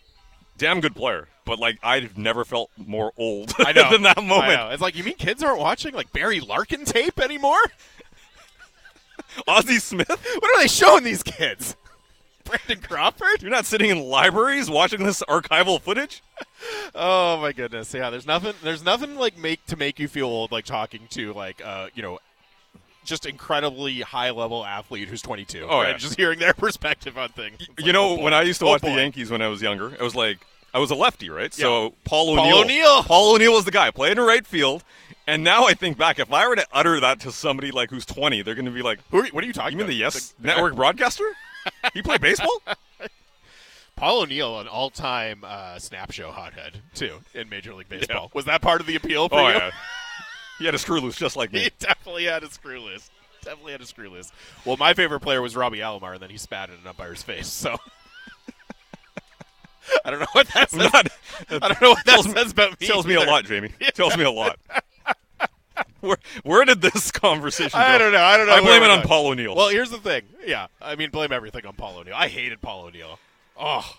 damn 0.56 0.80
good 0.80 0.96
player, 0.96 1.28
but 1.44 1.58
like 1.58 1.78
I've 1.82 2.16
never 2.16 2.44
felt 2.46 2.70
more 2.78 3.12
old 3.18 3.52
I 3.58 3.72
know. 3.74 3.90
than 3.90 4.02
that 4.02 4.16
I 4.18 4.22
moment. 4.22 4.54
know. 4.54 4.70
It's 4.70 4.80
like, 4.80 4.96
you 4.96 5.04
mean 5.04 5.16
kids 5.16 5.42
aren't 5.42 5.58
watching 5.60 5.92
like 5.94 6.10
Barry 6.14 6.40
Larkin 6.40 6.86
tape 6.86 7.20
anymore? 7.20 7.60
Ozzie 9.46 9.78
Smith, 9.78 10.08
What 10.08 10.44
are 10.58 10.62
they 10.62 10.68
showing 10.68 11.04
these 11.04 11.22
kids? 11.22 11.76
Brandon 12.66 12.80
Crawford? 12.80 13.42
you're 13.42 13.50
not 13.50 13.66
sitting 13.66 13.90
in 13.90 14.00
libraries 14.00 14.68
watching 14.70 15.04
this 15.04 15.22
archival 15.28 15.80
footage. 15.80 16.22
Oh 16.94 17.40
my 17.40 17.52
goodness! 17.52 17.92
Yeah, 17.92 18.10
there's 18.10 18.26
nothing. 18.26 18.52
There's 18.62 18.84
nothing 18.84 19.16
like 19.16 19.36
make 19.36 19.64
to 19.66 19.76
make 19.76 19.98
you 19.98 20.06
feel 20.06 20.26
old 20.26 20.52
like 20.52 20.64
talking 20.64 21.06
to 21.10 21.32
like 21.32 21.60
uh 21.64 21.88
you 21.94 22.02
know, 22.02 22.18
just 23.04 23.26
incredibly 23.26 24.00
high 24.02 24.30
level 24.30 24.64
athlete 24.64 25.08
who's 25.08 25.22
22. 25.22 25.66
Oh, 25.68 25.78
right? 25.80 25.88
yeah. 25.90 25.96
Just 25.96 26.16
hearing 26.16 26.38
their 26.38 26.52
perspective 26.56 27.16
on 27.18 27.30
things. 27.30 27.56
It's 27.60 27.68
you 27.78 27.86
like, 27.86 27.92
know, 27.94 28.10
oh, 28.18 28.22
when 28.22 28.34
I 28.34 28.42
used 28.42 28.60
to 28.60 28.66
Oh, 28.66 28.70
watch 28.70 28.82
boy. 28.82 28.90
the 28.90 28.96
Yankees 28.96 29.30
when 29.30 29.42
I 29.42 29.48
was 29.48 29.62
younger, 29.62 29.92
it 29.94 30.00
was 30.02 30.14
like 30.14 30.38
I 30.74 30.78
was 30.78 30.90
a 30.90 30.94
lefty, 30.94 31.30
right? 31.30 31.52
So 31.52 31.94
Paul 32.04 32.30
O'Neill. 32.30 32.44
Paul 32.52 32.60
O'Neill. 32.64 33.02
Paul 33.04 33.34
O'Neill 33.34 33.52
was 33.54 33.64
the 33.64 33.70
guy 33.72 33.90
playing 33.90 34.18
in 34.18 34.24
right 34.24 34.46
field. 34.46 34.84
And 35.26 35.42
now 35.42 35.64
I 35.64 35.74
think 35.74 35.96
back, 35.98 36.18
if 36.18 36.32
I 36.32 36.46
were 36.46 36.56
to 36.56 36.66
utter 36.72 37.00
that 37.00 37.20
to 37.20 37.32
somebody 37.32 37.70
like 37.70 37.90
who's 37.90 38.04
20, 38.06 38.42
they're 38.42 38.54
going 38.54 38.64
to 38.66 38.70
be 38.70 38.82
like, 38.82 38.98
Who 39.10 39.20
are 39.20 39.26
you, 39.26 39.32
what 39.32 39.42
are 39.42 39.46
you 39.46 39.52
talking 39.52 39.72
"You 39.72 39.78
mean 39.78 39.86
the? 39.86 39.94
Yes 39.94 40.34
Network 40.40 40.74
broadcaster? 40.76 41.24
He 41.94 42.02
played 42.02 42.20
baseball? 42.20 42.62
Paul 43.96 44.22
O'Neill, 44.22 44.58
an 44.60 44.66
all-time 44.66 45.42
uh, 45.44 45.78
snap 45.78 46.10
show 46.10 46.30
hothead 46.30 46.80
too 46.94 47.18
in 47.34 47.48
Major 47.48 47.74
League 47.74 47.88
Baseball. 47.88 48.30
Was 48.34 48.46
that 48.46 48.62
part 48.62 48.80
of 48.80 48.86
the 48.86 48.96
appeal 48.96 49.28
for 49.28 49.38
oh 49.38 49.48
you? 49.48 49.54
yeah, 49.54 49.70
he 50.58 50.64
had 50.64 50.74
a 50.74 50.78
screw 50.78 51.00
loose 51.00 51.16
just 51.16 51.36
like 51.36 51.52
me. 51.54 51.60
he 51.60 51.70
definitely 51.78 52.24
had 52.24 52.42
a 52.42 52.50
screw 52.50 52.80
loose. 52.80 53.10
Definitely 53.44 53.72
had 53.72 53.80
a 53.80 53.86
screw 53.86 54.08
loose. 54.08 54.32
Well, 54.64 54.76
my 54.76 54.94
favorite 54.94 55.20
player 55.20 55.42
was 55.42 55.54
Robbie 55.56 55.78
Alomar, 55.78 56.14
and 56.14 56.20
then 56.22 56.30
he 56.30 56.38
spat 56.38 56.68
in 56.70 56.76
an 56.76 56.86
umpire's 56.86 57.22
face. 57.22 57.48
So 57.48 57.76
I 60.04 60.10
don't 60.10 60.20
know 60.20 60.26
what 60.32 60.46
that 60.48 60.70
says. 60.70 60.92
Not- 60.92 61.08
I 61.50 61.68
don't 61.68 61.82
know 61.82 61.90
what 61.90 62.04
that 62.04 62.12
tells 62.12 62.30
says 62.32 62.52
about 62.52 62.80
me. 62.80 62.86
tells 62.86 63.06
me 63.06 63.14
a 63.14 63.20
lot, 63.20 63.44
Jamie. 63.44 63.70
Tells 63.94 64.16
me 64.16 64.24
a 64.24 64.30
lot. 64.30 64.58
Where, 66.00 66.16
where 66.42 66.64
did 66.64 66.80
this 66.80 67.12
conversation 67.12 67.78
go? 67.78 67.84
I 67.84 67.96
don't 67.96 68.10
know. 68.10 68.20
I 68.22 68.36
don't 68.36 68.48
know. 68.48 68.54
I 68.54 68.60
blame 68.60 68.82
it 68.82 68.90
on. 68.90 69.02
Paul 69.02 69.28
O'Neill. 69.28 69.54
Well, 69.54 69.68
here's 69.68 69.90
the 69.90 69.98
thing. 69.98 70.22
Yeah, 70.44 70.66
I 70.80 70.96
mean, 70.96 71.10
blame 71.10 71.30
everything 71.30 71.64
on 71.64 71.74
Paul 71.74 71.98
O'Neill. 71.98 72.14
I 72.16 72.26
hated 72.26 72.60
Paul 72.60 72.86
O'Neill. 72.86 73.20
Oh, 73.56 73.96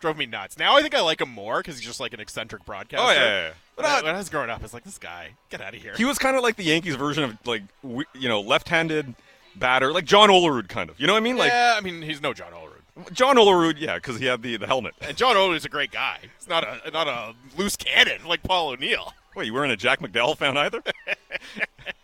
drove 0.00 0.16
me 0.16 0.26
nuts. 0.26 0.56
Now 0.56 0.76
I 0.76 0.82
think 0.82 0.94
I 0.94 1.00
like 1.00 1.20
him 1.20 1.30
more 1.30 1.58
because 1.58 1.78
he's 1.78 1.86
just 1.86 1.98
like 1.98 2.12
an 2.12 2.20
eccentric 2.20 2.64
broadcaster. 2.64 3.04
Oh, 3.04 3.10
yeah, 3.10 3.26
yeah, 3.26 3.46
yeah. 3.48 3.52
But 3.74 3.84
I, 3.86 4.02
when 4.02 4.14
I 4.14 4.18
was 4.18 4.28
growing 4.28 4.50
up, 4.50 4.62
it's 4.62 4.72
like 4.72 4.84
this 4.84 4.98
guy. 4.98 5.30
Get 5.50 5.60
out 5.60 5.74
of 5.74 5.82
here. 5.82 5.94
He 5.96 6.04
was 6.04 6.18
kind 6.18 6.36
of 6.36 6.42
like 6.42 6.56
the 6.56 6.64
Yankees 6.64 6.94
version 6.94 7.24
of 7.24 7.38
like 7.44 7.62
we, 7.82 8.04
you 8.14 8.28
know 8.28 8.40
left-handed 8.40 9.14
batter, 9.56 9.92
like 9.92 10.04
John 10.04 10.28
Olerud, 10.28 10.68
kind 10.68 10.90
of. 10.90 11.00
You 11.00 11.06
know 11.06 11.14
what 11.14 11.20
I 11.20 11.24
mean? 11.24 11.36
Like 11.36 11.50
yeah, 11.50 11.74
I 11.76 11.80
mean, 11.80 12.02
he's 12.02 12.22
no 12.22 12.32
John 12.32 12.52
Olerud. 12.52 13.12
John 13.12 13.36
Olerud, 13.36 13.76
yeah, 13.78 13.96
because 13.96 14.18
he 14.18 14.26
had 14.26 14.42
the 14.42 14.56
the 14.56 14.66
helmet. 14.66 14.94
And 15.00 15.16
John 15.16 15.36
Olerud's 15.36 15.64
a 15.64 15.68
great 15.68 15.90
guy. 15.90 16.18
He's 16.38 16.48
not 16.48 16.64
a 16.64 16.90
not 16.90 17.08
a 17.08 17.34
loose 17.58 17.76
cannon 17.76 18.26
like 18.26 18.42
Paul 18.42 18.68
O'Neill. 18.68 19.12
Wait, 19.36 19.46
you 19.46 19.52
weren't 19.54 19.70
a 19.70 19.76
Jack 19.76 20.00
McDowell 20.00 20.36
fan 20.36 20.56
either? 20.56 20.82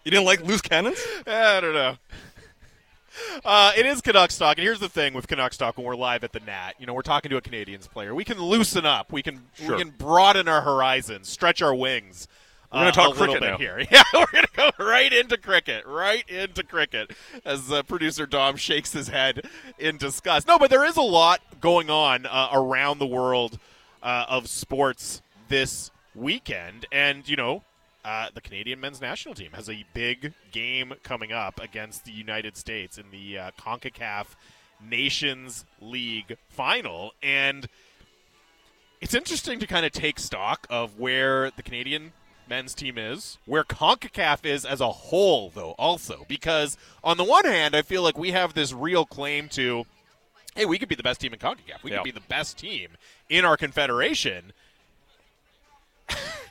you 0.05 0.11
didn't 0.11 0.27
like 0.27 0.43
loose 0.45 0.61
cannons? 0.61 1.03
I 1.27 1.61
don't 1.63 1.73
know. 1.73 1.97
Uh, 3.43 3.73
it 3.77 3.87
is 3.87 4.03
Canucks 4.03 4.37
talk, 4.37 4.59
and 4.59 4.65
here's 4.65 4.81
the 4.81 4.89
thing 4.89 5.15
with 5.15 5.27
Canucks 5.27 5.57
talk 5.57 5.79
when 5.79 5.87
we're 5.87 5.97
live 5.97 6.25
at 6.25 6.33
the 6.33 6.41
Nat. 6.41 6.73
You 6.79 6.87
know, 6.87 6.93
we're 6.93 7.03
talking 7.03 7.31
to 7.31 7.39
a 7.39 7.41
Canadians 7.41 7.87
player. 7.87 8.15
We 8.15 8.25
can 8.25 8.39
loosen 8.39 8.85
up. 8.85 9.13
We 9.13 9.23
can 9.23 9.43
Sure. 9.55 9.77
we 9.77 9.83
can 9.83 9.95
broaden 9.97 10.47
our 10.47 10.61
horizons, 10.61 11.29
stretch 11.29 11.63
our 11.63 11.75
wings. 11.75 12.29
We're 12.71 12.81
gonna 12.81 12.89
uh, 12.89 12.93
talk 12.93 13.17
cricket 13.17 13.43
now. 13.43 13.57
here. 13.59 13.83
Yeah, 13.91 14.03
we're 14.15 14.27
gonna 14.33 14.47
go 14.55 14.71
right 14.79 15.13
into 15.13 15.37
cricket, 15.39 15.87
right 15.87 16.29
into 16.29 16.63
cricket, 16.63 17.13
as 17.47 17.71
uh, 17.73 17.83
producer 17.83 18.27
Dom 18.27 18.57
shakes 18.57 18.93
his 18.93 19.09
head 19.09 19.47
in 19.79 19.97
disgust. 19.99 20.47
No, 20.47 20.59
but 20.59 20.69
there 20.71 20.85
is 20.85 20.97
a 20.97 21.03
lot 21.03 21.41
going 21.61 21.89
on 21.91 22.27
uh, 22.27 22.49
around 22.53 22.99
the 22.99 23.07
world 23.07 23.59
uh, 24.03 24.25
of 24.29 24.49
sports 24.49 25.21
this 25.49 25.91
weekend, 26.15 26.87
and 26.93 27.29
you 27.29 27.37
know, 27.37 27.63
uh, 28.05 28.29
the 28.35 28.41
Canadian 28.41 28.81
men's 28.81 29.01
national 29.01 29.35
team 29.35 29.53
has 29.53 29.69
a 29.71 29.85
big 29.95 30.33
game 30.51 30.95
coming 31.03 31.33
up 31.33 31.61
against 31.61 32.05
the 32.05 32.13
United 32.13 32.57
States 32.57 32.99
in 32.99 33.05
the 33.11 33.39
uh, 33.39 33.51
CONCACAF 33.61 34.27
Nations 34.85 35.65
League 35.81 36.37
final, 36.49 37.13
and 37.23 37.69
it's 39.01 39.15
interesting 39.15 39.59
to 39.61 39.67
kind 39.67 39.85
of 39.87 39.93
take 39.93 40.19
stock 40.19 40.67
of 40.71 40.99
where 40.99 41.51
the 41.57 41.63
Canadian 41.63 42.13
men's 42.49 42.75
team 42.75 42.99
is, 42.99 43.39
where 43.47 43.65
CONCACAF 43.65 44.45
is 44.45 44.65
as 44.65 44.81
a 44.81 44.91
whole, 44.91 45.51
though, 45.51 45.73
also. 45.79 46.25
Because 46.29 46.77
on 47.03 47.17
the 47.17 47.25
one 47.25 47.45
hand, 47.45 47.75
I 47.75 47.83
feel 47.83 48.03
like 48.03 48.19
we 48.19 48.33
have 48.33 48.55
this 48.55 48.73
real 48.73 49.05
claim 49.07 49.49
to, 49.51 49.85
hey, 50.55 50.67
we 50.67 50.79
could 50.79 50.89
be 50.89 50.95
the 50.95 51.03
best 51.03 51.21
team 51.21 51.33
in 51.33 51.39
CONCACAF. 51.39 51.83
We 51.83 51.91
Yeah. 51.93 51.99
could 51.99 52.05
be 52.05 52.11
the 52.11 52.21
best 52.21 52.59
team 52.59 52.91
in 53.29 53.45
our 53.45 53.57
confederation. 53.57 54.53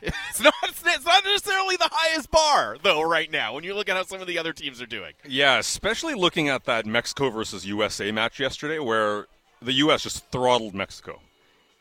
It's 0.02 0.42
not 0.42 0.54
it's 0.64 1.06
not 1.06 1.24
necessarily 1.24 1.76
the 1.78 1.90
highest 1.92 2.32
bar 2.32 2.78
though 2.82 3.02
right 3.02 3.32
now 3.32 3.54
when 3.54 3.64
you 3.64 3.74
look 3.74 3.90
at 3.90 3.96
how 3.96 4.04
some 4.04 4.22
of 4.22 4.28
the 4.28 4.38
other 4.38 4.54
teams 4.54 4.82
are 4.82 4.86
doing. 4.88 5.14
Yeah, 5.28 5.58
especially 5.58 6.14
looking 6.14 6.50
at 6.50 6.66
that 6.66 6.86
Mexico 6.86 7.30
versus 7.30 7.66
USA 7.66 8.12
match 8.12 8.40
yesterday, 8.40 8.80
where 8.80 9.28
the 9.62 9.74
U.S. 9.74 10.04
just 10.04 10.30
throttled 10.32 10.74
Mexico, 10.74 11.20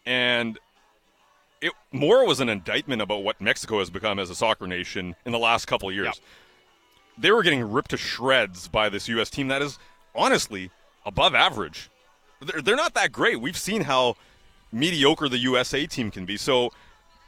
and 0.04 0.58
it 1.60 1.72
more 1.92 2.26
was 2.26 2.40
an 2.40 2.48
indictment 2.48 3.02
about 3.02 3.22
what 3.22 3.40
Mexico 3.40 3.78
has 3.78 3.90
become 3.90 4.18
as 4.18 4.30
a 4.30 4.34
soccer 4.34 4.66
nation 4.66 5.14
in 5.24 5.32
the 5.32 5.38
last 5.38 5.66
couple 5.66 5.88
of 5.88 5.94
years. 5.94 6.06
Yep. 6.06 6.14
They 7.18 7.30
were 7.30 7.42
getting 7.42 7.70
ripped 7.70 7.90
to 7.90 7.96
shreds 7.96 8.68
by 8.68 8.88
this 8.88 9.08
U.S. 9.08 9.30
team 9.30 9.48
that 9.48 9.62
is 9.62 9.78
honestly 10.14 10.70
above 11.04 11.34
average. 11.34 11.90
They're, 12.40 12.62
they're 12.62 12.76
not 12.76 12.94
that 12.94 13.12
great. 13.12 13.40
We've 13.40 13.56
seen 13.56 13.82
how 13.82 14.16
mediocre 14.72 15.28
the 15.28 15.38
USA 15.38 15.86
team 15.86 16.10
can 16.10 16.24
be. 16.24 16.36
So 16.36 16.72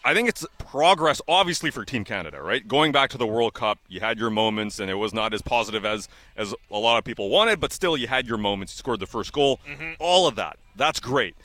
I 0.04 0.14
think 0.14 0.28
it's 0.28 0.44
progress, 0.58 1.20
obviously, 1.28 1.70
for 1.70 1.84
Team 1.84 2.04
Canada, 2.04 2.42
right? 2.42 2.66
Going 2.66 2.90
back 2.90 3.10
to 3.10 3.18
the 3.18 3.26
World 3.26 3.54
Cup, 3.54 3.78
you 3.88 4.00
had 4.00 4.18
your 4.18 4.30
moments, 4.30 4.80
and 4.80 4.90
it 4.90 4.94
was 4.94 5.14
not 5.14 5.32
as 5.32 5.42
positive 5.42 5.84
as 5.84 6.08
as 6.36 6.54
a 6.70 6.78
lot 6.78 6.98
of 6.98 7.04
people 7.04 7.28
wanted, 7.28 7.60
but 7.60 7.72
still, 7.72 7.96
you 7.96 8.08
had 8.08 8.26
your 8.26 8.38
moments. 8.38 8.74
You 8.74 8.78
scored 8.78 9.00
the 9.00 9.06
first 9.06 9.32
goal, 9.32 9.60
all 10.00 10.26
of 10.26 10.34
that. 10.36 10.56
That's 10.76 10.98
great. 10.98 11.36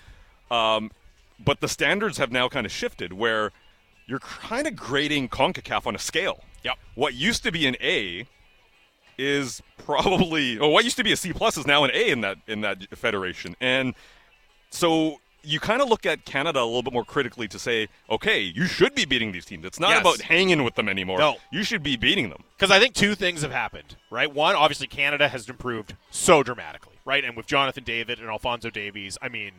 Um, 0.50 0.92
but 1.44 1.60
the 1.60 1.68
standards 1.68 2.18
have 2.18 2.32
now 2.32 2.50
kind 2.50 2.66
of 2.66 2.72
shifted, 2.72 3.14
where 3.14 3.52
you're 4.08 4.20
kind 4.20 4.66
of 4.66 4.76
grading 4.76 5.30
Concacaf 5.30 5.86
on 5.86 5.94
a 5.94 6.00
scale. 6.00 6.44
Yep. 6.64 6.78
What 6.96 7.14
used 7.14 7.44
to 7.44 7.52
be 7.52 7.68
an 7.68 7.76
A 7.82 8.28
is 9.18 9.62
probably, 9.78 10.58
or 10.60 10.72
what 10.72 10.84
used 10.84 10.98
to 10.98 11.04
be 11.04 11.12
a 11.12 11.18
C 11.18 11.32
plus 11.32 11.58
is 11.58 11.68
now 11.68 11.84
an 11.84 11.92
A 11.94 12.10
in 12.10 12.22
that 12.22 12.38
in 12.48 12.62
that 12.62 12.98
federation, 12.98 13.56
and 13.62 13.94
so 14.72 15.20
you 15.44 15.60
kind 15.60 15.82
of 15.82 15.88
look 15.90 16.06
at 16.06 16.26
Canada 16.26 16.60
a 16.62 16.66
little 16.66 16.84
bit 16.84 16.92
more 16.94 17.06
critically 17.06 17.48
to 17.48 17.58
say, 17.60 17.88
okay, 18.10 18.40
you 18.42 18.66
should 18.66 18.94
be 18.96 19.06
beating 19.06 19.32
these 19.32 19.46
teams. 19.46 19.66
It's 19.66 19.80
not 19.80 19.92
Yes. 19.92 20.02
about 20.02 20.22
hanging 20.22 20.64
with 20.64 20.76
them 20.76 20.90
anymore. 20.90 21.20
No. 21.20 21.38
You 21.52 21.64
should 21.64 21.84
be 21.84 21.96
beating 21.96 22.30
them. 22.30 22.44
Because 22.58 22.72
I 22.72 22.80
think 22.80 22.96
two 22.96 23.16
things 23.16 23.42
have 23.44 23.52
happened, 23.52 23.96
right? 24.10 24.32
One, 24.34 24.56
obviously, 24.56 24.88
Canada 24.88 25.30
has 25.30 25.48
improved 25.48 25.96
so 26.12 26.44
dramatically, 26.44 26.96
right? 27.06 27.24
And 27.24 27.38
with 27.38 27.46
Jonathan 27.48 27.84
David 27.84 28.20
and 28.20 28.28
Alfonso 28.30 28.70
Davies, 28.70 29.18
I 29.22 29.30
mean, 29.30 29.52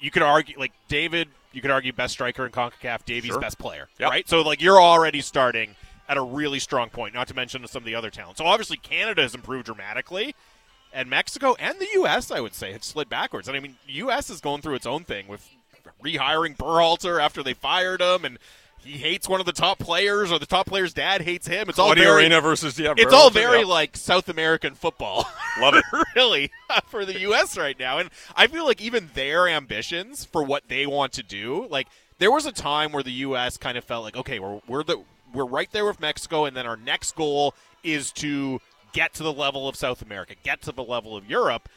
you 0.00 0.10
could 0.10 0.22
argue, 0.22 0.58
like, 0.58 0.72
David, 0.88 1.28
you 1.52 1.60
could 1.60 1.70
argue 1.70 1.92
best 1.92 2.12
striker 2.14 2.46
in 2.46 2.52
CONCACAF, 2.52 3.04
Davies 3.04 3.30
Sure. 3.32 3.40
best 3.40 3.58
player, 3.58 3.88
Yep. 3.98 4.10
right? 4.10 4.28
So, 4.28 4.42
like, 4.42 4.60
you're 4.62 4.80
already 4.80 5.20
starting 5.20 5.74
at 6.08 6.16
a 6.16 6.22
really 6.22 6.60
strong 6.60 6.88
point, 6.88 7.14
not 7.14 7.26
to 7.28 7.34
mention 7.34 7.66
some 7.66 7.80
of 7.82 7.84
the 7.84 7.94
other 7.94 8.10
talent. 8.10 8.38
So, 8.38 8.46
obviously, 8.46 8.76
Canada 8.76 9.22
has 9.22 9.34
improved 9.34 9.66
dramatically. 9.66 10.34
And 10.92 11.10
Mexico 11.10 11.56
and 11.58 11.78
the 11.78 11.88
U.S., 11.94 12.30
I 12.30 12.40
would 12.40 12.54
say, 12.54 12.72
have 12.72 12.84
slid 12.84 13.08
backwards. 13.08 13.48
And 13.48 13.56
I 13.56 13.60
mean, 13.60 13.76
U.S. 13.86 14.30
is 14.30 14.40
going 14.40 14.62
through 14.62 14.76
its 14.76 14.86
own 14.86 15.04
thing 15.04 15.28
with 15.28 15.46
rehiring 16.02 16.56
Berhalter 16.56 17.20
after 17.20 17.42
they 17.42 17.54
fired 17.54 18.00
him, 18.00 18.24
and 18.24 18.38
he 18.86 18.98
hates 18.98 19.28
one 19.28 19.40
of 19.40 19.46
the 19.46 19.52
top 19.52 19.78
players, 19.78 20.30
or 20.30 20.38
the 20.38 20.46
top 20.46 20.66
player's 20.66 20.94
dad 20.94 21.22
hates 21.22 21.46
him. 21.46 21.68
It's 21.68 21.78
all 21.78 21.88
Claudio 21.88 22.04
very, 22.04 22.22
Reyna 22.22 22.40
versus 22.40 22.78
yeah, 22.78 22.94
it's 22.96 23.12
all 23.12 23.30
very 23.30 23.60
yeah. 23.60 23.66
like 23.66 23.96
South 23.96 24.28
American 24.28 24.74
football. 24.74 25.28
Love 25.60 25.74
it. 25.74 25.84
really 26.14 26.50
for 26.86 27.04
the 27.04 27.20
US 27.20 27.58
right 27.58 27.78
now. 27.78 27.98
And 27.98 28.10
I 28.34 28.46
feel 28.46 28.64
like 28.64 28.80
even 28.80 29.10
their 29.14 29.48
ambitions 29.48 30.24
for 30.24 30.42
what 30.42 30.68
they 30.68 30.86
want 30.86 31.12
to 31.14 31.22
do, 31.22 31.66
like 31.68 31.88
there 32.18 32.30
was 32.30 32.46
a 32.46 32.52
time 32.52 32.92
where 32.92 33.02
the 33.02 33.10
US 33.10 33.56
kind 33.56 33.76
of 33.76 33.84
felt 33.84 34.04
like, 34.04 34.16
okay, 34.16 34.38
we're 34.38 34.60
we're 34.66 34.84
the 34.84 35.02
we're 35.34 35.46
right 35.46 35.70
there 35.72 35.84
with 35.84 36.00
Mexico 36.00 36.44
and 36.44 36.56
then 36.56 36.66
our 36.66 36.76
next 36.76 37.16
goal 37.16 37.54
is 37.82 38.12
to 38.12 38.60
get 38.92 39.14
to 39.14 39.22
the 39.22 39.32
level 39.32 39.68
of 39.68 39.76
South 39.76 40.02
America, 40.02 40.34
get 40.42 40.62
to 40.62 40.72
the 40.72 40.84
level 40.84 41.16
of 41.16 41.28
Europe. 41.28 41.68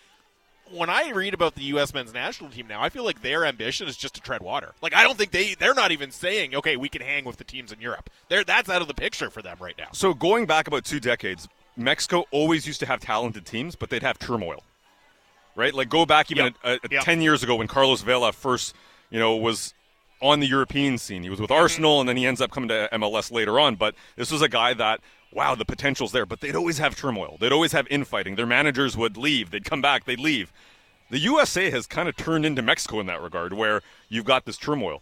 When 0.71 0.89
I 0.89 1.09
read 1.09 1.33
about 1.33 1.55
the 1.55 1.63
U.S. 1.63 1.95
men's 1.95 2.13
national 2.13 2.51
team 2.51 2.67
now, 2.67 2.81
I 2.81 2.89
feel 2.89 3.03
like 3.03 3.23
their 3.23 3.43
ambition 3.43 3.87
is 3.87 3.97
just 3.97 4.13
to 4.15 4.21
tread 4.21 4.43
water. 4.43 4.73
Like 4.81 4.93
I 4.93 5.03
don't 5.03 5.17
think 5.17 5.31
they 5.31 5.55
they're 5.55 5.73
not 5.73 5.91
even 5.91 6.11
saying, 6.11 6.53
okay, 6.55 6.77
we 6.77 6.89
can 6.89 7.01
hang 7.01 7.25
with 7.25 7.37
the 7.37 7.43
teams 7.43 7.71
in 7.71 7.81
Europe. 7.81 8.09
They're 8.29 8.43
that's 8.43 8.69
out 8.69 8.81
of 8.81 8.87
the 8.87 8.93
picture 8.93 9.31
for 9.31 9.41
them 9.41 9.57
right 9.59 9.75
now. 9.77 9.87
So 9.93 10.13
going 10.13 10.45
back 10.45 10.67
about 10.67 10.85
two 10.85 10.99
decades, 10.99 11.47
Mexico 11.75 12.25
always 12.31 12.67
used 12.67 12.79
to 12.81 12.85
have 12.85 12.99
talented 12.99 13.45
teams, 13.45 13.75
but 13.75 13.89
they'd 13.89 14.03
have 14.03 14.19
turmoil. 14.19 14.63
Right? 15.55 15.73
Like 15.73 15.89
go 15.89 16.05
back 16.05 16.29
even 16.29 16.45
Yep. 16.45 16.55
a, 16.63 16.71
a, 16.73 16.89
Yep. 16.91 17.03
10 17.03 17.21
years 17.21 17.41
ago 17.41 17.55
when 17.55 17.67
Carlos 17.67 18.01
Vela 18.01 18.31
first, 18.31 18.75
you 19.09 19.19
know, 19.19 19.35
was 19.35 19.73
on 20.21 20.39
the 20.39 20.47
European 20.47 20.97
scene. 20.97 21.23
He 21.23 21.29
was 21.29 21.39
with 21.39 21.49
mm-hmm. 21.49 21.61
Arsenal 21.61 21.99
and 21.99 22.07
then 22.07 22.17
he 22.17 22.25
ends 22.25 22.41
up 22.41 22.51
coming 22.51 22.69
to 22.69 22.89
MLS 22.93 23.31
later 23.31 23.59
on, 23.59 23.75
but 23.75 23.95
this 24.15 24.31
was 24.31 24.41
a 24.41 24.49
guy 24.49 24.73
that 24.73 25.01
wow, 25.31 25.55
the 25.55 25.65
potential's 25.65 26.11
there, 26.11 26.25
but 26.25 26.41
they'd 26.41 26.55
always 26.55 26.77
have 26.79 26.95
turmoil. 26.95 27.37
They'd 27.39 27.51
always 27.51 27.71
have 27.71 27.87
infighting. 27.89 28.35
Their 28.35 28.45
managers 28.45 28.97
would 28.97 29.17
leave, 29.17 29.51
they'd 29.51 29.65
come 29.65 29.81
back, 29.81 30.05
they'd 30.05 30.19
leave. 30.19 30.51
The 31.09 31.19
USA 31.19 31.69
has 31.71 31.87
kind 31.87 32.07
of 32.07 32.15
turned 32.15 32.45
into 32.45 32.61
Mexico 32.61 32.99
in 32.99 33.07
that 33.07 33.21
regard 33.21 33.53
where 33.53 33.81
you've 34.09 34.25
got 34.25 34.45
this 34.45 34.57
turmoil 34.57 35.01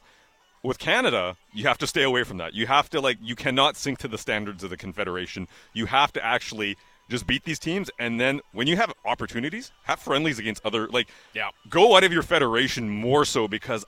with 0.64 0.80
Canada, 0.80 1.38
you 1.54 1.68
have 1.68 1.78
to 1.78 1.88
stay 1.88 2.04
away 2.04 2.24
from 2.24 2.38
that. 2.38 2.54
You 2.54 2.68
have 2.68 2.90
to 2.92 3.00
like 3.02 3.18
you 3.22 3.36
cannot 3.36 3.78
sink 3.78 4.00
to 4.00 4.08
the 4.08 4.18
standards 4.18 4.64
of 4.64 4.70
the 4.70 4.78
Confederation. 4.78 5.48
You 5.74 5.86
have 5.86 6.12
to 6.14 6.24
actually 6.24 6.78
just 7.10 7.26
beat 7.26 7.46
these 7.46 7.60
teams 7.60 7.90
and 8.00 8.20
then 8.20 8.42
when 8.52 8.68
you 8.68 8.76
have 8.76 8.92
opportunities, 9.06 9.72
have 9.84 10.00
friendlies 10.00 10.40
against 10.40 10.66
other 10.66 10.88
like 10.88 11.08
Yeah. 11.34 11.50
go 11.70 11.96
out 11.96 12.04
of 12.04 12.12
your 12.12 12.24
federation 12.24 12.90
more 12.90 13.24
so 13.24 13.48
because 13.48 13.86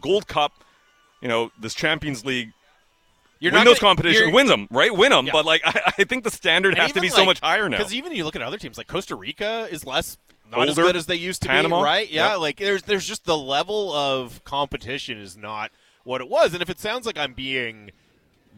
Gold 0.00 0.26
Cup, 0.26 0.52
you 1.22 1.28
know, 1.28 1.50
this 1.58 1.74
Champions 1.74 2.24
League 2.24 2.52
You're 3.40 3.52
win 3.52 3.64
those 3.64 3.78
gonna- 3.78 3.90
competitions, 3.90 4.20
you're- 4.20 4.32
win 4.32 4.46
them, 4.46 4.68
right? 4.70 4.94
Win 4.94 5.10
them, 5.10 5.26
Yeah. 5.26 5.32
but 5.32 5.44
like 5.44 5.62
I, 5.64 5.92
I 5.98 6.04
think 6.04 6.24
the 6.24 6.30
standard 6.30 6.74
And 6.74 6.78
has 6.82 6.92
to 6.92 7.00
be 7.00 7.08
so 7.08 7.24
much 7.24 7.40
higher 7.40 7.68
now. 7.68 7.76
Because 7.78 7.94
even 7.94 8.12
you 8.12 8.24
look 8.24 8.36
at 8.36 8.42
other 8.42 8.58
teams, 8.58 8.78
like 8.78 8.86
Costa 8.86 9.14
Rica 9.16 9.68
is 9.70 9.84
less 9.84 10.18
not 10.50 10.68
as 10.68 10.76
good 10.76 10.94
as 10.96 11.06
they 11.06 11.16
used 11.16 11.42
to 11.42 11.48
Panama. 11.48 11.80
be, 11.80 11.84
right? 11.84 12.10
Yeah, 12.10 12.32
Yep. 12.32 12.38
like 12.40 12.56
there's 12.58 12.82
there's 12.84 13.06
just 13.06 13.24
the 13.24 13.36
level 13.36 13.92
of 13.92 14.42
competition 14.44 15.18
is 15.18 15.36
not 15.36 15.70
what 16.04 16.20
it 16.20 16.28
was. 16.28 16.52
And 16.54 16.62
if 16.62 16.70
it 16.70 16.78
sounds 16.78 17.06
like 17.06 17.18
I'm 17.18 17.32
being 17.32 17.90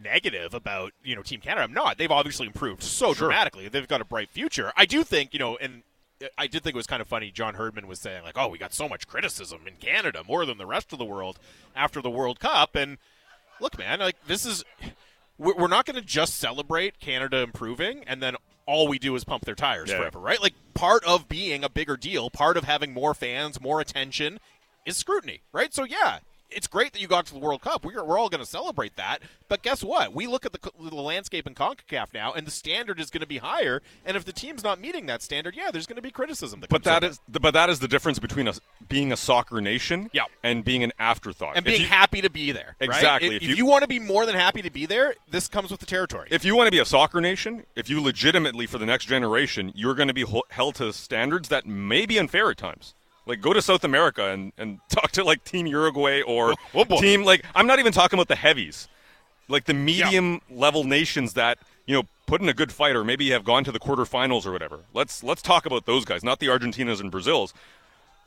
negative 0.01 0.53
about 0.53 0.93
you 1.03 1.15
know 1.15 1.21
Team 1.23 1.39
Canada, 1.41 1.63
I'm 1.63 1.73
not. 1.73 1.97
They've 1.97 2.11
obviously 2.11 2.47
improved 2.47 2.83
so 2.83 3.07
Sure. 3.13 3.27
dramatically. 3.27 3.67
They've 3.67 3.87
got 3.87 4.01
a 4.01 4.05
bright 4.05 4.29
future. 4.29 4.71
I 4.77 4.85
do 4.85 5.03
think 5.03 5.33
you 5.33 5.39
know, 5.39 5.57
and 5.57 5.83
I 6.37 6.47
did 6.47 6.63
think 6.63 6.75
it 6.75 6.77
was 6.77 6.87
kind 6.87 7.01
of 7.01 7.07
funny. 7.07 7.31
John 7.31 7.55
Herdman 7.55 7.87
was 7.87 7.99
saying 7.99 8.23
like, 8.23 8.37
"Oh, 8.37 8.47
we 8.47 8.57
got 8.57 8.73
so 8.73 8.87
much 8.89 9.07
criticism 9.07 9.61
in 9.67 9.75
Canada, 9.75 10.23
more 10.27 10.45
than 10.45 10.57
the 10.57 10.65
rest 10.65 10.91
of 10.93 10.99
the 10.99 11.05
world 11.05 11.39
after 11.75 12.01
the 12.01 12.09
World 12.09 12.39
Cup." 12.39 12.75
And 12.75 12.97
look, 13.61 13.77
man, 13.77 13.99
like 13.99 14.15
this 14.27 14.45
is 14.45 14.63
we're 15.37 15.67
not 15.67 15.85
going 15.85 15.95
to 15.95 16.01
just 16.01 16.35
celebrate 16.35 16.99
Canada 16.99 17.37
improving 17.37 18.03
and 18.07 18.21
then 18.23 18.35
all 18.65 18.87
we 18.87 18.97
do 18.99 19.15
is 19.15 19.23
pump 19.23 19.45
their 19.45 19.55
tires 19.55 19.89
Yeah. 19.89 19.97
forever, 19.99 20.19
right? 20.19 20.41
Like 20.41 20.53
part 20.73 21.03
of 21.05 21.29
being 21.29 21.63
a 21.63 21.69
bigger 21.69 21.95
deal, 21.95 22.29
part 22.29 22.57
of 22.57 22.63
having 22.65 22.93
more 22.93 23.13
fans, 23.13 23.61
more 23.61 23.79
attention 23.79 24.39
is 24.85 24.97
scrutiny, 24.97 25.41
right? 25.51 25.73
So 25.73 25.83
yeah, 25.83 26.19
it's 26.49 26.67
great 26.67 26.93
that 26.93 27.01
you 27.01 27.07
got 27.07 27.25
to 27.27 27.33
the 27.33 27.39
World 27.39 27.61
Cup. 27.61 27.83
We're, 27.85 28.03
we're 28.03 28.17
all 28.17 28.29
going 28.29 28.43
to 28.43 28.49
celebrate 28.49 28.95
that. 28.95 29.21
But 29.49 29.61
guess 29.63 29.83
what? 29.83 30.13
We 30.13 30.27
look 30.27 30.45
at 30.45 30.53
the, 30.53 30.59
the 30.79 30.95
landscape 30.95 31.47
in 31.47 31.55
CONCACAF 31.55 32.13
now, 32.13 32.33
and 32.33 32.45
the 32.45 32.51
standard 32.51 32.99
is 32.99 33.09
going 33.09 33.21
to 33.21 33.27
be 33.27 33.37
higher. 33.37 33.81
And 34.05 34.17
if 34.17 34.25
the 34.25 34.33
team's 34.33 34.63
not 34.63 34.79
meeting 34.79 35.05
that 35.07 35.21
standard, 35.21 35.55
yeah, 35.55 35.71
there's 35.71 35.87
going 35.87 35.95
to 35.97 36.01
be 36.01 36.11
criticism. 36.11 36.59
That 36.61 36.69
but 36.69 36.83
that 36.83 37.03
is 37.03 37.19
but 37.29 37.51
that 37.53 37.69
is 37.69 37.79
the 37.79 37.87
difference 37.87 38.19
between 38.19 38.47
us 38.47 38.59
being 38.89 39.11
a 39.11 39.17
soccer 39.17 39.61
nation 39.61 40.09
Yeah. 40.13 40.23
and 40.43 40.63
being 40.63 40.83
an 40.83 40.91
afterthought. 40.99 41.55
and 41.55 41.65
being 41.65 41.81
you- 41.81 41.87
happy 41.87 42.21
to 42.21 42.29
be 42.29 42.51
there. 42.51 42.75
Exactly. 42.79 43.29
If, 43.29 43.33
If 43.35 43.43
if 43.43 43.49
you- 43.49 43.55
you 43.55 43.65
want 43.65 43.83
to 43.83 43.87
be 43.87 43.99
more 43.99 44.25
than 44.25 44.35
happy 44.35 44.61
to 44.61 44.69
be 44.71 44.85
there, 44.85 45.15
this 45.29 45.47
comes 45.47 45.71
with 45.71 45.79
the 45.79 45.85
territory. 45.85 46.27
if 46.31 46.43
you 46.45 46.55
want 46.55 46.67
to 46.67 46.71
be 46.71 46.79
a 46.79 46.85
soccer 46.85 47.21
nation, 47.21 47.65
if 47.75 47.89
you 47.89 48.01
legitimately 48.01 48.65
for 48.67 48.77
the 48.77 48.85
next 48.85 49.05
generation, 49.05 49.71
you're 49.75 49.95
going 49.95 50.07
to 50.07 50.13
be 50.13 50.25
held 50.49 50.75
to 50.75 50.91
standards 50.93 51.49
that 51.49 51.65
may 51.65 52.05
be 52.05 52.17
unfair 52.17 52.49
at 52.51 52.57
times. 52.57 52.93
Like 53.27 53.41
go 53.41 53.53
to 53.53 53.61
South 53.61 53.83
America 53.83 54.29
and, 54.31 54.51
and 54.57 54.79
talk 54.89 55.11
to 55.13 55.23
like 55.23 55.43
Team 55.43 55.67
Uruguay 55.67 56.21
or 56.21 56.55
Oh, 56.73 56.85
boy. 56.85 56.99
team 56.99 57.23
like 57.23 57.43
I'm 57.53 57.67
not 57.67 57.79
even 57.79 57.93
talking 57.93 58.17
about 58.17 58.27
the 58.27 58.35
heavies, 58.35 58.87
like 59.47 59.65
the 59.65 59.73
medium 59.73 60.41
level 60.49 60.83
nations 60.83 61.33
that 61.33 61.57
you 61.85 61.93
know, 61.95 62.03
put 62.25 62.41
in 62.41 62.49
a 62.49 62.53
good 62.53 62.69
fight 62.71 62.95
or 62.97 63.05
maybe 63.05 63.29
have 63.29 63.45
gone 63.45 63.63
to 63.63 63.71
the 63.71 63.79
quarterfinals 63.79 64.45
or 64.45 64.51
whatever. 64.51 64.79
Let's 64.93 65.23
let's 65.23 65.41
talk 65.41 65.65
about 65.65 65.85
those 65.85 66.03
guys, 66.05 66.23
not 66.23 66.39
the 66.39 66.47
Argentinas 66.47 66.99
and 66.99 67.09
Brazils. 67.11 67.53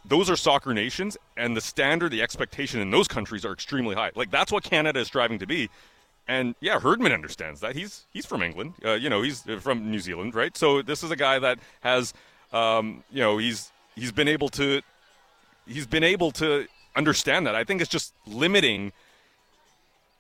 Those 0.07 0.31
are 0.31 0.37
soccer 0.37 0.73
nations, 0.73 1.19
and 1.37 1.55
the 1.55 1.61
standard, 1.61 2.11
the 2.11 2.23
expectation 2.23 2.81
in 2.81 2.91
those 2.91 3.07
countries 3.07 3.45
are 3.45 3.53
extremely 3.53 3.95
high. 3.95 4.13
Like 4.15 4.31
that's 4.31 4.51
what 4.51 4.65
Canada 4.65 5.01
is 5.01 5.09
striving 5.09 5.39
to 5.41 5.47
be. 5.47 5.69
And 6.27 6.55
yeah, 6.61 6.81
Herdman 6.81 7.13
understands 7.13 7.61
that. 7.61 7.77
He's 7.77 8.07
he's 8.13 8.25
from 8.25 8.43
England. 8.43 8.75
Uh, 8.83 8.93
you 8.93 9.11
know, 9.11 9.21
he's 9.21 9.43
from 9.61 9.91
New 9.91 9.99
Zealand, 10.01 10.35
right? 10.35 10.57
So 10.57 10.81
this 10.81 11.03
is 11.03 11.11
a 11.11 11.17
guy 11.17 11.39
that 11.41 11.59
has, 11.81 12.15
um, 12.53 13.05
you 13.11 13.21
know, 13.21 13.37
he's 13.37 13.73
he's 13.95 14.11
been 14.13 14.29
able 14.29 14.49
to 14.51 14.81
he's 15.67 15.87
been 15.87 16.05
able 16.05 16.31
to 16.33 16.67
understand 16.97 17.47
that. 17.47 17.55
I 17.55 17.65
think 17.65 17.81
it's 17.81 17.91
just 17.91 18.15
limiting 18.27 18.93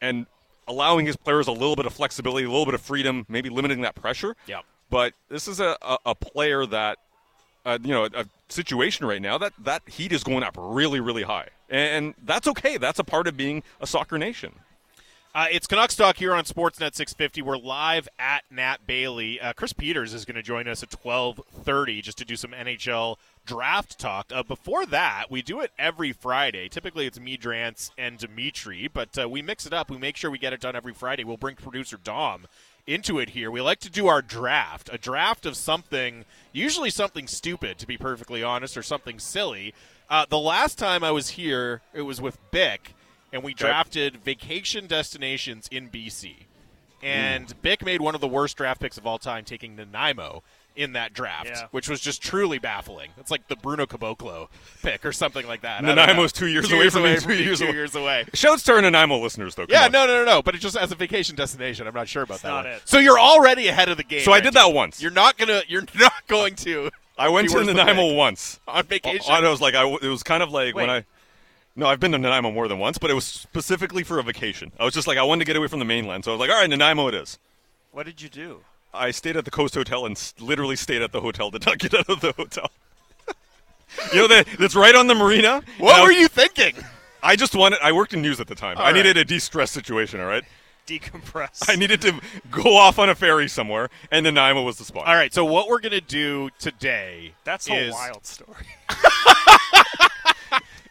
and 0.01 0.26
allowing 0.68 1.07
his 1.07 1.16
players 1.16 1.49
a 1.49 1.53
little 1.53 1.76
bit 1.76 1.86
of 1.86 1.93
flexibility, 1.93 2.47
a 2.47 2.49
little 2.49 2.64
bit 2.64 2.74
of 2.74 2.80
freedom, 2.80 3.26
maybe 3.28 3.49
limiting 3.51 3.82
that 3.82 3.95
pressure. 3.95 4.36
Yeah. 4.47 4.61
But 4.88 5.14
this 5.28 5.49
is 5.49 5.61
a, 5.61 5.76
a, 5.82 5.99
a 6.07 6.14
player 6.14 6.66
that, 6.66 6.99
uh, 7.64 7.78
you 7.82 7.91
know, 7.91 8.05
a, 8.05 8.20
a, 8.20 8.24
situation 8.49 9.07
right 9.07 9.22
now 9.22 9.38
that 9.38 9.53
that 9.62 9.80
heat 9.88 10.11
is 10.11 10.24
going 10.24 10.43
up 10.43 10.57
really, 10.59 10.99
really 10.99 11.22
high, 11.22 11.47
and 11.68 12.14
that's 12.24 12.49
okay. 12.49 12.78
That's 12.78 12.99
a 12.99 13.05
part 13.05 13.28
of 13.28 13.36
being 13.36 13.62
a 13.80 13.86
soccer 13.86 14.18
nation. 14.18 14.53
Uh, 15.33 15.47
it's 15.53 15.68
Canucks 15.68 15.95
Talk 15.95 16.16
here 16.16 16.35
on 16.35 16.43
Sportsnet 16.43 16.97
650. 16.97 17.41
We're 17.43 17.57
live 17.57 18.09
at 18.18 18.43
Nat 18.51 18.78
Bailey. 18.85 19.41
Uh, 19.41 19.53
Chris 19.53 19.72
Peters 19.72 20.12
is 20.12 20.24
going 20.24 20.35
to 20.35 20.43
join 20.43 20.66
us 20.66 20.83
at 20.83 20.91
12:30 20.91 22.03
just 22.03 22.18
to 22.18 22.24
do 22.24 22.35
some 22.35 22.51
NHL 22.51 23.16
draft 23.47 23.97
talk. 23.97 24.33
Uh, 24.35 24.43
before 24.43 24.85
that, 24.87 25.26
we 25.31 25.41
do 25.41 25.61
it 25.61 25.70
every 25.78 26.11
Friday. 26.11 26.68
Typically, 26.68 27.07
it's 27.07 27.20
me, 27.20 27.39
Drance, 27.39 27.93
and 27.97 28.18
Dimitri, 28.18 28.89
but 28.93 29.16
uh, 29.16 29.28
we 29.28 29.41
mix 29.41 29.66
it 29.66 29.72
up. 29.72 29.89
We 29.89 29.99
make 29.99 30.16
sure 30.16 30.33
we 30.33 30.39
get 30.39 30.53
it 30.53 30.61
done 30.61 30.74
every 30.74 30.93
Friday. 30.95 31.22
We'll 31.22 31.37
bring 31.37 31.55
producer 31.55 31.97
Dom 31.97 32.49
into 32.85 33.20
it 33.20 33.28
here. 33.28 33.53
We 33.53 33.61
like 33.61 33.78
to 33.81 33.91
do 33.91 34.09
our 34.09 34.22
draft, 34.22 34.91
a 34.93 34.99
draft 34.99 35.47
of 35.47 35.57
something, 35.57 36.24
usually 36.53 36.91
something 36.91 37.28
stupid, 37.28 37.78
to 37.78 37.87
be 37.87 37.97
perfectly 37.97 38.43
honest, 38.43 38.76
or 38.76 38.83
something 38.83 39.20
silly. 39.20 39.74
Uh, 40.09 40.26
the 40.28 40.41
last 40.41 40.76
time 40.76 41.05
I 41.05 41.12
was 41.12 41.31
here, 41.31 41.83
it 41.95 42.03
was 42.03 42.20
with 42.20 42.37
Bick, 42.51 42.95
and 43.33 43.43
we 43.43 43.55
drafted 43.55 44.16
vacation 44.18 44.87
destinations 44.87 45.68
in 45.70 45.89
BC. 45.89 46.47
And 47.03 47.47
mm. 47.47 47.62
Bick 47.62 47.85
made 47.85 48.01
one 48.01 48.14
of 48.14 48.20
the 48.20 48.28
worst 48.28 48.57
draft 48.57 48.81
picks 48.81 48.99
of 48.99 49.07
all 49.07 49.18
time, 49.18 49.45
taking 49.45 49.76
Nanaimo 49.76 50.43
in 50.76 50.93
that 50.93 51.12
draft, 51.12 51.47
yeah. 51.47 51.66
which 51.70 51.89
was 51.89 52.01
just 52.01 52.22
truly 52.22 52.59
baffling. 52.59 53.11
It's 53.18 53.31
like 53.31 53.49
the 53.49 53.57
Bruno 53.57 53.87
Caboclo 53.87 54.49
pick 54.83 55.05
or 55.05 55.12
something 55.12 55.47
like 55.47 55.62
that. 55.62 55.83
Nanaimo's 55.83 56.33
two 56.33 56.47
years 56.47 56.68
two 56.68 56.74
away 56.74 56.85
years 56.85 56.93
from 56.93 57.03
away 57.03 57.14
me. 57.14 57.20
Two, 57.20 57.35
years, 57.35 57.59
two 57.59 57.66
away. 57.66 57.74
years 57.74 57.95
away. 57.95 58.24
Shouts 58.35 58.62
to 58.64 58.72
our 58.72 58.83
Nanaimo 58.83 59.18
listeners, 59.18 59.55
though. 59.55 59.66
Come 59.66 59.72
yeah, 59.72 59.87
on. 59.87 59.93
no, 59.93 60.07
no, 60.07 60.24
no, 60.24 60.24
no. 60.24 60.43
But 60.43 60.55
it 60.55 60.59
just 60.59 60.76
as 60.76 60.93
a 60.93 60.95
vacation 60.95 61.37
destination, 61.37 61.87
I'm 61.87 61.95
not 61.95 62.09
sure 62.09 62.22
about 62.22 62.35
it's 62.35 62.43
that. 62.43 62.49
Not 62.49 62.64
one. 62.64 62.74
it. 62.74 62.83
So 62.85 62.99
you're 62.99 63.18
already 63.18 63.68
ahead 63.68 63.89
of 63.89 63.97
the 63.97 64.05
game. 64.05 64.22
So 64.22 64.33
I 64.33 64.41
did 64.41 64.55
that 64.55 64.72
once. 64.72 65.03
You're 65.03 65.11
not 65.11 65.37
gonna. 65.37 65.62
You're 65.68 65.85
not 65.99 66.26
going 66.28 66.55
to. 66.57 66.91
I 67.18 67.28
went 67.28 67.51
to 67.51 67.62
Nanaimo 67.62 68.14
once. 68.14 68.61
on 68.66 68.85
vacation. 68.85 69.31
I 69.31 69.47
was 69.49 69.61
like, 69.61 69.74
I, 69.74 69.87
it 69.87 70.09
was 70.09 70.22
kind 70.22 70.43
of 70.43 70.51
like 70.51 70.74
when 70.74 70.91
I. 70.91 71.05
No, 71.77 71.87
I've 71.87 72.01
been 72.01 72.12
to 72.12 72.18
Nanaimo 72.18 72.51
more 72.51 72.68
than 72.68 72.79
once, 72.79 72.99
but 72.99 73.11
it 73.11 73.14
was 73.14 73.25
specifically 73.25 74.03
for 74.03 74.18
a 74.18 74.23
vacation. 74.23 74.73
I 74.79 74.85
was 74.85 74.93
just 74.93 75.07
like, 75.07 75.18
I 75.18 75.23
wanted 75.23 75.41
to 75.41 75.45
get 75.47 75.57
away 75.57 75.68
from 75.68 75.79
the 75.79 75.85
mainland, 75.85 76.25
so 76.25 76.33
I 76.33 76.35
was 76.35 76.41
like, 76.41 76.51
all 76.51 76.61
right, 76.61 76.68
Nanaimo 76.68 77.07
it 77.09 77.14
is. 77.14 77.39
What 77.93 78.07
did 78.07 78.21
you 78.21 78.29
do? 78.29 78.61
I 78.93 79.12
stayed 79.12 79.37
at 79.37 79.45
the 79.45 79.51
Coast 79.51 79.75
Hotel 79.75 80.05
and 80.05 80.16
s- 80.16 80.35
literally 80.41 80.75
stayed 80.77 81.01
at 81.01 81.12
the 81.12 81.21
hotel, 81.21 81.51
did 81.51 81.64
not 81.64 81.79
get 81.79 81.95
out 81.95 82.09
of 82.09 82.21
the 82.21 82.33
hotel. 82.33 82.71
you 84.12 84.18
know 84.21 84.29
that 84.29 84.47
that's 84.59 84.75
right 84.75 84.95
on 84.95 85.07
the 85.07 85.14
marina. 85.14 85.62
what 85.79 85.93
And 85.93 86.01
I 86.01 86.03
were 86.03 86.09
was- 86.09 86.16
you 86.18 86.29
thinking? 86.29 86.75
I 87.23 87.37
just 87.37 87.55
wanted. 87.55 87.79
I 87.83 87.93
worked 87.93 88.14
in 88.14 88.23
news 88.23 88.41
at 88.41 88.47
the 88.49 88.55
time. 88.55 88.79
All 88.79 88.85
I 88.87 88.93
needed 88.93 89.16
a 89.16 89.25
de-stress 89.25 89.71
situation. 89.71 90.21
All 90.21 90.27
right. 90.27 90.43
Decompress. 90.87 91.68
I 91.68 91.77
needed 91.77 92.01
to 92.03 92.18
go 92.51 92.77
off 92.77 92.99
on 92.99 93.09
a 93.11 93.14
ferry 93.14 93.47
somewhere, 93.47 93.91
and 94.11 94.25
Nanaimo 94.25 94.62
was 94.62 94.79
the 94.79 94.85
spot. 94.85 95.07
All 95.07 95.14
right. 95.14 95.33
So 95.33 95.45
what 95.45 95.68
we're 95.68 95.81
gonna 95.81 96.01
do 96.01 96.51
today? 96.59 97.35
That's 97.45 97.68
a 97.68 97.75
is- 97.75 97.93
wild 97.93 98.27
story. 98.27 98.66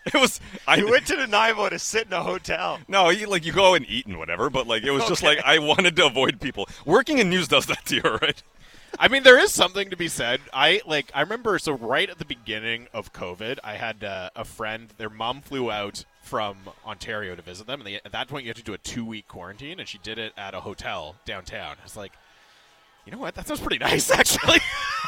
It 0.13 0.19
was. 0.19 0.39
I 0.67 0.83
went 0.83 1.05
to 1.07 1.15
Nanaimo 1.15 1.69
to 1.69 1.77
sit 1.77 2.07
in 2.07 2.13
a 2.13 2.23
hotel. 2.23 2.79
No, 2.87 3.09
you, 3.09 3.27
like 3.27 3.45
you 3.45 3.51
go 3.51 3.75
and 3.75 3.85
eat 3.87 4.07
and 4.07 4.17
whatever, 4.17 4.49
but 4.49 4.65
like 4.65 4.83
it 4.83 4.91
was 4.91 5.05
just 5.07 5.21
like 5.21 5.39
I 5.45 5.59
wanted 5.59 5.95
to 5.97 6.05
avoid 6.07 6.41
people. 6.41 6.67
Working 6.85 7.19
in 7.19 7.29
news 7.29 7.47
does 7.47 7.67
that 7.67 7.85
to 7.85 7.95
you, 7.95 8.01
right? 8.21 8.41
I 8.97 9.07
mean, 9.07 9.23
there 9.23 9.37
is 9.37 9.53
something 9.53 9.89
to 9.91 9.97
be 9.97 10.07
said. 10.07 10.41
I 10.51 10.81
like. 10.87 11.11
I 11.13 11.21
remember. 11.21 11.59
So 11.59 11.73
right 11.73 12.09
at 12.09 12.17
the 12.17 12.25
beginning 12.25 12.87
of 12.93 13.13
COVID, 13.13 13.59
I 13.63 13.75
had 13.75 14.03
uh, 14.03 14.29
a 14.35 14.45
friend. 14.45 14.89
Their 14.97 15.09
mom 15.09 15.41
flew 15.41 15.69
out 15.69 16.05
from 16.21 16.57
Ontario 16.85 17.35
to 17.35 17.41
visit 17.41 17.67
them, 17.67 17.81
and 17.81 17.87
they, 17.87 17.95
at 17.95 18.11
that 18.11 18.27
point, 18.27 18.45
you 18.45 18.49
had 18.49 18.57
to 18.57 18.63
do 18.63 18.73
a 18.73 18.77
two-week 18.77 19.27
quarantine, 19.27 19.79
and 19.79 19.87
she 19.87 19.97
did 19.99 20.17
it 20.17 20.33
at 20.37 20.53
a 20.53 20.61
hotel 20.61 21.15
downtown. 21.25 21.75
It's 21.83 21.97
like, 21.97 22.13
you 23.05 23.11
know 23.11 23.17
what? 23.17 23.35
That 23.35 23.47
sounds 23.47 23.59
pretty 23.59 23.77
nice, 23.83 24.11
actually. 24.11 24.59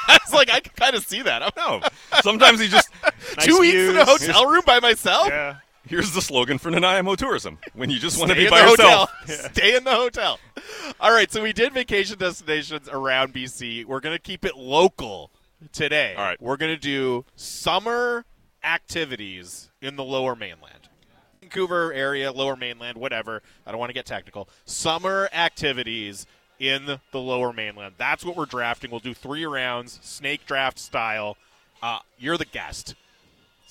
I 0.08 0.18
was 0.26 0.34
like, 0.34 0.52
I 0.52 0.60
can 0.62 0.74
kind 0.76 0.96
of 0.96 1.06
see 1.06 1.22
that. 1.22 1.44
I 1.44 1.50
don't 1.50 1.82
know. 1.82 1.90
sometimes 2.22 2.62
you 2.62 2.68
just. 2.68 2.90
Nice 3.38 3.46
two 3.46 3.60
weeks 3.60 3.76
in 3.76 3.98
a 3.98 4.06
views. 4.06 4.28
hotel 4.28 4.46
room 4.48 4.64
by 4.66 4.80
myself. 4.80 5.30
Yeah. 5.30 5.58
Here's 5.88 6.12
the 6.12 6.22
slogan 6.22 6.58
for 6.60 6.70
Nanaimo 6.70 7.16
tourism: 7.16 7.58
when 7.74 7.90
you 7.90 7.98
just 8.00 8.20
want 8.20 8.30
to 8.30 8.36
be 8.36 8.48
by 8.50 8.62
yourself. 8.62 9.10
hotel. 9.10 9.50
Stay 9.52 9.76
in 9.76 9.84
the 9.84 9.96
hotel. 9.96 10.40
All 11.00 11.12
right, 11.12 11.32
so 11.32 11.42
we 11.42 11.54
did 11.54 11.74
vacation 11.74 12.18
destinations 12.20 12.88
around 12.88 13.34
BC. 13.34 13.86
We're 13.86 14.00
going 14.00 14.16
to 14.16 14.22
keep 14.22 14.46
it 14.46 14.56
local 14.56 15.32
today. 15.72 16.14
All 16.16 16.24
right. 16.24 16.42
We're 16.42 16.58
going 16.58 16.74
to 16.74 16.80
do 16.80 17.26
summer 17.36 18.26
activities 18.64 19.72
in 19.82 19.96
the 19.96 20.04
lower 20.04 20.36
mainland. 20.36 20.90
Vancouver 21.42 21.92
area, 21.94 22.32
lower 22.32 22.56
mainland, 22.56 22.98
whatever. 22.98 23.42
I 23.66 23.72
don't 23.72 23.80
want 23.80 23.90
to 23.90 23.94
get 23.94 24.06
technical. 24.06 24.48
Summer 24.66 25.30
activities 25.34 26.26
in 26.60 26.86
the 26.86 27.20
lower 27.20 27.52
mainland. 27.52 27.96
That's 27.98 28.24
what 28.24 28.38
we're 28.38 28.46
drafting. 28.46 28.92
We'll 28.92 29.00
do 29.00 29.14
three 29.14 29.46
rounds, 29.46 30.00
snake 30.04 30.46
draft 30.46 30.78
style. 30.80 31.38
Uh, 31.82 32.00
you're 32.20 32.38
the 32.38 32.46
guest. 32.46 32.96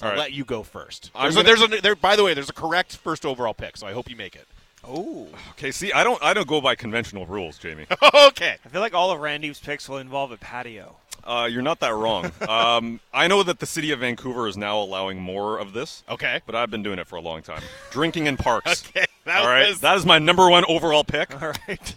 So 0.01 0.07
All 0.07 0.13
I'll 0.13 0.19
let 0.19 0.33
you 0.33 0.47
go 0.47 0.63
first. 0.63 1.11
I'm 1.15 1.25
There's 1.25 1.35
a, 1.35 1.37
gonna- 1.37 1.47
there's 1.69 1.79
a, 1.81 1.83
there, 1.83 1.95
by 1.95 2.17
the 2.17 2.25
way, 2.25 2.33
there's 2.33 2.49
a 2.49 2.55
correct 2.55 2.97
first 2.97 3.27
overall 3.27 3.53
pick, 3.53 3.77
so 3.77 3.87
I 3.87 3.93
hope 3.93 4.09
you 4.09 4.17
make 4.17 4.35
it. 4.35 4.49
Oh. 4.83 5.29
Okay, 5.51 5.71
see, 5.73 5.93
I 5.93 6.03
don't, 6.03 6.23
I 6.23 6.33
don't 6.33 6.49
go 6.49 6.59
by 6.63 6.75
conventional 6.75 7.27
rules, 7.27 7.59
Jamie. 7.59 7.85
okay. 8.29 8.57
I 8.65 8.69
feel 8.71 8.81
like 8.81 8.95
all 8.95 9.11
of 9.11 9.21
Randy's 9.21 9.59
picks 9.61 9.91
will 9.91 9.99
involve 9.99 10.33
a 10.33 10.39
patio. 10.39 10.97
Uh, 11.23 11.47
you're 11.53 11.61
not 11.61 11.81
that 11.81 11.93
wrong. 11.95 12.33
Um, 12.49 12.99
I 13.13 13.29
know 13.29 13.43
that 13.43 13.59
the 13.59 13.67
city 13.67 13.91
of 13.93 13.99
Vancouver 14.01 14.49
is 14.49 14.57
now 14.57 14.79
allowing 14.79 15.21
more 15.21 15.59
of 15.59 15.75
this, 15.75 16.03
Okay. 16.09 16.41
but 16.47 16.55
I've 16.55 16.71
been 16.71 16.83
doing 16.83 16.99
it 16.99 17.07
for 17.07 17.17
a 17.17 17.21
long 17.21 17.43
time. 17.43 17.61
Drinking 17.91 18.27
in 18.27 18.39
parks. 18.39 18.85
Okay. 18.97 19.05
That 19.27 19.43
All 19.43 19.49
right, 19.49 19.69
was 19.69 19.81
that 19.81 19.99
is 19.99 20.07
my 20.07 20.19
number 20.19 20.49
one 20.49 20.65
overall 20.67 21.05
pick. 21.05 21.31
All 21.43 21.53
right. 21.69 21.95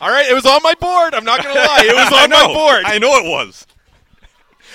all 0.00 0.10
right. 0.10 0.26
It 0.30 0.32
was 0.34 0.46
on 0.46 0.60
my 0.62 0.74
board. 0.74 1.12
I'm 1.12 1.24
not 1.24 1.42
gonna 1.42 1.58
lie. 1.58 1.82
It 1.84 1.92
was 1.92 2.12
on 2.22 2.30
know, 2.30 2.46
my 2.46 2.54
board. 2.54 2.82
I 2.86 2.98
know 2.98 3.16
it 3.18 3.28
was. 3.28 3.66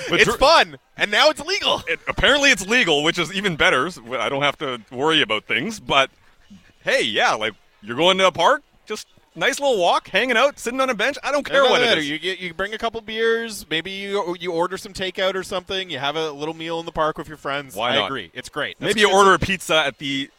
But 0.10 0.20
it's 0.22 0.26
dr- 0.26 0.40
fun, 0.40 0.78
and 0.98 1.12
now 1.12 1.30
it's 1.30 1.42
legal. 1.46 1.82
it, 1.88 2.00
apparently 2.08 2.52
it's 2.52 2.66
legal, 2.68 3.04
which 3.04 3.18
is 3.20 3.34
even 3.34 3.56
better. 3.56 3.90
so 3.90 4.02
I 4.20 4.30
don't 4.30 4.44
have 4.44 4.58
to 4.60 4.82
worry 4.92 5.22
about 5.22 5.46
things. 5.46 5.80
But 5.80 6.10
hey, 6.84 7.02
yeah, 7.04 7.34
like 7.34 7.54
you're 7.82 7.98
going 7.98 8.18
to 8.20 8.28
a 8.28 8.32
park, 8.32 8.64
just 8.86 9.08
nice 9.36 9.60
little 9.60 9.80
walk, 9.80 10.08
hanging 10.10 10.38
out, 10.38 10.60
sitting 10.60 10.80
on 10.82 10.90
a 10.90 10.94
bench. 10.94 11.18
I 11.24 11.32
don't 11.32 11.44
care 11.46 11.58
Doesn't 11.62 11.72
what 11.72 11.82
it 11.82 11.86
matter. 11.86 12.02
is. 12.02 12.10
You 12.10 12.20
get 12.20 12.40
you 12.40 12.54
bring 12.54 12.74
a 12.74 12.78
couple 12.78 13.02
beers. 13.02 13.66
Maybe 13.70 13.92
you 13.92 14.36
you 14.40 14.52
order 14.52 14.78
some 14.78 14.94
takeout 14.94 15.36
or 15.36 15.44
something. 15.44 15.90
You 15.90 16.00
have 16.00 16.16
a 16.16 16.32
little 16.32 16.54
meal 16.54 16.80
in 16.80 16.86
the 16.86 16.92
park 16.92 17.18
with 17.18 17.28
your 17.28 17.38
friends. 17.38 17.76
Why 17.76 17.92
I 17.92 17.96
not? 17.96 18.06
agree. 18.08 18.32
It's 18.34 18.50
great. 18.50 18.78
That's 18.80 18.90
Maybe 18.96 19.02
you 19.02 19.14
order 19.14 19.34
a 19.34 19.40
pizza 19.40 19.76
at 19.86 19.98
the 19.98 20.30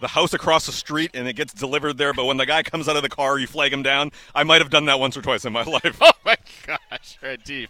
the 0.00 0.08
house 0.08 0.32
across 0.32 0.64
the 0.64 0.72
street 0.72 1.10
and 1.12 1.28
it 1.28 1.34
gets 1.34 1.52
delivered 1.52 1.98
there. 1.98 2.14
But 2.14 2.24
when 2.24 2.38
the 2.38 2.46
guy 2.46 2.62
comes 2.62 2.88
out 2.88 2.96
of 2.96 3.02
the 3.02 3.10
car, 3.10 3.38
you 3.38 3.46
flag 3.46 3.70
him 3.70 3.82
down. 3.82 4.12
I 4.34 4.44
might 4.44 4.62
have 4.62 4.70
done 4.70 4.86
that 4.86 4.98
once 4.98 5.14
or 5.14 5.20
twice 5.20 5.44
in 5.44 5.52
my 5.52 5.62
life. 5.64 5.98
Oh 6.00 6.10
my 6.24 6.36
gosh, 6.66 7.18
red 7.22 7.44
deep, 7.44 7.68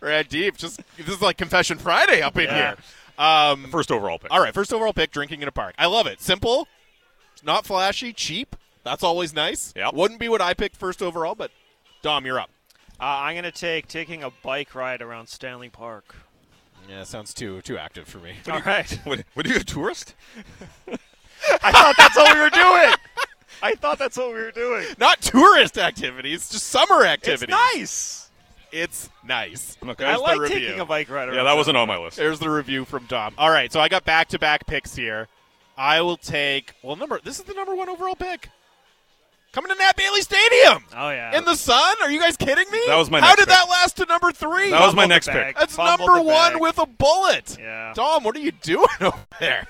red 0.00 0.28
deep. 0.28 0.56
Just 0.56 0.80
this 0.96 1.08
is 1.08 1.22
like 1.22 1.36
Confession 1.36 1.78
Friday 1.78 2.22
up 2.22 2.36
in 2.36 2.44
Yeah. 2.44 2.56
here. 2.56 2.76
Um, 3.24 3.70
First 3.70 3.92
overall 3.92 4.18
pick. 4.18 4.32
all 4.32 4.40
right, 4.40 4.52
first 4.52 4.72
overall 4.72 4.92
pick, 4.92 5.10
drinking 5.12 5.40
in 5.42 5.48
a 5.48 5.52
park. 5.52 5.74
I 5.78 5.86
love 5.86 6.06
it. 6.06 6.20
Simple, 6.20 6.66
not 7.44 7.64
flashy, 7.66 8.12
cheap. 8.12 8.56
That's 8.82 9.02
always 9.02 9.32
nice. 9.32 9.72
Yep. 9.76 9.94
Wouldn't 9.94 10.18
be 10.20 10.28
what 10.28 10.40
I 10.42 10.52
picked 10.52 10.76
first 10.76 11.00
overall, 11.00 11.34
but 11.34 11.50
Dom, 12.02 12.26
you're 12.26 12.38
up. 12.40 12.50
Uh, 13.00 13.04
I'm 13.04 13.34
going 13.34 13.44
to 13.44 13.50
take 13.52 13.88
taking 13.88 14.22
a 14.22 14.30
bike 14.42 14.74
ride 14.74 15.00
around 15.00 15.28
Stanley 15.28 15.68
Park. 15.68 16.14
Yeah, 16.88 17.02
sounds 17.04 17.32
too 17.32 17.62
too 17.62 17.78
active 17.78 18.06
for 18.06 18.18
me. 18.18 18.34
All 18.50 18.60
right. 18.60 18.90
What, 19.04 19.24
what 19.34 19.46
are 19.46 19.48
you 19.48 19.56
a 19.56 19.64
tourist? 19.64 20.14
I 21.62 21.70
thought 21.72 21.94
that's 21.96 22.16
what 22.16 22.34
we 22.34 22.40
were 22.40 22.50
doing. 22.50 22.94
I 23.62 23.74
thought 23.76 23.98
that's 23.98 24.16
what 24.18 24.28
we 24.28 24.34
were 24.34 24.50
doing. 24.50 24.86
Not 24.98 25.20
tourist 25.22 25.78
activities, 25.78 26.48
just 26.50 26.66
summer 26.66 27.04
It's 27.04 27.46
nice. 27.48 28.23
It's 28.74 29.08
nice. 29.24 29.76
Okay. 29.82 30.04
I 30.04 30.08
There's 30.08 30.18
the 30.18 30.22
like 30.22 30.38
review. 30.40 30.58
taking 30.60 30.80
a 30.80 30.84
bike 30.86 31.08
ride 31.08 31.28
around. 31.28 31.36
Yeah, 31.36 31.44
that 31.44 31.56
wasn't 31.56 31.76
on 31.76 31.86
my 31.88 31.96
list. 31.98 32.16
There's 32.16 32.38
the 32.40 32.50
review 32.50 32.84
from 32.84 33.04
Dom. 33.06 33.34
All 33.38 33.50
right, 33.50 33.72
so 33.72 33.80
I 33.80 33.88
got 33.88 34.04
back 34.04 34.28
to 34.30 34.38
back 34.38 34.66
picks 34.66 34.96
here. 34.96 35.28
I 35.76 36.00
will 36.02 36.16
take 36.16 36.72
well 36.82 36.96
number. 36.96 37.20
This 37.22 37.38
is 37.38 37.44
the 37.44 37.54
number 37.54 37.74
one 37.74 37.88
overall 37.88 38.14
pick. 38.16 38.48
Coming 39.52 39.70
to 39.70 39.78
Nat 39.78 39.96
Bailey 39.96 40.20
Stadium 40.22 40.84
Oh 40.96 41.10
yeah. 41.10 41.38
in 41.38 41.44
the 41.44 41.54
sun. 41.54 41.94
Are 42.02 42.10
you 42.10 42.20
guys 42.20 42.36
kidding 42.36 42.68
me? 42.72 42.80
That 42.88 42.96
was 42.96 43.08
my 43.08 43.20
How 43.20 43.28
next 43.28 43.36
did 43.40 43.48
pick. 43.48 43.56
that 43.56 43.68
last 43.70 43.96
to 43.98 44.06
number 44.06 44.32
three? 44.32 44.70
That 44.70 44.80
was 44.84 44.94
my 44.96 45.02
Fumbled 45.02 45.04
the 45.04 45.14
next 45.14 45.28
pick. 45.28 45.56
That's 45.56 45.76
Fumbled 45.76 46.08
number 46.08 46.22
one 46.22 46.58
with 46.58 46.78
a 46.78 46.86
bullet. 46.86 47.56
Yeah. 47.60 47.92
Dom, 47.94 48.24
what 48.24 48.34
are 48.34 48.40
you 48.40 48.50
doing 48.50 48.88
over 49.00 49.16
there? 49.38 49.68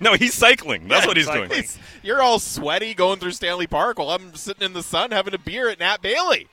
No, 0.00 0.12
he's 0.14 0.34
cycling. 0.34 0.86
That's 0.86 1.02
Yeah, 1.02 1.08
what 1.08 1.16
he's 1.16 1.26
cycling. 1.26 1.48
doing. 1.48 1.58
It's- 1.60 1.78
You're 2.04 2.22
all 2.22 2.38
sweaty 2.38 2.94
going 2.94 3.18
through 3.18 3.32
Stanley 3.32 3.66
Park 3.66 3.98
while 3.98 4.10
I'm 4.10 4.34
sitting 4.36 4.64
in 4.64 4.72
the 4.72 4.82
sun 4.84 5.10
having 5.10 5.34
a 5.34 5.38
beer 5.38 5.68
at 5.68 5.80
Nat 5.80 6.00
Bailey. 6.00 6.46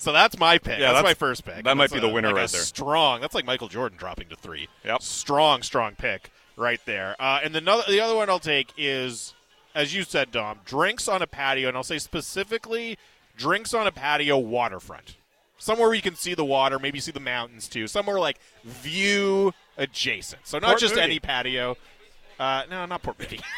So 0.00 0.12
that's 0.12 0.38
my 0.38 0.56
pick. 0.56 0.78
Yeah, 0.78 0.92
that's, 0.92 0.98
that's- 0.98 1.04
my 1.04 1.14
first 1.14 1.44
pick. 1.44 1.62
that 1.64 1.76
might 1.76 1.90
That's 1.90 1.92
be 1.92 2.00
the 2.00 2.08
winner 2.08 2.28
like 2.28 2.36
right 2.36 2.48
there. 2.50 2.62
Strong. 2.62 3.20
That's 3.20 3.34
like 3.34 3.44
Michael 3.44 3.68
Jordan 3.68 3.98
dropping 3.98 4.28
to 4.30 4.36
three. 4.36 4.66
Yep. 4.84 5.02
Strong, 5.02 5.62
strong 5.62 5.94
pick 5.94 6.30
right 6.56 6.80
there. 6.86 7.16
Uh, 7.20 7.40
and 7.44 7.54
the, 7.54 7.60
no- 7.60 7.82
the 7.86 8.00
other 8.00 8.16
one 8.16 8.30
I'll 8.30 8.38
take 8.38 8.72
is, 8.78 9.34
as 9.74 9.94
you 9.94 10.02
said, 10.04 10.30
Dom, 10.30 10.60
drinks 10.64 11.06
on 11.06 11.20
a 11.20 11.26
patio, 11.26 11.68
and 11.68 11.76
I'll 11.76 11.82
say 11.82 11.98
specifically 11.98 12.96
drinks 13.36 13.74
on 13.74 13.86
a 13.86 13.92
patio 13.92 14.38
waterfront. 14.38 15.16
Somewhere 15.58 15.88
where 15.88 15.94
you 15.94 16.00
can 16.02 16.14
see 16.16 16.32
the 16.32 16.46
water, 16.46 16.78
maybe 16.78 16.98
see 17.00 17.12
the 17.12 17.20
mountains 17.20 17.68
too. 17.68 17.86
Somewhere 17.86 18.18
like 18.18 18.38
view 18.64 19.52
adjacent. 19.76 20.46
So 20.46 20.58
not 20.58 20.68
Port 20.68 20.80
just 20.80 20.94
Moody. 20.94 21.04
any 21.04 21.18
patio. 21.20 21.76
Uh, 22.38 22.62
no, 22.70 22.86
not 22.86 23.02
Port 23.02 23.18
Moody. 23.18 23.38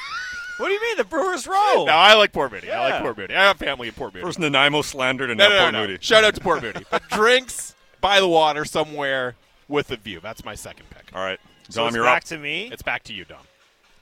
What 0.62 0.68
do 0.68 0.74
you 0.74 0.80
mean? 0.80 0.96
The 0.96 1.04
Brewers 1.04 1.44
Row. 1.48 1.84
no, 1.86 1.92
I 1.92 2.14
like 2.14 2.32
Port 2.32 2.52
Moody. 2.52 2.70
I 2.70 2.92
like 2.92 3.02
Port 3.02 3.18
Moody. 3.18 3.34
I 3.34 3.48
have 3.48 3.56
family 3.56 3.88
in 3.88 3.94
Port 3.94 4.14
Moody. 4.14 4.24
First 4.24 4.38
Nanaimo 4.38 4.82
slandered 4.82 5.28
and 5.28 5.36
No, 5.36 5.48
now 5.48 5.50
no, 5.50 5.56
no, 5.56 5.62
Port 5.62 5.72
no. 5.72 5.80
Moody. 5.80 5.98
Shout 6.00 6.22
out 6.22 6.36
to 6.36 6.40
Port 6.40 6.62
Moody. 6.62 6.84
But 6.90 7.02
drinks 7.08 7.74
by 8.00 8.20
the 8.20 8.28
water 8.28 8.64
somewhere 8.64 9.34
with 9.66 9.90
a 9.90 9.96
view. 9.96 10.20
That's 10.20 10.44
my 10.44 10.54
second 10.54 10.88
pick. 10.90 11.10
All 11.16 11.24
right, 11.24 11.40
so 11.68 11.80
Dom, 11.80 11.88
it's 11.88 11.96
you're 11.96 12.04
back 12.04 12.22
up. 12.22 12.28
to 12.28 12.38
me. 12.38 12.68
It's 12.72 12.82
back 12.82 13.02
to 13.04 13.12
you, 13.12 13.24
Dom. 13.24 13.38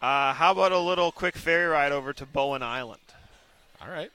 Uh, 0.02 0.34
how 0.34 0.52
about 0.52 0.72
a 0.72 0.78
little 0.78 1.10
quick 1.10 1.34
ferry 1.34 1.64
ride 1.66 1.92
over 1.92 2.12
to 2.12 2.26
Bowen 2.26 2.62
Island? 2.62 3.00
All 3.80 3.88
right. 3.90 4.10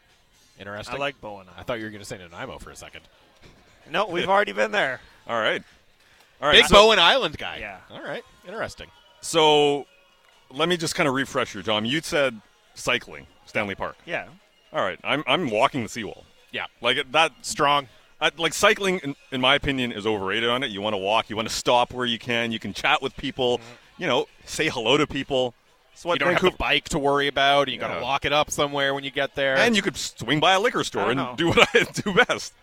Interesting. 0.60 0.96
I 0.96 1.00
like 1.00 1.20
Bowen 1.20 1.48
I 1.58 1.64
thought 1.64 1.80
you 1.80 1.86
were 1.86 1.90
going 1.90 2.02
to 2.02 2.06
say 2.06 2.20
Nanaimo 2.20 2.60
for 2.60 2.70
a 2.70 2.76
second. 2.76 3.02
No, 3.90 4.06
we've 4.06 4.30
already 4.30 4.52
been 4.52 4.72
there. 4.72 5.02
All 5.28 5.40
right, 5.40 5.64
all 6.40 6.48
right. 6.48 6.58
Big 6.58 6.68
so, 6.68 6.76
Bowen 6.76 7.00
Island 7.00 7.40
guy. 7.40 7.58
Yeah. 7.58 7.80
All 7.90 8.04
right. 8.04 8.24
Interesting. 8.48 8.92
so 9.22 9.88
let 10.56 10.70
me 10.70 10.78
just 10.78 10.96
kind 10.96 11.08
of 11.08 11.14
refresh 11.16 11.54
you, 11.56 11.62
Dom. 11.62 11.86
You 11.86 12.02
said 12.02 12.42
cycling, 12.74 13.28
Stanley 13.46 13.76
Park. 13.76 13.98
Yeah. 14.06 14.28
All 14.74 14.84
right, 14.84 15.00
I'm 15.04 15.24
I'm 15.28 15.50
walking 15.50 15.84
the 15.84 15.90
seawall. 15.90 16.26
Yeah. 16.52 16.66
Like 16.82 17.12
that 17.12 17.32
Strong. 17.42 17.88
I, 18.22 18.32
like 18.38 18.54
cycling, 18.54 19.00
in, 19.00 19.16
in 19.32 19.42
my 19.42 19.56
opinion, 19.56 19.92
is 19.92 20.08
overrated 20.08 20.50
on 20.50 20.64
it. 20.64 20.72
You 20.72 20.82
want 20.82 20.94
to 20.94 20.98
walk, 20.98 21.30
you 21.30 21.36
want 21.36 21.50
to 21.50 21.54
stop 21.54 21.92
where 21.94 22.06
you 22.06 22.18
can, 22.18 22.50
you 22.52 22.60
can 22.60 22.74
chat 22.74 23.02
with 23.02 23.16
people, 23.18 23.60
you 23.98 24.08
know, 24.08 24.28
say 24.46 24.70
hello 24.70 24.96
to 24.96 25.06
people. 25.06 25.54
So 25.96 26.10
what 26.10 26.16
You 26.16 26.20
don't 26.20 26.34
have 26.34 26.42
Vancouver, 26.42 26.56
a 26.56 26.58
bike 26.58 26.90
to 26.90 27.00
worry 27.00 27.28
about. 27.28 27.68
You 27.70 27.78
got 27.78 27.94
to 27.94 28.00
lock 28.02 28.24
it 28.26 28.32
up 28.34 28.52
somewhere 28.52 28.94
when 28.94 29.04
you 29.04 29.12
get 29.12 29.36
there. 29.36 29.58
and 29.58 29.76
you 29.76 29.82
could 29.82 29.98
swing 29.98 30.40
by 30.40 30.54
a 30.54 30.60
liquor 30.60 30.84
store 30.86 31.12
and 31.12 31.18
know. 31.18 31.36
do 31.38 31.50
what 31.50 31.68
I 31.74 31.84
do 31.84 32.14
best. 32.26 32.54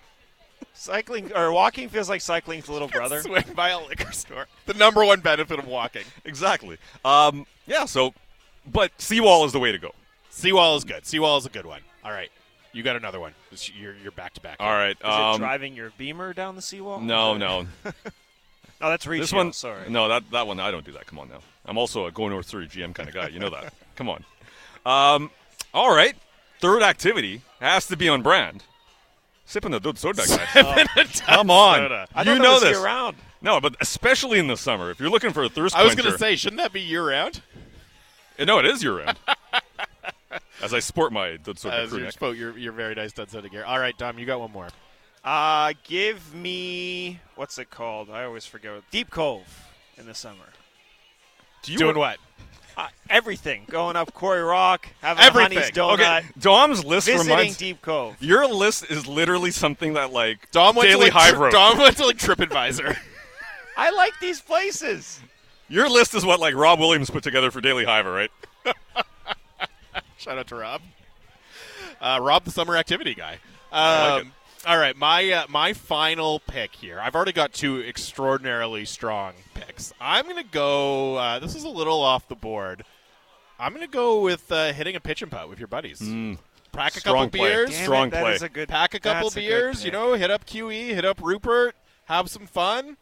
Cycling 0.74 1.32
or 1.34 1.52
walking 1.52 1.88
feels 1.88 2.08
like 2.08 2.20
cycling's 2.22 2.68
little 2.70 2.88
brother. 2.88 3.20
swing 3.20 3.44
by 3.54 3.70
a 3.70 3.80
liquor 3.80 4.12
store. 4.12 4.46
The 4.66 4.74
number 4.74 5.04
one 5.04 5.20
benefit 5.20 5.58
of 5.58 5.66
walking. 5.66 6.04
Exactly. 6.24 6.78
Um, 7.04 7.46
yeah. 7.72 7.86
So, 7.86 8.14
but 8.70 8.92
seawall 9.00 9.44
is 9.44 9.52
the 9.52 9.58
way 9.58 9.72
to 9.72 9.78
go. 9.78 9.90
Seawall 10.30 10.76
is 10.76 10.84
good. 10.84 11.04
Seawall 11.06 11.36
is 11.38 11.46
a 11.46 11.50
good 11.50 11.66
one. 11.66 11.80
All 12.04 12.12
right. 12.12 12.30
You 12.72 12.82
got 12.82 12.96
another 12.96 13.20
one. 13.20 13.34
This- 13.50 13.70
You're, 13.74 13.94
you're 14.02 14.12
back 14.12 14.32
to 14.34 14.40
back. 14.40 14.56
All 14.60 14.72
right. 14.72 14.96
Is 14.96 15.04
Um, 15.04 15.34
it 15.34 15.38
driving 15.38 15.74
your 15.74 15.90
Beamer 15.98 16.32
down 16.32 16.56
the 16.56 16.62
seawall? 16.62 17.00
no, 17.00 17.36
no. 17.36 17.66
No, 17.84 17.92
that's 18.80 19.06
Riccio. 19.06 19.22
this 19.22 19.32
one, 19.32 19.52
Sorry. 19.52 19.88
No, 19.90 20.08
that 20.08 20.30
that 20.30 20.46
one. 20.46 20.58
I 20.60 20.70
don't 20.70 20.84
do 20.84 20.92
that. 20.92 21.06
Come 21.06 21.18
on 21.18 21.28
now. 21.28 21.40
I'm 21.66 21.76
also 21.78 22.06
a 22.06 22.10
go 22.12 22.28
north 22.28 22.46
three 22.46 22.66
GM 22.66 22.94
kind 22.94 23.08
of 23.08 23.14
guy. 23.14 23.28
You 23.28 23.38
know 23.40 23.50
that. 23.50 23.72
Come 23.96 24.08
on. 24.08 24.24
Um, 24.86 25.30
all 25.74 25.94
right. 25.94 26.14
Third 26.60 26.82
activity 26.82 27.42
has 27.60 27.86
to 27.88 27.96
be 27.96 28.08
on 28.08 28.22
brand. 28.22 28.64
Sipping 29.44 29.72
the 29.72 29.80
Dud 29.80 29.98
Soda, 29.98 30.22
guys. 30.26 30.38
Come 31.26 31.50
on. 31.50 31.76
soda. 31.78 32.06
I 32.14 32.20
you 32.22 32.24
thought 32.24 32.24
that 32.24 32.38
know 32.42 32.52
was 32.54 32.62
this. 32.62 32.70
year-round. 32.76 33.16
No, 33.42 33.60
but 33.60 33.74
especially 33.80 34.38
in 34.38 34.46
the 34.46 34.56
summer, 34.56 34.90
if 34.90 34.98
you're 35.00 35.10
looking 35.10 35.32
for 35.32 35.42
a 35.42 35.48
thirst 35.48 35.74
I 35.76 35.82
was 35.84 35.94
going 35.96 36.10
to 36.10 36.16
say, 36.16 36.36
shouldn't 36.36 36.62
that 36.62 36.72
be 36.72 36.80
year 36.80 37.06
round? 37.08 37.42
No, 38.38 38.58
it 38.58 38.66
is 38.66 38.82
year 38.82 38.98
round. 38.98 39.18
As 40.62 40.72
I 40.72 40.78
sport 40.78 41.12
my 41.12 41.36
Dud 41.36 41.58
Soda 41.58 41.76
As 41.76 41.88
crew 41.90 41.98
you 41.98 42.04
neck. 42.04 42.12
spoke 42.14 42.36
your, 42.36 42.56
your 42.56 42.72
very 42.72 42.94
nice 42.94 43.12
Dud 43.12 43.28
gear. 43.50 43.64
All 43.64 43.78
right, 43.78 43.96
Dom, 43.98 44.18
you 44.18 44.26
got 44.26 44.40
one 44.40 44.52
more. 44.52 44.68
Uh, 45.24 45.72
give 45.84 46.34
me 46.34 47.20
what's 47.36 47.58
it 47.58 47.70
called? 47.70 48.10
I 48.10 48.24
always 48.24 48.44
forget. 48.46 48.72
Deep 48.90 49.10
Cove 49.10 49.68
in 49.96 50.06
the 50.06 50.14
summer. 50.14 50.44
Do 51.62 51.72
you 51.72 51.78
Doing 51.78 51.98
what? 51.98 52.18
Uh, 52.76 52.88
everything. 53.10 53.64
Going 53.68 53.96
up 53.96 54.14
Quarry 54.14 54.42
Rock, 54.42 54.88
having 55.00 55.22
Everything. 55.22 55.58
a 55.58 55.60
Honey's 55.60 55.70
donut, 55.72 55.92
Okay, 56.20 56.26
Dom's 56.40 56.84
list 56.84 57.06
visiting 57.06 57.28
reminds. 57.36 57.56
Deep 57.58 57.82
Cove. 57.82 58.16
Your 58.20 58.46
list 58.48 58.90
is 58.90 59.06
literally 59.06 59.50
something 59.50 59.92
that 59.92 60.12
like 60.12 60.50
Dom 60.52 60.74
went 60.76 60.88
Daily 60.88 61.10
to 61.10 61.14
like, 61.14 61.22
Hive 61.22 61.34
tri- 61.34 61.42
wrote. 61.44 61.52
Dom 61.52 61.78
went 61.78 61.96
to 61.98 62.06
like 62.06 62.16
TripAdvisor. 62.18 62.96
I 63.76 63.90
like 63.90 64.12
these 64.20 64.40
places. 64.40 65.20
Your 65.72 65.88
list 65.88 66.14
is 66.14 66.22
what 66.24 66.38
like 66.38 66.54
Rob 66.54 66.78
Williams 66.78 67.08
put 67.08 67.22
together 67.22 67.50
for 67.50 67.62
Daily 67.62 67.84
Hiver, 67.86 68.12
right? 68.14 68.30
Shout 70.18 70.36
out 70.38 70.46
to 70.48 70.54
Rob. 70.56 70.82
Uh, 72.00 72.18
Rob, 72.20 72.44
the 72.44 72.50
summer 72.50 72.76
activity 72.76 73.14
guy. 73.14 73.38
I 73.72 74.10
like 74.16 74.22
Um, 74.26 74.32
all 74.66 74.76
right, 74.78 74.94
my 74.96 75.30
uh, 75.32 75.44
my 75.48 75.72
final 75.72 76.40
pick 76.40 76.74
here. 76.74 77.00
I've 77.00 77.14
already 77.14 77.32
got 77.32 77.52
two 77.54 77.80
extraordinarily 77.82 78.84
strong 78.84 79.32
picks. 79.54 79.92
I'm 80.00 80.24
going 80.24 80.36
to 80.36 80.48
go. 80.50 81.16
Uh, 81.16 81.38
this 81.38 81.54
is 81.54 81.64
a 81.64 81.68
little 81.68 82.02
off 82.02 82.28
the 82.28 82.36
board. 82.36 82.84
I'm 83.58 83.72
going 83.72 83.86
to 83.86 83.90
go 83.92 84.20
with 84.20 84.52
uh, 84.52 84.72
hitting 84.74 84.94
a 84.94 85.00
pitch 85.00 85.22
and 85.22 85.30
putt 85.30 85.48
with 85.48 85.58
your 85.58 85.68
buddies. 85.68 86.00
Pack 86.00 86.06
a 86.06 86.06
Mm. 86.08 87.00
Strong 87.00 87.14
couple 87.26 87.28
play. 87.40 87.48
beers. 87.50 87.70
Damn 87.70 87.84
Strong 87.84 88.08
it, 88.08 88.10
that 88.10 88.22
play. 88.22 88.34
is 88.34 88.42
a 88.42 88.48
good. 88.48 88.68
pack 88.68 88.94
a 88.94 89.00
couple 89.00 89.30
that's 89.30 89.36
a 89.36 89.40
beers, 89.40 89.84
you 89.84 89.90
know, 89.90 90.12
hit 90.14 90.30
up 90.30 90.44
QE, 90.44 90.88
hit 90.94 91.04
up 91.04 91.18
Rupert, 91.22 91.74
have 92.04 92.28
some 92.30 92.46
fun. 92.46 92.96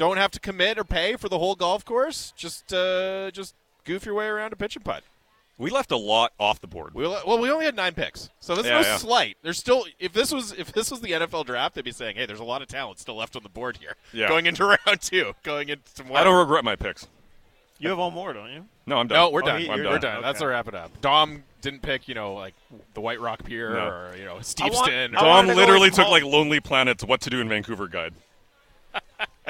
Don't 0.00 0.16
have 0.16 0.30
to 0.30 0.40
commit 0.40 0.78
or 0.78 0.84
pay 0.84 1.16
for 1.16 1.28
the 1.28 1.38
whole 1.38 1.54
golf 1.54 1.84
course. 1.84 2.32
Just 2.34 2.72
uh, 2.72 3.30
just 3.32 3.54
goof 3.84 4.06
your 4.06 4.14
way 4.14 4.24
around 4.24 4.54
a 4.54 4.56
pitch 4.56 4.74
and 4.74 4.82
putt. 4.82 5.02
We 5.58 5.68
left 5.68 5.92
a 5.92 5.96
lot 5.98 6.32
off 6.40 6.58
the 6.58 6.66
board. 6.66 6.94
We 6.94 7.06
well, 7.06 7.38
we 7.38 7.50
only 7.50 7.66
had 7.66 7.76
nine 7.76 7.92
picks, 7.92 8.30
so 8.40 8.54
this 8.54 8.64
Yeah, 8.64 8.78
is 8.80 8.86
no 8.86 8.92
yeah. 8.92 8.96
slight. 8.96 9.36
There's 9.42 9.58
still 9.58 9.84
if 9.98 10.14
this 10.14 10.32
was 10.32 10.52
if 10.52 10.72
this 10.72 10.90
was 10.90 11.02
the 11.02 11.10
NFL 11.10 11.44
draft, 11.44 11.74
they'd 11.74 11.84
be 11.84 11.92
saying, 11.92 12.16
hey, 12.16 12.24
there's 12.24 12.40
a 12.40 12.44
lot 12.44 12.62
of 12.62 12.68
talent 12.68 12.98
still 12.98 13.16
left 13.16 13.36
on 13.36 13.42
the 13.42 13.50
board 13.50 13.76
here. 13.76 13.94
Yeah. 14.14 14.26
Going 14.26 14.46
into 14.46 14.64
round 14.86 15.02
two, 15.02 15.34
going 15.42 15.68
into 15.68 15.94
tomorrow. 15.94 16.18
I 16.22 16.24
don't 16.24 16.38
regret 16.38 16.64
my 16.64 16.76
picks. 16.76 17.06
You 17.78 17.90
have 17.90 17.98
one 17.98 18.14
more, 18.14 18.32
don't 18.32 18.50
you? 18.52 18.64
No, 18.86 18.96
I'm 18.96 19.06
done. 19.06 19.16
No, 19.18 19.28
we're 19.30 19.42
Oh, 19.42 19.46
done. 19.46 19.60
he- 19.60 19.68
we're 19.68 19.76
you're 19.82 19.98
done. 19.98 20.00
done. 20.00 20.22
That's 20.22 20.40
a 20.40 20.46
wrap 20.46 20.66
it 20.68 20.74
up. 20.74 20.98
Dom 21.02 21.42
didn't 21.60 21.82
pick, 21.82 22.08
you 22.08 22.14
know, 22.14 22.32
like 22.32 22.54
the 22.94 23.02
White 23.02 23.20
Rock 23.20 23.44
Pier 23.44 23.74
No. 23.74 23.86
or 23.86 24.16
you 24.16 24.24
know 24.24 24.30
I 24.30 24.34
want- 24.34 24.46
Steveston. 24.46 25.14
I 25.14 25.22
or- 25.24 25.28
wanted 25.28 25.48
to 25.48 25.54
literally 25.56 25.90
took 25.90 26.04
Paul. 26.04 26.10
like 26.10 26.24
Lonely 26.24 26.60
Planet's 26.60 27.04
"What 27.04 27.20
to 27.20 27.28
Do 27.30 27.38
in 27.42 27.50
Vancouver" 27.50 27.86
guide. 27.86 28.14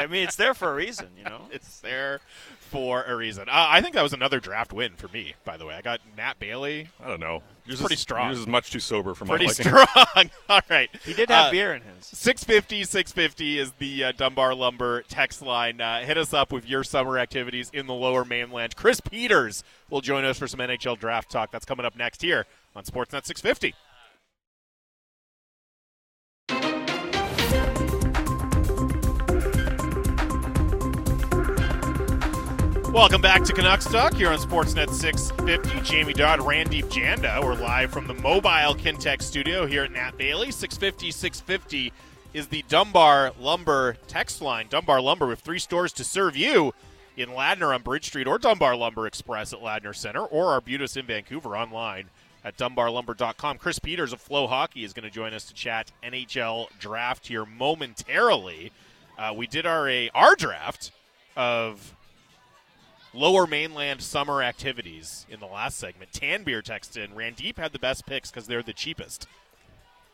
I 0.00 0.06
mean, 0.06 0.24
it's 0.24 0.36
there 0.36 0.54
for 0.54 0.70
a 0.70 0.74
reason, 0.74 1.08
you 1.16 1.24
know. 1.24 1.42
It's 1.52 1.80
there 1.80 2.20
for 2.58 3.02
a 3.02 3.14
reason. 3.16 3.48
Uh, 3.48 3.52
I 3.68 3.80
think 3.80 3.94
that 3.94 4.02
was 4.02 4.12
another 4.12 4.40
draft 4.40 4.72
win 4.72 4.92
for 4.96 5.08
me. 5.08 5.34
By 5.44 5.56
the 5.56 5.66
way, 5.66 5.74
I 5.74 5.80
got 5.82 6.00
Nat 6.16 6.38
Bailey. 6.38 6.88
I 7.02 7.08
don't 7.08 7.20
know. 7.20 7.42
Yours 7.66 7.80
Pretty 7.80 7.94
is, 7.94 8.00
strong. 8.00 8.28
Yours 8.28 8.38
is 8.40 8.46
much 8.46 8.70
too 8.70 8.80
sober 8.80 9.14
for 9.14 9.24
my 9.24 9.36
Pretty 9.36 9.46
liking. 9.46 9.64
strong. 9.66 10.30
All 10.48 10.60
right. 10.70 10.88
He 11.04 11.12
did 11.12 11.30
have 11.30 11.46
Uh, 11.46 11.50
beer 11.50 11.74
in 11.74 11.82
his. 11.82 12.06
650 12.06 12.84
650 12.84 13.58
is 13.58 13.72
the 13.78 14.04
uh, 14.04 14.12
Dunbar 14.16 14.54
Lumber 14.54 15.02
text 15.02 15.42
line. 15.42 15.80
Uh, 15.80 16.00
hit 16.00 16.16
us 16.16 16.32
up 16.32 16.52
with 16.52 16.66
your 16.68 16.82
summer 16.84 17.18
activities 17.18 17.70
in 17.72 17.86
the 17.86 17.94
lower 17.94 18.24
mainland. 18.24 18.76
Chris 18.76 19.00
Peters 19.00 19.62
will 19.90 20.00
join 20.00 20.24
us 20.24 20.38
for 20.38 20.46
some 20.48 20.60
NHL 20.60 20.98
draft 20.98 21.30
talk. 21.30 21.50
That's 21.50 21.64
coming 21.64 21.84
up 21.86 21.96
next 21.96 22.22
here 22.22 22.46
on 22.74 22.84
Sportsnet 22.84 23.24
650. 23.26 23.74
Welcome 32.92 33.22
back 33.22 33.44
to 33.44 33.52
Canucks 33.52 33.86
Talk 33.86 34.14
here 34.14 34.30
on 34.30 34.38
Sportsnet 34.38 34.90
650. 34.90 35.80
Jamie 35.88 36.12
Dodd, 36.12 36.40
Randip 36.40 36.90
Janda. 36.90 37.40
We're 37.40 37.54
live 37.54 37.92
from 37.92 38.08
the 38.08 38.14
mobile 38.14 38.74
Kintec 38.74 39.22
studio 39.22 39.64
here 39.64 39.84
at 39.84 39.92
Nat 39.92 40.18
Bailey. 40.18 40.50
650 40.50 41.12
650 41.12 41.92
is 42.34 42.48
the 42.48 42.64
Dunbar 42.68 43.30
Lumber 43.38 43.96
text 44.08 44.42
line. 44.42 44.66
Dunbar 44.68 45.00
Lumber 45.00 45.28
with 45.28 45.38
three 45.38 45.60
stores 45.60 45.92
to 45.92 46.04
serve 46.04 46.36
you 46.36 46.74
in 47.16 47.28
Ladner 47.28 47.72
on 47.72 47.82
Bridge 47.82 48.06
Street 48.06 48.26
or 48.26 48.40
Dunbar 48.40 48.74
Lumber 48.74 49.06
Express 49.06 49.52
at 49.52 49.60
Ladner 49.60 49.94
Center 49.94 50.24
or 50.24 50.46
Arbutus 50.46 50.96
in 50.96 51.06
Vancouver 51.06 51.56
online 51.56 52.10
at 52.44 52.56
dunbarlumber.com. 52.56 53.58
Chris 53.58 53.78
Peters 53.78 54.12
of 54.12 54.20
FloHockey 54.22 54.84
is 54.84 54.92
going 54.92 55.08
to 55.08 55.14
join 55.14 55.32
us 55.32 55.44
to 55.44 55.54
chat 55.54 55.92
NHL 56.02 56.66
draft 56.80 57.28
here 57.28 57.46
momentarily. 57.46 58.72
Uh, 59.16 59.32
we 59.32 59.46
did 59.46 59.64
our, 59.64 59.88
a, 59.88 60.10
our 60.12 60.34
draft 60.34 60.90
of 61.36 61.94
lower 63.12 63.46
mainland 63.46 64.00
summer 64.02 64.42
activities 64.42 65.26
in 65.28 65.40
the 65.40 65.46
last 65.46 65.78
segment. 65.78 66.12
Tanbeer 66.12 66.62
texted 66.62 67.04
in. 67.04 67.10
Randip 67.12 67.56
had 67.58 67.72
the 67.72 67.78
best 67.78 68.06
picks 68.06 68.30
because 68.30 68.46
they're 68.46 68.62
the 68.62 68.72
cheapest. 68.72 69.26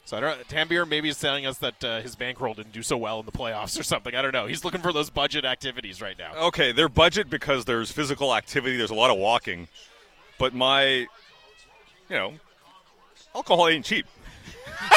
So 0.05 0.16
I 0.16 0.20
don't. 0.20 0.48
Tanbeer 0.48 0.89
maybe 0.89 1.09
is 1.09 1.18
telling 1.18 1.47
us 1.47 1.59
that 1.59 1.82
uh, 1.85 2.01
his 2.01 2.14
bankroll 2.14 2.55
didn't 2.55 2.73
do 2.73 2.82
so 2.82 2.97
well 2.97 3.18
in 3.18 3.27
the 3.27 3.32
playoffs 3.32 3.78
or 3.78 3.82
something. 3.82 4.14
I 4.14 4.23
don't 4.23 4.32
know. 4.32 4.47
He's 4.47 4.64
looking 4.64 4.81
for 4.81 4.93
those 4.93 5.10
budget 5.10 5.44
activities 5.44 6.01
right 6.01 6.16
now. 6.16 6.32
Okay, 6.47 6.70
their 6.70 6.89
budget 6.89 7.28
because 7.28 7.64
there's 7.64 7.90
physical 7.90 8.32
activity, 8.35 8.77
there's 8.77 8.90
a 8.93 8.94
lot 8.94 9.10
of 9.10 9.18
walking, 9.18 9.66
but 10.39 10.55
my, 10.55 10.85
you 10.89 11.06
know, 12.10 12.35
alcohol 13.35 13.66
ain't 13.66 13.85
cheap. 13.85 14.06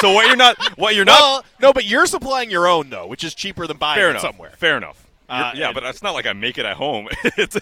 so 0.00 0.12
what 0.12 0.28
you're 0.28 0.36
not, 0.36 0.56
what 0.78 0.94
you're 0.94 1.04
not, 1.04 1.18
Well, 1.20 1.44
no, 1.60 1.72
but 1.72 1.86
you're 1.86 2.06
supplying 2.06 2.48
your 2.50 2.68
own 2.68 2.88
though, 2.90 3.08
which 3.08 3.24
is 3.24 3.34
cheaper 3.34 3.66
than 3.66 3.78
buying 3.78 3.98
fair 3.98 4.08
it 4.08 4.10
enough. 4.10 4.22
somewhere. 4.22 4.50
Fair 4.58 4.76
enough. 4.76 5.08
Uh, 5.30 5.52
yeah, 5.54 5.66
and- 5.66 5.74
but 5.74 5.84
it's 5.84 6.02
not 6.02 6.12
like 6.12 6.26
I 6.26 6.32
make 6.32 6.58
it 6.58 6.66
at 6.66 6.76
home. 6.76 7.08
it's, 7.24 7.56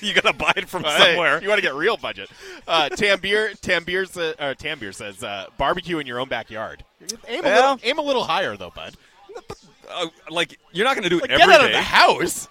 you 0.00 0.14
got 0.14 0.24
to 0.24 0.32
buy 0.32 0.52
it 0.56 0.68
from 0.68 0.84
somewhere. 0.84 1.40
you 1.42 1.48
want 1.48 1.58
to 1.58 1.62
get 1.62 1.74
real 1.74 1.96
budget. 1.96 2.30
Uh, 2.66 2.88
Tambir, 2.90 4.08
sa- 4.08 4.42
uh, 4.42 4.54
Tambir 4.54 4.94
says 4.94 5.22
uh, 5.22 5.46
barbecue 5.58 5.98
in 5.98 6.06
your 6.06 6.18
own 6.20 6.28
backyard. 6.28 6.84
Aim 7.28 7.44
a, 7.44 7.48
little, 7.54 7.78
aim 7.82 7.98
a 7.98 8.02
little 8.02 8.24
higher, 8.24 8.56
though, 8.56 8.70
bud. 8.74 8.94
Uh, 9.88 10.06
like 10.30 10.58
you're 10.72 10.84
not 10.86 10.94
going 10.94 11.02
to 11.04 11.08
do 11.10 11.18
it 11.18 11.22
Like, 11.22 11.30
every 11.30 11.46
get 11.46 11.60
out 11.60 11.66
of 11.66 11.72
the 11.72 11.82
house. 11.82 12.48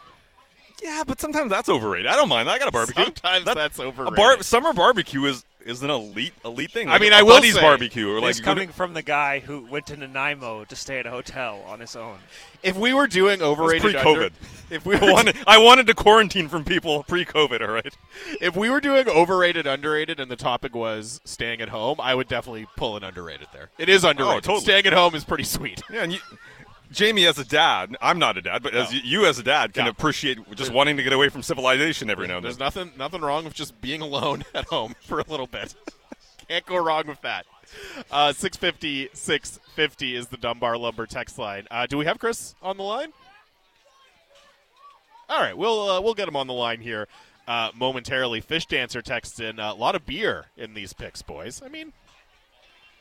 Yeah, 0.84 1.04
but 1.06 1.20
sometimes 1.20 1.50
that's 1.50 1.68
overrated. 1.70 2.08
I 2.08 2.16
don't 2.16 2.30
mind. 2.30 2.50
I 2.50 2.58
got 2.58 2.68
a 2.68 2.72
barbecue. 2.72 3.04
Sometimes 3.04 3.46
That- 3.46 3.56
that's 3.56 3.80
A 3.80 3.84
overrated. 3.84 4.16
bar- 4.16 4.42
summer 4.44 4.74
barbecue 4.74 5.24
is 5.26 5.44
is 5.70 5.84
an 5.84 5.90
elite 5.90 6.34
elite 6.44 6.72
thing. 6.72 6.90
I 6.90 6.98
mean, 7.00 7.14
a 7.14 7.18
I 7.18 7.22
will 7.22 7.36
buddy's 7.36 7.56
say, 7.56 7.62
barbecue 7.62 8.10
or 8.10 8.20
like 8.20 8.36
This 8.36 8.40
coming 8.42 8.70
from 8.70 8.94
the 8.94 9.02
guy 9.02 9.40
who 9.40 9.66
went 9.66 9.86
to 9.88 9.98
Nanaimo 9.98 10.66
to 10.66 10.76
stay 10.76 11.00
at 11.00 11.06
a 11.06 11.12
hotel 11.12 11.64
on 11.68 11.80
his 11.80 11.96
own. 11.96 12.18
if 12.64 12.76
we 12.76 12.94
were 12.94 13.08
doing 13.08 13.42
overrated, 13.42 13.82
pre-COVID. 13.82 14.16
under- 14.16 14.30
if 14.70 14.86
we 14.86 14.96
I 15.02 15.12
wanted, 15.12 15.36
I 15.48 15.58
wanted 15.58 15.88
to 15.88 15.94
quarantine 15.94 16.48
from 16.50 16.64
people 16.64 17.04
pre-COVID. 17.04 17.62
All 17.62 17.74
right. 17.74 17.96
if 18.42 18.56
we 18.56 18.70
were 18.70 18.82
doing 18.82 19.08
overrated, 19.08 19.68
underrated, 19.68 20.20
and 20.20 20.30
the 20.30 20.36
topic 20.36 20.76
was 20.76 21.22
staying 21.24 21.62
at 21.62 21.70
home, 21.70 21.98
I 22.02 22.16
would 22.16 22.28
definitely 22.28 22.68
pull 22.76 22.98
an 22.98 23.04
underrated 23.04 23.48
there. 23.54 23.70
It 23.78 23.90
is 23.90 24.04
oh, 24.04 24.10
underrated. 24.10 24.38
Oh, 24.38 24.40
totally. 24.40 24.62
Staying 24.62 24.86
at 24.88 24.94
home 24.94 25.16
is 25.16 25.24
pretty 25.24 25.44
sweet. 25.44 25.82
Yeah, 25.92 26.04
and 26.04 26.14
you, 26.14 26.20
Jamie, 26.92 27.26
as 27.28 27.38
a 27.38 27.46
dad, 27.46 27.96
I'm 28.02 28.18
not 28.18 28.38
a 28.38 28.42
dad, 28.42 28.64
but 28.64 28.74
as 28.74 28.92
you, 28.94 29.02
you 29.04 29.26
as 29.28 29.38
a 29.38 29.44
dad 29.44 29.74
can 29.74 29.86
Yeah. 29.86 29.92
appreciate 29.92 30.40
just 30.56 30.72
wanting 30.72 30.98
to 30.98 31.04
get 31.04 31.14
away 31.14 31.30
from 31.30 31.44
civilization 31.44 32.10
every 32.10 32.28
now 32.28 32.38
and 32.38 32.46
then. 32.46 32.50
There's 32.50 32.60
nothing 32.60 32.92
nothing 32.98 33.22
wrong 33.22 33.46
with 33.46 33.54
just 33.54 33.80
being 33.82 34.02
alone 34.02 34.44
at 34.56 34.66
home 34.66 34.96
for 35.02 35.20
a 35.20 35.26
little 35.30 35.48
bit. 35.48 35.76
Can't 36.48 36.66
go 36.66 36.78
wrong 36.78 37.06
with 37.08 37.22
that. 37.22 37.46
Uh, 38.10 38.34
650 38.34 39.10
650 39.14 40.16
is 40.16 40.28
the 40.30 40.38
Dunbar 40.38 40.78
Lumber 40.78 41.06
text 41.06 41.38
line. 41.38 41.68
Uh, 41.70 41.86
do 41.86 41.98
we 41.98 42.06
have 42.06 42.18
Chris 42.18 42.56
on 42.64 42.78
the 42.78 42.84
line? 42.84 43.14
All 45.30 45.40
right, 45.40 45.56
we'll 45.56 45.90
uh, 45.90 46.02
we'll 46.02 46.16
get 46.16 46.28
him 46.28 46.36
on 46.36 46.48
the 46.48 46.54
line 46.54 46.82
here 46.82 47.08
uh, 47.48 47.70
momentarily. 47.76 48.42
Fish 48.42 48.66
Dancer 48.66 49.04
texts 49.04 49.40
in 49.40 49.60
uh, 49.60 49.74
a 49.74 49.76
lot 49.76 49.94
of 49.94 50.06
beer 50.08 50.46
in 50.58 50.74
these 50.74 50.92
picks, 50.94 51.22
boys. 51.22 51.62
I 51.64 51.70
mean, 51.70 51.94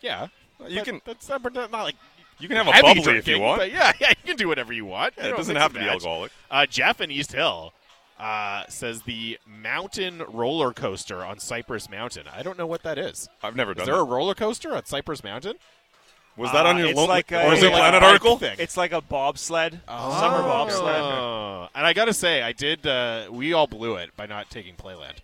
yeah, 0.02 0.26
You 0.68 0.82
can 0.82 1.00
that's 1.06 1.26
not, 1.30 1.42
not 1.54 1.70
like 1.72 1.96
you 2.40 2.48
can 2.48 2.56
have 2.56 2.68
a 2.68 2.72
heavy 2.72 2.86
bubbly 2.88 3.02
drinking, 3.02 3.18
if 3.18 3.28
you 3.28 3.40
want. 3.40 3.60
but 3.60 3.70
yeah, 3.72 3.92
yeah, 4.00 4.10
you 4.10 4.16
can 4.24 4.36
do 4.36 4.48
whatever 4.48 4.72
you 4.72 4.84
want. 4.84 5.14
Yeah, 5.16 5.26
You 5.28 5.34
it 5.34 5.36
doesn't 5.36 5.56
have 5.56 5.70
and 5.70 5.74
to 5.74 5.80
be 5.80 5.86
match. 5.86 5.94
alcoholic. 5.94 6.32
Uh, 6.50 6.66
Jeff 6.66 7.00
in 7.00 7.10
East 7.10 7.32
Hill 7.32 7.72
uh, 8.18 8.64
says 8.68 9.02
the 9.02 9.38
mountain 9.46 10.22
roller 10.28 10.72
coaster 10.72 11.24
on 11.24 11.38
Cypress 11.38 11.88
Mountain. 11.90 12.24
I 12.34 12.42
don't 12.42 12.58
know 12.58 12.66
what 12.66 12.82
that 12.82 12.98
is. 12.98 13.28
I've 13.42 13.56
never 13.56 13.72
Is 13.72 13.76
done 13.78 13.86
there 13.86 13.94
that. 13.96 14.00
a 14.00 14.04
roller 14.04 14.34
coaster 14.34 14.74
on 14.74 14.84
Cypress 14.86 15.22
Mountain? 15.24 15.56
Was 16.36 16.52
that 16.52 16.66
on 16.66 16.76
Uh, 16.76 16.78
your 16.78 16.88
it's 16.90 16.96
Lonely, 16.96 17.08
like 17.08 17.32
a- 17.32 17.36
Lonely 17.38 17.60
like 17.62 17.64
a 17.64 17.70
Planet 17.70 18.00
bike 18.00 18.08
article? 18.08 18.36
thing. 18.38 18.56
It's 18.60 18.76
like 18.76 18.92
a 18.92 19.00
bobsled, 19.00 19.80
summer 19.88 20.42
bobsled. 20.42 21.02
Oh. 21.02 21.68
And 21.74 21.84
I 21.84 21.92
got 21.92 22.04
to 22.04 22.14
say, 22.14 22.42
I 22.42 22.52
did. 22.52 22.86
Uh, 22.86 23.26
we 23.30 23.52
all 23.52 23.66
blew 23.66 23.96
it 23.96 24.16
by 24.16 24.26
not 24.26 24.48
taking 24.48 24.76
Playland. 24.76 25.14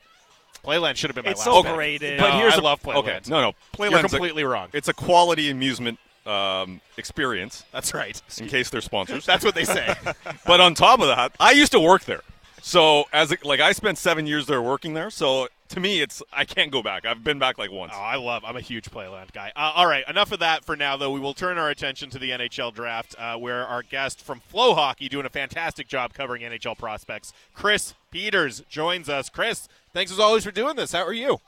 Playland 0.64 0.96
should 0.96 1.10
have 1.10 1.14
been 1.14 1.24
my 1.24 1.30
It's 1.32 1.46
last 1.46 1.62
pick. 1.62 1.70
overrated. 1.70 2.18
No, 2.18 2.24
But 2.24 2.34
here's 2.38 2.54
I 2.54 2.58
a- 2.58 2.60
love 2.62 2.82
Playland. 2.82 2.96
Okay, 2.96 3.20
no, 3.28 3.40
no, 3.40 3.46
You're 3.78 3.90
Playland's 3.90 4.12
a, 4.12 4.16
completely 4.16 4.42
wrong. 4.44 4.70
it's 4.72 4.88
a 4.88 4.94
quality 4.94 5.50
amusement 5.50 5.98
um, 6.26 6.80
experience. 6.96 7.64
That's 7.72 7.94
right. 7.94 8.20
In 8.38 8.46
case 8.48 8.70
they're 8.70 8.80
sponsors. 8.80 9.26
That's 9.26 9.44
what 9.44 9.54
they 9.54 9.64
say. 9.64 9.94
but 10.46 10.60
on 10.60 10.74
top 10.74 11.00
of 11.00 11.08
that, 11.08 11.32
I 11.38 11.52
used 11.52 11.72
to 11.72 11.80
work 11.80 12.04
there. 12.04 12.22
So 12.62 13.04
as 13.12 13.30
a, 13.30 13.36
like 13.44 13.60
I 13.60 13.72
spent 13.72 13.98
seven 13.98 14.26
years 14.26 14.46
there 14.46 14.62
working 14.62 14.94
there. 14.94 15.10
So 15.10 15.48
to 15.68 15.80
me, 15.80 16.00
it's 16.00 16.22
I 16.32 16.44
can't 16.44 16.70
go 16.70 16.82
back. 16.82 17.04
I've 17.04 17.22
been 17.22 17.38
back 17.38 17.58
like 17.58 17.70
once. 17.70 17.92
Oh, 17.94 18.00
I 18.00 18.16
love. 18.16 18.42
I'm 18.44 18.56
a 18.56 18.60
huge 18.60 18.90
Playland 18.90 19.32
guy. 19.32 19.52
Uh, 19.54 19.72
all 19.74 19.86
right, 19.86 20.02
enough 20.08 20.32
of 20.32 20.38
that 20.38 20.64
for 20.64 20.74
now. 20.74 20.96
Though 20.96 21.10
we 21.10 21.20
will 21.20 21.34
turn 21.34 21.58
our 21.58 21.68
attention 21.68 22.08
to 22.10 22.18
the 22.18 22.30
NHL 22.30 22.72
draft, 22.72 23.14
uh, 23.18 23.36
where 23.36 23.66
our 23.66 23.82
guest 23.82 24.22
from 24.22 24.40
FloHockey, 24.52 25.10
doing 25.10 25.26
a 25.26 25.30
fantastic 25.30 25.88
job 25.88 26.14
covering 26.14 26.42
NHL 26.42 26.78
prospects, 26.78 27.32
Chris 27.54 27.94
Peters 28.10 28.62
joins 28.68 29.08
us. 29.10 29.28
Chris, 29.28 29.68
thanks 29.92 30.10
as 30.10 30.18
always 30.18 30.44
for 30.44 30.50
doing 30.50 30.76
this. 30.76 30.92
How 30.92 31.04
are 31.04 31.12
you? 31.12 31.40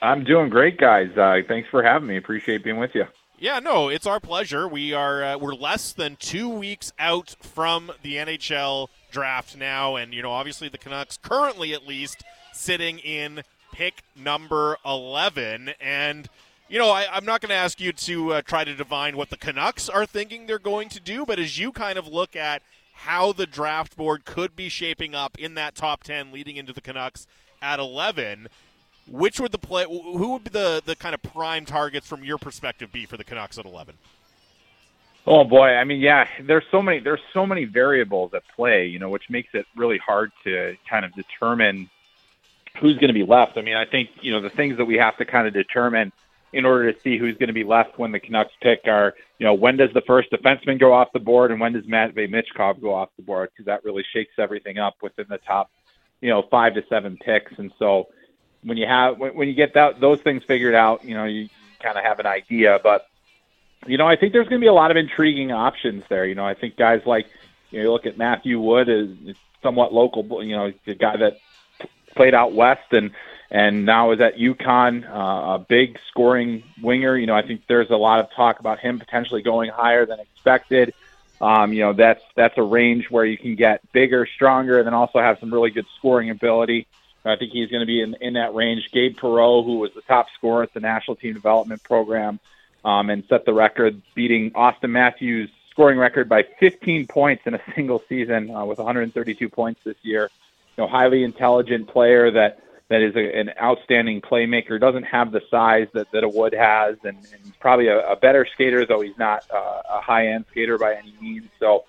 I'm 0.00 0.24
doing 0.24 0.48
great, 0.48 0.78
guys. 0.78 1.10
Uh, 1.16 1.36
thanks 1.46 1.68
for 1.70 1.82
having 1.82 2.08
me. 2.08 2.16
Appreciate 2.16 2.64
being 2.64 2.78
with 2.78 2.94
you. 2.94 3.04
Yeah, 3.40 3.60
no, 3.60 3.88
it's 3.88 4.06
our 4.06 4.18
pleasure. 4.18 4.66
We 4.66 4.92
are 4.92 5.22
uh, 5.22 5.38
we're 5.38 5.54
less 5.54 5.92
than 5.92 6.16
two 6.16 6.48
weeks 6.48 6.92
out 6.98 7.36
from 7.40 7.92
the 8.02 8.16
NHL 8.16 8.88
draft 9.12 9.56
now, 9.56 9.94
and 9.94 10.12
you 10.12 10.22
know, 10.22 10.32
obviously 10.32 10.68
the 10.68 10.76
Canucks 10.76 11.18
currently, 11.22 11.72
at 11.72 11.86
least, 11.86 12.24
sitting 12.52 12.98
in 12.98 13.42
pick 13.72 14.02
number 14.16 14.76
eleven, 14.84 15.70
and. 15.80 16.28
You 16.70 16.78
know, 16.78 16.90
I, 16.90 17.06
I'm 17.10 17.24
not 17.24 17.40
going 17.40 17.48
to 17.48 17.54
ask 17.54 17.80
you 17.80 17.94
to 17.94 18.34
uh, 18.34 18.42
try 18.42 18.62
to 18.62 18.74
divine 18.74 19.16
what 19.16 19.30
the 19.30 19.38
Canucks 19.38 19.88
are 19.88 20.04
thinking 20.04 20.46
they're 20.46 20.58
going 20.58 20.90
to 20.90 21.00
do, 21.00 21.24
but 21.24 21.38
as 21.38 21.58
you 21.58 21.72
kind 21.72 21.98
of 21.98 22.06
look 22.06 22.36
at 22.36 22.60
how 22.92 23.32
the 23.32 23.46
draft 23.46 23.96
board 23.96 24.26
could 24.26 24.54
be 24.54 24.68
shaping 24.68 25.14
up 25.14 25.38
in 25.38 25.54
that 25.54 25.74
top 25.74 26.04
10 26.04 26.30
leading 26.30 26.56
into 26.56 26.74
the 26.74 26.82
Canucks 26.82 27.26
at 27.62 27.80
11, 27.80 28.48
which 29.10 29.40
would 29.40 29.52
the 29.52 29.58
play? 29.58 29.84
Who 29.84 30.32
would 30.32 30.44
be 30.44 30.50
the 30.50 30.82
the 30.84 30.96
kind 30.96 31.14
of 31.14 31.22
prime 31.22 31.64
targets 31.64 32.06
from 32.06 32.24
your 32.24 32.38
perspective 32.38 32.92
be 32.92 33.06
for 33.06 33.16
the 33.16 33.24
Canucks 33.24 33.58
at 33.58 33.64
eleven? 33.64 33.96
Oh 35.26 35.44
boy, 35.44 35.68
I 35.68 35.84
mean, 35.84 36.00
yeah, 36.00 36.26
there's 36.42 36.64
so 36.70 36.80
many 36.80 37.00
there's 37.00 37.20
so 37.32 37.44
many 37.46 37.64
variables 37.64 38.32
at 38.34 38.42
play, 38.56 38.86
you 38.86 38.98
know, 38.98 39.10
which 39.10 39.28
makes 39.28 39.50
it 39.52 39.66
really 39.76 39.98
hard 39.98 40.32
to 40.44 40.76
kind 40.88 41.04
of 41.04 41.12
determine 41.14 41.90
who's 42.80 42.94
going 42.94 43.08
to 43.08 43.14
be 43.14 43.24
left. 43.24 43.58
I 43.58 43.62
mean, 43.62 43.76
I 43.76 43.84
think 43.84 44.10
you 44.20 44.32
know 44.32 44.40
the 44.40 44.50
things 44.50 44.78
that 44.78 44.84
we 44.84 44.96
have 44.96 45.16
to 45.18 45.24
kind 45.24 45.46
of 45.46 45.52
determine 45.52 46.12
in 46.52 46.64
order 46.64 46.90
to 46.92 47.00
see 47.00 47.18
who's 47.18 47.36
going 47.36 47.48
to 47.48 47.54
be 47.54 47.64
left 47.64 47.98
when 47.98 48.12
the 48.12 48.20
Canucks 48.20 48.52
pick 48.62 48.80
are, 48.86 49.14
you 49.38 49.44
know, 49.44 49.52
when 49.52 49.76
does 49.76 49.90
the 49.92 50.00
first 50.06 50.30
defenseman 50.30 50.80
go 50.80 50.92
off 50.92 51.08
the 51.12 51.18
board 51.18 51.50
and 51.50 51.60
when 51.60 51.72
does 51.72 51.86
Matvey 51.86 52.26
Michkov 52.26 52.80
go 52.80 52.94
off 52.94 53.10
the 53.16 53.22
board 53.22 53.50
because 53.52 53.66
that 53.66 53.84
really 53.84 54.04
shakes 54.14 54.32
everything 54.38 54.78
up 54.78 54.94
within 55.02 55.26
the 55.28 55.38
top, 55.38 55.70
you 56.20 56.30
know, 56.30 56.42
five 56.50 56.74
to 56.74 56.82
seven 56.88 57.18
picks. 57.18 57.52
And 57.58 57.70
so 57.78 58.08
when 58.62 58.76
you 58.76 58.86
have 58.86 59.18
when, 59.18 59.34
when 59.34 59.48
you 59.48 59.54
get 59.54 59.74
that 59.74 60.00
those 60.00 60.20
things 60.20 60.44
figured 60.44 60.74
out, 60.74 61.04
you 61.04 61.14
know, 61.14 61.24
you 61.24 61.48
kind 61.80 61.96
of 61.96 62.04
have 62.04 62.18
an 62.20 62.26
idea. 62.26 62.78
But 62.82 63.06
you 63.86 63.96
know, 63.96 64.06
I 64.06 64.16
think 64.16 64.32
there's 64.32 64.48
going 64.48 64.60
to 64.60 64.64
be 64.64 64.68
a 64.68 64.72
lot 64.72 64.90
of 64.90 64.96
intriguing 64.96 65.52
options 65.52 66.04
there. 66.08 66.26
You 66.26 66.34
know, 66.34 66.46
I 66.46 66.54
think 66.54 66.76
guys 66.76 67.02
like 67.06 67.26
you 67.70 67.78
know, 67.78 67.84
you 67.84 67.92
look 67.92 68.06
at 68.06 68.18
Matthew 68.18 68.60
Wood 68.60 68.88
is 68.88 69.36
somewhat 69.62 69.92
local. 69.92 70.42
You 70.42 70.56
know, 70.56 70.72
the 70.84 70.94
guy 70.94 71.16
that 71.16 71.38
played 72.14 72.34
out 72.34 72.52
west 72.52 72.92
and 72.92 73.12
and 73.50 73.86
now 73.86 74.10
is 74.10 74.20
at 74.20 74.36
UConn, 74.36 75.08
uh, 75.08 75.54
a 75.54 75.58
big 75.58 75.98
scoring 76.08 76.64
winger. 76.82 77.16
You 77.16 77.26
know, 77.26 77.34
I 77.34 77.42
think 77.42 77.62
there's 77.66 77.90
a 77.90 77.96
lot 77.96 78.20
of 78.20 78.30
talk 78.32 78.60
about 78.60 78.78
him 78.78 78.98
potentially 78.98 79.42
going 79.42 79.70
higher 79.70 80.04
than 80.04 80.20
expected. 80.20 80.92
Um, 81.40 81.72
you 81.72 81.80
know, 81.80 81.92
that's 81.92 82.22
that's 82.34 82.58
a 82.58 82.62
range 82.62 83.10
where 83.10 83.24
you 83.24 83.38
can 83.38 83.54
get 83.54 83.80
bigger, 83.92 84.26
stronger, 84.26 84.78
and 84.78 84.86
then 84.86 84.94
also 84.94 85.20
have 85.20 85.38
some 85.38 85.52
really 85.52 85.70
good 85.70 85.86
scoring 85.96 86.30
ability. 86.30 86.86
I 87.24 87.36
think 87.36 87.52
he's 87.52 87.70
going 87.70 87.80
to 87.80 87.86
be 87.86 88.00
in, 88.00 88.16
in 88.20 88.34
that 88.34 88.54
range. 88.54 88.90
Gabe 88.92 89.16
Perreault, 89.16 89.64
who 89.64 89.78
was 89.78 89.90
the 89.94 90.02
top 90.02 90.26
scorer 90.36 90.62
at 90.62 90.72
the 90.72 90.80
national 90.80 91.16
team 91.16 91.34
development 91.34 91.82
program, 91.82 92.40
um, 92.84 93.10
and 93.10 93.24
set 93.28 93.44
the 93.44 93.52
record, 93.52 94.00
beating 94.14 94.50
Auston 94.52 94.90
Matthews' 94.90 95.50
scoring 95.70 95.98
record 95.98 96.28
by 96.28 96.44
15 96.58 97.06
points 97.06 97.42
in 97.46 97.54
a 97.54 97.60
single 97.74 98.02
season 98.08 98.50
uh, 98.50 98.64
with 98.64 98.78
132 98.78 99.48
points 99.48 99.80
this 99.84 99.96
year. 100.02 100.30
You 100.76 100.84
know, 100.84 100.88
highly 100.88 101.24
intelligent 101.24 101.88
player 101.88 102.30
that 102.30 102.60
that 102.88 103.02
is 103.02 103.14
a, 103.16 103.38
an 103.38 103.50
outstanding 103.60 104.20
playmaker. 104.20 104.80
Doesn't 104.80 105.04
have 105.04 105.30
the 105.30 105.42
size 105.50 105.88
that 105.92 106.10
that 106.12 106.24
a 106.24 106.28
Wood 106.28 106.54
has, 106.54 106.96
and, 107.04 107.18
and 107.18 107.60
probably 107.60 107.88
a, 107.88 108.12
a 108.12 108.16
better 108.16 108.46
skater, 108.54 108.86
though 108.86 109.00
he's 109.00 109.18
not 109.18 109.44
uh, 109.50 109.82
a 109.90 110.00
high 110.00 110.28
end 110.28 110.46
skater 110.50 110.78
by 110.78 110.94
any 110.94 111.14
means. 111.20 111.48
So, 111.58 111.84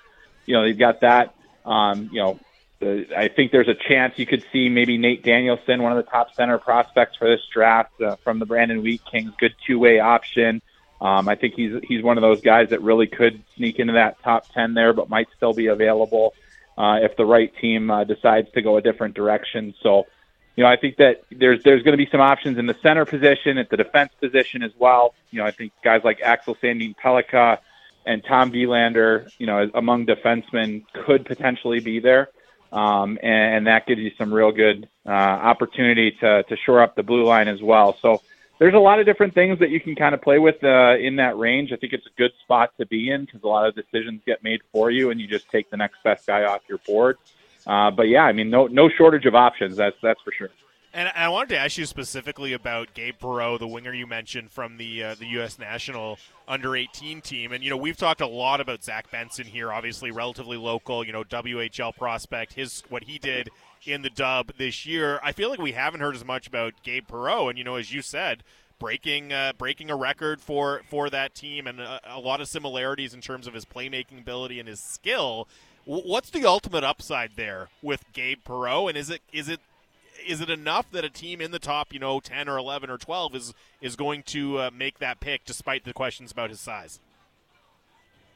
you 0.46 0.56
know, 0.56 0.64
they've 0.64 0.78
got 0.78 1.02
that. 1.02 1.34
Um, 1.66 2.10
you 2.12 2.20
know, 2.20 2.40
I 2.82 3.28
think 3.28 3.52
there's 3.52 3.68
a 3.68 3.76
chance 3.76 4.18
you 4.18 4.26
could 4.26 4.44
see 4.54 4.70
maybe 4.70 4.98
Nate 4.98 5.24
Danielson, 5.24 5.84
one 5.84 5.92
of 5.92 6.04
the 6.04 6.10
top 6.10 6.34
center 6.34 6.58
prospects 6.58 7.18
for 7.18 7.30
this 7.30 7.42
draft 7.54 8.00
uh, 8.02 8.16
from 8.24 8.40
the 8.40 8.46
Brandon 8.46 8.82
Wheat 8.82 9.02
Kings, 9.12 9.34
good 9.38 9.54
two 9.68 9.78
way 9.78 10.00
option. 10.00 10.62
Um, 11.02 11.28
I 11.28 11.36
think 11.36 11.56
he's 11.56 11.82
he's 11.84 12.04
one 12.04 12.18
of 12.18 12.22
those 12.22 12.42
guys 12.42 12.70
that 12.70 12.82
really 12.82 13.08
could 13.08 13.44
sneak 13.58 13.80
into 13.80 13.94
that 13.94 14.22
top 14.24 14.48
ten 14.54 14.74
there, 14.74 14.94
but 14.94 15.10
might 15.10 15.28
still 15.36 15.54
be 15.54 15.68
available 15.68 16.34
uh, 16.78 17.00
if 17.02 17.18
the 17.18 17.26
right 17.26 17.52
team 17.60 17.92
uh, 17.92 18.06
decides 18.06 18.50
to 18.54 18.62
go 18.62 18.78
a 18.78 18.82
different 18.82 19.14
direction. 19.14 19.74
So, 19.84 20.08
you 20.56 20.64
know, 20.64 20.70
I 20.70 20.78
think 20.78 20.98
that 20.98 21.24
there's 21.32 21.62
there's 21.64 21.84
going 21.84 21.98
to 21.98 22.04
be 22.04 22.10
some 22.10 22.22
options 22.22 22.58
in 22.58 22.66
the 22.66 22.76
center 22.82 23.04
position, 23.06 23.58
at 23.58 23.70
the 23.70 23.78
defense 23.78 24.14
position 24.22 24.64
as 24.64 24.72
well. 24.80 25.14
You 25.32 25.40
know, 25.40 25.46
I 25.46 25.52
think 25.52 25.74
guys 25.84 26.02
like 26.06 26.22
Axel 26.22 26.56
Sandin 26.56 26.96
Pellikka 26.96 27.60
and 28.06 28.24
Tom 28.24 28.52
Willander, 28.52 29.30
you 29.38 29.48
know, 29.48 29.70
among 29.74 30.06
defensemen 30.06 30.86
could 31.06 31.26
potentially 31.26 31.82
be 31.82 32.00
there. 32.00 32.30
Um, 32.72 33.18
and, 33.24 33.56
and 33.56 33.68
that 33.68 33.88
gives 33.88 34.00
you 34.00 34.12
some 34.18 34.34
real 34.34 34.52
good 34.52 34.88
uh, 35.06 35.10
opportunity 35.10 36.12
to, 36.20 36.44
to 36.44 36.58
shore 36.66 36.82
up 36.82 36.96
the 36.96 37.04
blue 37.04 37.24
line 37.26 37.48
as 37.48 37.62
well. 37.62 37.98
So 38.02 38.22
there's 38.60 38.74
a 38.74 38.80
lot 38.80 39.00
of 39.00 39.06
different 39.06 39.34
things 39.34 39.60
that 39.60 39.70
you 39.70 39.80
can 39.80 39.96
kind 39.96 40.14
of 40.14 40.22
play 40.22 40.38
with 40.38 40.64
uh, 40.64 40.98
in 40.98 41.16
that 41.16 41.38
range. 41.38 41.72
I 41.72 41.78
think 41.78 41.94
it's 41.94 42.06
a 42.06 42.18
good 42.18 42.32
spot 42.44 42.74
to 42.78 42.86
be 42.86 43.10
in 43.10 43.26
because 43.26 43.42
a 43.44 43.48
lot 43.48 43.68
of 43.68 43.76
decisions 43.76 44.22
get 44.26 44.44
made 44.44 44.62
for 44.72 44.92
you, 44.92 45.10
and 45.10 45.20
you 45.20 45.28
just 45.28 45.50
take 45.50 45.70
the 45.70 45.78
next 45.78 46.04
best 46.04 46.28
guy 46.28 46.44
off 46.44 46.62
your 46.68 46.80
board. 46.80 47.18
Uh, 47.66 47.90
but 47.90 48.08
yeah, 48.08 48.24
I 48.24 48.34
mean, 48.34 48.50
no 48.50 48.68
no 48.68 48.90
shortage 48.90 49.26
of 49.26 49.36
options. 49.36 49.78
That's 49.78 49.96
that's 50.02 50.22
for 50.22 50.32
sure. 50.32 50.50
And 50.92 51.12
I 51.16 51.30
wanted 51.30 51.50
to 51.50 51.58
ask 51.60 51.78
you 51.78 51.86
specifically 51.86 52.54
about 52.54 52.96
Gabe 52.96 53.16
Perreault, 53.22 53.60
the 53.60 53.68
winger 53.68 53.94
you 53.94 54.08
mentioned 54.08 54.52
from 54.52 54.78
the 54.78 55.04
uh, 55.04 55.16
the 55.16 55.28
U.S. 55.28 55.60
national 55.60 56.18
under 56.48 56.76
18 56.76 57.22
team. 57.22 57.52
And 57.52 57.64
you 57.64 57.70
know, 57.70 57.78
we've 57.78 57.98
talked 57.98 58.22
a 58.22 58.28
lot 58.28 58.60
about 58.60 58.84
Zach 58.84 59.12
Benson 59.12 59.46
here, 59.46 59.72
obviously 59.72 60.10
relatively 60.10 60.58
local. 60.58 61.06
You 61.06 61.14
know, 61.14 61.24
WHL 61.24 61.96
prospect. 61.96 62.54
His 62.54 62.84
what 62.90 63.04
he 63.04 63.20
did 63.20 63.50
in 63.86 64.02
the 64.02 64.10
dub 64.10 64.54
this 64.58 64.86
year. 64.86 65.20
I 65.24 65.32
feel 65.32 65.50
like 65.50 65.60
we 65.60 65.74
haven't 65.74 66.02
heard 66.02 66.16
as 66.16 66.26
much 66.26 66.48
about 66.48 66.74
Gabe 66.84 67.08
Perreault. 67.08 67.50
And 67.50 67.58
you 67.58 67.64
know, 67.64 67.76
as 67.76 67.94
you 67.94 68.02
said, 68.02 68.44
breaking 68.80 69.32
uh, 69.32 69.54
breaking 69.58 69.92
a 69.92 69.96
record 69.96 70.42
for 70.42 70.82
for 70.90 71.10
that 71.12 71.36
team, 71.36 71.68
and 71.68 71.80
a, 71.80 72.00
a, 72.06 72.20
lot 72.20 72.42
of 72.42 72.48
similarities 72.48 73.14
in 73.14 73.22
terms 73.22 73.46
of 73.46 73.54
his 73.54 73.66
playmaking 73.66 74.20
ability 74.20 74.60
and 74.60 74.68
his 74.68 74.80
skill. 74.80 75.48
what's 75.86 76.32
the 76.32 76.46
ultimate 76.46 76.84
upside 76.84 77.36
there 77.36 77.70
with 77.84 78.06
Gabe 78.14 78.40
Perreault, 78.44 78.90
and 78.90 78.98
is 78.98 79.10
it 79.12 79.22
is 79.32 79.50
it 79.50 79.60
is 80.28 80.42
it 80.42 80.50
enough 80.50 80.90
that 80.92 81.04
a 81.04 81.10
team 81.10 81.42
in 81.42 81.52
the 81.52 81.60
top, 81.60 81.94
you 81.94 82.00
know, 82.00 82.20
ten 82.20 82.48
or 82.50 82.58
eleven 82.58 82.90
or 82.90 82.98
twelve 82.98 83.36
is 83.36 83.54
is 83.82 83.96
going 83.96 84.24
to 84.24 84.58
uh, 84.60 84.70
make 84.74 85.00
that 85.00 85.20
pick 85.20 85.46
despite 85.46 85.84
the 85.84 85.94
questions 85.94 86.32
about 86.32 86.50
his 86.50 86.60
size? 86.60 87.00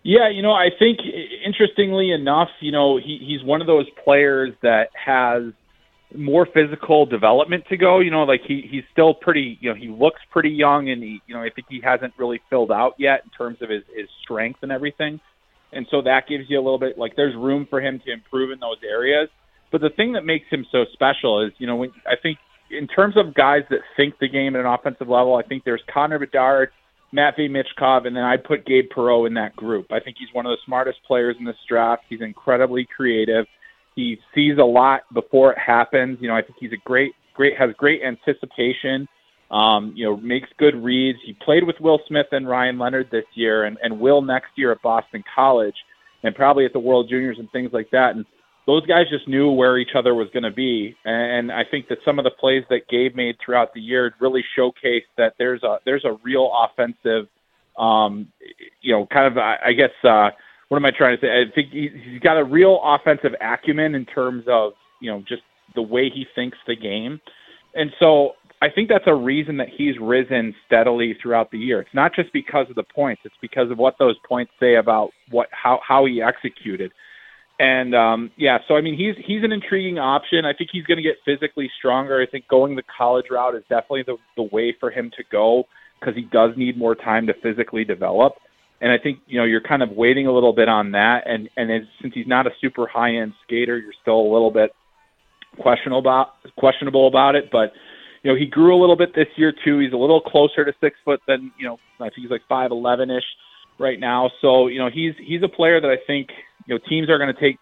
Yeah, 0.04 0.30
you 0.30 0.42
know, 0.42 0.52
I 0.52 0.70
think 0.78 1.00
interestingly 1.46 2.12
enough, 2.12 2.50
you 2.60 2.74
know, 2.74 2.98
he, 2.98 3.20
he's 3.26 3.42
one 3.42 3.62
of 3.62 3.68
those 3.68 3.86
players 4.04 4.54
that 4.62 4.90
has 4.94 5.54
more 6.14 6.46
physical 6.46 7.06
development 7.06 7.64
to 7.70 7.78
go. 7.78 8.00
You 8.00 8.12
know, 8.12 8.24
like 8.24 8.42
he 8.46 8.68
he's 8.70 8.84
still 8.92 9.14
pretty. 9.14 9.58
You 9.62 9.70
know, 9.70 9.76
he 9.76 9.88
looks 9.88 10.20
pretty 10.32 10.50
young, 10.50 10.90
and 10.90 11.02
he 11.02 11.22
you 11.26 11.34
know 11.34 11.42
I 11.42 11.50
think 11.50 11.68
he 11.70 11.82
hasn't 11.82 12.14
really 12.18 12.42
filled 12.50 12.72
out 12.72 12.96
yet 12.98 13.22
in 13.24 13.30
terms 13.32 13.62
of 13.62 13.70
his 13.70 13.84
his 13.96 14.08
strength 14.24 14.60
and 14.62 14.72
everything. 14.72 15.20
And 15.72 15.88
so 15.90 16.02
that 16.04 16.28
gives 16.28 16.50
you 16.50 16.60
a 16.60 16.62
little 16.62 16.78
bit 16.78 16.98
like 16.98 17.16
there's 17.16 17.36
room 17.36 17.66
for 17.70 17.82
him 17.82 18.00
to 18.06 18.12
improve 18.12 18.52
in 18.52 18.60
those 18.60 18.78
areas. 18.88 19.30
But 19.74 19.82
the 19.82 19.90
thing 19.90 20.14
that 20.14 20.24
makes 20.24 20.46
him 20.52 20.68
so 20.72 20.86
special 20.94 21.44
is, 21.44 21.52
you 21.58 21.66
know, 21.66 21.76
when, 21.76 21.92
I 22.06 22.14
think 22.22 22.38
in 22.70 22.88
terms 22.88 23.18
of 23.18 23.34
guys 23.34 23.64
that 23.72 23.80
think 23.98 24.14
the 24.20 24.30
game 24.30 24.56
at 24.56 24.62
an 24.62 24.68
offensive 24.68 25.10
level, 25.10 25.36
I 25.36 25.42
think 25.42 25.64
there's 25.64 25.82
Connor 25.92 26.20
Bedard, 26.20 26.70
Matvey 27.12 27.50
Michkov, 27.50 28.06
and 28.06 28.16
then 28.16 28.24
I'd 28.24 28.44
put 28.44 28.68
Gabe 28.68 28.86
Perreault 28.96 29.26
in 29.26 29.34
that 29.34 29.56
group. 29.56 29.88
I 29.92 30.00
think 30.00 30.18
he's 30.20 30.30
one 30.32 30.46
of 30.46 30.52
the 30.52 30.58
smartest 30.64 31.00
players 31.08 31.36
in 31.40 31.46
this 31.46 31.56
draft. 31.68 32.04
He's 32.08 32.22
incredibly 32.22 32.88
creative. 32.96 33.48
He 33.96 34.20
sees 34.36 34.60
a 34.60 34.64
lot 34.64 35.02
before 35.12 35.52
it 35.52 35.58
happens. 35.58 36.20
You 36.22 36.28
know, 36.28 36.36
I 36.36 36.44
think 36.44 36.56
he's 36.60 36.72
a 36.72 36.82
great, 36.86 37.14
great, 37.34 37.58
has 37.58 37.72
great 37.76 38.02
anticipation. 38.04 39.08
Um, 39.50 39.94
you 39.96 40.06
know, 40.06 40.18
makes 40.18 40.50
good 40.60 40.76
reads. 40.76 41.18
He 41.26 41.36
played 41.44 41.64
with 41.64 41.78
Will 41.80 42.00
Smith 42.08 42.28
and 42.32 42.48
Ryan 42.48 42.78
Leonard 42.78 43.10
this 43.12 43.26
year, 43.34 43.64
and, 43.64 43.78
and 43.82 44.00
Will 44.00 44.22
next 44.22 44.50
year 44.56 44.72
at 44.72 44.84
Boston 44.84 45.24
College, 45.36 45.76
and 46.22 46.36
probably 46.36 46.66
at 46.66 46.74
the 46.74 46.80
World 46.80 47.08
Juniors 47.10 47.38
and 47.40 47.52
things 47.52 47.72
like 47.74 47.90
that. 47.92 48.16
And 48.16 48.26
those 48.66 48.86
guys 48.86 49.06
just 49.10 49.28
knew 49.28 49.52
where 49.52 49.78
each 49.78 49.96
other 49.96 50.16
was 50.16 50.28
going 50.34 50.44
to 50.44 50.52
be. 50.52 50.96
And 51.06 51.52
I 51.52 51.64
think 51.70 51.90
that 51.90 51.98
some 52.06 52.18
of 52.18 52.24
the 52.24 52.32
plays 52.32 52.64
that 52.70 52.88
Gabe 52.90 53.16
made 53.16 53.36
throughout 53.44 53.74
the 53.74 53.82
year 53.82 54.14
really 54.20 54.44
showcased 54.58 55.12
that 55.18 55.34
there's 55.38 55.64
a 55.64 55.80
there's 55.86 56.06
a 56.06 56.18
real 56.24 56.52
offensive, 56.54 57.28
um, 57.78 58.28
you 58.82 58.94
know, 58.94 59.06
kind 59.08 59.28
of 59.28 59.38
I 59.38 59.74
guess. 59.74 59.92
Uh, 60.04 60.30
what 60.70 60.78
am 60.78 60.86
I 60.86 60.92
trying 60.98 61.16
to 61.16 61.22
say? 61.22 61.28
I 61.28 61.44
think 61.54 61.72
he's 61.72 62.20
got 62.22 62.36
a 62.36 62.44
real 62.44 62.80
offensive 62.84 63.34
acumen 63.42 63.94
in 63.94 64.06
terms 64.06 64.46
of 64.48 64.74
you 65.02 65.12
know 65.12 65.24
just 65.28 65.44
the 65.76 65.84
way 65.84 66.10
he 66.10 66.26
thinks 66.34 66.58
the 66.66 66.76
game, 66.76 67.22
and 67.76 67.92
so 68.00 68.32
I 68.60 68.70
think 68.74 68.90
that's 68.90 69.04
a 69.06 69.14
reason 69.14 69.58
that 69.58 69.68
he's 69.70 70.00
risen 70.00 70.56
steadily 70.66 71.16
throughout 71.22 71.52
the 71.52 71.60
year. 71.60 71.82
It's 71.82 71.94
not 71.94 72.16
just 72.16 72.34
because 72.34 72.68
of 72.70 72.76
the 72.76 72.84
points; 72.84 73.22
it's 73.24 73.36
because 73.40 73.70
of 73.70 73.78
what 73.78 73.96
those 74.00 74.16
points 74.28 74.52
say 74.60 74.76
about 74.78 75.12
what 75.30 75.48
how 75.52 75.80
how 75.88 76.06
he 76.06 76.24
executed. 76.24 76.92
And 77.60 77.94
um, 77.94 78.32
yeah, 78.36 78.58
so 78.68 78.76
I 78.76 78.82
mean, 78.82 78.98
he's 78.98 79.16
he's 79.26 79.44
an 79.44 79.52
intriguing 79.52 80.00
option. 80.00 80.44
I 80.44 80.54
think 80.54 80.72
he's 80.74 80.86
going 80.86 80.98
to 80.98 81.04
get 81.04 81.18
physically 81.24 81.70
stronger. 81.78 82.22
I 82.22 82.30
think 82.30 82.48
going 82.48 82.76
the 82.76 82.84
college 82.98 83.26
route 83.30 83.56
is 83.56 83.62
definitely 83.70 84.04
the 84.04 84.18
the 84.36 84.50
way 84.52 84.76
for 84.80 84.90
him 84.90 85.12
to 85.18 85.24
go 85.32 85.66
because 86.00 86.16
he 86.16 86.24
does 86.24 86.52
need 86.58 86.78
more 86.78 86.96
time 86.96 87.28
to 87.28 87.34
physically 87.42 87.86
develop. 87.86 88.34
And 88.82 88.92
I 88.92 88.98
think 88.98 89.20
you 89.28 89.40
know 89.40 89.46
you're 89.46 89.62
kind 89.62 89.84
of 89.84 89.92
waiting 89.92 90.28
a 90.28 90.34
little 90.34 90.54
bit 90.54 90.68
on 90.68 90.92
that, 90.92 91.24
and 91.26 91.48
and 91.56 91.70
it's, 91.70 91.88
since 92.02 92.14
he's 92.16 92.28
not 92.28 92.48
a 92.48 92.52
super 92.60 92.88
high 92.88 93.16
end 93.18 93.34
skater, 93.46 93.78
you're 93.78 93.94
still 94.02 94.20
a 94.20 94.32
little 94.32 94.52
bit 94.52 94.72
questionable 95.62 96.00
about 96.00 96.30
questionable 96.58 97.08
about 97.08 97.36
it. 97.36 97.50
But 97.52 97.72
you 98.24 98.32
know 98.32 98.38
he 98.38 98.48
grew 98.48 98.76
a 98.76 98.80
little 98.80 98.98
bit 98.98 99.14
this 99.16 99.28
year 99.38 99.54
too. 99.64 99.80
He's 99.80 99.94
a 99.94 99.98
little 99.98 100.22
closer 100.22 100.66
to 100.66 100.74
six 100.82 100.98
foot 101.06 101.22
than 101.28 101.52
you 101.60 101.68
know 101.68 101.78
I 102.00 102.06
think 102.06 102.24
he's 102.24 102.32
like 102.32 102.42
five 102.50 102.72
eleven 102.72 103.12
ish 103.12 103.24
right 103.80 104.00
now. 104.00 104.32
So 104.42 104.68
you 104.68 104.80
know 104.80 104.90
he's 104.94 105.14
he's 105.26 105.44
a 105.44 105.50
player 105.50 105.80
that 105.80 105.90
I 105.90 105.98
think 106.06 106.30
you 106.66 106.76
know 106.76 106.80
teams 106.90 107.10
are 107.10 107.18
going 107.18 107.34
to 107.34 107.40
take 107.40 107.58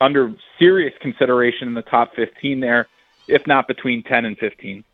under 0.00 0.34
serious 0.58 0.92
consideration 1.00 1.68
in 1.68 1.74
the 1.74 1.82
top 1.82 2.14
15 2.14 2.60
there, 2.60 2.88
if 3.28 3.46
not 3.46 3.66
between 3.66 4.02
10 4.02 4.24
and 4.24 4.38
15. 4.38 4.84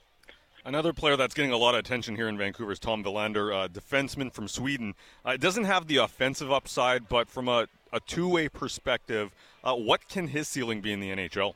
Another 0.65 0.93
player 0.93 1.16
that's 1.16 1.35
getting 1.35 1.51
a 1.51 1.57
lot 1.57 1.75
of 1.75 1.81
attention 1.81 2.15
here 2.15 2.29
in 2.29 2.37
Vancouver 2.37 2.73
is 2.73 2.79
Tom 2.79 3.03
Willander, 3.03 3.55
uh, 3.55 3.69
defenseman 3.69 4.33
from 4.33 4.49
Sweden. 4.49 4.95
Uh, 5.25 5.37
doesn't 5.37 5.65
have 5.65 5.87
the 5.87 5.97
offensive 5.97 6.53
upside, 6.53 7.09
but 7.09 7.29
from 7.29 7.49
a, 7.49 7.66
a 7.93 8.01
two-way 8.01 8.49
perspective, 8.51 9.35
uh, 9.65 9.75
what 9.75 10.09
can 10.09 10.29
his 10.29 10.47
ceiling 10.47 10.81
be 10.81 10.93
in 10.93 11.01
the 11.01 11.09
NHL? 11.09 11.55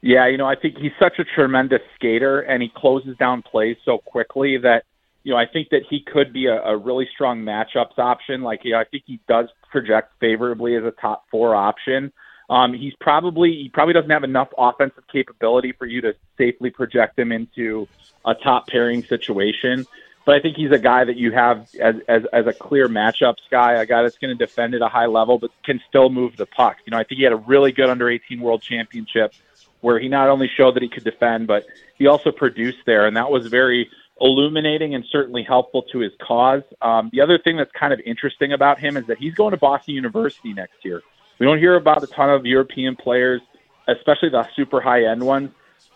Yeah, 0.00 0.26
you 0.26 0.38
know, 0.38 0.46
I 0.46 0.56
think 0.56 0.78
he's 0.78 0.92
such 0.98 1.18
a 1.18 1.24
tremendous 1.24 1.82
skater, 1.94 2.40
and 2.40 2.62
he 2.62 2.72
closes 2.74 3.16
down 3.18 3.42
plays 3.42 3.76
so 3.84 3.98
quickly 3.98 4.56
that 4.58 4.84
you 5.22 5.32
know 5.32 5.38
I 5.38 5.46
think 5.46 5.68
that 5.68 5.82
he 5.88 6.00
could 6.00 6.32
be 6.32 6.46
a, 6.46 6.60
a 6.62 6.76
really 6.76 7.08
strong 7.14 7.42
matchups 7.42 7.98
option. 7.98 8.42
Like, 8.42 8.60
you 8.64 8.72
know, 8.72 8.80
I 8.80 8.84
think 8.84 9.04
he 9.06 9.20
does 9.28 9.48
project 9.72 10.12
favorably 10.20 10.76
as 10.76 10.84
a 10.84 10.92
top 10.92 11.24
four 11.30 11.56
option. 11.56 12.12
Um, 12.48 12.74
he's 12.74 12.94
probably 13.00 13.50
he 13.50 13.70
probably 13.72 13.94
doesn't 13.94 14.10
have 14.10 14.24
enough 14.24 14.48
offensive 14.56 15.04
capability 15.10 15.72
for 15.72 15.86
you 15.86 16.00
to 16.02 16.14
safely 16.38 16.70
project 16.70 17.18
him 17.18 17.32
into 17.32 17.88
a 18.24 18.34
top 18.34 18.68
pairing 18.68 19.02
situation. 19.02 19.86
But 20.24 20.36
I 20.36 20.40
think 20.40 20.56
he's 20.56 20.70
a 20.70 20.78
guy 20.78 21.04
that 21.04 21.16
you 21.16 21.32
have 21.32 21.68
as 21.80 21.96
as, 22.08 22.22
as 22.32 22.46
a 22.46 22.52
clear 22.52 22.88
matchups 22.88 23.48
guy, 23.50 23.72
a 23.72 23.86
guy 23.86 24.02
that's 24.02 24.18
going 24.18 24.36
to 24.36 24.46
defend 24.46 24.74
at 24.74 24.82
a 24.82 24.88
high 24.88 25.06
level, 25.06 25.38
but 25.38 25.50
can 25.64 25.80
still 25.88 26.10
move 26.10 26.36
the 26.36 26.46
puck. 26.46 26.76
You 26.84 26.90
know, 26.90 26.98
I 26.98 27.04
think 27.04 27.18
he 27.18 27.24
had 27.24 27.32
a 27.32 27.36
really 27.36 27.72
good 27.72 27.88
under 27.88 28.08
18 28.08 28.40
World 28.40 28.62
Championship 28.62 29.34
where 29.80 29.98
he 29.98 30.08
not 30.08 30.28
only 30.28 30.48
showed 30.56 30.76
that 30.76 30.82
he 30.82 30.88
could 30.88 31.04
defend, 31.04 31.48
but 31.48 31.66
he 31.98 32.06
also 32.06 32.30
produced 32.30 32.78
there, 32.86 33.06
and 33.06 33.16
that 33.16 33.30
was 33.30 33.48
very 33.48 33.90
illuminating 34.22 34.94
and 34.94 35.04
certainly 35.10 35.42
helpful 35.42 35.82
to 35.92 35.98
his 35.98 36.12
cause. 36.22 36.62
Um, 36.80 37.10
the 37.12 37.20
other 37.20 37.38
thing 37.38 37.56
that's 37.56 37.72
kind 37.72 37.92
of 37.92 38.00
interesting 38.06 38.52
about 38.52 38.78
him 38.78 38.96
is 38.96 39.06
that 39.08 39.18
he's 39.18 39.34
going 39.34 39.50
to 39.50 39.56
Boston 39.56 39.94
University 39.94 40.54
next 40.54 40.84
year. 40.84 41.02
We 41.38 41.46
don't 41.46 41.58
hear 41.58 41.74
about 41.74 42.02
a 42.04 42.06
ton 42.06 42.30
of 42.30 42.46
European 42.46 42.94
players, 42.94 43.42
especially 43.88 44.28
the 44.28 44.46
super 44.54 44.80
high 44.80 45.04
end 45.06 45.22
ones, 45.22 45.50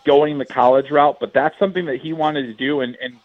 going 0.05 0.37
the 0.37 0.45
college 0.45 0.91
route, 0.91 1.17
but 1.19 1.33
that's 1.33 1.57
something 1.57 1.85
that 1.85 2.01
he 2.01 2.11
wanted 2.11 2.43
to 2.43 2.53
do. 2.53 2.81
And, 2.81 2.97
and 3.01 3.17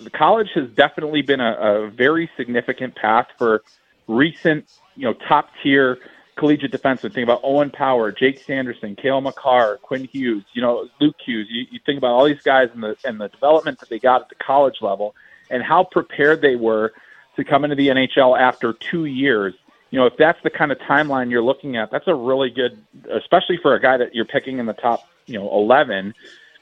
the 0.00 0.10
college 0.10 0.48
has 0.54 0.70
definitely 0.70 1.22
been 1.22 1.40
a, 1.40 1.52
a 1.52 1.90
very 1.90 2.30
significant 2.36 2.94
path 2.94 3.26
for 3.36 3.62
recent, 4.06 4.70
you 4.94 5.04
know, 5.04 5.14
top 5.28 5.48
tier 5.62 5.98
collegiate 6.36 6.72
defensemen. 6.72 7.12
Think 7.12 7.24
about 7.24 7.40
Owen 7.42 7.70
Power, 7.70 8.12
Jake 8.12 8.42
Sanderson, 8.42 8.96
Cale 8.96 9.20
Makar, 9.20 9.78
Quinn 9.82 10.04
Hughes, 10.04 10.44
you 10.52 10.62
know, 10.62 10.88
Luke 11.00 11.16
Hughes. 11.24 11.46
You, 11.50 11.66
you 11.70 11.80
think 11.84 11.98
about 11.98 12.10
all 12.10 12.24
these 12.24 12.42
guys 12.42 12.68
and 12.74 12.82
the 12.82 12.96
and 13.04 13.20
the 13.20 13.28
development 13.28 13.80
that 13.80 13.88
they 13.88 13.98
got 13.98 14.22
at 14.22 14.28
the 14.28 14.34
college 14.36 14.76
level 14.80 15.14
and 15.50 15.62
how 15.62 15.84
prepared 15.84 16.40
they 16.40 16.56
were 16.56 16.92
to 17.36 17.44
come 17.44 17.64
into 17.64 17.76
the 17.76 17.88
NHL 17.88 18.38
after 18.38 18.72
two 18.72 19.04
years 19.04 19.54
you 19.94 20.00
know, 20.00 20.06
if 20.06 20.16
that's 20.18 20.42
the 20.42 20.50
kind 20.50 20.72
of 20.72 20.78
timeline 20.78 21.30
you're 21.30 21.40
looking 21.40 21.76
at, 21.76 21.88
that's 21.92 22.08
a 22.08 22.14
really 22.16 22.50
good, 22.50 22.84
especially 23.12 23.58
for 23.62 23.76
a 23.76 23.80
guy 23.80 23.96
that 23.96 24.12
you're 24.12 24.24
picking 24.24 24.58
in 24.58 24.66
the 24.66 24.72
top, 24.72 25.08
you 25.26 25.38
know, 25.38 25.48
11. 25.52 26.12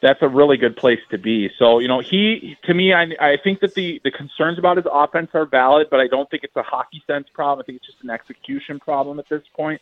That's 0.03 0.20
a 0.20 0.29
really 0.29 0.57
good 0.57 0.77
place 0.77 0.99
to 1.11 1.19
be. 1.19 1.49
So, 1.59 1.79
you 1.79 1.89
know, 1.89 2.01
he 2.01 2.57
to 2.65 2.74
me, 2.74 2.93
I, 2.93 3.07
I 3.20 3.37
think 3.43 3.61
that 3.61 3.74
the 3.74 4.01
the 4.05 4.11
concerns 4.11 4.59
about 4.59 4.77
his 4.77 4.87
offense 4.91 5.31
are 5.33 5.47
valid, 5.47 5.89
but 5.91 6.01
I 6.01 6.09
don't 6.09 6.29
think 6.29 6.43
it's 6.43 6.57
a 6.57 6.62
hockey 6.62 7.03
sense 7.07 7.29
problem. 7.33 7.62
I 7.62 7.65
think 7.65 7.77
it's 7.77 7.87
just 7.87 8.03
an 8.03 8.11
execution 8.11 8.81
problem 8.81 9.19
at 9.20 9.29
this 9.29 9.45
point. 9.55 9.81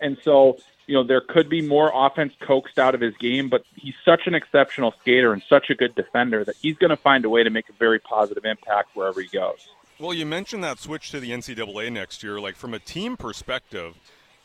And 0.00 0.16
so, 0.22 0.58
you 0.86 0.94
know, 0.94 1.04
there 1.04 1.20
could 1.20 1.48
be 1.48 1.60
more 1.60 1.90
offense 1.94 2.32
coaxed 2.40 2.78
out 2.78 2.94
of 2.94 3.00
his 3.00 3.16
game, 3.16 3.48
but 3.48 3.64
he's 3.74 3.94
such 4.04 4.22
an 4.26 4.34
exceptional 4.34 4.94
skater 5.00 5.32
and 5.32 5.42
such 5.48 5.70
a 5.70 5.74
good 5.74 5.94
defender 5.94 6.44
that 6.44 6.56
he's 6.56 6.76
going 6.76 6.90
to 6.90 6.96
find 6.96 7.24
a 7.24 7.28
way 7.28 7.42
to 7.42 7.50
make 7.50 7.68
a 7.68 7.72
very 7.72 7.98
positive 7.98 8.44
impact 8.44 8.90
wherever 8.94 9.20
he 9.20 9.28
goes. 9.28 9.68
Well, 9.98 10.14
you 10.14 10.24
mentioned 10.24 10.62
that 10.62 10.78
switch 10.78 11.10
to 11.10 11.20
the 11.20 11.30
NCAA 11.30 11.92
next 11.92 12.22
year. 12.22 12.40
Like 12.40 12.54
from 12.54 12.72
a 12.72 12.78
team 12.78 13.16
perspective, 13.16 13.96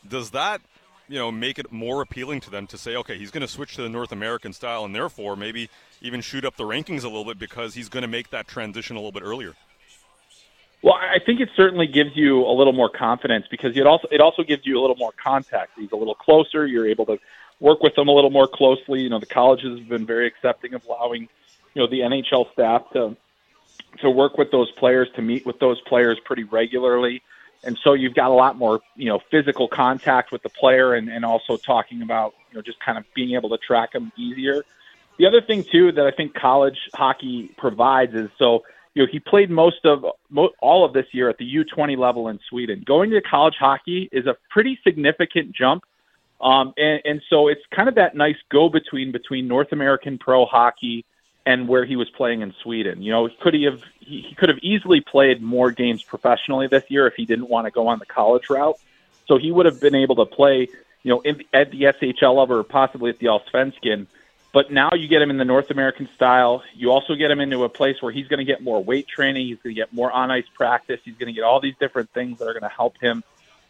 does 0.07 0.31
that 0.31 0.61
you 1.07 1.19
know 1.19 1.31
make 1.31 1.59
it 1.59 1.71
more 1.71 2.01
appealing 2.01 2.39
to 2.41 2.49
them 2.49 2.67
to 2.67 2.77
say, 2.77 2.95
okay, 2.95 3.17
he's 3.17 3.31
going 3.31 3.41
to 3.41 3.47
switch 3.47 3.75
to 3.75 3.81
the 3.81 3.89
North 3.89 4.11
American 4.11 4.53
style, 4.53 4.85
and 4.85 4.95
therefore 4.95 5.35
maybe 5.35 5.69
even 6.01 6.21
shoot 6.21 6.45
up 6.45 6.55
the 6.57 6.63
rankings 6.63 7.03
a 7.03 7.07
little 7.07 7.25
bit 7.25 7.39
because 7.39 7.73
he's 7.73 7.89
going 7.89 8.01
to 8.01 8.07
make 8.07 8.29
that 8.29 8.47
transition 8.47 8.95
a 8.95 8.99
little 8.99 9.11
bit 9.11 9.23
earlier? 9.23 9.53
Well, 10.81 10.95
I 10.95 11.19
think 11.25 11.39
it 11.39 11.49
certainly 11.55 11.87
gives 11.87 12.11
you 12.15 12.43
a 12.45 12.51
little 12.51 12.73
more 12.73 12.89
confidence 12.89 13.45
because 13.49 13.77
it 13.77 13.87
also 13.87 14.07
it 14.11 14.19
also 14.19 14.43
gives 14.43 14.65
you 14.65 14.77
a 14.77 14.81
little 14.81 14.97
more 14.97 15.13
contact. 15.13 15.71
He's 15.77 15.91
a 15.93 15.95
little 15.95 16.15
closer. 16.15 16.67
You're 16.67 16.87
able 16.87 17.05
to 17.05 17.17
work 17.61 17.81
with 17.81 17.95
them 17.95 18.09
a 18.09 18.11
little 18.11 18.29
more 18.29 18.47
closely. 18.47 19.01
You 19.01 19.09
know, 19.09 19.19
the 19.19 19.25
colleges 19.25 19.79
have 19.79 19.87
been 19.87 20.05
very 20.05 20.27
accepting 20.27 20.73
of 20.73 20.85
allowing 20.85 21.29
you 21.73 21.81
know 21.81 21.87
the 21.87 22.01
NHL 22.01 22.51
staff 22.51 22.83
to 22.91 23.15
to 24.01 24.09
work 24.09 24.37
with 24.37 24.51
those 24.51 24.71
players, 24.71 25.07
to 25.15 25.21
meet 25.21 25.45
with 25.45 25.59
those 25.59 25.79
players 25.81 26.19
pretty 26.25 26.43
regularly. 26.43 27.21
And 27.63 27.77
so 27.83 27.93
you've 27.93 28.13
got 28.13 28.29
a 28.29 28.33
lot 28.33 28.57
more, 28.57 28.81
you 28.95 29.07
know, 29.07 29.19
physical 29.31 29.67
contact 29.67 30.31
with 30.31 30.43
the 30.43 30.49
player 30.49 30.93
and, 30.93 31.09
and 31.09 31.23
also 31.23 31.57
talking 31.57 32.01
about, 32.01 32.33
you 32.51 32.57
know, 32.57 32.61
just 32.61 32.79
kind 32.79 32.97
of 32.97 33.05
being 33.13 33.35
able 33.35 33.49
to 33.49 33.57
track 33.57 33.93
them 33.93 34.11
easier. 34.17 34.63
the 35.17 35.25
other 35.25 35.41
thing 35.41 35.63
too 35.71 35.91
that 35.93 36.05
I 36.05 36.11
think 36.11 36.33
college 36.33 36.77
hockey 36.93 37.51
provides 37.57 38.13
is 38.13 38.29
so 38.37 38.63
you 38.93 39.03
know 39.03 39.07
he 39.11 39.19
played 39.19 39.49
most 39.49 39.85
of 39.85 40.05
mo- 40.29 40.51
all 40.59 40.85
of 40.85 40.93
this 40.93 41.05
year 41.11 41.29
at 41.29 41.37
the 41.37 41.45
U20 41.55 41.97
level 41.97 42.27
in 42.27 42.39
Sweden. 42.49 42.83
Going 42.85 43.11
to 43.11 43.21
college 43.21 43.55
hockey 43.59 44.09
is 44.11 44.25
a 44.27 44.35
pretty 44.49 44.79
significant 44.83 45.55
jump, 45.55 45.83
um, 46.41 46.73
and, 46.77 47.01
and 47.05 47.21
so 47.29 47.47
it's 47.47 47.61
kind 47.75 47.89
of 47.89 47.95
that 47.95 48.15
nice 48.15 48.35
go 48.49 48.69
between 48.69 49.11
between 49.11 49.47
North 49.47 49.71
American 49.71 50.17
pro 50.17 50.45
hockey 50.45 51.05
and 51.45 51.67
where 51.67 51.85
he 51.85 51.95
was 51.95 52.09
playing 52.09 52.41
in 52.41 52.53
Sweden. 52.61 53.01
You 53.01 53.11
know, 53.11 53.29
could 53.41 53.53
he 53.53 53.63
have 53.63 53.81
he, 53.99 54.21
he 54.21 54.35
could 54.35 54.49
have 54.49 54.59
easily 54.59 55.01
played 55.01 55.41
more 55.41 55.71
games 55.71 56.03
professionally 56.03 56.67
this 56.67 56.83
year 56.89 57.07
if 57.07 57.15
he 57.15 57.25
didn't 57.25 57.49
want 57.49 57.65
to 57.65 57.71
go 57.71 57.87
on 57.87 57.99
the 57.99 58.05
college 58.05 58.49
route. 58.49 58.77
So 59.27 59.37
he 59.37 59.51
would 59.51 59.65
have 59.65 59.79
been 59.79 59.95
able 59.95 60.15
to 60.17 60.25
play, 60.25 60.67
you 61.03 61.09
know, 61.09 61.21
in, 61.21 61.43
at 61.53 61.71
the 61.71 61.83
SHL 61.83 62.35
level 62.37 62.57
or 62.57 62.63
possibly 62.63 63.09
at 63.09 63.19
the 63.19 63.27
Allsvenskan. 63.27 64.07
But 64.53 64.71
now 64.71 64.91
you 64.93 65.07
get 65.07 65.21
him 65.21 65.31
in 65.31 65.37
the 65.37 65.45
North 65.45 65.71
American 65.71 66.07
style. 66.15 66.63
You 66.75 66.91
also 66.91 67.15
get 67.15 67.31
him 67.31 67.39
into 67.39 67.63
a 67.63 67.69
place 67.69 68.01
where 68.01 68.11
he's 68.11 68.27
going 68.27 68.37
to 68.37 68.45
get 68.45 68.61
more 68.61 68.83
weight 68.83 69.07
training. 69.07 69.47
He's 69.47 69.57
going 69.57 69.75
to 69.75 69.81
get 69.81 69.91
more 69.91 70.11
on 70.11 70.29
ice 70.29 70.45
practice. 70.53 70.99
He's 71.03 71.15
going 71.15 71.27
to 71.27 71.33
get 71.33 71.43
all 71.43 71.59
these 71.59 71.75
different 71.79 72.11
things 72.11 72.37
that 72.37 72.47
are 72.47 72.53
going 72.53 72.61
to 72.61 72.69
help 72.69 72.97
him 73.01 73.23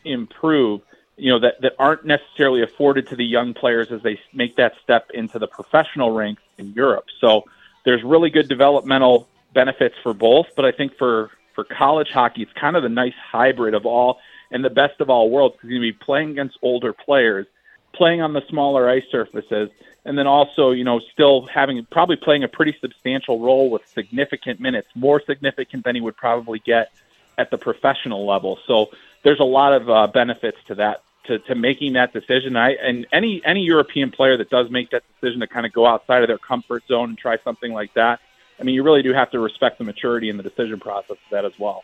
improve. 0.03 0.81
You 1.15 1.31
know 1.31 1.39
that 1.39 1.61
that 1.61 1.75
aren't 1.79 2.05
necessarily 2.05 2.63
afforded 2.63 3.07
to 3.09 3.15
the 3.15 3.23
young 3.23 3.53
players 3.53 3.91
as 3.91 4.01
they 4.01 4.19
make 4.33 4.55
that 4.57 4.73
step 4.83 5.11
into 5.13 5.39
the 5.39 5.47
professional 5.47 6.11
ranks 6.11 6.41
in 6.57 6.73
Europe. 6.73 7.05
So 7.21 7.45
there's 7.85 8.03
really 8.03 8.29
good 8.29 8.47
developmental 8.47 9.27
benefits 9.53 9.95
for 10.03 10.13
both. 10.13 10.47
But 10.55 10.65
I 10.65 10.71
think 10.71 10.97
for 10.97 11.31
for 11.55 11.63
college 11.63 12.09
hockey, 12.09 12.41
it's 12.41 12.53
kind 12.53 12.75
of 12.75 12.83
the 12.83 12.89
nice 12.89 13.13
hybrid 13.31 13.73
of 13.73 13.85
all 13.85 14.19
and 14.51 14.63
the 14.63 14.69
best 14.69 14.99
of 15.01 15.09
all 15.09 15.29
worlds 15.29 15.55
because 15.55 15.69
to 15.69 15.79
be 15.79 15.91
playing 15.93 16.31
against 16.31 16.57
older 16.61 16.93
players, 16.93 17.45
playing 17.93 18.21
on 18.21 18.33
the 18.33 18.41
smaller 18.49 18.89
ice 18.89 19.05
surfaces, 19.11 19.69
and 20.05 20.17
then 20.17 20.27
also, 20.27 20.71
you 20.71 20.83
know, 20.83 20.99
still 20.99 21.45
having 21.47 21.85
probably 21.91 22.15
playing 22.15 22.43
a 22.43 22.47
pretty 22.47 22.75
substantial 22.81 23.39
role 23.39 23.69
with 23.69 23.81
significant 23.87 24.59
minutes, 24.59 24.87
more 24.95 25.21
significant 25.25 25.83
than 25.83 25.95
he 25.95 26.01
would 26.01 26.17
probably 26.17 26.59
get 26.59 26.91
at 27.37 27.49
the 27.51 27.57
professional 27.57 28.27
level. 28.27 28.59
So 28.67 28.89
there's 29.23 29.39
a 29.39 29.45
lot 29.45 29.73
of 29.73 29.89
uh, 29.89 30.07
benefits 30.07 30.57
to 30.67 30.75
that. 30.75 31.03
To, 31.27 31.39
to 31.39 31.55
making 31.55 31.93
that 31.93 32.11
decision, 32.11 32.57
I 32.57 32.71
and 32.71 33.07
any 33.13 33.41
any 33.45 33.61
European 33.61 34.11
player 34.11 34.35
that 34.35 34.49
does 34.49 34.69
make 34.69 34.89
that 34.89 35.03
decision 35.13 35.39
to 35.39 35.47
kind 35.47 35.65
of 35.65 35.71
go 35.71 35.87
outside 35.87 36.21
of 36.21 36.27
their 36.27 36.37
comfort 36.37 36.83
zone 36.85 37.09
and 37.09 37.17
try 37.17 37.37
something 37.45 37.71
like 37.71 37.93
that, 37.93 38.19
I 38.59 38.63
mean, 38.63 38.75
you 38.75 38.83
really 38.83 39.03
do 39.03 39.13
have 39.13 39.31
to 39.31 39.39
respect 39.39 39.77
the 39.77 39.83
maturity 39.83 40.29
and 40.29 40.37
the 40.37 40.43
decision 40.43 40.79
process 40.79 41.11
of 41.11 41.17
that 41.31 41.45
as 41.45 41.57
well. 41.57 41.83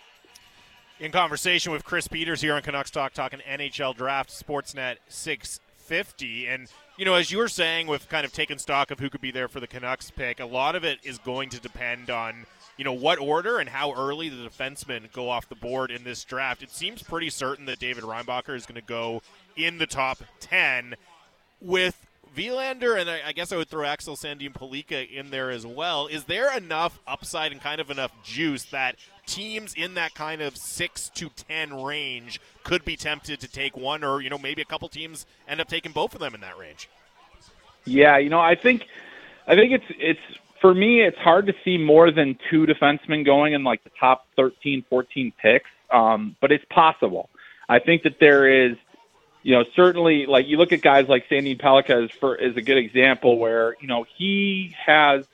In 1.00 1.12
conversation 1.12 1.72
with 1.72 1.86
Chris 1.86 2.08
Peters 2.08 2.42
here 2.42 2.54
on 2.54 2.62
Canucks 2.62 2.92
Talk, 2.92 3.14
talking 3.14 3.40
NHL 3.50 3.96
Draft 3.96 4.30
Sportsnet 4.30 4.98
650. 5.08 6.48
And, 6.48 6.68
you 6.98 7.06
know, 7.06 7.14
as 7.14 7.32
you 7.32 7.38
were 7.38 7.48
saying, 7.48 7.88
with 7.88 8.10
kind 8.10 8.26
of 8.26 8.34
taking 8.34 8.58
stock 8.58 8.92
of 8.92 9.00
who 9.00 9.10
could 9.10 9.22
be 9.22 9.32
there 9.32 9.48
for 9.48 9.62
the 9.62 9.68
Canucks 9.68 10.12
pick, 10.12 10.42
a 10.42 10.46
lot 10.46 10.76
of 10.76 10.84
it 10.84 11.00
is 11.04 11.18
going 11.18 11.50
to 11.50 11.60
depend 11.62 12.10
on, 12.10 12.46
you 12.80 12.86
know, 12.86 12.94
what 12.94 13.20
order 13.20 13.60
and 13.60 13.68
how 13.68 13.92
early 13.92 14.30
the 14.30 14.38
defensemen 14.38 15.12
go 15.12 15.30
off 15.30 15.50
the 15.50 15.56
board 15.56 15.92
in 15.92 16.06
this 16.06 16.24
draft. 16.24 16.64
It 16.64 16.72
seems 16.72 17.04
pretty 17.04 17.30
certain 17.30 17.66
that 17.66 17.78
David 17.78 18.06
Reinbacher 18.06 18.56
is 18.56 18.66
going 18.66 18.80
to 18.80 18.88
go 18.88 19.22
in 19.58 19.80
the 19.80 19.86
top 19.86 20.20
10 20.40 20.96
with 21.60 22.08
Willander, 22.38 22.98
and 22.98 23.10
I 23.10 23.34
guess 23.34 23.52
I 23.52 23.58
would 23.58 23.68
throw 23.68 23.84
Axel 23.84 24.16
Sandin 24.16 24.54
Pellikka 24.54 25.12
in 25.12 25.30
there 25.30 25.52
as 25.52 25.66
well. 25.66 26.08
Is 26.08 26.24
there 26.24 26.56
enough 26.56 26.98
upside 27.06 27.52
and 27.52 27.60
kind 27.60 27.82
of 27.82 27.92
enough 27.92 28.14
juice 28.24 28.64
that 28.66 28.96
teams 29.26 29.74
in 29.74 29.96
that 29.96 30.14
kind 30.14 30.42
of 30.42 30.56
six 30.56 31.10
to 31.16 31.30
ten 31.36 31.84
range 31.84 32.40
could 32.64 32.86
be 32.86 32.96
tempted 32.96 33.42
to 33.42 33.50
take 33.50 33.76
one, 33.76 34.06
or 34.06 34.22
you 34.22 34.30
know 34.30 34.38
maybe 34.38 34.62
a 34.62 34.66
couple 34.66 34.88
teams 34.88 35.26
end 35.50 35.60
up 35.60 35.68
taking 35.68 35.92
both 35.92 36.14
of 36.14 36.22
them 36.22 36.34
in 36.34 36.40
that 36.40 36.58
range? 36.58 36.88
Yeah, 37.84 38.18
you 38.20 38.30
know, 38.30 38.40
I 38.40 38.56
think, 38.56 38.86
I 39.48 39.56
think 39.56 39.74
it's 39.74 39.86
it's 39.90 40.40
for 40.62 40.74
me, 40.74 41.02
it's 41.02 41.18
hard 41.18 41.48
to 41.48 41.54
see 41.64 41.78
more 41.78 42.12
than 42.12 42.38
two 42.50 42.66
defensemen 42.66 43.26
going 43.26 43.54
in 43.54 43.64
like 43.64 43.84
the 43.84 43.92
top 44.00 44.26
13, 44.36 44.86
14 44.90 45.34
picks, 45.42 45.70
um, 45.92 46.36
but 46.42 46.52
it's 46.52 46.66
possible. 46.70 47.30
I 47.68 47.80
think 47.80 48.04
that 48.04 48.20
there 48.20 48.68
is 48.68 48.78
you 49.44 49.56
know, 49.56 49.64
certainly 49.76 50.26
like 50.26 50.48
you 50.48 50.58
look 50.58 50.74
at 50.74 50.82
guys 50.82 51.08
like 51.08 51.28
Sandin 51.30 51.60
Pellikka 51.60 52.06
is 52.06 52.12
for 52.12 52.36
is 52.36 52.58
a 52.58 52.62
good 52.62 52.78
example 52.78 53.38
where 53.38 53.76
you 53.80 53.88
know 53.88 54.06
he 54.18 54.76
has 54.86 55.26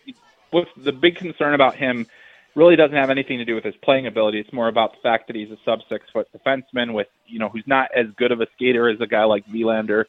what's 0.52 0.70
the 0.78 0.92
big 0.92 1.16
concern 1.16 1.54
about 1.54 1.76
him 1.76 2.06
really 2.54 2.76
doesn't 2.76 2.96
have 2.96 3.10
anything 3.10 3.40
to 3.40 3.46
do 3.46 3.56
with 3.56 3.64
his 3.64 3.76
playing 3.78 4.08
ability. 4.08 4.40
It's 4.40 4.54
more 4.54 4.68
about 4.68 4.94
the 4.94 5.00
fact 5.02 5.28
that 5.28 5.36
he's 5.36 5.52
a 5.52 5.58
sub 5.66 5.80
six 5.90 6.06
foot 6.14 6.28
defenseman 6.32 6.94
with 6.94 7.08
you 7.26 7.40
know 7.40 7.50
who's 7.50 7.66
not 7.66 7.90
as 7.96 8.06
good 8.16 8.32
of 8.32 8.42
a 8.42 8.48
skater 8.56 8.90
as 8.90 9.02
a 9.02 9.08
guy 9.08 9.24
like 9.24 9.46
Willander, 9.48 10.06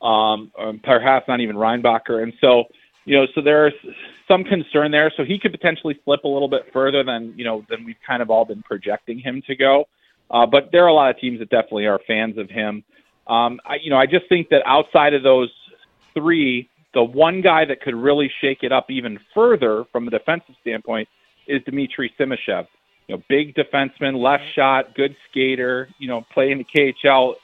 um, 0.00 0.50
um, 0.58 0.80
perhaps 0.82 1.28
not 1.28 1.40
even 1.40 1.56
Reinbacher, 1.56 2.22
and 2.22 2.32
so 2.40 2.64
you 3.04 3.16
know 3.16 3.26
so 3.34 3.40
there's 3.40 3.74
some 4.28 4.44
concern 4.44 4.90
there. 4.90 5.12
So 5.16 5.24
he 5.24 5.38
could 5.38 5.52
potentially 5.52 5.98
slip 6.04 6.24
a 6.24 6.28
little 6.28 6.48
bit 6.48 6.72
further 6.72 7.02
than 7.04 7.34
you 7.36 7.44
know 7.44 7.64
than 7.68 7.84
we've 7.84 8.00
kind 8.06 8.22
of 8.22 8.30
all 8.30 8.44
been 8.44 8.62
projecting 8.62 9.18
him 9.18 9.42
to 9.46 9.56
go. 9.56 9.86
Uh, 10.30 10.46
but 10.46 10.70
there 10.72 10.84
are 10.84 10.88
a 10.88 10.94
lot 10.94 11.10
of 11.10 11.18
teams 11.18 11.38
that 11.38 11.50
definitely 11.50 11.86
are 11.86 12.00
fans 12.06 12.38
of 12.38 12.48
him. 12.48 12.82
Um, 13.26 13.60
I, 13.64 13.76
you 13.82 13.90
know, 13.90 13.96
I 13.96 14.06
just 14.06 14.28
think 14.28 14.48
that 14.50 14.62
outside 14.66 15.14
of 15.14 15.22
those 15.22 15.50
three, 16.14 16.68
the 16.94 17.02
one 17.02 17.40
guy 17.40 17.64
that 17.64 17.80
could 17.80 17.94
really 17.94 18.30
shake 18.40 18.62
it 18.62 18.72
up 18.72 18.90
even 18.90 19.18
further 19.34 19.84
from 19.92 20.08
a 20.08 20.10
defensive 20.10 20.54
standpoint 20.60 21.08
is 21.46 21.62
Dmitry 21.64 22.12
Simashev. 22.18 22.66
You 23.08 23.16
know, 23.16 23.22
big 23.28 23.54
defenseman, 23.54 24.22
left 24.22 24.44
shot, 24.54 24.94
good 24.94 25.14
skater. 25.28 25.88
You 25.98 26.08
know, 26.08 26.26
playing 26.32 26.58
the 26.58 26.64
KHL. 26.64 27.34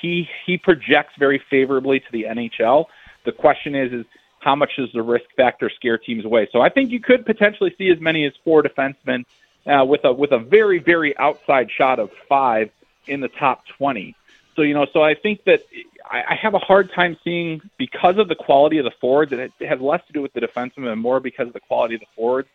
He 0.00 0.28
he 0.44 0.58
projects 0.58 1.14
very 1.18 1.42
favorably 1.48 2.00
to 2.00 2.06
the 2.12 2.24
NHL. 2.24 2.86
The 3.24 3.32
question 3.32 3.74
is, 3.74 3.92
is 3.92 4.04
how 4.42 4.56
much 4.56 4.72
does 4.76 4.90
the 4.92 5.02
risk 5.02 5.26
factor 5.36 5.70
scare 5.70 5.98
teams 5.98 6.24
away? 6.24 6.48
So 6.52 6.60
I 6.60 6.68
think 6.68 6.90
you 6.90 7.00
could 7.00 7.24
potentially 7.24 7.74
see 7.78 7.90
as 7.90 8.00
many 8.00 8.26
as 8.26 8.32
four 8.44 8.62
defensemen 8.62 9.24
uh, 9.66 9.84
with 9.84 10.04
a 10.04 10.12
with 10.12 10.32
a 10.32 10.38
very 10.38 10.78
very 10.78 11.16
outside 11.16 11.70
shot 11.70 11.98
of 11.98 12.10
five 12.28 12.70
in 13.06 13.20
the 13.20 13.28
top 13.28 13.64
twenty. 13.66 14.14
So 14.56 14.62
you 14.62 14.74
know, 14.74 14.86
so 14.92 15.02
I 15.02 15.14
think 15.14 15.44
that 15.44 15.62
I, 16.10 16.22
I 16.30 16.34
have 16.34 16.54
a 16.54 16.58
hard 16.58 16.92
time 16.92 17.16
seeing 17.24 17.60
because 17.78 18.18
of 18.18 18.28
the 18.28 18.34
quality 18.34 18.78
of 18.78 18.84
the 18.84 18.92
forwards, 19.00 19.32
and 19.32 19.40
it 19.40 19.52
has 19.60 19.80
less 19.80 20.04
to 20.06 20.12
do 20.12 20.22
with 20.22 20.32
the 20.32 20.40
defensemen 20.40 20.92
and 20.92 21.00
more 21.00 21.20
because 21.20 21.46
of 21.46 21.54
the 21.54 21.60
quality 21.60 21.94
of 21.94 22.00
the 22.00 22.06
forwards. 22.16 22.48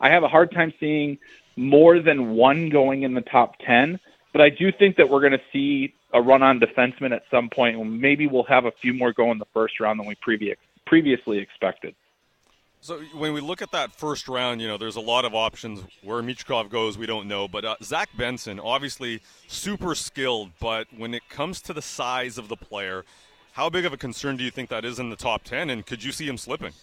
I 0.00 0.10
have 0.10 0.22
a 0.22 0.28
hard 0.28 0.52
time 0.52 0.72
seeing 0.80 1.18
more 1.56 2.00
than 2.00 2.30
one 2.34 2.70
going 2.70 3.02
in 3.02 3.14
the 3.14 3.20
top 3.20 3.56
ten. 3.58 4.00
But 4.32 4.40
I 4.40 4.48
do 4.48 4.72
think 4.72 4.96
that 4.96 5.10
we're 5.10 5.20
going 5.20 5.32
to 5.32 5.42
see 5.52 5.94
a 6.12 6.20
run 6.22 6.42
on 6.42 6.58
defensemen 6.58 7.12
at 7.12 7.22
some 7.30 7.50
point. 7.50 7.84
Maybe 7.86 8.26
we'll 8.26 8.44
have 8.44 8.64
a 8.64 8.70
few 8.70 8.94
more 8.94 9.12
go 9.12 9.30
in 9.30 9.38
the 9.38 9.46
first 9.52 9.78
round 9.78 10.00
than 10.00 10.06
we 10.06 10.14
previous, 10.14 10.56
previously 10.92 11.38
expected. 11.38 11.94
So 12.82 13.00
when 13.14 13.32
we 13.32 13.40
look 13.40 13.62
at 13.62 13.72
that 13.72 13.92
first 13.92 14.28
round, 14.28 14.60
you 14.60 14.68
know, 14.68 14.76
there's 14.76 14.96
a 14.96 15.00
lot 15.00 15.24
of 15.24 15.34
options. 15.34 15.80
Where 16.02 16.20
Michkov 16.20 16.68
goes, 16.68 16.98
we 16.98 17.06
don't 17.06 17.28
know. 17.28 17.48
But 17.48 17.64
uh, 17.64 17.76
Zach 17.82 18.10
Benson, 18.14 18.60
obviously 18.60 19.22
super 19.46 19.94
skilled, 19.94 20.50
but 20.60 20.86
when 20.94 21.14
it 21.14 21.22
comes 21.30 21.62
to 21.62 21.72
the 21.72 21.80
size 21.80 22.36
of 22.36 22.48
the 22.48 22.56
player, 22.56 23.06
how 23.52 23.70
big 23.70 23.86
of 23.86 23.94
a 23.94 23.96
concern 23.96 24.36
do 24.36 24.44
you 24.44 24.50
think 24.50 24.68
that 24.68 24.84
is 24.84 24.98
in 24.98 25.08
the 25.08 25.16
top 25.16 25.44
ten? 25.44 25.70
And 25.70 25.86
could 25.86 26.04
you 26.04 26.12
see 26.12 26.26
him 26.26 26.36
slipping? 26.36 26.74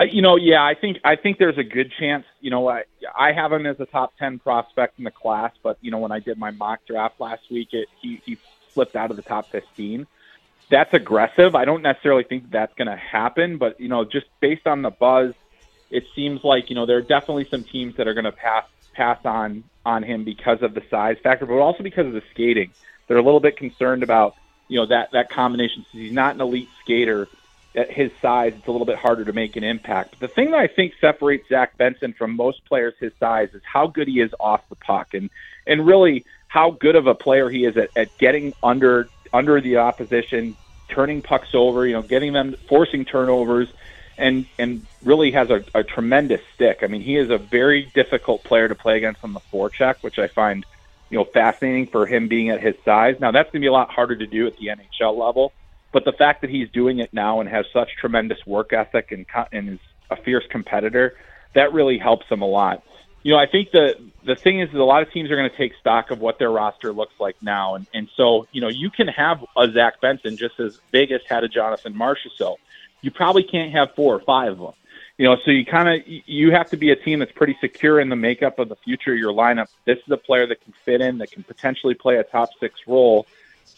Uh, 0.00 0.04
you 0.04 0.22
know, 0.22 0.36
yeah, 0.36 0.64
I 0.64 0.72
think 0.72 0.96
I 1.04 1.16
think 1.16 1.36
there's 1.36 1.58
a 1.58 1.64
good 1.64 1.92
chance. 2.00 2.24
You 2.40 2.50
know, 2.50 2.66
I 2.66 2.84
I 3.14 3.32
have 3.32 3.52
him 3.52 3.66
as 3.66 3.78
a 3.78 3.86
top 3.86 4.14
ten 4.18 4.38
prospect 4.38 4.96
in 4.96 5.04
the 5.04 5.10
class, 5.10 5.52
but 5.62 5.76
you 5.82 5.90
know, 5.90 5.98
when 5.98 6.12
I 6.12 6.20
did 6.20 6.38
my 6.38 6.52
mock 6.52 6.80
draft 6.86 7.20
last 7.20 7.42
week, 7.50 7.68
it 7.72 7.88
he 8.00 8.22
he 8.24 8.38
slipped 8.72 8.96
out 8.96 9.10
of 9.10 9.16
the 9.16 9.22
top 9.22 9.50
fifteen 9.50 10.06
that's 10.70 10.92
aggressive. 10.92 11.54
I 11.54 11.64
don't 11.64 11.82
necessarily 11.82 12.24
think 12.24 12.50
that's 12.50 12.74
going 12.74 12.88
to 12.88 12.96
happen, 12.96 13.58
but 13.58 13.80
you 13.80 13.88
know, 13.88 14.04
just 14.04 14.26
based 14.40 14.66
on 14.66 14.82
the 14.82 14.90
buzz, 14.90 15.34
it 15.90 16.04
seems 16.14 16.44
like 16.44 16.68
you 16.68 16.76
know 16.76 16.86
there 16.86 16.98
are 16.98 17.02
definitely 17.02 17.46
some 17.50 17.64
teams 17.64 17.96
that 17.96 18.06
are 18.06 18.14
going 18.14 18.24
to 18.24 18.32
pass 18.32 18.64
pass 18.94 19.18
on 19.24 19.64
on 19.86 20.02
him 20.02 20.24
because 20.24 20.62
of 20.62 20.74
the 20.74 20.82
size 20.90 21.16
factor, 21.22 21.46
but 21.46 21.54
also 21.54 21.82
because 21.82 22.06
of 22.06 22.12
the 22.12 22.22
skating. 22.30 22.70
They're 23.06 23.16
a 23.16 23.22
little 23.22 23.40
bit 23.40 23.56
concerned 23.56 24.02
about 24.02 24.34
you 24.68 24.78
know 24.78 24.86
that 24.86 25.12
that 25.12 25.30
combination. 25.30 25.86
Since 25.90 26.02
he's 26.02 26.12
not 26.12 26.34
an 26.34 26.40
elite 26.40 26.68
skater 26.82 27.28
at 27.74 27.90
his 27.90 28.10
size, 28.20 28.52
it's 28.56 28.66
a 28.66 28.70
little 28.70 28.86
bit 28.86 28.96
harder 28.96 29.24
to 29.24 29.32
make 29.32 29.56
an 29.56 29.64
impact. 29.64 30.16
But 30.18 30.28
the 30.28 30.34
thing 30.34 30.50
that 30.50 30.60
I 30.60 30.66
think 30.66 30.94
separates 31.00 31.48
Zach 31.48 31.76
Benson 31.78 32.12
from 32.12 32.36
most 32.36 32.64
players 32.66 32.94
his 32.98 33.12
size 33.18 33.50
is 33.54 33.62
how 33.64 33.86
good 33.86 34.08
he 34.08 34.20
is 34.20 34.32
off 34.38 34.60
the 34.68 34.76
puck, 34.76 35.14
and 35.14 35.30
and 35.66 35.86
really 35.86 36.26
how 36.48 36.70
good 36.70 36.96
of 36.96 37.06
a 37.06 37.14
player 37.14 37.48
he 37.48 37.64
is 37.64 37.76
at, 37.76 37.90
at 37.96 38.16
getting 38.18 38.54
under 38.62 39.08
under 39.32 39.60
the 39.60 39.78
opposition, 39.78 40.56
turning 40.88 41.22
pucks 41.22 41.48
over, 41.54 41.86
you 41.86 41.94
know, 41.94 42.02
getting 42.02 42.32
them, 42.32 42.56
forcing 42.68 43.04
turnovers, 43.04 43.68
and 44.16 44.46
and 44.58 44.86
really 45.04 45.30
has 45.30 45.48
a, 45.50 45.64
a 45.74 45.82
tremendous 45.84 46.40
stick. 46.54 46.78
I 46.82 46.86
mean, 46.86 47.02
he 47.02 47.16
is 47.16 47.30
a 47.30 47.38
very 47.38 47.90
difficult 47.94 48.44
player 48.44 48.68
to 48.68 48.74
play 48.74 48.96
against 48.96 49.22
on 49.22 49.32
the 49.32 49.40
forecheck, 49.52 49.96
which 50.00 50.18
I 50.18 50.28
find, 50.28 50.66
you 51.10 51.18
know, 51.18 51.24
fascinating 51.24 51.86
for 51.86 52.06
him 52.06 52.28
being 52.28 52.50
at 52.50 52.60
his 52.60 52.74
size. 52.84 53.16
Now 53.20 53.30
that's 53.30 53.50
going 53.50 53.60
to 53.60 53.64
be 53.64 53.68
a 53.68 53.72
lot 53.72 53.90
harder 53.90 54.16
to 54.16 54.26
do 54.26 54.46
at 54.46 54.56
the 54.56 54.68
NHL 54.68 55.16
level, 55.16 55.52
but 55.92 56.04
the 56.04 56.12
fact 56.12 56.40
that 56.40 56.50
he's 56.50 56.68
doing 56.70 56.98
it 56.98 57.12
now 57.12 57.40
and 57.40 57.48
has 57.48 57.66
such 57.72 57.90
tremendous 58.00 58.38
work 58.46 58.72
ethic 58.72 59.12
and 59.12 59.26
and 59.52 59.68
is 59.70 59.78
a 60.10 60.16
fierce 60.16 60.44
competitor, 60.50 61.14
that 61.54 61.72
really 61.72 61.98
helps 61.98 62.26
him 62.28 62.42
a 62.42 62.46
lot 62.46 62.82
you 63.22 63.32
know, 63.32 63.38
I 63.38 63.46
think 63.46 63.70
the 63.72 63.96
the 64.24 64.36
thing 64.36 64.60
is 64.60 64.70
that 64.70 64.80
a 64.80 64.84
lot 64.84 65.02
of 65.02 65.10
teams 65.10 65.30
are 65.30 65.36
going 65.36 65.50
to 65.50 65.56
take 65.56 65.72
stock 65.80 66.10
of 66.10 66.20
what 66.20 66.38
their 66.38 66.50
roster 66.50 66.92
looks 66.92 67.14
like 67.18 67.36
now, 67.42 67.74
and 67.74 67.86
and 67.92 68.08
so 68.16 68.46
you 68.52 68.60
know 68.60 68.68
you 68.68 68.90
can 68.90 69.08
have 69.08 69.44
a 69.56 69.70
Zach 69.70 70.00
Benson 70.00 70.36
just 70.36 70.60
as 70.60 70.78
Vegas 70.92 71.22
had 71.28 71.44
a 71.44 71.48
Jonathan 71.48 71.94
Marchessault. 71.94 72.56
you 73.02 73.10
probably 73.10 73.42
can't 73.42 73.72
have 73.72 73.94
four 73.94 74.14
or 74.14 74.20
five 74.20 74.52
of 74.52 74.58
them. 74.58 74.72
You 75.16 75.24
know, 75.24 75.36
so 75.44 75.50
you 75.50 75.64
kind 75.64 75.88
of 75.88 76.06
you 76.06 76.52
have 76.52 76.70
to 76.70 76.76
be 76.76 76.90
a 76.90 76.96
team 76.96 77.18
that's 77.18 77.32
pretty 77.32 77.56
secure 77.60 77.98
in 77.98 78.08
the 78.08 78.16
makeup 78.16 78.60
of 78.60 78.68
the 78.68 78.76
future 78.76 79.12
of 79.12 79.18
your 79.18 79.32
lineup. 79.32 79.66
This 79.84 79.98
is 79.98 80.10
a 80.12 80.16
player 80.16 80.46
that 80.46 80.62
can 80.62 80.72
fit 80.84 81.00
in, 81.00 81.18
that 81.18 81.32
can 81.32 81.42
potentially 81.42 81.94
play 81.94 82.16
a 82.16 82.24
top 82.24 82.50
six 82.60 82.80
role, 82.86 83.26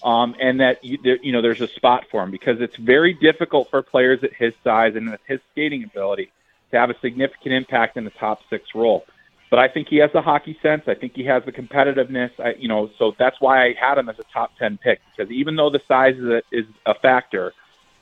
um, 0.04 0.36
and 0.38 0.60
that 0.60 0.84
you, 0.84 0.98
you 1.22 1.32
know 1.32 1.40
there's 1.40 1.62
a 1.62 1.68
spot 1.68 2.04
for 2.10 2.22
him 2.22 2.30
because 2.30 2.60
it's 2.60 2.76
very 2.76 3.14
difficult 3.14 3.70
for 3.70 3.80
players 3.80 4.22
at 4.22 4.34
his 4.34 4.52
size 4.62 4.96
and 4.96 5.10
with 5.10 5.20
his 5.26 5.40
skating 5.52 5.82
ability 5.82 6.30
to 6.72 6.78
have 6.78 6.90
a 6.90 6.98
significant 7.00 7.54
impact 7.54 7.96
in 7.96 8.04
the 8.04 8.10
top 8.10 8.42
six 8.50 8.74
role. 8.74 9.06
But 9.50 9.58
I 9.58 9.68
think 9.68 9.88
he 9.88 9.96
has 9.96 10.10
the 10.12 10.22
hockey 10.22 10.56
sense. 10.62 10.84
I 10.86 10.94
think 10.94 11.14
he 11.14 11.24
has 11.24 11.44
the 11.44 11.50
competitiveness. 11.50 12.30
I, 12.38 12.54
you 12.54 12.68
know, 12.68 12.88
so 12.98 13.14
that's 13.18 13.40
why 13.40 13.64
I 13.64 13.74
had 13.74 13.98
him 13.98 14.08
as 14.08 14.18
a 14.18 14.24
top 14.32 14.56
ten 14.56 14.78
pick 14.78 15.00
because 15.10 15.30
even 15.32 15.56
though 15.56 15.70
the 15.70 15.80
size 15.88 16.16
is 16.16 16.24
a, 16.24 16.42
is 16.52 16.66
a 16.86 16.94
factor, 16.94 17.52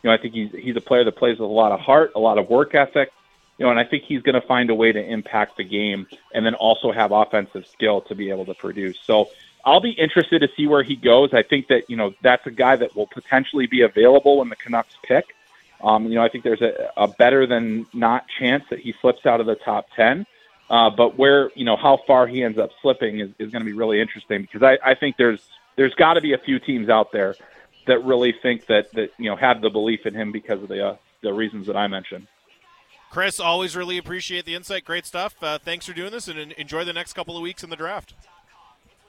you 0.02 0.10
know, 0.10 0.14
I 0.14 0.18
think 0.18 0.34
he's 0.34 0.52
he's 0.52 0.76
a 0.76 0.80
player 0.82 1.04
that 1.04 1.16
plays 1.16 1.38
with 1.38 1.48
a 1.48 1.52
lot 1.52 1.72
of 1.72 1.80
heart, 1.80 2.12
a 2.14 2.20
lot 2.20 2.38
of 2.38 2.50
work 2.50 2.74
ethic. 2.74 3.10
You 3.56 3.64
know, 3.64 3.70
and 3.70 3.80
I 3.80 3.84
think 3.84 4.04
he's 4.04 4.22
going 4.22 4.40
to 4.40 4.46
find 4.46 4.70
a 4.70 4.74
way 4.74 4.92
to 4.92 5.04
impact 5.04 5.56
the 5.56 5.64
game 5.64 6.06
and 6.32 6.46
then 6.46 6.54
also 6.54 6.92
have 6.92 7.10
offensive 7.10 7.66
skill 7.66 8.02
to 8.02 8.14
be 8.14 8.30
able 8.30 8.44
to 8.46 8.54
produce. 8.54 9.00
So 9.04 9.30
I'll 9.64 9.80
be 9.80 9.90
interested 9.90 10.42
to 10.42 10.48
see 10.56 10.68
where 10.68 10.84
he 10.84 10.94
goes. 10.94 11.34
I 11.34 11.42
think 11.42 11.68
that 11.68 11.88
you 11.88 11.96
know 11.96 12.14
that's 12.22 12.46
a 12.46 12.50
guy 12.50 12.76
that 12.76 12.94
will 12.94 13.06
potentially 13.06 13.66
be 13.66 13.80
available 13.80 14.38
when 14.38 14.48
the 14.48 14.56
Canucks 14.56 14.94
pick. 15.02 15.34
Um, 15.82 16.06
you 16.06 16.16
know, 16.16 16.22
I 16.22 16.28
think 16.28 16.44
there's 16.44 16.62
a, 16.62 16.90
a 16.96 17.08
better 17.08 17.46
than 17.46 17.86
not 17.92 18.26
chance 18.38 18.64
that 18.70 18.80
he 18.80 18.94
slips 19.00 19.24
out 19.26 19.40
of 19.40 19.46
the 19.46 19.54
top 19.54 19.86
ten. 19.96 20.26
Uh, 20.70 20.90
but 20.90 21.18
where 21.18 21.50
you 21.54 21.64
know 21.64 21.76
how 21.76 21.98
far 22.06 22.26
he 22.26 22.42
ends 22.42 22.58
up 22.58 22.70
slipping 22.82 23.20
is, 23.20 23.30
is 23.38 23.50
going 23.50 23.64
to 23.64 23.70
be 23.70 23.76
really 23.76 24.00
interesting 24.00 24.42
because 24.42 24.62
I, 24.62 24.90
I 24.90 24.94
think 24.94 25.16
there's 25.16 25.48
there's 25.76 25.94
got 25.94 26.14
to 26.14 26.20
be 26.20 26.34
a 26.34 26.38
few 26.38 26.58
teams 26.58 26.88
out 26.88 27.10
there 27.12 27.34
that 27.86 28.04
really 28.04 28.34
think 28.42 28.66
that 28.66 28.92
that 28.92 29.10
you 29.18 29.30
know 29.30 29.36
have 29.36 29.62
the 29.62 29.70
belief 29.70 30.04
in 30.04 30.14
him 30.14 30.30
because 30.30 30.62
of 30.62 30.68
the 30.68 30.88
uh, 30.88 30.96
the 31.22 31.32
reasons 31.32 31.66
that 31.66 31.76
I 31.76 31.86
mentioned. 31.86 32.26
Chris, 33.10 33.40
always 33.40 33.74
really 33.74 33.96
appreciate 33.96 34.44
the 34.44 34.54
insight. 34.54 34.84
Great 34.84 35.06
stuff. 35.06 35.34
Uh, 35.42 35.58
thanks 35.58 35.86
for 35.86 35.94
doing 35.94 36.12
this, 36.12 36.28
and 36.28 36.52
enjoy 36.52 36.84
the 36.84 36.92
next 36.92 37.14
couple 37.14 37.36
of 37.36 37.42
weeks 37.42 37.64
in 37.64 37.70
the 37.70 37.76
draft. 37.76 38.14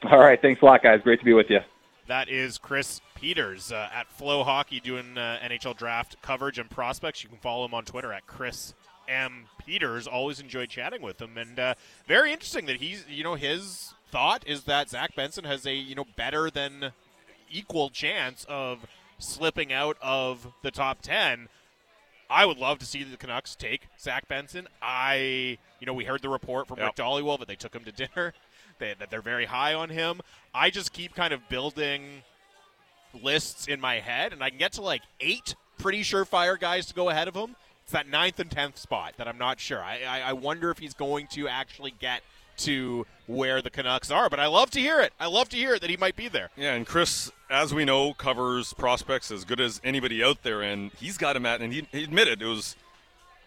All 0.10 0.20
right, 0.20 0.42
thanks 0.42 0.62
a 0.62 0.66
lot, 0.66 0.82
guys. 0.82 1.02
Great 1.04 1.20
to 1.20 1.26
be 1.26 1.34
with 1.34 1.50
you. 1.50 1.60
That 2.08 2.30
is 2.30 2.58
Chris 2.58 3.02
Peters 3.14 3.72
uh, 3.72 3.90
at 3.94 4.08
FloHockey 4.18 4.82
doing 4.82 5.18
uh, 5.18 5.38
NHL 5.44 5.78
draft 5.78 6.16
coverage 6.22 6.58
and 6.58 6.70
prospects. 6.70 7.22
You 7.22 7.30
can 7.30 7.38
follow 7.38 7.66
him 7.66 7.74
on 7.74 7.84
Twitter 7.84 8.14
at 8.14 8.26
Chris 8.26 8.74
M. 9.10 9.46
Peters. 9.66 10.08
Always 10.08 10.40
enjoyed 10.40 10.70
chatting 10.70 11.02
with 11.02 11.22
him, 11.22 11.38
and 11.38 11.60
uh, 11.60 11.74
very 12.08 12.32
interesting 12.32 12.66
that 12.68 12.78
he's 12.78 13.06
you 13.10 13.24
know 13.24 13.36
his 13.36 13.94
thought 14.12 14.44
is 14.48 14.64
that 14.64 14.90
Zach 14.90 15.16
Benson 15.16 15.44
has 15.44 15.66
a 15.66 15.74
you 15.74 15.96
know 15.96 16.06
better 16.16 16.50
than 16.50 16.92
equal 17.52 17.90
chance 17.90 18.46
of 18.48 18.86
slipping 19.18 19.74
out 19.74 19.98
of 20.02 20.48
the 20.62 20.72
top 20.72 21.02
ten. 21.02 21.50
I 22.30 22.46
would 22.46 22.60
love 22.60 22.78
to 22.80 22.86
see 22.86 23.04
the 23.04 23.18
Canucks 23.18 23.56
take 23.56 23.88
Zach 24.00 24.28
Benson. 24.28 24.68
I, 24.82 25.58
you 25.80 25.88
know, 25.88 25.94
we 25.94 26.06
heard 26.06 26.22
the 26.22 26.30
report 26.30 26.68
from 26.68 26.78
yep. 26.78 26.90
Rick 26.90 26.96
Dhaliwal 26.98 27.40
that 27.40 27.48
they 27.48 27.56
took 27.56 27.74
him 27.74 27.84
to 27.86 27.92
dinner, 27.92 28.34
they, 28.80 28.94
that 29.00 29.10
they're 29.10 29.22
very 29.22 29.46
high 29.46 29.74
on 29.74 29.90
him. 29.90 30.22
I 30.54 30.70
just 30.70 30.94
keep 30.94 31.16
kind 31.16 31.34
of 31.34 31.48
building 31.50 32.22
lists 33.24 33.68
in 33.68 33.82
my 33.82 33.96
head, 33.96 34.32
and 34.32 34.44
I 34.44 34.50
can 34.50 34.60
get 34.60 34.74
to 34.74 34.82
like 34.82 35.02
eight 35.20 35.56
pretty 35.80 36.02
surefire 36.02 36.60
guys 36.60 36.86
to 36.88 36.94
go 36.94 37.10
ahead 37.10 37.28
of 37.28 37.36
him. 37.36 37.56
It's 37.90 37.94
that 37.96 38.08
ninth 38.08 38.40
and 38.40 38.52
tenth 38.52 38.78
spot 38.78 39.16
that 39.18 39.28
I'm 39.28 39.40
not 39.40 39.60
sure. 39.60 39.82
I, 39.82 40.02
I, 40.08 40.20
I 40.20 40.34
wonder 40.34 40.70
if 40.70 40.78
he's 40.78 40.94
going 40.94 41.26
to 41.32 41.48
actually 41.48 41.90
get 41.90 42.22
to 42.58 43.08
where 43.26 43.64
the 43.64 43.72
Canucks 43.72 44.12
are. 44.12 44.30
But 44.30 44.40
I 44.40 44.46
love 44.46 44.70
to 44.72 44.80
hear 44.80 45.02
it. 45.02 45.12
I 45.20 45.26
love 45.26 45.50
to 45.50 45.58
hear 45.58 45.74
it 45.74 45.82
that 45.82 45.90
he 45.90 45.98
might 45.98 46.16
be 46.16 46.28
there. 46.28 46.52
Yeah, 46.56 46.76
and 46.76 46.86
Chris, 46.86 47.32
as 47.50 47.74
we 47.74 47.86
know, 47.86 48.14
covers 48.14 48.74
prospects 48.74 49.32
as 49.32 49.44
good 49.44 49.60
as 49.60 49.82
anybody 49.84 50.24
out 50.24 50.44
there, 50.44 50.62
and 50.62 50.92
he's 51.00 51.18
got 51.18 51.36
him 51.36 51.48
at, 51.48 51.62
and 51.62 51.74
he, 51.74 51.88
he 51.92 52.04
admitted 52.04 52.44
it 52.44 52.46
was 52.46 52.76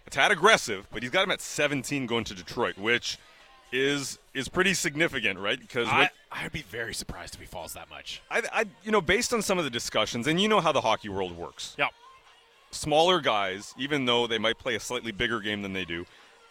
a 0.08 0.10
tad 0.10 0.32
aggressive, 0.32 0.88
but 0.90 1.04
he's 1.04 1.12
got 1.12 1.22
him 1.22 1.30
at 1.30 1.40
17 1.40 2.06
going 2.06 2.24
to 2.24 2.34
Detroit, 2.34 2.76
which 2.76 3.18
is 3.70 4.18
is 4.34 4.48
pretty 4.48 4.74
significant, 4.74 5.38
right? 5.38 5.60
Because 5.60 5.86
I, 5.86 6.10
I'd 6.32 6.50
be 6.50 6.62
very 6.62 6.94
surprised 6.94 7.34
if 7.34 7.40
he 7.40 7.46
falls 7.46 7.74
that 7.74 7.88
much. 7.88 8.20
I, 8.28 8.42
I, 8.52 8.64
you 8.82 8.90
know, 8.90 9.00
based 9.00 9.32
on 9.32 9.40
some 9.40 9.58
of 9.58 9.62
the 9.62 9.70
discussions, 9.70 10.26
and 10.26 10.40
you 10.40 10.48
know 10.48 10.58
how 10.58 10.72
the 10.72 10.80
hockey 10.80 11.08
world 11.08 11.36
works. 11.36 11.76
Yeah 11.78 11.86
smaller 12.72 13.20
guys, 13.20 13.74
even 13.78 14.04
though 14.04 14.26
they 14.26 14.38
might 14.38 14.58
play 14.58 14.74
a 14.74 14.80
slightly 14.80 15.12
bigger 15.12 15.40
game 15.40 15.62
than 15.62 15.72
they 15.72 15.84
do, 15.84 16.04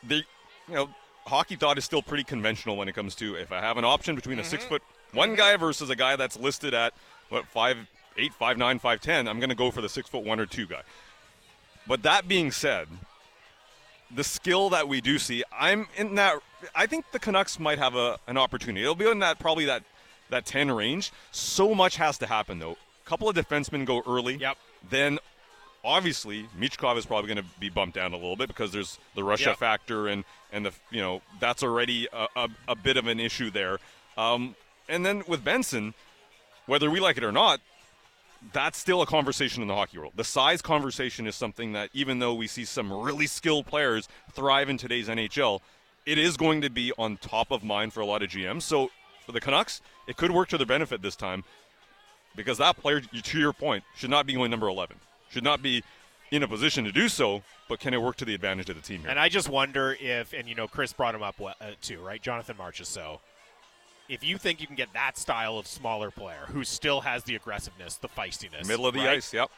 they, 0.03 0.23
you 0.67 0.73
know, 0.73 0.89
hockey 1.25 1.55
thought 1.55 1.77
is 1.77 1.85
still 1.85 2.01
pretty 2.01 2.23
conventional 2.23 2.77
when 2.77 2.87
it 2.87 2.93
comes 2.93 3.15
to 3.15 3.35
if 3.35 3.51
I 3.51 3.59
have 3.59 3.77
an 3.77 3.85
option 3.85 4.15
between 4.15 4.39
a 4.39 4.41
mm-hmm. 4.41 4.49
six 4.49 4.65
foot 4.65 4.81
one 5.13 5.35
guy 5.35 5.57
versus 5.57 5.89
a 5.89 5.95
guy 5.95 6.15
that's 6.15 6.37
listed 6.37 6.73
at 6.73 6.93
what 7.29 7.45
five 7.47 7.77
eight, 8.17 8.33
five 8.33 8.57
nine, 8.57 8.79
five 8.79 9.01
ten, 9.01 9.27
I'm 9.27 9.39
going 9.39 9.49
to 9.49 9.55
go 9.55 9.71
for 9.71 9.81
the 9.81 9.89
six 9.89 10.09
foot 10.09 10.23
one 10.23 10.39
or 10.39 10.45
two 10.45 10.67
guy. 10.67 10.81
But 11.87 12.03
that 12.03 12.27
being 12.27 12.51
said, 12.51 12.87
the 14.13 14.23
skill 14.23 14.69
that 14.69 14.87
we 14.87 15.01
do 15.01 15.17
see, 15.17 15.43
I'm 15.51 15.87
in 15.97 16.15
that. 16.15 16.35
I 16.75 16.85
think 16.85 17.05
the 17.11 17.19
Canucks 17.19 17.59
might 17.59 17.79
have 17.79 17.95
a 17.95 18.19
an 18.27 18.37
opportunity. 18.37 18.81
It'll 18.81 18.95
be 18.95 19.09
in 19.09 19.19
that 19.19 19.39
probably 19.39 19.65
that 19.65 19.83
that 20.29 20.45
ten 20.45 20.71
range. 20.71 21.11
So 21.31 21.73
much 21.73 21.97
has 21.97 22.17
to 22.19 22.27
happen 22.27 22.59
though. 22.59 22.73
A 23.05 23.09
couple 23.09 23.27
of 23.27 23.35
defensemen 23.35 23.85
go 23.85 24.03
early. 24.07 24.35
Yep. 24.35 24.57
Then 24.89 25.19
obviously 25.83 26.47
Michkov 26.57 26.97
is 26.97 27.05
probably 27.05 27.33
going 27.33 27.43
to 27.45 27.59
be 27.59 27.69
bumped 27.69 27.95
down 27.95 28.13
a 28.13 28.15
little 28.15 28.35
bit 28.35 28.47
because 28.47 28.71
there's 28.71 28.99
the 29.15 29.23
Russia 29.23 29.55
factor 29.55 30.07
and 30.07 30.23
and 30.51 30.65
the 30.65 30.73
you 30.89 31.01
know 31.01 31.21
that's 31.39 31.63
already 31.63 32.07
a, 32.13 32.27
a, 32.35 32.49
a 32.69 32.75
bit 32.75 32.97
of 32.97 33.07
an 33.07 33.19
issue 33.19 33.49
there. 33.49 33.79
Um, 34.17 34.55
and 34.89 35.05
then 35.05 35.23
with 35.27 35.43
Benson, 35.43 35.93
whether 36.65 36.91
we 36.91 36.99
like 36.99 37.17
it 37.17 37.23
or 37.23 37.31
not, 37.31 37.61
that's 38.53 38.77
still 38.77 39.01
a 39.01 39.05
conversation 39.05 39.61
in 39.61 39.67
the 39.67 39.75
hockey 39.75 39.97
world. 39.97 40.13
The 40.15 40.23
size 40.23 40.61
conversation 40.61 41.27
is 41.27 41.35
something 41.35 41.73
that 41.73 41.89
even 41.93 42.19
though 42.19 42.33
we 42.33 42.47
see 42.47 42.65
some 42.65 42.91
really 42.91 43.27
skilled 43.27 43.67
players 43.67 44.09
thrive 44.33 44.69
in 44.69 44.77
today's 44.77 45.07
NHL, 45.07 45.59
it 46.05 46.17
is 46.17 46.37
going 46.37 46.61
to 46.61 46.69
be 46.69 46.91
on 46.97 47.17
top 47.17 47.51
of 47.51 47.63
mind 47.63 47.93
for 47.93 48.01
a 48.01 48.05
lot 48.05 48.23
of 48.23 48.29
GMs. 48.29 48.63
So 48.63 48.89
for 49.25 49.31
the 49.31 49.39
Canucks, 49.39 49.81
it 50.07 50.17
could 50.17 50.31
work 50.31 50.49
to 50.49 50.57
their 50.57 50.65
benefit 50.65 51.01
this 51.01 51.15
time 51.15 51.43
because 52.35 52.57
that 52.57 52.77
player, 52.77 53.01
to 53.01 53.39
your 53.39 53.53
point, 53.53 53.83
should 53.95 54.09
not 54.09 54.25
be 54.25 54.33
going 54.33 54.49
number 54.49 54.67
11 54.67 54.97
should 55.31 55.43
not 55.43 55.61
be 55.61 55.83
in 56.31 56.43
a 56.43 56.47
position 56.47 56.83
to 56.85 56.91
do 56.91 57.09
so, 57.09 57.43
but 57.67 57.79
can 57.79 57.93
it 57.93 58.01
work 58.01 58.15
to 58.17 58.25
the 58.25 58.33
advantage 58.33 58.69
of 58.69 58.75
the 58.75 58.81
team 58.81 59.01
here? 59.01 59.09
And 59.09 59.19
I 59.19 59.29
just 59.29 59.49
wonder 59.49 59.97
if, 59.99 60.33
and 60.33 60.47
you 60.47 60.55
know, 60.55 60.67
Chris 60.67 60.93
brought 60.93 61.15
him 61.15 61.23
up 61.23 61.35
uh, 61.41 61.53
too, 61.81 61.99
right? 61.99 62.21
Jonathan 62.21 62.55
Marchessault. 62.57 63.19
If 64.09 64.23
you 64.23 64.37
think 64.37 64.59
you 64.59 64.67
can 64.67 64.75
get 64.75 64.91
that 64.93 65.17
style 65.17 65.57
of 65.57 65.67
smaller 65.67 66.11
player 66.11 66.45
who 66.47 66.63
still 66.63 67.01
has 67.01 67.23
the 67.23 67.35
aggressiveness, 67.35 67.95
the 67.95 68.09
feistiness, 68.09 68.67
middle 68.67 68.85
of 68.85 68.93
the 68.93 69.01
right? 69.01 69.17
ice, 69.17 69.33
yep, 69.33 69.49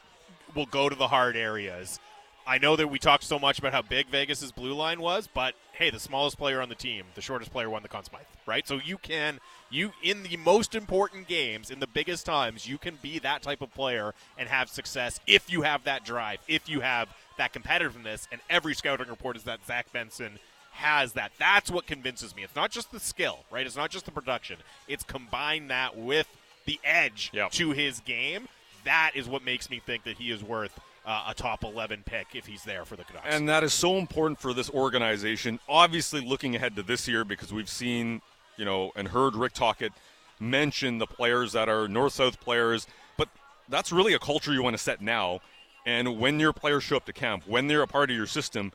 will 0.54 0.66
go 0.66 0.88
to 0.88 0.94
the 0.94 1.08
hard 1.08 1.36
areas 1.36 1.98
I 2.46 2.58
know 2.58 2.76
that 2.76 2.88
we 2.88 2.98
talked 2.98 3.24
so 3.24 3.38
much 3.38 3.58
about 3.58 3.72
how 3.72 3.82
big 3.82 4.08
Vegas's 4.08 4.52
blue 4.52 4.74
line 4.74 5.00
was, 5.00 5.28
but 5.32 5.54
hey, 5.72 5.90
the 5.90 5.98
smallest 5.98 6.36
player 6.36 6.60
on 6.60 6.68
the 6.68 6.74
team, 6.74 7.04
the 7.14 7.22
shortest 7.22 7.50
player 7.50 7.70
won 7.70 7.82
the 7.82 7.88
Conn 7.88 8.04
Smythe, 8.04 8.22
right? 8.46 8.66
So 8.68 8.80
you 8.84 8.98
can 8.98 9.40
you 9.70 9.92
in 10.02 10.22
the 10.24 10.36
most 10.36 10.74
important 10.74 11.26
games, 11.26 11.70
in 11.70 11.80
the 11.80 11.86
biggest 11.86 12.26
times, 12.26 12.68
you 12.68 12.76
can 12.76 12.98
be 13.00 13.18
that 13.20 13.42
type 13.42 13.62
of 13.62 13.72
player 13.74 14.14
and 14.36 14.48
have 14.48 14.68
success 14.68 15.20
if 15.26 15.50
you 15.50 15.62
have 15.62 15.84
that 15.84 16.04
drive, 16.04 16.38
if 16.46 16.68
you 16.68 16.80
have 16.80 17.08
that 17.38 17.52
competitiveness, 17.52 18.28
and 18.30 18.40
every 18.50 18.74
scouting 18.74 19.08
report 19.08 19.36
is 19.36 19.44
that 19.44 19.64
Zach 19.66 19.90
Benson 19.92 20.38
has 20.72 21.12
that. 21.12 21.32
That's 21.38 21.70
what 21.70 21.86
convinces 21.86 22.36
me. 22.36 22.42
It's 22.42 22.56
not 22.56 22.70
just 22.70 22.92
the 22.92 23.00
skill, 23.00 23.40
right? 23.50 23.66
It's 23.66 23.76
not 23.76 23.90
just 23.90 24.04
the 24.04 24.12
production. 24.12 24.58
It's 24.86 25.02
combine 25.02 25.68
that 25.68 25.96
with 25.96 26.28
the 26.66 26.78
edge 26.84 27.30
yep. 27.32 27.52
to 27.52 27.70
his 27.70 28.00
game. 28.00 28.48
That 28.84 29.12
is 29.14 29.26
what 29.26 29.44
makes 29.44 29.70
me 29.70 29.80
think 29.84 30.04
that 30.04 30.18
he 30.18 30.30
is 30.30 30.42
worth 30.42 30.78
uh, 31.06 31.24
a 31.28 31.34
top 31.34 31.64
11 31.64 32.02
pick 32.04 32.28
if 32.34 32.46
he's 32.46 32.62
there 32.64 32.84
for 32.84 32.96
the 32.96 33.04
Canucks. 33.04 33.26
And 33.28 33.48
that 33.48 33.62
is 33.62 33.72
so 33.72 33.96
important 33.96 34.38
for 34.38 34.54
this 34.54 34.70
organization. 34.70 35.60
Obviously, 35.68 36.20
looking 36.24 36.56
ahead 36.56 36.76
to 36.76 36.82
this 36.82 37.06
year 37.06 37.24
because 37.24 37.52
we've 37.52 37.68
seen, 37.68 38.22
you 38.56 38.64
know, 38.64 38.90
and 38.96 39.08
heard 39.08 39.36
Rick 39.36 39.52
Tocchet 39.52 39.92
mention 40.40 40.98
the 40.98 41.06
players 41.06 41.52
that 41.52 41.68
are 41.68 41.88
North 41.88 42.14
South 42.14 42.40
players, 42.40 42.86
but 43.16 43.28
that's 43.68 43.92
really 43.92 44.14
a 44.14 44.18
culture 44.18 44.52
you 44.52 44.62
want 44.62 44.74
to 44.74 44.82
set 44.82 45.00
now. 45.00 45.40
And 45.86 46.18
when 46.18 46.40
your 46.40 46.52
players 46.52 46.82
show 46.82 46.96
up 46.96 47.04
to 47.06 47.12
camp, 47.12 47.44
when 47.46 47.66
they're 47.66 47.82
a 47.82 47.86
part 47.86 48.10
of 48.10 48.16
your 48.16 48.26
system, 48.26 48.72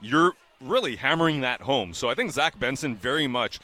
you're 0.00 0.34
really 0.60 0.96
hammering 0.96 1.40
that 1.40 1.62
home. 1.62 1.92
So 1.92 2.08
I 2.08 2.14
think 2.14 2.30
Zach 2.30 2.58
Benson 2.58 2.94
very 2.94 3.26
much, 3.26 3.58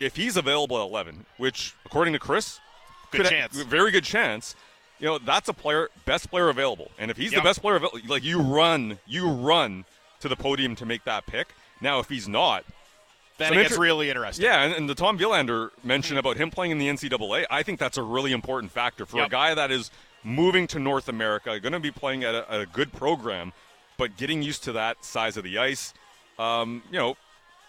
if 0.00 0.16
he's 0.16 0.36
available 0.36 0.76
at 0.78 0.88
11, 0.88 1.26
which 1.36 1.74
according 1.86 2.14
to 2.14 2.18
Chris, 2.18 2.58
good 3.12 3.26
chance, 3.26 3.62
very 3.62 3.92
good 3.92 4.04
chance 4.04 4.56
you 5.00 5.06
know 5.06 5.18
that's 5.18 5.48
a 5.48 5.52
player 5.52 5.88
best 6.04 6.30
player 6.30 6.48
available 6.48 6.90
and 6.98 7.10
if 7.10 7.16
he's 7.16 7.32
yep. 7.32 7.42
the 7.42 7.48
best 7.48 7.60
player 7.60 7.76
available 7.76 7.98
like 8.06 8.22
you 8.22 8.40
run 8.40 8.98
you 9.06 9.28
run 9.28 9.84
to 10.20 10.28
the 10.28 10.36
podium 10.36 10.76
to 10.76 10.86
make 10.86 11.02
that 11.04 11.26
pick 11.26 11.54
now 11.80 11.98
if 11.98 12.08
he's 12.08 12.28
not 12.28 12.64
then 13.38 13.54
it 13.54 13.56
gets 13.56 13.70
inter- 13.72 13.82
really 13.82 14.10
interesting 14.10 14.44
yeah 14.44 14.62
and, 14.62 14.74
and, 14.74 14.88
the 14.88 14.94
tom 14.94 15.18
Willander 15.18 15.70
mentioned 15.82 16.18
about 16.18 16.36
him 16.36 16.50
playing 16.50 16.70
in 16.70 16.78
the 16.78 16.86
ncaa 16.88 17.44
i 17.50 17.62
think 17.62 17.80
that's 17.80 17.96
a 17.98 18.02
really 18.02 18.32
important 18.32 18.70
factor 18.70 19.06
for 19.06 19.16
yep. 19.16 19.26
a 19.26 19.30
guy 19.30 19.54
that 19.54 19.70
is 19.70 19.90
moving 20.22 20.66
to 20.66 20.78
north 20.78 21.08
america 21.08 21.58
going 21.58 21.72
to 21.72 21.80
be 21.80 21.90
playing 21.90 22.22
at 22.22 22.34
a, 22.34 22.60
a, 22.60 22.66
good 22.66 22.92
program 22.92 23.52
but 23.96 24.16
getting 24.16 24.42
used 24.42 24.62
to 24.62 24.72
that 24.72 25.02
size 25.04 25.36
of 25.36 25.44
the 25.44 25.58
ice 25.58 25.94
um, 26.38 26.82
you 26.90 26.98
know 26.98 27.16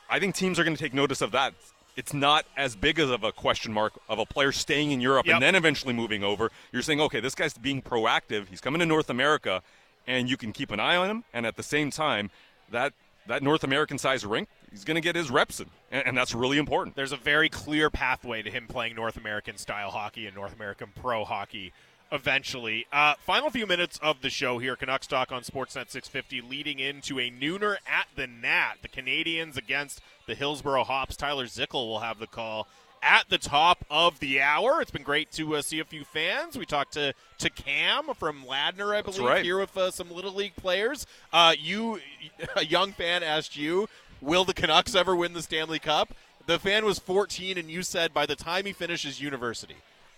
i 0.10 0.20
think 0.20 0.36
teams 0.36 0.60
are 0.60 0.64
going 0.64 0.76
to 0.76 0.84
take 0.84 0.94
notice 0.94 1.22
of 1.22 1.32
that 1.32 1.54
it's 1.96 2.14
not 2.14 2.46
as 2.58 2.76
big 2.76 3.00
as 3.00 3.10
of 3.10 3.24
a 3.24 3.32
question 3.32 3.74
mark 3.74 3.94
of 4.08 4.20
a 4.20 4.26
player 4.26 4.52
staying 4.52 4.92
in 4.92 5.02
Europe 5.02 5.26
yep. 5.26 5.36
and 5.36 5.44
then 5.44 5.56
eventually 5.56 5.94
moving 5.94 6.24
over. 6.24 6.52
You're 6.72 6.82
saying, 6.82 7.02
okay, 7.02 7.20
this 7.20 7.36
guy's 7.36 7.54
being 7.54 7.82
proactive. 7.82 8.48
He's 8.48 8.62
coming 8.62 8.80
to 8.80 8.86
North 8.86 9.10
America, 9.10 9.62
and 10.08 10.30
you 10.30 10.38
can 10.38 10.52
keep 10.52 10.72
an 10.72 10.80
eye 10.80 10.96
on 10.96 11.10
him. 11.10 11.24
And 11.34 11.46
at 11.46 11.58
the 11.58 11.64
same 11.64 11.92
time, 11.92 12.30
that 12.70 12.94
that 13.28 13.44
North 13.44 13.64
American 13.64 13.98
sized 13.98 14.26
rink, 14.26 14.50
he's 14.72 14.84
going 14.84 14.96
to 14.96 15.02
get 15.02 15.16
his 15.16 15.30
reps 15.30 15.60
in, 15.60 15.68
and, 15.92 16.08
and 16.08 16.18
that's 16.18 16.34
really 16.34 16.58
important. 16.58 16.96
There's 16.96 17.12
a 17.12 17.18
very 17.18 17.50
clear 17.50 17.90
pathway 17.90 18.42
to 18.42 18.50
him 18.50 18.68
playing 18.68 18.96
North 18.96 19.16
American 19.16 19.58
style 19.58 19.92
hockey 19.92 20.26
and 20.26 20.36
North 20.36 20.56
American 20.56 20.90
pro 21.00 21.24
hockey 21.24 21.72
eventually. 22.12 22.86
Uh, 22.92 23.16
final 23.26 23.50
few 23.50 23.66
minutes 23.66 23.98
of 24.02 24.22
the 24.22 24.30
show 24.30 24.58
here. 24.58 24.76
Canucks 24.76 25.08
talk 25.08 25.32
on 25.32 25.44
Sportsnet 25.44 25.90
650, 25.90 26.42
leading 26.42 26.80
into 26.80 27.20
a 27.20 27.32
nooner 27.32 27.78
at 27.88 28.08
the 28.16 28.28
Nat. 28.28 28.76
The 28.82 28.90
Canadians 28.90 29.58
against 29.58 30.02
the 30.32 30.36
Hillsboro 30.36 30.86
Hops. 30.86 31.18
Tyler 31.18 31.46
Zickel 31.46 31.88
will 31.88 32.00
have 32.00 32.18
the 32.18 32.26
call 32.26 32.66
at 33.04 33.28
the 33.28 33.38
top 33.38 33.84
of 33.90 34.20
the 34.22 34.40
hour. 34.40 34.82
It's 34.82 34.92
been 34.92 35.04
great 35.04 35.30
to 35.34 35.58
uh, 35.58 35.62
see 35.62 35.80
a 35.80 35.84
few 35.84 36.06
fans. 36.06 36.58
We 36.58 36.66
talked 36.66 36.94
to 36.94 37.14
to 37.40 37.50
Cam 37.50 38.14
from 38.16 38.46
Ladner, 38.46 38.96
I 38.96 39.02
believe, 39.02 39.22
right. 39.22 39.44
here 39.44 39.60
with 39.60 39.76
uh, 39.76 39.92
some 39.92 40.10
little 40.10 40.32
league 40.34 40.56
players. 40.56 41.06
Uh, 41.34 41.54
you, 41.60 42.00
a 42.56 42.64
young 42.64 42.94
fan, 42.94 43.24
asked 43.24 43.58
you, 43.58 43.90
"Will 44.22 44.46
the 44.46 44.54
Canucks 44.54 44.96
ever 44.96 45.16
win 45.18 45.34
the 45.34 45.42
Stanley 45.42 45.80
Cup?" 45.80 46.14
The 46.48 46.58
fan 46.58 46.86
was 46.86 46.98
14, 46.98 47.58
and 47.58 47.70
you 47.70 47.84
said 47.84 48.14
by 48.14 48.26
the 48.26 48.36
time 48.38 48.66
he 48.66 48.72
finishes 48.72 49.22
university. 49.22 49.76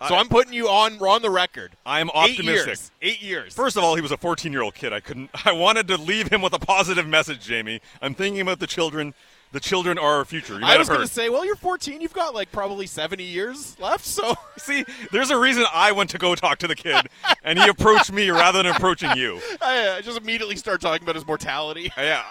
So 0.08 0.16
I- 0.16 0.20
I'm 0.20 0.28
putting 0.30 0.54
you 0.54 0.68
on 0.68 1.02
on 1.02 1.24
the 1.24 1.32
record. 1.32 1.72
I'm 1.88 2.10
Eight 2.10 2.32
optimistic. 2.32 2.68
years. 2.68 2.92
Eight 3.02 3.22
years. 3.22 3.54
First 3.56 3.78
of 3.78 3.84
all, 3.84 3.96
he 3.96 4.02
was 4.02 4.12
a 4.12 4.18
14 4.18 4.52
year 4.52 4.62
old 4.62 4.76
kid. 4.76 4.94
I 4.94 5.00
couldn't. 5.00 5.32
I 5.46 5.54
wanted 5.54 5.88
to 5.88 5.98
leave 5.98 6.28
him 6.32 6.44
with 6.44 6.54
a 6.54 6.60
positive 6.60 7.08
message, 7.08 7.40
Jamie. 7.46 7.82
I'm 8.00 8.14
thinking 8.14 8.42
about 8.42 8.60
the 8.60 8.68
children. 8.68 9.16
The 9.54 9.60
children 9.60 10.00
are 10.00 10.18
our 10.18 10.26
future. 10.26 10.56
You 10.56 10.66
I 10.66 10.78
was 10.80 10.90
going 10.90 11.02
to 11.02 11.08
say, 11.08 11.30
well, 11.30 11.46
you're 11.46 11.56
14. 11.56 12.02
You've 12.02 12.12
got 12.12 12.34
like 12.34 12.52
probably 12.52 12.88
70 12.88 13.24
years 13.24 13.80
left. 13.80 14.04
So 14.04 14.34
See, 14.58 14.84
there's 15.12 15.30
a 15.30 15.38
reason 15.38 15.64
I 15.72 15.92
went 15.92 16.10
to 16.10 16.18
go 16.18 16.34
talk 16.34 16.58
to 16.60 16.68
the 16.68 16.76
kid, 16.76 17.08
and 17.44 17.60
he 17.60 17.68
approached 17.70 18.12
me 18.12 18.32
rather 18.32 18.64
than 18.64 18.76
approaching 18.76 19.16
you. 19.16 19.40
I, 19.62 19.98
I 19.98 20.02
just 20.02 20.20
immediately 20.20 20.56
start 20.56 20.82
talking 20.82 21.04
about 21.04 21.16
his 21.16 21.26
mortality. 21.26 21.92
Yeah. 21.98 22.24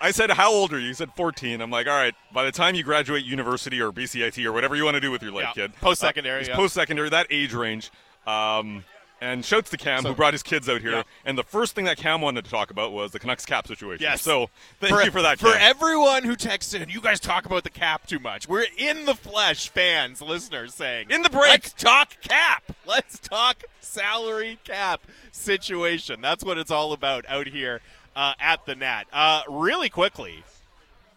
I 0.00 0.10
said, 0.10 0.30
"How 0.30 0.52
old 0.52 0.72
are 0.74 0.78
you?" 0.78 0.88
He 0.88 0.92
said, 0.92 1.10
"14." 1.16 1.62
I'm 1.62 1.70
like, 1.70 1.86
"All 1.86 1.94
right. 1.94 2.14
By 2.32 2.44
the 2.44 2.52
time 2.52 2.74
you 2.74 2.82
graduate 2.82 3.24
university 3.24 3.80
or 3.80 3.90
BCIT 3.90 4.44
or 4.44 4.52
whatever 4.52 4.76
you 4.76 4.84
want 4.84 4.96
to 4.96 5.00
do 5.00 5.10
with 5.10 5.22
your 5.22 5.32
life, 5.32 5.52
Yeah, 5.56 5.68
kid, 5.68 5.76
post-secondary, 5.76 6.44
uh, 6.44 6.48
yeah. 6.48 6.56
post-secondary, 6.56 7.08
that 7.08 7.28
age 7.30 7.54
range." 7.54 7.90
Um, 8.26 8.84
and 9.24 9.44
shouts 9.44 9.70
to 9.70 9.76
Cam 9.76 10.02
So- 10.02 10.08
who 10.10 10.14
brought 10.14 10.34
his 10.34 10.42
kids 10.42 10.68
out 10.68 10.80
here. 10.80 10.92
Yeah. 10.92 11.02
And 11.24 11.36
the 11.38 11.42
first 11.42 11.74
thing 11.74 11.84
that 11.86 11.96
Cam 11.96 12.20
wanted 12.20 12.44
to 12.44 12.50
talk 12.50 12.70
about 12.70 12.92
was 12.92 13.12
the 13.12 13.18
Canucks 13.18 13.46
cap 13.46 13.66
situation. 13.66 14.02
Yes. 14.02 14.22
So 14.22 14.50
thank 14.80 14.92
you 15.04 15.10
for 15.10 15.22
that. 15.22 15.38
For 15.38 15.52
Cam. 15.52 15.60
everyone 15.60 16.24
who 16.24 16.36
texted 16.36 16.82
in, 16.82 16.88
you 16.90 17.00
guys 17.00 17.20
talk 17.20 17.46
about 17.46 17.64
the 17.64 17.70
cap 17.70 18.06
too 18.06 18.18
much. 18.18 18.48
We're 18.48 18.66
in 18.76 19.04
the 19.06 19.14
flesh, 19.14 19.68
fans, 19.70 20.20
listeners 20.20 20.74
saying. 20.74 21.06
In 21.10 21.22
the 21.22 21.30
break. 21.30 21.50
Let's 21.50 21.72
talk 21.72 22.20
cap. 22.20 22.62
Let's 22.86 23.18
talk 23.18 23.64
salary 23.80 24.58
cap 24.64 25.00
situation. 25.32 26.20
That's 26.20 26.44
what 26.44 26.58
it's 26.58 26.70
all 26.70 26.92
about 26.92 27.24
out 27.28 27.46
here 27.48 27.80
uh, 28.16 28.34
at 28.38 28.64
the 28.66 28.74
Nat. 28.74 29.04
Uh, 29.12 29.42
really 29.48 29.88
quickly, 29.88 30.44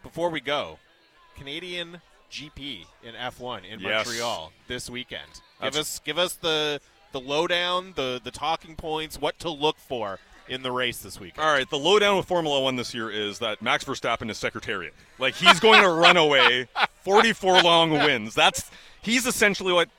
before 0.04 0.30
we 0.30 0.40
go, 0.42 0.80
Canadian 1.36 2.02
GP 2.32 2.86
in 3.04 3.14
F1 3.16 3.64
in 3.66 3.80
Yes. 3.80 4.06
Montreal 4.06 4.52
this 4.68 4.90
weekend. 4.90 5.28
Give 5.62 5.74
That's- 5.74 5.78
us 5.78 6.00
give 6.04 6.18
us 6.18 6.34
the 6.34 6.82
the 7.12 7.20
lowdown, 7.20 7.94
the 7.96 8.20
the 8.24 8.32
talking 8.32 8.76
points, 8.76 9.20
what 9.20 9.38
to 9.40 9.50
look 9.50 9.78
for 9.78 10.20
in 10.50 10.64
the 10.64 10.72
race 10.72 11.00
this 11.00 11.20
weekend. 11.20 11.46
All 11.46 11.52
right, 11.52 11.70
the 11.70 11.78
lowdown 11.78 12.18
with 12.18 12.26
Formula 12.26 12.62
One 12.62 12.76
this 12.76 12.94
year 12.94 13.10
is 13.10 13.40
that 13.40 13.62
Max 13.62 13.84
Verstappen 13.84 14.30
is 14.30 14.38
Secretariat. 14.38 14.94
Like 15.20 15.36
he's 15.36 15.60
going 15.60 15.82
to 15.82 15.90
run 15.90 16.18
away, 16.18 16.68
forty-four 17.04 17.62
long 17.62 17.92
wins. 17.92 18.34
That's 18.36 18.70
he's 19.02 19.26
essentially 19.26 19.74
what 19.74 19.90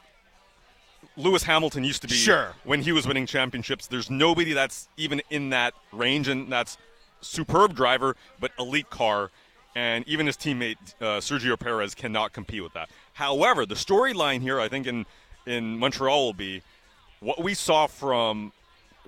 Lewis 1.16 1.42
Hamilton 1.42 1.84
used 1.84 2.02
to 2.02 2.08
be 2.08 2.14
Sure. 2.14 2.54
when 2.64 2.82
he 2.82 2.92
was 2.92 3.06
winning 3.06 3.26
championships. 3.26 3.86
There's 3.88 4.08
nobody 4.10 4.52
that's 4.52 4.88
even 4.96 5.20
in 5.30 5.50
that 5.50 5.74
range, 5.92 6.28
and 6.28 6.50
that's 6.50 6.78
superb 7.20 7.74
driver, 7.74 8.16
but 8.40 8.52
elite 8.58 8.90
car. 8.90 9.30
And 9.74 10.06
even 10.08 10.26
his 10.26 10.36
teammate 10.36 10.76
uh, 11.00 11.18
Sergio 11.20 11.58
Perez 11.58 11.94
cannot 11.94 12.32
compete 12.32 12.62
with 12.62 12.72
that. 12.72 12.88
However, 13.12 13.66
the 13.66 13.74
storyline 13.76 14.40
here, 14.40 14.58
I 14.60 14.68
think, 14.68 14.86
in 14.86 15.06
in 15.46 15.78
Montreal 15.78 16.24
will 16.26 16.32
be 16.32 16.62
what 17.20 17.42
we 17.42 17.54
saw 17.54 17.86
from 17.86 18.52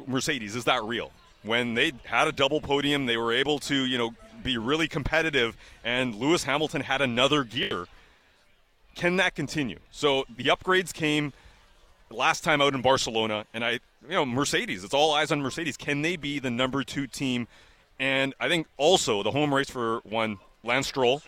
Mercedes 0.07 0.57
is 0.57 0.65
that 0.65 0.83
real? 0.85 1.13
When 1.43 1.75
they 1.75 1.93
had 2.05 2.29
a 2.29 2.33
double 2.33 2.61
podium, 2.61 3.07
they 3.07 3.17
were 3.17 3.33
able 3.33 3.59
to, 3.61 3.75
you 3.75 3.97
know, 3.97 4.15
be 4.43 4.59
really 4.59 4.89
competitive, 4.89 5.57
and 5.85 6.15
Lewis 6.15 6.45
Hamilton 6.45 6.83
had 6.83 7.01
another 7.01 7.45
gear. 7.45 7.87
Can 8.95 9.17
that 9.17 9.35
continue? 9.35 9.79
So 9.91 10.25
the 10.35 10.45
upgrades 10.45 10.93
came 10.93 11.33
last 12.11 12.43
time 12.45 12.61
out 12.61 12.75
in 12.75 12.83
Barcelona, 12.83 13.47
and 13.55 13.65
I, 13.65 13.73
you 14.03 14.11
know, 14.11 14.27
Mercedes. 14.27 14.85
It's 14.85 14.95
all 14.95 15.13
eyes 15.15 15.31
on 15.31 15.41
Mercedes. 15.41 15.77
Can 15.77 16.03
they 16.03 16.17
be 16.17 16.39
the 16.39 16.51
number 16.51 16.83
two 16.83 17.07
team? 17.07 17.49
And 17.99 18.35
I 18.41 18.49
think 18.49 18.67
also 18.77 19.23
the 19.23 19.31
home 19.31 19.55
race 19.55 19.71
for 19.71 20.01
one, 20.05 20.39
Lance 20.65 20.89
Stroll. 20.89 21.23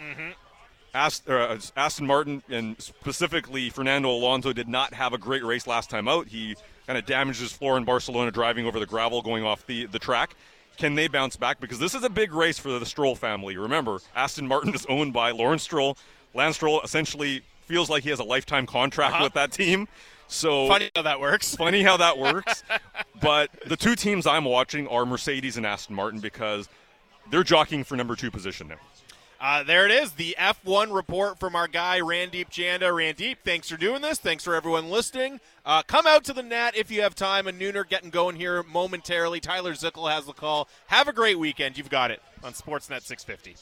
Ast- 0.95 1.29
uh, 1.29 1.57
Aston 1.77 2.07
Martin 2.07 2.43
and 2.51 2.81
specifically 2.81 3.71
Fernando 3.71 4.11
Alonso 4.11 4.53
did 4.53 4.69
not 4.69 4.93
have 4.95 5.13
a 5.15 5.19
great 5.19 5.45
race 5.45 5.67
last 5.67 5.89
time 5.89 6.09
out. 6.09 6.29
He 6.29 6.57
kind 6.87 6.99
of 6.99 7.07
damaged 7.07 7.41
his 7.41 7.53
floor 7.53 7.77
in 7.77 7.85
Barcelona 7.85 8.31
driving 8.31 8.67
over 8.67 8.79
the 8.81 8.87
gravel 8.87 9.23
going 9.23 9.45
off 9.45 9.67
the, 9.67 9.87
the 9.87 9.99
track. 9.99 10.35
Can 10.79 10.95
they 10.95 11.07
bounce 11.07 11.37
back? 11.37 11.61
Because 11.61 11.79
this 11.79 11.95
is 11.95 12.03
a 12.03 12.11
big 12.11 12.33
race 12.33 12.59
for 12.59 12.71
the 12.79 12.87
Stroll 12.87 13.15
family. 13.15 13.57
Remember, 13.57 14.01
Aston 14.17 14.47
Martin 14.49 14.75
is 14.75 14.87
owned 14.89 15.13
by 15.13 15.31
Lawrence 15.31 15.63
Stroll. 15.63 15.97
Lance 16.35 16.57
Stroll 16.57 16.81
essentially 16.81 17.43
feels 17.67 17.91
like 17.91 18.03
he 18.03 18.11
has 18.11 18.19
a 18.21 18.25
lifetime 18.25 18.67
contract 18.67 19.15
Uh-huh. 19.15 19.25
with 19.25 19.35
that 19.35 19.53
team. 19.53 19.87
So 20.29 20.67
Funny 20.69 20.91
how 20.97 21.03
that 21.03 21.21
works. 21.21 21.55
funny 21.57 21.83
how 21.83 21.99
that 21.99 22.17
works. 22.19 22.65
but 23.21 23.51
the 23.67 23.77
two 23.77 23.95
teams 23.95 24.27
I'm 24.27 24.47
watching 24.47 24.89
are 24.89 25.05
Mercedes 25.05 25.59
and 25.59 25.67
Aston 25.67 25.95
Martin 25.95 26.21
because 26.21 26.69
they're 27.31 27.45
jockeying 27.45 27.85
for 27.85 27.97
number 27.97 28.17
two 28.17 28.31
position 28.31 28.69
now. 28.69 28.77
Uh, 29.43 29.65
there 29.65 29.85
it 29.85 29.91
is, 29.91 30.13
the 30.13 30.37
F1 30.39 30.95
report 30.95 31.41
from 31.41 31.57
our 31.57 31.67
guy 31.67 31.99
Randip 31.99 32.49
Janda. 32.49 32.93
Randip, 32.93 33.39
thanks 33.45 33.69
for 33.69 33.77
doing 33.77 34.01
this. 34.01 34.21
Thanks 34.21 34.45
for 34.45 34.55
everyone 34.55 34.89
listening. 34.89 35.41
Uh, 35.67 35.83
come 35.83 36.07
out 36.07 36.23
to 36.27 36.33
the 36.33 36.45
net 36.45 36.77
if 36.77 36.93
you 36.93 37.03
have 37.03 37.17
time. 37.17 37.49
A 37.49 37.53
nooner 37.53 37.87
getting 37.87 38.11
going 38.11 38.37
here 38.37 38.63
momentarily. 38.63 39.41
Tyler 39.41 39.73
Zickel 39.73 40.09
has 40.09 40.27
the 40.27 40.33
call. 40.33 40.69
Have 40.87 41.09
a 41.09 41.13
great 41.13 41.41
weekend. 41.41 41.77
You've 41.77 41.91
got 41.91 42.13
it 42.13 42.23
on 42.45 42.53
Sportsnet 42.53 43.03
650. 43.03 43.57